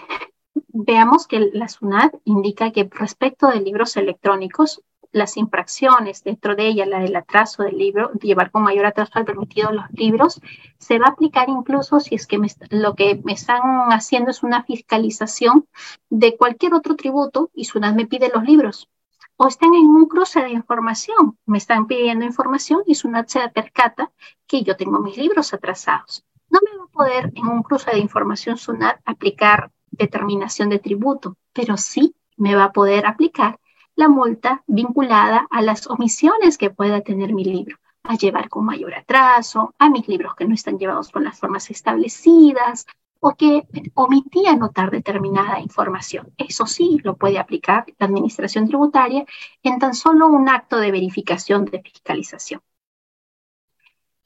veamos 0.69 1.27
que 1.27 1.51
la 1.53 1.69
SUNAT 1.69 2.15
indica 2.25 2.73
que 2.73 2.89
respecto 2.91 3.49
de 3.49 3.61
libros 3.61 3.97
electrónicos, 3.97 4.83
las 5.15 5.37
infracciones, 5.37 6.25
dentro 6.25 6.57
de 6.57 6.67
ella 6.67 6.87
la 6.87 6.99
del 6.99 7.15
atraso 7.15 7.63
del 7.63 7.79
libro, 7.79 8.11
llevar 8.15 8.51
con 8.51 8.65
mayor 8.65 8.85
atraso 8.85 9.13
al 9.15 9.25
permitido 9.25 9.71
los 9.71 9.89
libros, 9.93 10.41
se 10.79 10.99
va 10.99 11.07
a 11.07 11.11
aplicar 11.11 11.49
incluso 11.49 12.01
si 12.01 12.17
es 12.17 12.27
que 12.27 12.39
lo 12.71 12.95
que 12.97 13.21
me 13.25 13.33
están 13.33 13.63
haciendo 13.93 14.33
es 14.33 14.43
una 14.43 14.65
fiscalización 14.65 15.69
de 16.11 16.37
cualquier 16.37 16.75
otro 16.75 16.97
tributo 16.97 17.51
y 17.55 17.65
SUNAT 17.65 17.95
me 17.95 18.07
pide 18.07 18.31
los 18.35 18.43
libros. 18.43 18.89
O 19.37 19.47
están 19.47 19.75
en 19.75 19.87
un 19.87 20.07
cruce 20.07 20.41
de 20.43 20.51
información, 20.51 21.39
me 21.47 21.59
están 21.59 21.87
pidiendo 21.87 22.25
información 22.25 22.83
y 22.85 22.97
SUNAT 22.97 23.29
se 23.29 23.49
percata 23.51 24.11
que 24.49 24.63
yo 24.65 24.77
tengo 24.77 24.99
mis 24.99 25.17
libros 25.17 25.55
atrasados. 25.55 26.25
No 26.51 26.59
me 26.65 26.77
va 26.77 26.85
a 26.85 26.89
poder 26.89 27.33
en 27.37 27.47
un 27.47 27.63
cruce 27.63 27.93
de 27.93 27.99
información 27.99 28.57
SUNAT 28.57 29.01
aplicar 29.05 29.71
determinación 29.93 30.71
de 30.71 30.81
tributo, 30.81 31.37
pero 31.53 31.77
sí 31.77 32.17
me 32.37 32.57
va 32.57 32.65
a 32.65 32.73
poder 32.73 33.07
aplicar 33.07 33.61
la 33.97 34.09
multa 34.09 34.63
vinculada 34.67 35.47
a 35.51 35.63
las 35.63 35.87
omisiones 35.87 36.59
que 36.59 36.71
pueda 36.71 37.01
tener 37.01 37.33
mi 37.33 37.45
libro, 37.45 37.77
a 38.03 38.17
llevar 38.17 38.49
con 38.49 38.65
mayor 38.65 38.95
atraso, 38.95 39.75
a 39.79 39.89
mis 39.89 40.09
libros 40.09 40.35
que 40.35 40.47
no 40.47 40.55
están 40.55 40.79
llevados 40.79 41.11
con 41.11 41.25
las 41.25 41.39
formas 41.39 41.71
establecidas 41.71 42.87
o 43.21 43.35
que 43.35 43.67
omití 43.95 44.47
anotar 44.47 44.91
determinada 44.91 45.59
información. 45.59 46.35
Eso 46.37 46.67
sí 46.67 47.01
lo 47.03 47.17
puede 47.17 47.39
aplicar 47.39 47.87
la 47.99 48.07
Administración 48.07 48.67
Tributaria 48.69 49.25
en 49.63 49.79
tan 49.79 49.95
solo 49.95 50.27
un 50.27 50.49
acto 50.49 50.77
de 50.77 50.91
verificación 50.91 51.65
de 51.65 51.81
fiscalización. 51.81 52.61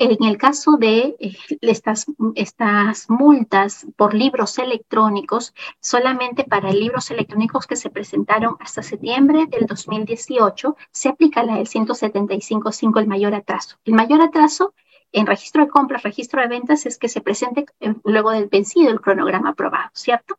En 0.01 0.23
el 0.23 0.39
caso 0.39 0.77
de 0.77 1.17
eh, 1.19 1.37
estas, 1.61 2.07
multas 3.09 3.85
por 3.97 4.15
libros 4.15 4.57
electrónicos, 4.59 5.55
solamente 5.81 6.45
para 6.45 6.73
libros 6.73 7.11
electrónicos 7.11 7.67
que 7.67 7.75
se 7.75 7.91
presentaron 7.91 8.57
hasta 8.61 8.85
septiembre 8.85 9.47
del 9.47 9.67
2018, 9.67 10.77
se 10.93 11.09
aplica 11.09 11.43
la 11.43 11.57
del 11.57 11.67
175.5, 11.67 13.01
el 13.01 13.09
mayor 13.09 13.35
atraso. 13.35 13.77
El 13.85 13.95
mayor 13.95 14.23
atraso 14.23 14.73
en 15.11 15.27
registro 15.27 15.65
de 15.65 15.71
compras, 15.71 16.05
registro 16.05 16.43
de 16.43 16.49
ventas, 16.49 16.87
es 16.87 16.97
que 16.97 17.09
se 17.09 17.21
presente 17.21 17.67
eh, 17.81 17.95
luego 18.05 18.31
del 18.31 18.47
vencido 18.47 18.93
el 18.93 19.01
cronograma 19.01 19.51
aprobado, 19.51 19.91
¿cierto? 19.95 20.39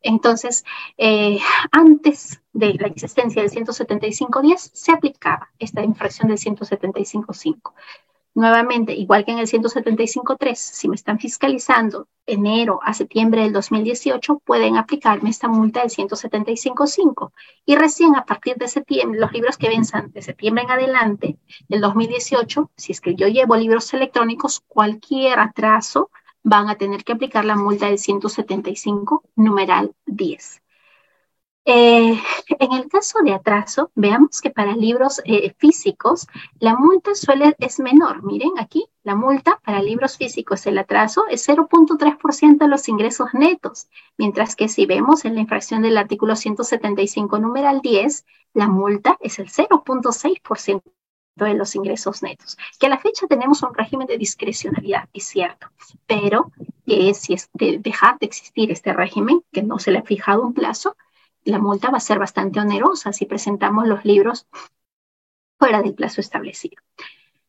Entonces, 0.00 0.64
eh, 0.96 1.40
antes 1.72 2.40
de 2.52 2.74
la 2.74 2.86
existencia 2.86 3.42
del 3.42 3.50
175.10, 3.50 4.70
se 4.72 4.92
aplicaba 4.92 5.50
esta 5.58 5.82
infracción 5.82 6.28
del 6.28 6.38
175.5. 6.38 7.72
Nuevamente, 8.36 8.92
igual 8.92 9.24
que 9.24 9.32
en 9.32 9.38
el 9.38 9.46
175.3, 9.46 10.54
si 10.56 10.90
me 10.90 10.94
están 10.94 11.18
fiscalizando 11.18 12.06
enero 12.26 12.80
a 12.82 12.92
septiembre 12.92 13.40
del 13.40 13.54
2018, 13.54 14.42
pueden 14.44 14.76
aplicarme 14.76 15.30
esta 15.30 15.48
multa 15.48 15.80
del 15.80 15.88
175.5. 15.88 17.32
Y 17.64 17.76
recién 17.76 18.14
a 18.14 18.26
partir 18.26 18.56
de 18.56 18.68
septiembre, 18.68 19.18
los 19.18 19.32
libros 19.32 19.56
que 19.56 19.70
venzan 19.70 20.12
de 20.12 20.20
septiembre 20.20 20.64
en 20.64 20.70
adelante 20.70 21.38
del 21.66 21.80
2018, 21.80 22.72
si 22.76 22.92
es 22.92 23.00
que 23.00 23.14
yo 23.14 23.26
llevo 23.26 23.56
libros 23.56 23.94
electrónicos, 23.94 24.60
cualquier 24.68 25.40
atraso 25.40 26.10
van 26.42 26.68
a 26.68 26.76
tener 26.76 27.04
que 27.04 27.12
aplicar 27.12 27.46
la 27.46 27.56
multa 27.56 27.86
del 27.86 27.98
175 27.98 29.24
numeral 29.36 29.94
10. 30.04 30.60
Eh, 31.68 32.16
en 32.60 32.72
el 32.72 32.88
caso 32.88 33.18
de 33.24 33.34
atraso, 33.34 33.90
veamos 33.96 34.40
que 34.40 34.50
para 34.50 34.76
libros 34.76 35.20
eh, 35.24 35.52
físicos 35.58 36.28
la 36.60 36.76
multa 36.76 37.16
suele 37.16 37.56
es 37.58 37.80
menor. 37.80 38.22
Miren 38.22 38.52
aquí, 38.60 38.86
la 39.02 39.16
multa 39.16 39.60
para 39.64 39.82
libros 39.82 40.16
físicos, 40.16 40.64
el 40.66 40.78
atraso 40.78 41.24
es 41.28 41.48
0.3% 41.48 42.58
de 42.58 42.68
los 42.68 42.88
ingresos 42.88 43.30
netos, 43.32 43.88
mientras 44.16 44.54
que 44.54 44.68
si 44.68 44.86
vemos 44.86 45.24
en 45.24 45.34
la 45.34 45.40
infracción 45.40 45.82
del 45.82 45.98
artículo 45.98 46.36
175 46.36 47.40
numeral 47.40 47.80
10, 47.80 48.24
la 48.54 48.68
multa 48.68 49.18
es 49.20 49.40
el 49.40 49.48
0.6% 49.48 50.82
de 51.34 51.54
los 51.54 51.74
ingresos 51.74 52.22
netos. 52.22 52.56
Que 52.78 52.86
a 52.86 52.90
la 52.90 52.98
fecha 52.98 53.26
tenemos 53.26 53.64
un 53.64 53.74
régimen 53.74 54.06
de 54.06 54.18
discrecionalidad, 54.18 55.08
es 55.12 55.24
cierto, 55.24 55.66
pero 56.06 56.52
que 56.86 57.12
si 57.12 57.34
es 57.34 57.50
de 57.54 57.78
dejar 57.78 58.20
de 58.20 58.26
existir 58.26 58.70
este 58.70 58.92
régimen, 58.92 59.42
que 59.52 59.64
no 59.64 59.80
se 59.80 59.90
le 59.90 59.98
ha 59.98 60.02
fijado 60.02 60.42
un 60.42 60.54
plazo, 60.54 60.96
la 61.46 61.58
multa 61.58 61.90
va 61.90 61.98
a 61.98 62.00
ser 62.00 62.18
bastante 62.18 62.60
onerosa 62.60 63.12
si 63.12 63.26
presentamos 63.26 63.86
los 63.86 64.04
libros 64.04 64.46
fuera 65.58 65.82
del 65.82 65.94
plazo 65.94 66.20
establecido. 66.20 66.76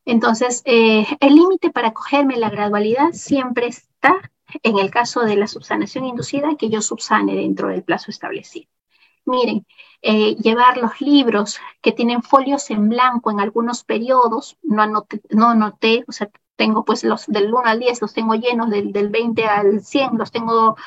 Entonces, 0.05 0.61
eh, 0.65 1.05
el 1.19 1.35
límite 1.35 1.69
para 1.69 1.91
cogerme 1.91 2.37
la 2.37 2.49
gradualidad 2.49 3.11
siempre 3.11 3.67
está 3.67 4.31
en 4.63 4.79
el 4.79 4.89
caso 4.89 5.21
de 5.21 5.35
la 5.35 5.47
subsanación 5.47 6.05
inducida, 6.05 6.55
que 6.57 6.69
yo 6.69 6.81
subsane 6.81 7.35
dentro 7.35 7.67
del 7.67 7.83
plazo 7.83 8.11
establecido. 8.11 8.69
Miren, 9.25 9.65
eh, 10.01 10.35
llevar 10.35 10.77
los 10.77 11.01
libros 11.01 11.59
que 11.81 11.91
tienen 11.91 12.23
folios 12.23 12.69
en 12.69 12.87
blanco 12.87 13.29
en 13.29 13.41
algunos 13.41 13.83
periodos, 13.83 14.57
no 14.63 14.81
anoté, 14.81 15.21
no 15.31 15.49
anoté, 15.49 16.05
o 16.07 16.13
sea, 16.13 16.29
tengo 16.55 16.85
pues 16.85 17.03
los 17.03 17.27
del 17.27 17.53
1 17.53 17.61
al 17.65 17.79
10, 17.79 18.01
los 18.01 18.13
tengo 18.13 18.35
llenos, 18.35 18.69
del, 18.69 18.93
del 18.93 19.09
20 19.09 19.45
al 19.45 19.81
100, 19.81 20.17
los 20.17 20.31
tengo 20.31 20.77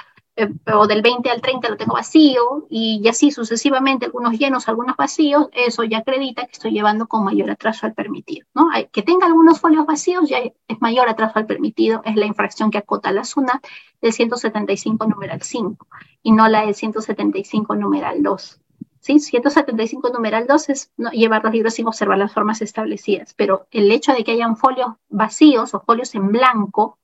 eh, 0.40 0.48
o 0.74 0.86
del 0.86 1.02
20 1.02 1.28
al 1.28 1.42
30 1.42 1.68
lo 1.68 1.76
tengo 1.76 1.92
vacío 1.94 2.66
y, 2.70 3.06
así 3.08 3.30
sucesivamente, 3.30 4.06
algunos 4.06 4.38
llenos, 4.38 4.68
algunos 4.68 4.96
vacíos, 4.96 5.48
eso 5.52 5.84
ya 5.84 5.98
acredita 5.98 6.46
que 6.46 6.52
estoy 6.52 6.72
llevando 6.72 7.06
con 7.08 7.24
mayor 7.24 7.50
atraso 7.50 7.84
al 7.84 7.92
permitido. 7.92 8.46
¿no? 8.54 8.68
que 8.90 9.02
tenga 9.02 9.26
algunos 9.26 9.60
folios 9.60 9.84
vacíos 9.84 10.28
ya 10.30 10.38
es 10.38 10.80
mayor 10.80 11.08
atraso 11.08 11.38
al 11.38 11.46
permitido, 11.46 12.00
es 12.06 12.16
la 12.16 12.24
infracción 12.24 12.70
que 12.70 12.78
acota 12.78 13.12
la 13.12 13.24
SUNAT 13.24 13.62
del 14.00 14.12
175 14.14 15.06
numeral 15.06 15.42
5 15.42 15.86
y 16.22 16.32
no 16.32 16.48
la 16.48 16.64
del 16.64 16.74
175 16.74 17.74
numeral 17.74 18.22
2. 18.22 18.60
¿Sí? 19.00 19.18
175 19.18 20.10
numeral 20.10 20.46
2 20.46 20.68
es 20.68 20.90
llevar 21.12 21.42
los 21.44 21.52
libros 21.52 21.74
sin 21.74 21.86
observar 21.86 22.18
las 22.18 22.32
formas 22.32 22.60
establecidas, 22.60 23.34
pero 23.34 23.66
el 23.70 23.90
hecho 23.90 24.12
de 24.12 24.24
que 24.24 24.32
hayan 24.32 24.56
folios 24.56 24.92
vacíos 25.08 25.74
o 25.74 25.80
folios 25.80 26.14
en 26.14 26.28
blanco 26.28 26.98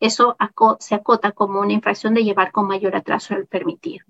eso 0.00 0.36
se 0.80 0.94
acota 0.94 1.32
como 1.32 1.60
una 1.60 1.72
infracción 1.72 2.14
de 2.14 2.24
llevar 2.24 2.52
con 2.52 2.66
mayor 2.66 2.96
atraso 2.96 3.34
al 3.34 3.46
permitido. 3.46 4.04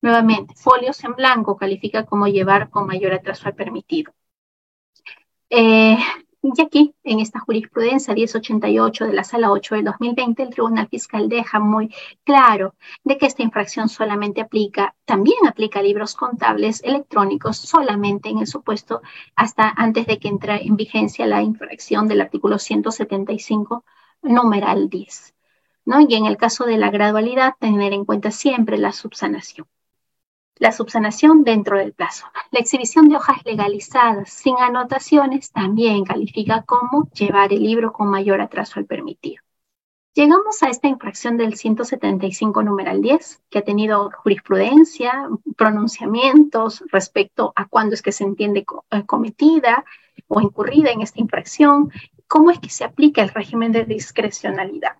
Nuevamente, 0.00 0.54
folios 0.56 1.02
en 1.04 1.14
blanco 1.14 1.56
califica 1.56 2.04
como 2.04 2.26
llevar 2.26 2.70
con 2.70 2.86
mayor 2.86 3.12
atraso 3.12 3.46
al 3.46 3.54
permitido. 3.54 4.12
Eh, 5.48 5.98
y 6.44 6.60
aquí, 6.60 6.92
en 7.04 7.20
esta 7.20 7.38
jurisprudencia 7.38 8.14
1088 8.14 9.06
de 9.06 9.12
la 9.12 9.22
Sala 9.22 9.52
8 9.52 9.76
del 9.76 9.84
2020, 9.84 10.42
el 10.42 10.50
Tribunal 10.50 10.88
Fiscal 10.88 11.28
deja 11.28 11.60
muy 11.60 11.94
claro 12.24 12.74
de 13.04 13.16
que 13.16 13.26
esta 13.26 13.44
infracción 13.44 13.88
solamente 13.88 14.40
aplica, 14.40 14.96
también 15.04 15.46
aplica 15.46 15.80
libros 15.80 16.16
contables 16.16 16.82
electrónicos, 16.82 17.58
solamente 17.58 18.28
en 18.28 18.38
el 18.38 18.48
supuesto 18.48 19.02
hasta 19.36 19.68
antes 19.68 20.08
de 20.08 20.18
que 20.18 20.26
entre 20.26 20.66
en 20.66 20.74
vigencia 20.74 21.26
la 21.26 21.42
infracción 21.42 22.08
del 22.08 22.20
artículo 22.20 22.58
175 22.58 23.84
numeral 24.22 24.88
10. 24.88 25.34
¿no? 25.84 26.00
Y 26.00 26.14
en 26.14 26.26
el 26.26 26.36
caso 26.36 26.64
de 26.64 26.78
la 26.78 26.90
gradualidad, 26.90 27.54
tener 27.58 27.92
en 27.92 28.04
cuenta 28.04 28.30
siempre 28.30 28.78
la 28.78 28.92
subsanación. 28.92 29.66
La 30.56 30.70
subsanación 30.70 31.44
dentro 31.44 31.78
del 31.78 31.92
plazo. 31.92 32.26
La 32.50 32.60
exhibición 32.60 33.08
de 33.08 33.16
hojas 33.16 33.38
legalizadas 33.44 34.30
sin 34.30 34.56
anotaciones 34.58 35.50
también 35.50 36.04
califica 36.04 36.62
como 36.62 37.08
llevar 37.10 37.52
el 37.52 37.62
libro 37.62 37.92
con 37.92 38.08
mayor 38.08 38.40
atraso 38.40 38.78
al 38.78 38.86
permitido. 38.86 39.42
Llegamos 40.14 40.62
a 40.62 40.68
esta 40.68 40.88
infracción 40.88 41.38
del 41.38 41.56
175 41.56 42.62
numeral 42.62 43.00
10, 43.00 43.44
que 43.48 43.60
ha 43.60 43.64
tenido 43.64 44.10
jurisprudencia, 44.10 45.26
pronunciamientos 45.56 46.84
respecto 46.92 47.54
a 47.56 47.66
cuándo 47.66 47.94
es 47.94 48.02
que 48.02 48.12
se 48.12 48.24
entiende 48.24 48.66
eh, 48.90 49.06
cometida 49.06 49.86
o 50.28 50.42
incurrida 50.42 50.90
en 50.90 51.00
esta 51.00 51.18
infracción 51.18 51.90
¿Cómo 52.32 52.50
es 52.50 52.60
que 52.60 52.70
se 52.70 52.84
aplica 52.84 53.20
el 53.20 53.28
régimen 53.28 53.72
de 53.72 53.84
discrecionalidad? 53.84 54.96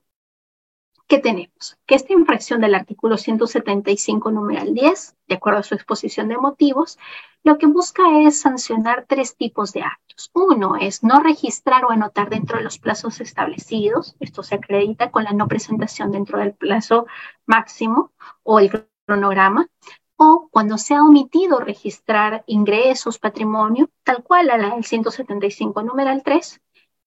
¿Qué 1.06 1.16
tenemos? 1.16 1.78
Que 1.86 1.94
esta 1.94 2.12
infracción 2.12 2.60
del 2.60 2.74
artículo 2.74 3.16
175, 3.16 4.30
numeral 4.30 4.74
10, 4.74 5.16
de 5.28 5.34
acuerdo 5.34 5.60
a 5.60 5.62
su 5.62 5.74
exposición 5.74 6.28
de 6.28 6.36
motivos, 6.36 6.98
lo 7.42 7.56
que 7.56 7.64
busca 7.64 8.02
es 8.20 8.38
sancionar 8.38 9.06
tres 9.08 9.34
tipos 9.34 9.72
de 9.72 9.80
actos. 9.80 10.30
Uno 10.34 10.76
es 10.76 11.02
no 11.02 11.20
registrar 11.20 11.86
o 11.86 11.90
anotar 11.90 12.28
dentro 12.28 12.58
de 12.58 12.64
los 12.64 12.78
plazos 12.78 13.18
establecidos. 13.22 14.14
Esto 14.20 14.42
se 14.42 14.56
acredita 14.56 15.10
con 15.10 15.24
la 15.24 15.32
no 15.32 15.48
presentación 15.48 16.12
dentro 16.12 16.38
del 16.38 16.52
plazo 16.52 17.06
máximo 17.46 18.12
o 18.42 18.60
el 18.60 18.86
cronograma. 19.06 19.68
O 20.16 20.50
cuando 20.50 20.76
se 20.76 20.94
ha 20.94 21.02
omitido 21.02 21.60
registrar 21.60 22.44
ingresos, 22.46 23.18
patrimonio, 23.18 23.88
tal 24.04 24.22
cual 24.22 24.50
a 24.50 24.58
la 24.58 24.74
del 24.74 24.84
175, 24.84 25.82
numeral 25.82 26.22
3, 26.22 26.60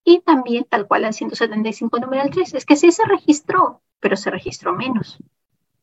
y 0.05 0.21
también, 0.21 0.65
tal 0.69 0.87
cual 0.87 1.03
el 1.03 1.13
175 1.13 1.99
numeral 1.99 2.29
3, 2.29 2.53
es 2.53 2.65
que 2.65 2.75
sí 2.77 2.91
se 2.91 3.03
registró, 3.05 3.81
pero 3.99 4.15
se 4.15 4.29
registró 4.29 4.73
menos. 4.73 5.17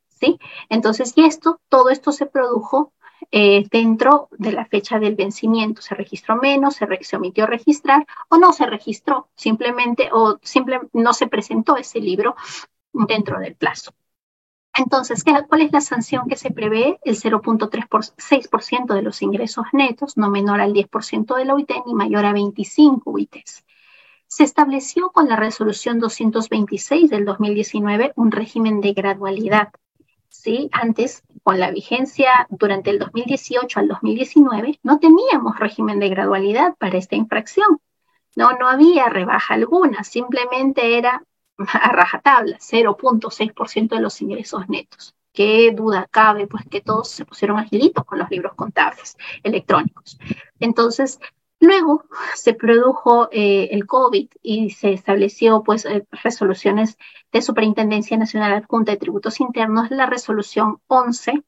¿Sí? 0.09 0.39
Entonces, 0.71 1.13
y 1.17 1.25
esto, 1.25 1.61
todo 1.69 1.91
esto 1.91 2.13
se 2.13 2.27
produjo 2.27 2.93
eh, 3.33 3.67
dentro 3.71 4.29
de 4.31 4.53
la 4.53 4.65
fecha 4.65 5.01
del 5.01 5.17
vencimiento. 5.17 5.83
Se 5.83 5.97
registró 5.97 6.37
menos, 6.37 6.77
se, 6.77 7.17
omitió 7.17 7.47
registrar 7.47 8.07
o 8.29 8.37
no 8.39 8.53
se 8.53 8.67
registró, 8.67 9.29
simplemente 9.35 10.09
o 10.13 10.39
simplemente 10.43 10.91
no 10.93 11.13
se 11.13 11.27
presentó 11.27 11.77
ese 11.77 11.99
libro 11.99 12.37
dentro 12.93 13.41
del 13.41 13.57
plazo. 13.57 13.93
Entonces, 14.75 15.25
¿cuál 15.49 15.63
es 15.63 15.73
la 15.73 15.81
sanción 15.81 16.29
que 16.29 16.37
se 16.37 16.51
prevé? 16.51 16.99
El 17.03 17.17
0.6% 17.17 18.95
de 18.95 19.03
los 19.03 19.21
ingresos 19.21 19.67
netos, 19.73 20.17
no 20.17 20.31
menor 20.31 20.61
al 20.61 20.73
10% 20.73 21.35
de 21.35 21.45
la 21.45 21.55
OIT 21.55 21.73
ni 21.87 21.95
mayor 21.95 22.25
a 22.25 22.33
25 22.33 23.11
UITs. 23.11 23.65
Se 24.35 24.45
estableció 24.45 25.11
con 25.11 25.29
la 25.29 25.37
resolución 25.37 26.01
226 26.01 27.11
del 27.11 27.27
2019 27.27 28.15
un 28.17 28.33
régimen 28.33 28.81
de 28.81 28.95
gradualidad. 28.95 29.69
¿sí? 30.31 30.71
Antes, 30.73 31.23
con 31.43 31.61
la 31.61 31.71
vigencia 31.71 32.47
durante 32.49 32.89
el 32.89 32.99
2018 32.99 33.79
al 33.79 33.89
2019, 33.89 34.81
no 34.85 34.99
teníamos 34.99 35.59
régimen 35.59 35.99
de 35.99 36.09
gradualidad 36.09 36.75
para 36.79 36.97
esta 36.97 37.15
infracción. 37.15 37.79
No, 38.35 38.53
no 38.53 38.69
había 38.69 39.11
rebaja 39.11 39.53
alguna, 39.53 40.03
simplemente 40.03 40.97
era 40.97 41.23
a 41.59 41.93
rajatabla, 41.93 42.57
0.6% 42.57 43.97
de 43.97 44.01
los 44.01 44.23
ingresos 44.23 44.67
netos. 44.67 45.15
¿Qué 45.35 45.73
duda 45.77 46.09
cabe? 46.11 46.47
Pues 46.47 46.65
que 46.71 46.81
todos 46.81 47.11
se 47.11 47.27
pusieron 47.27 47.59
agilitos 47.59 48.07
con 48.07 48.19
los 48.19 48.31
libros 48.31 48.55
contables 48.55 49.15
electrónicos. 49.43 50.19
Entonces, 50.59 51.21
luego 51.63 52.05
se 52.35 52.55
produjo 52.55 53.29
eh, 53.31 53.69
el 53.71 53.87
COVID 53.87 54.29
y 54.43 54.71
se 54.71 54.93
estableció 54.93 55.63
pues 55.63 55.87
eh, 55.87 56.05
resoluciones 56.11 56.99
de 57.33 57.41
Superintendencia 57.41 58.17
Nacional 58.17 58.53
Adjunta 58.53 58.93
de 58.93 58.99
Tributos 58.99 59.41
Internos, 59.41 59.91
la 59.91 60.07
resolución 60.07 60.81
11, 60.89 61.43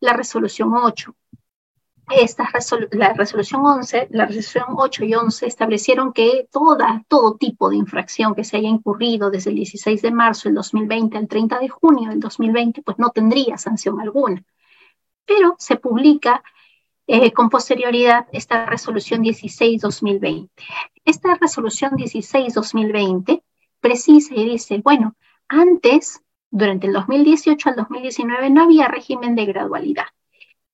la 0.00 0.14
resolución 0.14 0.72
8, 0.74 1.14
esta 2.10 2.48
la 2.92 3.12
resolución 3.12 3.64
11, 3.64 4.08
la 4.10 4.26
resolución 4.26 4.64
8 4.76 5.04
y 5.04 5.14
11 5.14 5.46
establecieron 5.46 6.12
que 6.12 6.48
toda, 6.50 7.04
todo 7.08 7.36
tipo 7.36 7.68
de 7.68 7.76
infracción 7.76 8.34
que 8.34 8.44
se 8.44 8.56
haya 8.56 8.68
incurrido 8.68 9.30
desde 9.30 9.50
el 9.50 9.56
16 9.56 10.00
de 10.00 10.10
marzo 10.10 10.48
del 10.48 10.56
2020 10.56 11.18
al 11.18 11.28
30 11.28 11.58
de 11.58 11.68
junio 11.68 12.10
del 12.10 12.20
2020, 12.20 12.82
pues 12.82 12.98
no 12.98 13.10
tendría 13.10 13.58
sanción 13.58 14.00
alguna. 14.00 14.42
Pero 15.26 15.56
se 15.58 15.76
publica 15.76 16.42
eh, 17.14 17.30
con 17.34 17.50
posterioridad 17.50 18.26
esta 18.32 18.64
resolución 18.64 19.22
16-2020. 19.22 20.48
Esta 21.04 21.34
resolución 21.34 21.92
16-2020 21.92 23.42
precisa 23.80 24.34
y 24.34 24.48
dice, 24.48 24.80
bueno, 24.82 25.14
antes, 25.46 26.22
durante 26.50 26.86
el 26.86 26.94
2018 26.94 27.68
al 27.68 27.76
2019, 27.76 28.48
no 28.48 28.62
había 28.62 28.88
régimen 28.88 29.34
de 29.34 29.44
gradualidad, 29.44 30.06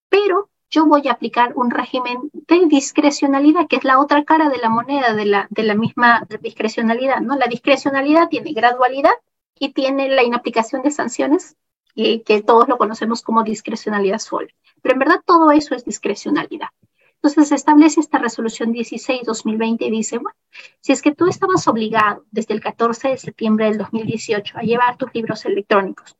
pero 0.08 0.48
yo 0.70 0.86
voy 0.86 1.08
a 1.08 1.12
aplicar 1.14 1.54
un 1.56 1.72
régimen 1.72 2.30
de 2.32 2.66
discrecionalidad, 2.66 3.66
que 3.66 3.74
es 3.74 3.82
la 3.82 3.98
otra 3.98 4.22
cara 4.22 4.48
de 4.48 4.58
la 4.58 4.68
moneda 4.68 5.14
de 5.14 5.24
la, 5.24 5.48
de 5.50 5.64
la 5.64 5.74
misma 5.74 6.24
discrecionalidad, 6.40 7.20
¿no? 7.20 7.34
La 7.36 7.48
discrecionalidad 7.48 8.28
tiene 8.28 8.52
gradualidad 8.52 9.14
y 9.58 9.70
tiene 9.70 10.08
la 10.08 10.22
inaplicación 10.22 10.82
de 10.82 10.92
sanciones, 10.92 11.56
y 11.94 12.20
que 12.20 12.42
todos 12.42 12.68
lo 12.68 12.78
conocemos 12.78 13.22
como 13.22 13.42
discrecionalidad 13.42 14.18
suave. 14.18 14.54
Pero 14.82 14.94
en 14.94 14.98
verdad 15.00 15.20
todo 15.24 15.50
eso 15.50 15.74
es 15.74 15.84
discrecionalidad. 15.84 16.68
Entonces 17.14 17.48
se 17.48 17.56
establece 17.56 18.00
esta 18.00 18.18
resolución 18.18 18.72
16-2020 18.72 19.86
y 19.86 19.90
dice, 19.90 20.18
bueno, 20.18 20.36
si 20.80 20.92
es 20.92 21.02
que 21.02 21.14
tú 21.14 21.26
estabas 21.26 21.66
obligado 21.66 22.24
desde 22.30 22.54
el 22.54 22.60
14 22.60 23.08
de 23.08 23.16
septiembre 23.16 23.66
del 23.66 23.78
2018 23.78 24.58
a 24.58 24.62
llevar 24.62 24.96
tus 24.96 25.12
libros 25.12 25.44
electrónicos 25.44 26.16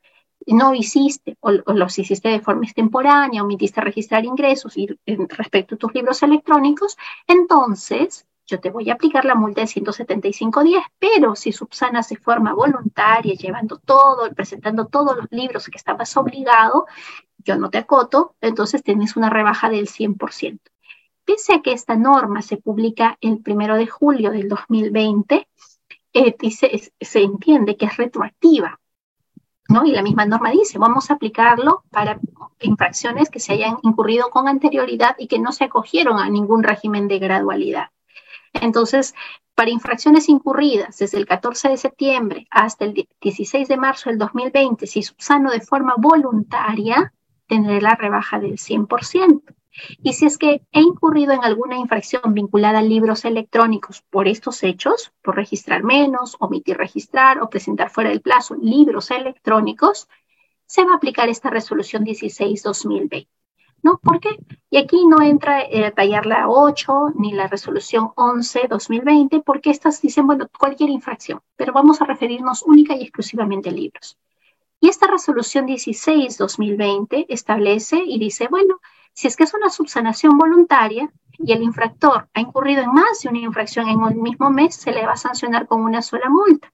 no 0.55 0.74
hiciste 0.74 1.36
o, 1.40 1.51
los 1.51 1.99
hiciste 1.99 2.28
de 2.28 2.40
forma 2.40 2.65
extemporánea, 2.65 3.43
omitiste 3.43 3.81
registrar 3.81 4.24
ingresos 4.24 4.77
y 4.77 4.89
respecto 5.28 5.74
a 5.74 5.78
tus 5.78 5.95
libros 5.95 6.23
electrónicos, 6.23 6.97
entonces 7.27 8.27
yo 8.48 8.58
te 8.60 8.70
voy 8.70 8.88
a 8.88 8.94
aplicar 8.94 9.26
la 9.26 9.34
multa 9.34 9.60
de 9.60 9.66
175 9.66 10.64
días, 10.64 10.82
pero 10.98 11.36
si 11.36 11.52
subsanas 11.52 12.08
de 12.08 12.16
forma 12.16 12.54
voluntaria, 12.54 13.34
llevando 13.34 13.76
todo, 13.76 14.32
presentando 14.34 14.86
todos 14.86 15.16
los 15.16 15.26
libros 15.30 15.66
que 15.66 15.76
estabas 15.76 16.16
obligado, 16.16 16.86
yo 17.36 17.56
no 17.56 17.68
te 17.68 17.76
acoto, 17.76 18.34
entonces 18.40 18.82
tienes 18.82 19.16
una 19.16 19.28
rebaja 19.28 19.68
del 19.68 19.86
100%. 19.86 20.60
Pese 21.26 21.54
a 21.54 21.60
que 21.60 21.72
esta 21.72 21.94
norma 21.94 22.40
se 22.40 22.56
publica 22.56 23.18
el 23.20 23.42
primero 23.42 23.76
de 23.76 23.86
julio 23.86 24.30
del 24.30 24.48
2020, 24.48 25.46
eh, 26.14 26.36
se 27.00 27.22
entiende 27.22 27.76
que 27.76 27.84
es 27.84 27.98
retroactiva, 27.98 28.80
¿no? 29.68 29.84
Y 29.84 29.92
la 29.92 30.02
misma 30.02 30.24
norma 30.24 30.50
dice, 30.50 30.78
vamos 30.78 31.10
a 31.10 31.14
aplicarlo 31.14 31.84
para 31.90 32.18
infracciones 32.60 33.28
que 33.28 33.40
se 33.40 33.52
hayan 33.52 33.76
incurrido 33.82 34.30
con 34.30 34.48
anterioridad 34.48 35.16
y 35.18 35.28
que 35.28 35.38
no 35.38 35.52
se 35.52 35.64
acogieron 35.64 36.18
a 36.18 36.30
ningún 36.30 36.62
régimen 36.62 37.08
de 37.08 37.18
gradualidad. 37.18 37.90
Entonces, 38.52 39.14
para 39.54 39.70
infracciones 39.70 40.28
incurridas 40.28 40.98
desde 40.98 41.18
el 41.18 41.26
14 41.26 41.70
de 41.70 41.76
septiembre 41.76 42.46
hasta 42.50 42.84
el 42.84 43.08
16 43.20 43.68
de 43.68 43.76
marzo 43.76 44.08
del 44.10 44.18
2020, 44.18 44.86
si 44.86 45.02
subsano 45.02 45.50
de 45.50 45.60
forma 45.60 45.94
voluntaria, 45.98 47.12
tendré 47.46 47.80
la 47.80 47.94
rebaja 47.94 48.38
del 48.38 48.58
100%. 48.58 49.42
Y 50.02 50.12
si 50.12 50.26
es 50.26 50.38
que 50.38 50.62
he 50.72 50.80
incurrido 50.80 51.32
en 51.32 51.44
alguna 51.44 51.76
infracción 51.76 52.34
vinculada 52.34 52.80
a 52.80 52.82
libros 52.82 53.24
electrónicos 53.24 54.02
por 54.02 54.28
estos 54.28 54.62
hechos, 54.62 55.12
por 55.22 55.36
registrar 55.36 55.82
menos, 55.82 56.36
omitir 56.40 56.76
registrar 56.76 57.40
o 57.42 57.50
presentar 57.50 57.90
fuera 57.90 58.10
del 58.10 58.20
plazo 58.20 58.54
libros 58.56 59.10
electrónicos, 59.10 60.08
se 60.66 60.84
va 60.84 60.92
a 60.92 60.96
aplicar 60.96 61.28
esta 61.28 61.50
resolución 61.50 62.04
16-2020. 62.04 63.28
¿No? 63.82 63.98
¿Por 63.98 64.20
qué? 64.20 64.30
Y 64.70 64.76
aquí 64.76 65.06
no 65.06 65.22
entra 65.22 65.64
detallar 65.68 66.26
la 66.26 66.48
8 66.48 67.12
ni 67.14 67.32
la 67.32 67.46
resolución 67.46 68.09
11-2020, 68.16 69.42
porque 69.44 69.70
estas 69.70 70.02
dicen, 70.02 70.26
bueno, 70.26 70.48
cualquier 70.59 70.90
infracción, 70.90 71.40
pero 71.56 71.72
vamos 71.72 72.00
a 72.00 72.05
referirnos 72.05 72.62
única 72.62 72.96
y 72.96 73.02
exclusivamente 73.02 73.68
a 73.70 73.72
libros. 73.72 74.18
Y 74.80 74.88
esta 74.88 75.06
resolución 75.06 75.66
16-2020 75.66 77.26
establece 77.28 78.02
y 78.05 78.18
dice, 78.18 78.48
bueno, 78.48 78.80
si 79.12 79.26
es 79.26 79.36
que 79.36 79.44
es 79.44 79.55
una 79.55 79.70
subsanación 79.70 80.38
voluntaria 80.38 81.10
y 81.38 81.52
el 81.52 81.62
infractor 81.62 82.28
ha 82.34 82.40
incurrido 82.40 82.82
en 82.82 82.92
más 82.92 83.20
de 83.22 83.28
una 83.28 83.38
infracción 83.40 83.88
en 83.88 84.00
un 84.00 84.22
mismo 84.22 84.50
mes, 84.50 84.76
se 84.76 84.92
le 84.92 85.05
va 85.05 85.12
a 85.12 85.16
sancionar 85.16 85.66
con 85.66 85.82
una 85.82 86.02
sola 86.02 86.28
multa. 86.28 86.72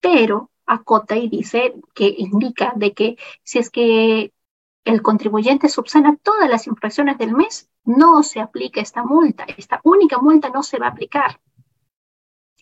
Pero 0.00 0.50
acota 0.66 1.16
y 1.16 1.28
dice 1.28 1.74
que 1.94 2.14
indica 2.16 2.72
de 2.76 2.92
que 2.92 3.16
si 3.42 3.58
es 3.58 3.70
que 3.70 4.32
el 4.84 5.02
contribuyente 5.02 5.68
subsana 5.68 6.16
todas 6.22 6.48
las 6.48 6.66
infracciones 6.66 7.18
del 7.18 7.32
mes, 7.32 7.70
no 7.84 8.22
se 8.22 8.40
aplica 8.40 8.80
esta 8.80 9.04
multa. 9.04 9.44
Esta 9.56 9.80
única 9.84 10.18
multa 10.18 10.50
no 10.50 10.62
se 10.62 10.78
va 10.78 10.86
a 10.86 10.90
aplicar. 10.90 11.40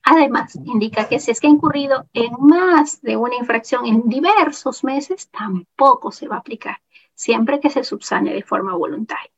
Además, 0.04 0.56
indica 0.64 1.08
que 1.08 1.20
si 1.20 1.30
es 1.30 1.40
que 1.40 1.48
ha 1.48 1.50
incurrido 1.50 2.08
en 2.14 2.32
más 2.40 3.02
de 3.02 3.16
una 3.16 3.36
infracción 3.36 3.86
en 3.86 4.08
diversos 4.08 4.82
meses, 4.82 5.28
tampoco 5.30 6.12
se 6.12 6.28
va 6.28 6.36
a 6.36 6.38
aplicar 6.38 6.78
siempre 7.14 7.60
que 7.60 7.68
se 7.68 7.84
subsane 7.84 8.32
de 8.32 8.42
forma 8.42 8.74
voluntaria. 8.74 9.30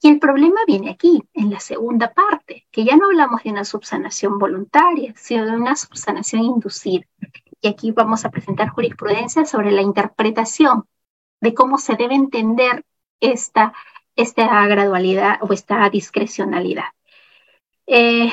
Y 0.00 0.08
el 0.08 0.18
problema 0.18 0.60
viene 0.66 0.90
aquí, 0.90 1.22
en 1.32 1.50
la 1.50 1.60
segunda 1.60 2.12
parte, 2.12 2.66
que 2.70 2.84
ya 2.84 2.96
no 2.96 3.06
hablamos 3.06 3.42
de 3.42 3.50
una 3.50 3.64
subsanación 3.64 4.38
voluntaria, 4.38 5.14
sino 5.16 5.46
de 5.46 5.56
una 5.56 5.76
subsanación 5.76 6.42
inducida. 6.42 7.06
Y 7.60 7.68
aquí 7.68 7.92
vamos 7.92 8.24
a 8.24 8.30
presentar 8.30 8.70
jurisprudencia 8.70 9.44
sobre 9.44 9.70
la 9.70 9.82
interpretación 9.82 10.84
de 11.44 11.54
cómo 11.54 11.78
se 11.78 11.94
debe 11.94 12.14
entender 12.14 12.84
esta, 13.20 13.74
esta 14.16 14.66
gradualidad 14.66 15.38
o 15.42 15.52
esta 15.52 15.88
discrecionalidad. 15.90 16.90
Eh, 17.86 18.32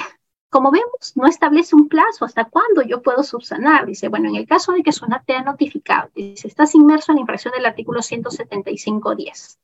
como 0.49 0.71
vemos, 0.71 1.13
no 1.15 1.27
establece 1.27 1.75
un 1.75 1.87
plazo 1.89 2.25
hasta 2.25 2.45
cuándo 2.45 2.81
yo 2.81 3.01
puedo 3.01 3.23
subsanar. 3.23 3.85
Dice, 3.85 4.07
bueno, 4.07 4.29
en 4.29 4.35
el 4.35 4.47
caso 4.47 4.71
de 4.71 4.83
que 4.83 4.91
SUNAT 4.91 5.25
te 5.25 5.35
ha 5.35 5.43
notificado, 5.43 6.09
dice, 6.15 6.47
estás 6.47 6.73
inmerso 6.73 7.11
en 7.11 7.17
la 7.17 7.21
infracción 7.21 7.53
del 7.53 7.65
artículo 7.65 7.99
175.10 8.01 9.57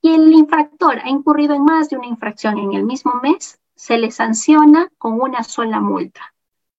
y 0.00 0.14
el 0.14 0.32
infractor 0.32 0.98
ha 0.98 1.08
incurrido 1.10 1.54
en 1.54 1.64
más 1.64 1.90
de 1.90 1.96
una 1.96 2.06
infracción 2.06 2.58
en 2.58 2.72
el 2.72 2.84
mismo 2.84 3.14
mes, 3.22 3.60
se 3.74 3.98
le 3.98 4.10
sanciona 4.10 4.90
con 4.98 5.20
una 5.20 5.42
sola 5.42 5.80
multa. 5.80 6.34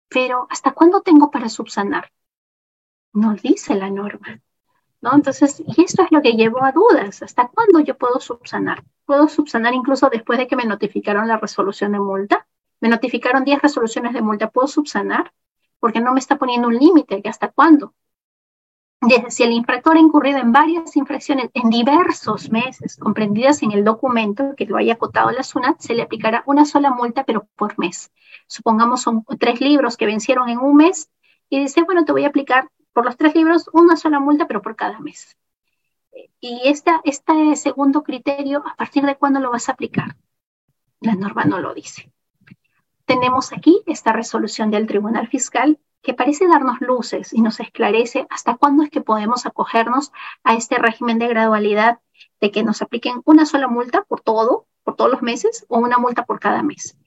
Pero, 0.10 0.48
¿hasta 0.50 0.72
cuándo 0.72 1.02
tengo 1.02 1.30
para 1.30 1.50
subsanar? 1.50 2.12
No 3.14 3.36
dice 3.36 3.76
la 3.76 3.90
norma. 3.90 4.42
¿No? 5.02 5.14
Entonces, 5.14 5.62
y 5.66 5.84
esto 5.84 6.04
es 6.04 6.12
lo 6.12 6.22
que 6.22 6.34
llevó 6.34 6.64
a 6.64 6.72
dudas. 6.72 7.22
¿Hasta 7.22 7.48
cuándo 7.48 7.80
yo 7.80 7.98
puedo 7.98 8.20
subsanar? 8.20 8.84
¿Puedo 9.06 9.28
subsanar 9.28 9.74
incluso 9.74 10.10
después 10.10 10.40
de 10.40 10.48
que 10.48 10.56
me 10.56 10.66
notificaron 10.66 11.28
la 11.28 11.38
resolución 11.38 11.94
de 11.94 12.00
multa? 12.00 12.48
Me 12.82 12.90
notificaron 12.90 13.44
10 13.44 13.62
resoluciones 13.62 14.14
de 14.14 14.22
multa. 14.22 14.50
¿Puedo 14.50 14.68
subsanar? 14.68 15.34
Porque 15.80 16.02
no 16.02 16.14
me 16.14 16.20
está 16.20 16.38
poniendo 16.38 16.68
un 16.68 16.78
límite. 16.78 17.22
¿Hasta 17.26 17.50
cuándo? 17.50 17.94
Desde 19.02 19.32
si 19.32 19.44
el 19.44 19.54
infractor 19.54 19.96
ha 19.96 20.00
incurrido 20.02 20.40
en 20.40 20.52
varias 20.52 20.98
infracciones 20.98 21.50
en 21.54 21.70
diversos 21.70 22.52
meses, 22.52 22.98
comprendidas 22.98 23.64
en 23.64 23.72
el 23.72 23.86
documento 23.86 24.56
que 24.58 24.66
lo 24.66 24.76
haya 24.76 24.94
acotado 24.94 25.32
la 25.32 25.44
SUNAT, 25.44 25.80
se 25.80 25.94
le 25.94 26.02
aplicará 26.02 26.44
una 26.46 26.66
sola 26.66 26.92
multa, 26.92 27.24
pero 27.24 27.48
por 27.56 27.80
mes. 27.80 28.12
Supongamos 28.48 29.02
son 29.02 29.24
tres 29.40 29.62
libros 29.62 29.96
que 29.96 30.06
vencieron 30.06 30.50
en 30.50 30.60
un 30.60 30.76
mes 30.76 31.10
y 31.50 31.62
dice, 31.62 31.84
bueno, 31.84 32.04
te 32.04 32.12
voy 32.12 32.26
a 32.26 32.28
aplicar 32.28 32.70
por 33.00 33.06
los 33.06 33.16
tres 33.16 33.34
libros 33.34 33.70
una 33.72 33.96
sola 33.96 34.20
multa, 34.20 34.46
pero 34.46 34.62
por 34.62 34.76
cada 34.76 35.00
mes. 35.00 35.38
Y 36.42 36.64
esta, 36.66 37.00
este 37.06 37.56
segundo 37.56 38.04
criterio, 38.04 38.62
¿a 38.68 38.76
partir 38.76 39.06
de 39.06 39.16
cuándo 39.16 39.40
lo 39.40 39.52
vas 39.52 39.70
a 39.70 39.72
aplicar? 39.72 40.18
La 41.00 41.16
norma 41.16 41.46
no 41.46 41.60
lo 41.60 41.74
dice 41.74 42.12
tenemos 43.10 43.52
aquí 43.52 43.82
esta 43.88 44.14
resolución 44.14 44.70
del 44.70 44.86
Tribunal 44.86 45.28
Fiscal 45.28 45.80
que 46.04 46.14
parece 46.14 46.48
darnos 46.48 46.80
luces 46.80 47.34
y 47.34 47.42
nos 47.42 47.60
esclarece 47.60 48.28
hasta 48.30 48.56
cuándo 48.56 48.84
es 48.84 48.92
que 48.92 49.02
podemos 49.02 49.48
acogernos 49.48 50.12
a 50.44 50.54
este 50.54 50.78
régimen 50.78 51.18
de 51.18 51.28
gradualidad 51.28 51.98
de 52.40 52.52
que 52.52 52.62
nos 52.62 52.84
apliquen 52.84 53.24
una 53.26 53.48
sola 53.48 53.68
multa 53.68 54.04
por 54.04 54.22
todo, 54.22 54.68
por 54.84 54.96
todos 54.96 55.10
los 55.10 55.24
meses, 55.24 55.66
o 55.70 55.80
una 55.80 55.98
multa 55.98 56.24
por 56.24 56.40
cada 56.40 56.62
mes. 56.62 57.00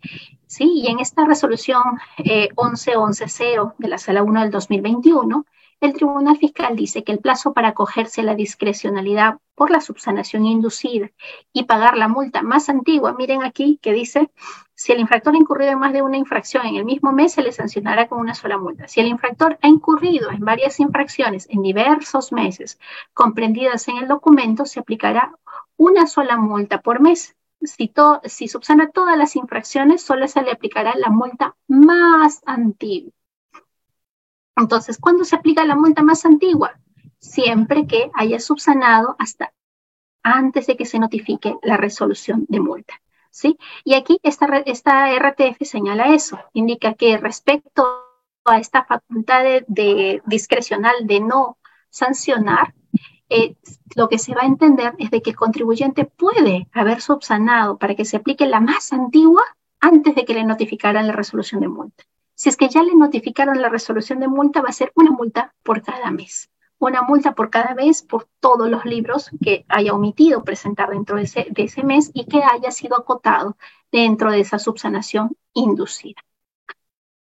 Sí, 0.49 0.73
y 0.75 0.89
en 0.89 0.99
esta 0.99 1.25
resolución 1.25 1.85
eh, 2.19 2.49
11.11.0 2.57 3.75
de 3.79 3.89
la 3.89 3.99
Sala 3.99 4.25
1 4.25 4.41
del 4.41 4.51
2021, 4.51 5.47
el 5.83 5.95
Tribunal 5.95 6.37
Fiscal 6.37 6.77
dice 6.77 7.03
que 7.03 7.11
el 7.11 7.19
plazo 7.19 7.53
para 7.53 7.69
acogerse 7.69 8.23
la 8.23 8.37
discrecionalidad 8.37 9.39
por 9.57 9.71
la 9.73 9.81
subsanación 9.81 10.47
inducida 10.47 11.11
y 11.53 11.65
pagar 11.65 11.97
la 11.97 12.07
multa 12.07 12.43
más 12.43 12.69
antigua, 12.69 13.15
miren 13.15 13.43
aquí 13.43 13.81
que 13.83 13.93
dice, 13.93 14.31
si 14.75 14.93
el 14.93 15.01
infractor 15.01 15.35
ha 15.35 15.39
incurrido 15.39 15.73
en 15.73 15.81
más 15.81 15.93
de 15.93 16.03
una 16.03 16.17
infracción 16.17 16.67
en 16.67 16.77
el 16.77 16.85
mismo 16.85 17.13
mes, 17.13 17.33
se 17.33 17.43
le 17.43 17.51
sancionará 17.51 18.07
con 18.07 18.21
una 18.21 18.35
sola 18.35 18.59
multa. 18.59 18.87
Si 18.87 19.01
el 19.01 19.09
infractor 19.09 19.59
ha 19.61 19.67
incurrido 19.67 20.31
en 20.31 20.45
varias 20.45 20.79
infracciones 20.79 21.49
en 21.51 21.63
diversos 21.63 22.31
meses 22.31 22.79
comprendidas 23.13 23.89
en 23.89 23.97
el 23.97 24.07
documento, 24.07 24.65
se 24.67 24.79
aplicará 24.79 25.35
una 25.77 26.07
sola 26.07 26.37
multa 26.37 26.81
por 26.81 27.01
mes. 27.01 27.35
Si, 27.61 27.93
si 28.25 28.47
subsana 28.49 28.91
todas 28.91 29.19
las 29.19 29.35
infracciones, 29.35 30.03
solo 30.03 30.29
se 30.29 30.43
le 30.43 30.53
aplicará 30.53 30.95
la 30.97 31.11
multa 31.11 31.57
más 31.67 32.41
antigua. 32.47 33.13
Entonces, 34.57 34.99
¿cuándo 34.99 35.25
se 35.25 35.37
aplica 35.37 35.65
la 35.65 35.77
multa 35.77 36.03
más 36.03 36.25
antigua? 36.25 36.79
Siempre 37.19 37.87
que 37.87 38.11
haya 38.15 38.41
subsanado 38.41 39.17
hasta 39.19 39.53
antes 40.23 40.67
de 40.67 40.77
que 40.77 40.87
se 40.87 40.99
notifique 40.99 41.57
la 41.63 41.77
resolución 41.77 42.47
de 42.49 42.61
multa. 42.61 42.95
¿sí? 43.31 43.59
Y 43.85 43.95
aquí 43.95 44.21
esta, 44.23 44.47
esta 44.67 45.11
RTF 45.17 45.63
señala 45.63 46.15
eso, 46.15 46.39
indica 46.53 46.95
que 46.95 47.17
respecto 47.17 47.85
a 48.45 48.59
esta 48.59 48.85
facultad 48.85 49.45
de, 49.67 50.23
discrecional 50.27 50.95
de 51.05 51.21
no 51.21 51.59
sancionar, 51.91 52.75
eh, 53.29 53.57
lo 53.97 54.09
que 54.09 54.19
se 54.19 54.35
va 54.35 54.43
a 54.43 54.47
entender 54.47 54.95
es 54.99 55.11
de 55.11 55.23
que 55.23 55.31
el 55.31 55.37
contribuyente 55.37 56.05
puede 56.05 56.69
haber 56.73 57.01
subsanado 57.01 57.79
para 57.79 57.95
que 57.95 58.05
se 58.05 58.19
aplique 58.19 58.47
la 58.47 58.61
más 58.61 58.93
antigua 58.93 59.43
antes 59.81 60.15
de 60.15 60.25
que 60.25 60.35
le 60.35 60.45
notificaran 60.45 61.07
la 61.07 61.15
resolución 61.15 61.61
de 61.63 61.69
multa. 61.69 62.05
Si 62.43 62.49
es 62.49 62.57
que 62.57 62.69
ya 62.69 62.83
le 62.83 62.97
notificaron 62.97 63.63
la 63.63 63.69
resolución 63.69 64.19
de 64.19 64.27
multa, 64.27 64.63
va 64.63 64.71
a 64.71 64.73
ser 64.73 64.91
una 64.97 65.13
multa 65.13 65.55
por 65.63 65.81
cada 65.81 66.11
mes. 66.11 66.51
Una 66.77 67.03
multa 67.03 67.37
por 67.37 67.51
cada 67.51 67.73
mes 67.77 68.03
por 68.03 68.27
todos 68.41 68.69
los 68.69 68.85
libros 68.85 69.31
que 69.41 69.65
haya 69.69 69.95
omitido 69.95 70.43
presentar 70.43 70.91
dentro 70.91 71.19
de 71.19 71.23
ese, 71.23 71.47
de 71.53 71.63
ese 71.63 71.85
mes 71.85 72.11
y 72.13 72.25
que 72.25 72.43
haya 72.43 72.73
sido 72.73 72.97
acotado 72.97 73.57
dentro 73.93 74.33
de 74.33 74.41
esa 74.41 74.59
subsanación 74.59 75.37
inducida. 75.55 76.21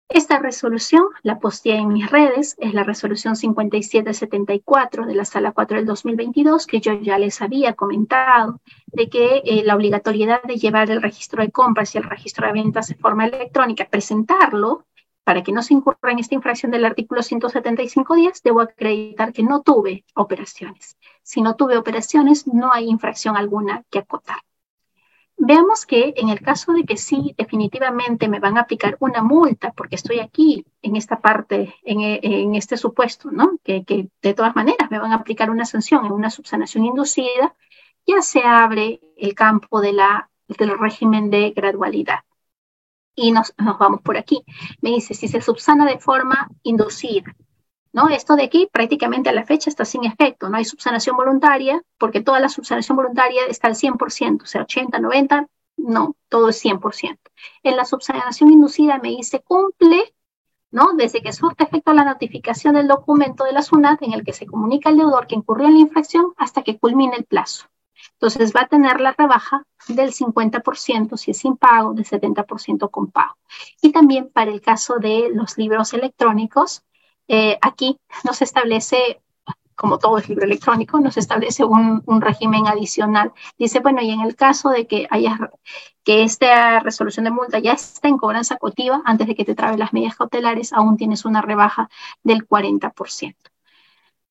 Esta 0.09 0.39
resolución 0.39 1.07
la 1.23 1.41
posteé 1.41 1.79
en 1.79 1.93
mis 1.93 2.09
redes, 2.09 2.55
es 2.61 2.73
la 2.73 2.85
resolución 2.85 3.35
5774 3.35 5.07
de 5.07 5.15
la 5.17 5.25
Sala 5.25 5.51
4 5.51 5.79
del 5.79 5.87
2022, 5.87 6.69
que 6.69 6.81
yo 6.81 6.93
ya 6.95 7.19
les 7.19 7.43
había 7.43 7.75
comentado, 7.75 8.61
de 8.87 9.09
que 9.09 9.43
eh, 9.45 9.65
la 9.65 9.75
obligatoriedad 9.75 10.41
de 10.45 10.55
llevar 10.55 10.89
el 10.93 11.03
registro 11.03 11.43
de 11.43 11.51
compras 11.51 11.97
y 11.97 11.99
el 11.99 12.05
registro 12.05 12.47
de 12.47 12.53
ventas 12.53 12.87
de 12.87 12.95
forma 12.95 13.27
electrónica, 13.27 13.89
presentarlo 13.91 14.87
para 15.31 15.45
que 15.45 15.53
no 15.53 15.63
se 15.63 15.75
incurra 15.75 16.11
en 16.11 16.19
esta 16.19 16.35
infracción 16.35 16.73
del 16.73 16.85
artículo 16.85 17.23
175 17.23 18.17
días, 18.17 18.43
debo 18.43 18.63
acreditar 18.63 19.33
que 19.33 19.45
no 19.45 19.63
tuve 19.63 20.05
operaciones. 20.17 20.99
Si 21.23 21.41
no 21.41 21.55
tuve 21.55 21.77
operaciones, 21.77 22.49
no 22.49 22.73
hay 22.73 22.89
infracción 22.89 23.37
alguna 23.37 23.85
que 23.91 24.01
acotar. 24.01 24.39
Veamos 25.37 25.87
que 25.87 26.15
en 26.17 26.31
el 26.31 26.41
caso 26.41 26.73
de 26.73 26.83
que 26.83 26.97
sí, 26.97 27.33
definitivamente 27.39 28.27
me 28.27 28.41
van 28.41 28.59
a 28.59 28.63
aplicar 28.63 28.97
una 28.99 29.23
multa, 29.23 29.71
porque 29.71 29.95
estoy 29.95 30.19
aquí 30.19 30.67
en 30.83 30.97
esta 30.97 31.21
parte, 31.21 31.77
en, 31.85 32.57
este 32.57 32.77
supuesto, 32.77 33.31
¿no? 33.31 33.57
Que, 33.63 33.85
que, 33.85 34.09
de 34.21 34.35
todas 34.35 34.57
maneras 34.57 34.91
me 34.91 34.99
van 34.99 35.13
a 35.13 35.21
aplicar 35.23 35.49
una 35.49 35.65
sanción 35.65 36.07
en 36.07 36.11
una 36.11 36.31
subsanación 36.31 36.87
inducida, 36.87 37.55
ya 38.05 38.21
se 38.21 38.43
abre 38.43 38.99
el 39.17 39.37
campo 39.37 39.81
de 39.81 39.93
la, 39.93 40.29
del 40.49 40.77
régimen 40.77 41.31
de 41.31 41.53
gradualidad 41.53 42.25
y 43.21 43.33
nos, 43.33 43.53
vamos 43.79 44.01
por 44.03 44.17
aquí. 44.17 44.43
Me 44.81 44.91
dice, 44.91 45.15
si 45.15 45.29
se 45.29 45.41
subsana 45.41 45.87
de 45.87 45.99
forma 45.99 46.49
inducida, 46.63 47.35
¿no? 47.93 48.09
Esto 48.09 48.37
de 48.37 48.45
aquí 48.45 48.69
prácticamente 48.73 49.29
a 49.29 49.33
la 49.33 49.45
fecha 49.45 49.69
está 49.71 49.85
sin 49.85 50.05
efecto, 50.05 50.49
no 50.49 50.57
hay 50.57 50.65
subsanación 50.65 51.17
voluntaria, 51.17 51.83
porque 51.99 52.21
toda 52.21 52.41
la 52.41 52.49
subsanación 52.49 52.97
voluntaria 52.97 53.43
está 53.49 53.69
al 53.69 53.75
100%, 53.75 54.43
o 54.43 54.47
sea, 54.47 54.63
80, 54.63 54.99
90, 54.99 55.47
no, 55.77 56.17
todo 56.29 56.49
es 56.49 56.65
100%. 56.65 57.19
En 57.63 57.77
la 57.77 57.85
subsanación 57.85 58.53
inducida 58.53 58.99
me 58.99 59.11
dice, 59.11 59.41
cumple, 59.41 60.15
¿no? 60.71 60.93
Desde 60.95 61.21
que 61.23 61.33
surte 61.33 61.65
efecto 61.65 61.93
la 61.93 62.05
notificación 62.05 62.75
del 62.75 62.89
documento 62.89 63.45
de 63.45 63.53
la 63.53 63.63
SUNAT 63.63 64.03
en 64.03 64.13
el 64.13 64.25
que 64.25 64.33
se 64.33 64.47
comunica 64.47 64.89
al 64.89 64.97
deudor 64.97 65.27
que 65.27 65.35
incurrió 65.35 65.67
en 65.67 65.75
la 65.75 65.81
infracción 65.81 66.33
hasta 66.37 66.63
que 66.63 66.79
culmine 66.79 67.17
el 67.17 67.25
plazo. 67.25 67.67
Entonces 68.13 68.53
va 68.55 68.63
a 68.63 68.69
tener 68.69 69.01
la 69.01 69.13
rebaja 69.13 69.65
del 69.89 70.13
50% 70.13 71.17
si 71.17 71.31
es 71.31 71.39
sin 71.39 71.57
pago, 71.57 71.95
del 71.95 72.05
70% 72.05 72.91
con 72.91 73.11
pago. 73.11 73.37
Y 73.81 73.93
también 73.93 74.31
para 74.31 74.51
el 74.51 74.61
caso 74.61 74.99
de 74.99 75.31
los 75.33 75.57
libros 75.59 75.95
electrónicos, 75.95 76.85
eh, 77.29 77.59
aquí 77.63 77.97
nos 78.25 78.43
establece, 78.43 79.23
como 79.77 79.99
todo 79.99 80.19
es 80.19 80.29
libro 80.29 80.45
electrónico, 80.45 81.01
nos 81.01 81.17
establece 81.17 81.65
un, 81.65 82.03
régimen 82.21 82.67
adicional. 82.67 83.33
Dice, 83.59 83.81
bueno, 83.81 84.03
y 84.03 84.11
en 84.11 84.21
el 84.21 84.37
caso 84.37 84.71
de 84.71 84.87
que 84.87 85.07
haya 85.11 85.51
que 86.05 86.23
esta 86.25 86.81
resolución 86.81 87.25
de 87.25 87.31
multa 87.31 87.59
ya 87.59 87.73
está 87.73 88.09
en 88.09 88.19
cobranza 88.19 88.57
cotiva, 88.57 89.01
antes 89.05 89.29
de 89.29 89.35
que 89.35 89.45
te 89.45 89.55
trabe 89.55 89.79
las 89.79 89.93
medidas 89.93 90.17
cautelares, 90.17 90.73
aún 90.73 90.97
tienes 90.97 91.25
una 91.25 91.41
rebaja 91.41 91.89
del 92.23 92.47
40%. 92.47 93.37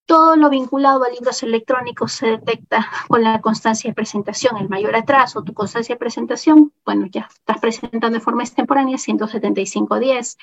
Todo 0.09 0.35
lo 0.35 0.49
vinculado 0.49 1.03
a 1.03 1.09
libros 1.09 1.43
electrónicos 1.43 2.13
se 2.13 2.25
detecta 2.25 2.89
con 3.07 3.21
la 3.21 3.41
constancia 3.41 3.91
de 3.91 3.93
presentación. 3.93 4.57
El 4.57 4.67
mayor 4.67 4.95
atraso, 4.95 5.43
tu 5.43 5.53
constancia 5.53 5.93
de 5.93 5.99
presentación, 5.99 6.73
bueno, 6.83 7.05
ya 7.11 7.29
estás 7.31 7.59
presentando 7.59 8.17
de 8.17 8.19
forma 8.19 8.41
extemporánea 8.41 8.97
175.10. 8.97 10.35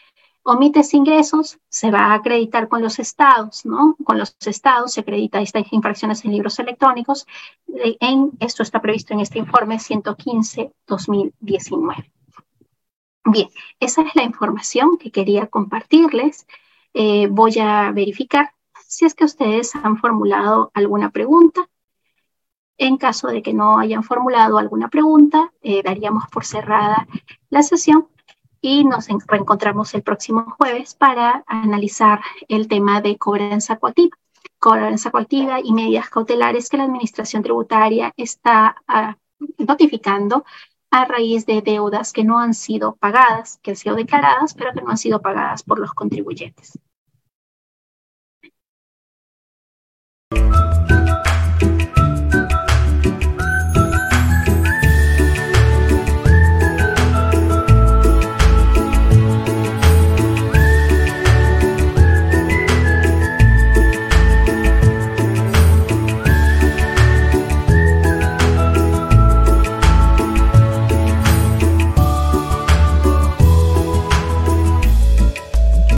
Omites 0.45 0.95
ingresos, 0.95 1.59
se 1.69 1.91
va 1.91 1.99
a 1.99 2.15
acreditar 2.15 2.69
con 2.69 2.81
los 2.81 3.01
estados, 3.01 3.67
¿no? 3.67 3.97
Con 4.05 4.19
los 4.19 4.37
estados 4.47 4.93
se 4.93 5.01
acredita 5.01 5.41
estas 5.41 5.65
infracciones 5.73 6.25
en 6.25 6.31
libros 6.31 6.61
electrónicos. 6.61 7.27
En, 7.99 8.31
esto 8.39 8.63
está 8.63 8.81
previsto 8.81 9.15
en 9.15 9.21
este 9.21 9.41
informe 9.41 9.79
115-2019. 9.79 12.13
Bien, 13.25 13.49
esa 13.81 14.03
es 14.03 14.15
la 14.15 14.23
información 14.23 14.97
que 14.97 15.11
quería 15.11 15.49
compartirles. 15.49 16.47
Eh, 16.95 17.27
voy 17.29 17.59
a 17.59 17.91
verificar 17.91 18.53
si 18.87 19.05
es 19.05 19.15
que 19.15 19.25
ustedes 19.25 19.75
han 19.75 19.97
formulado 19.99 20.71
alguna 20.75 21.11
pregunta. 21.11 21.69
En 22.79 22.99
caso 22.99 23.29
de 23.29 23.43
que 23.43 23.55
no 23.55 23.79
hayan 23.79 24.05
formulado 24.05 24.59
alguna 24.59 24.89
pregunta, 24.89 25.53
eh, 25.63 25.83
daríamos 25.83 26.25
por 26.31 26.45
cerrada 26.45 27.07
la 27.51 27.63
sesión 27.63 28.09
y 28.61 28.85
nos 28.85 29.09
reencontramos 29.27 29.95
el 29.95 30.03
próximo 30.03 30.55
jueves 30.59 30.95
para 30.95 31.45
analizar 31.47 32.21
el 32.49 32.69
tema 32.69 33.01
de 33.01 33.17
cobranza 33.17 33.77
coactiva. 33.77 34.17
Cobranza 34.59 35.11
coactiva 35.11 35.61
y 35.63 35.73
medidas 35.73 36.09
cautelares 36.09 36.69
que 36.69 36.77
la 36.77 36.85
Administración 36.85 37.43
Tributaria 37.43 38.13
está 38.17 38.77
ah, 38.87 39.17
notificando 39.59 40.45
a 40.91 41.05
raíz 41.05 41.45
de 41.47 41.61
deudas 41.63 42.13
que 42.13 42.25
no 42.25 42.39
han 42.39 42.55
sido 42.55 42.97
pagadas, 42.97 43.59
que 43.63 43.73
han 43.73 43.77
sido 43.77 43.97
declaradas, 43.97 44.55
pero 44.55 44.73
que 44.73 44.83
no 44.83 44.91
han 44.91 44.99
sido 44.99 45.21
pagadas 45.21 45.63
por 45.63 45.79
los 45.79 45.93
contribuyentes. 45.93 46.79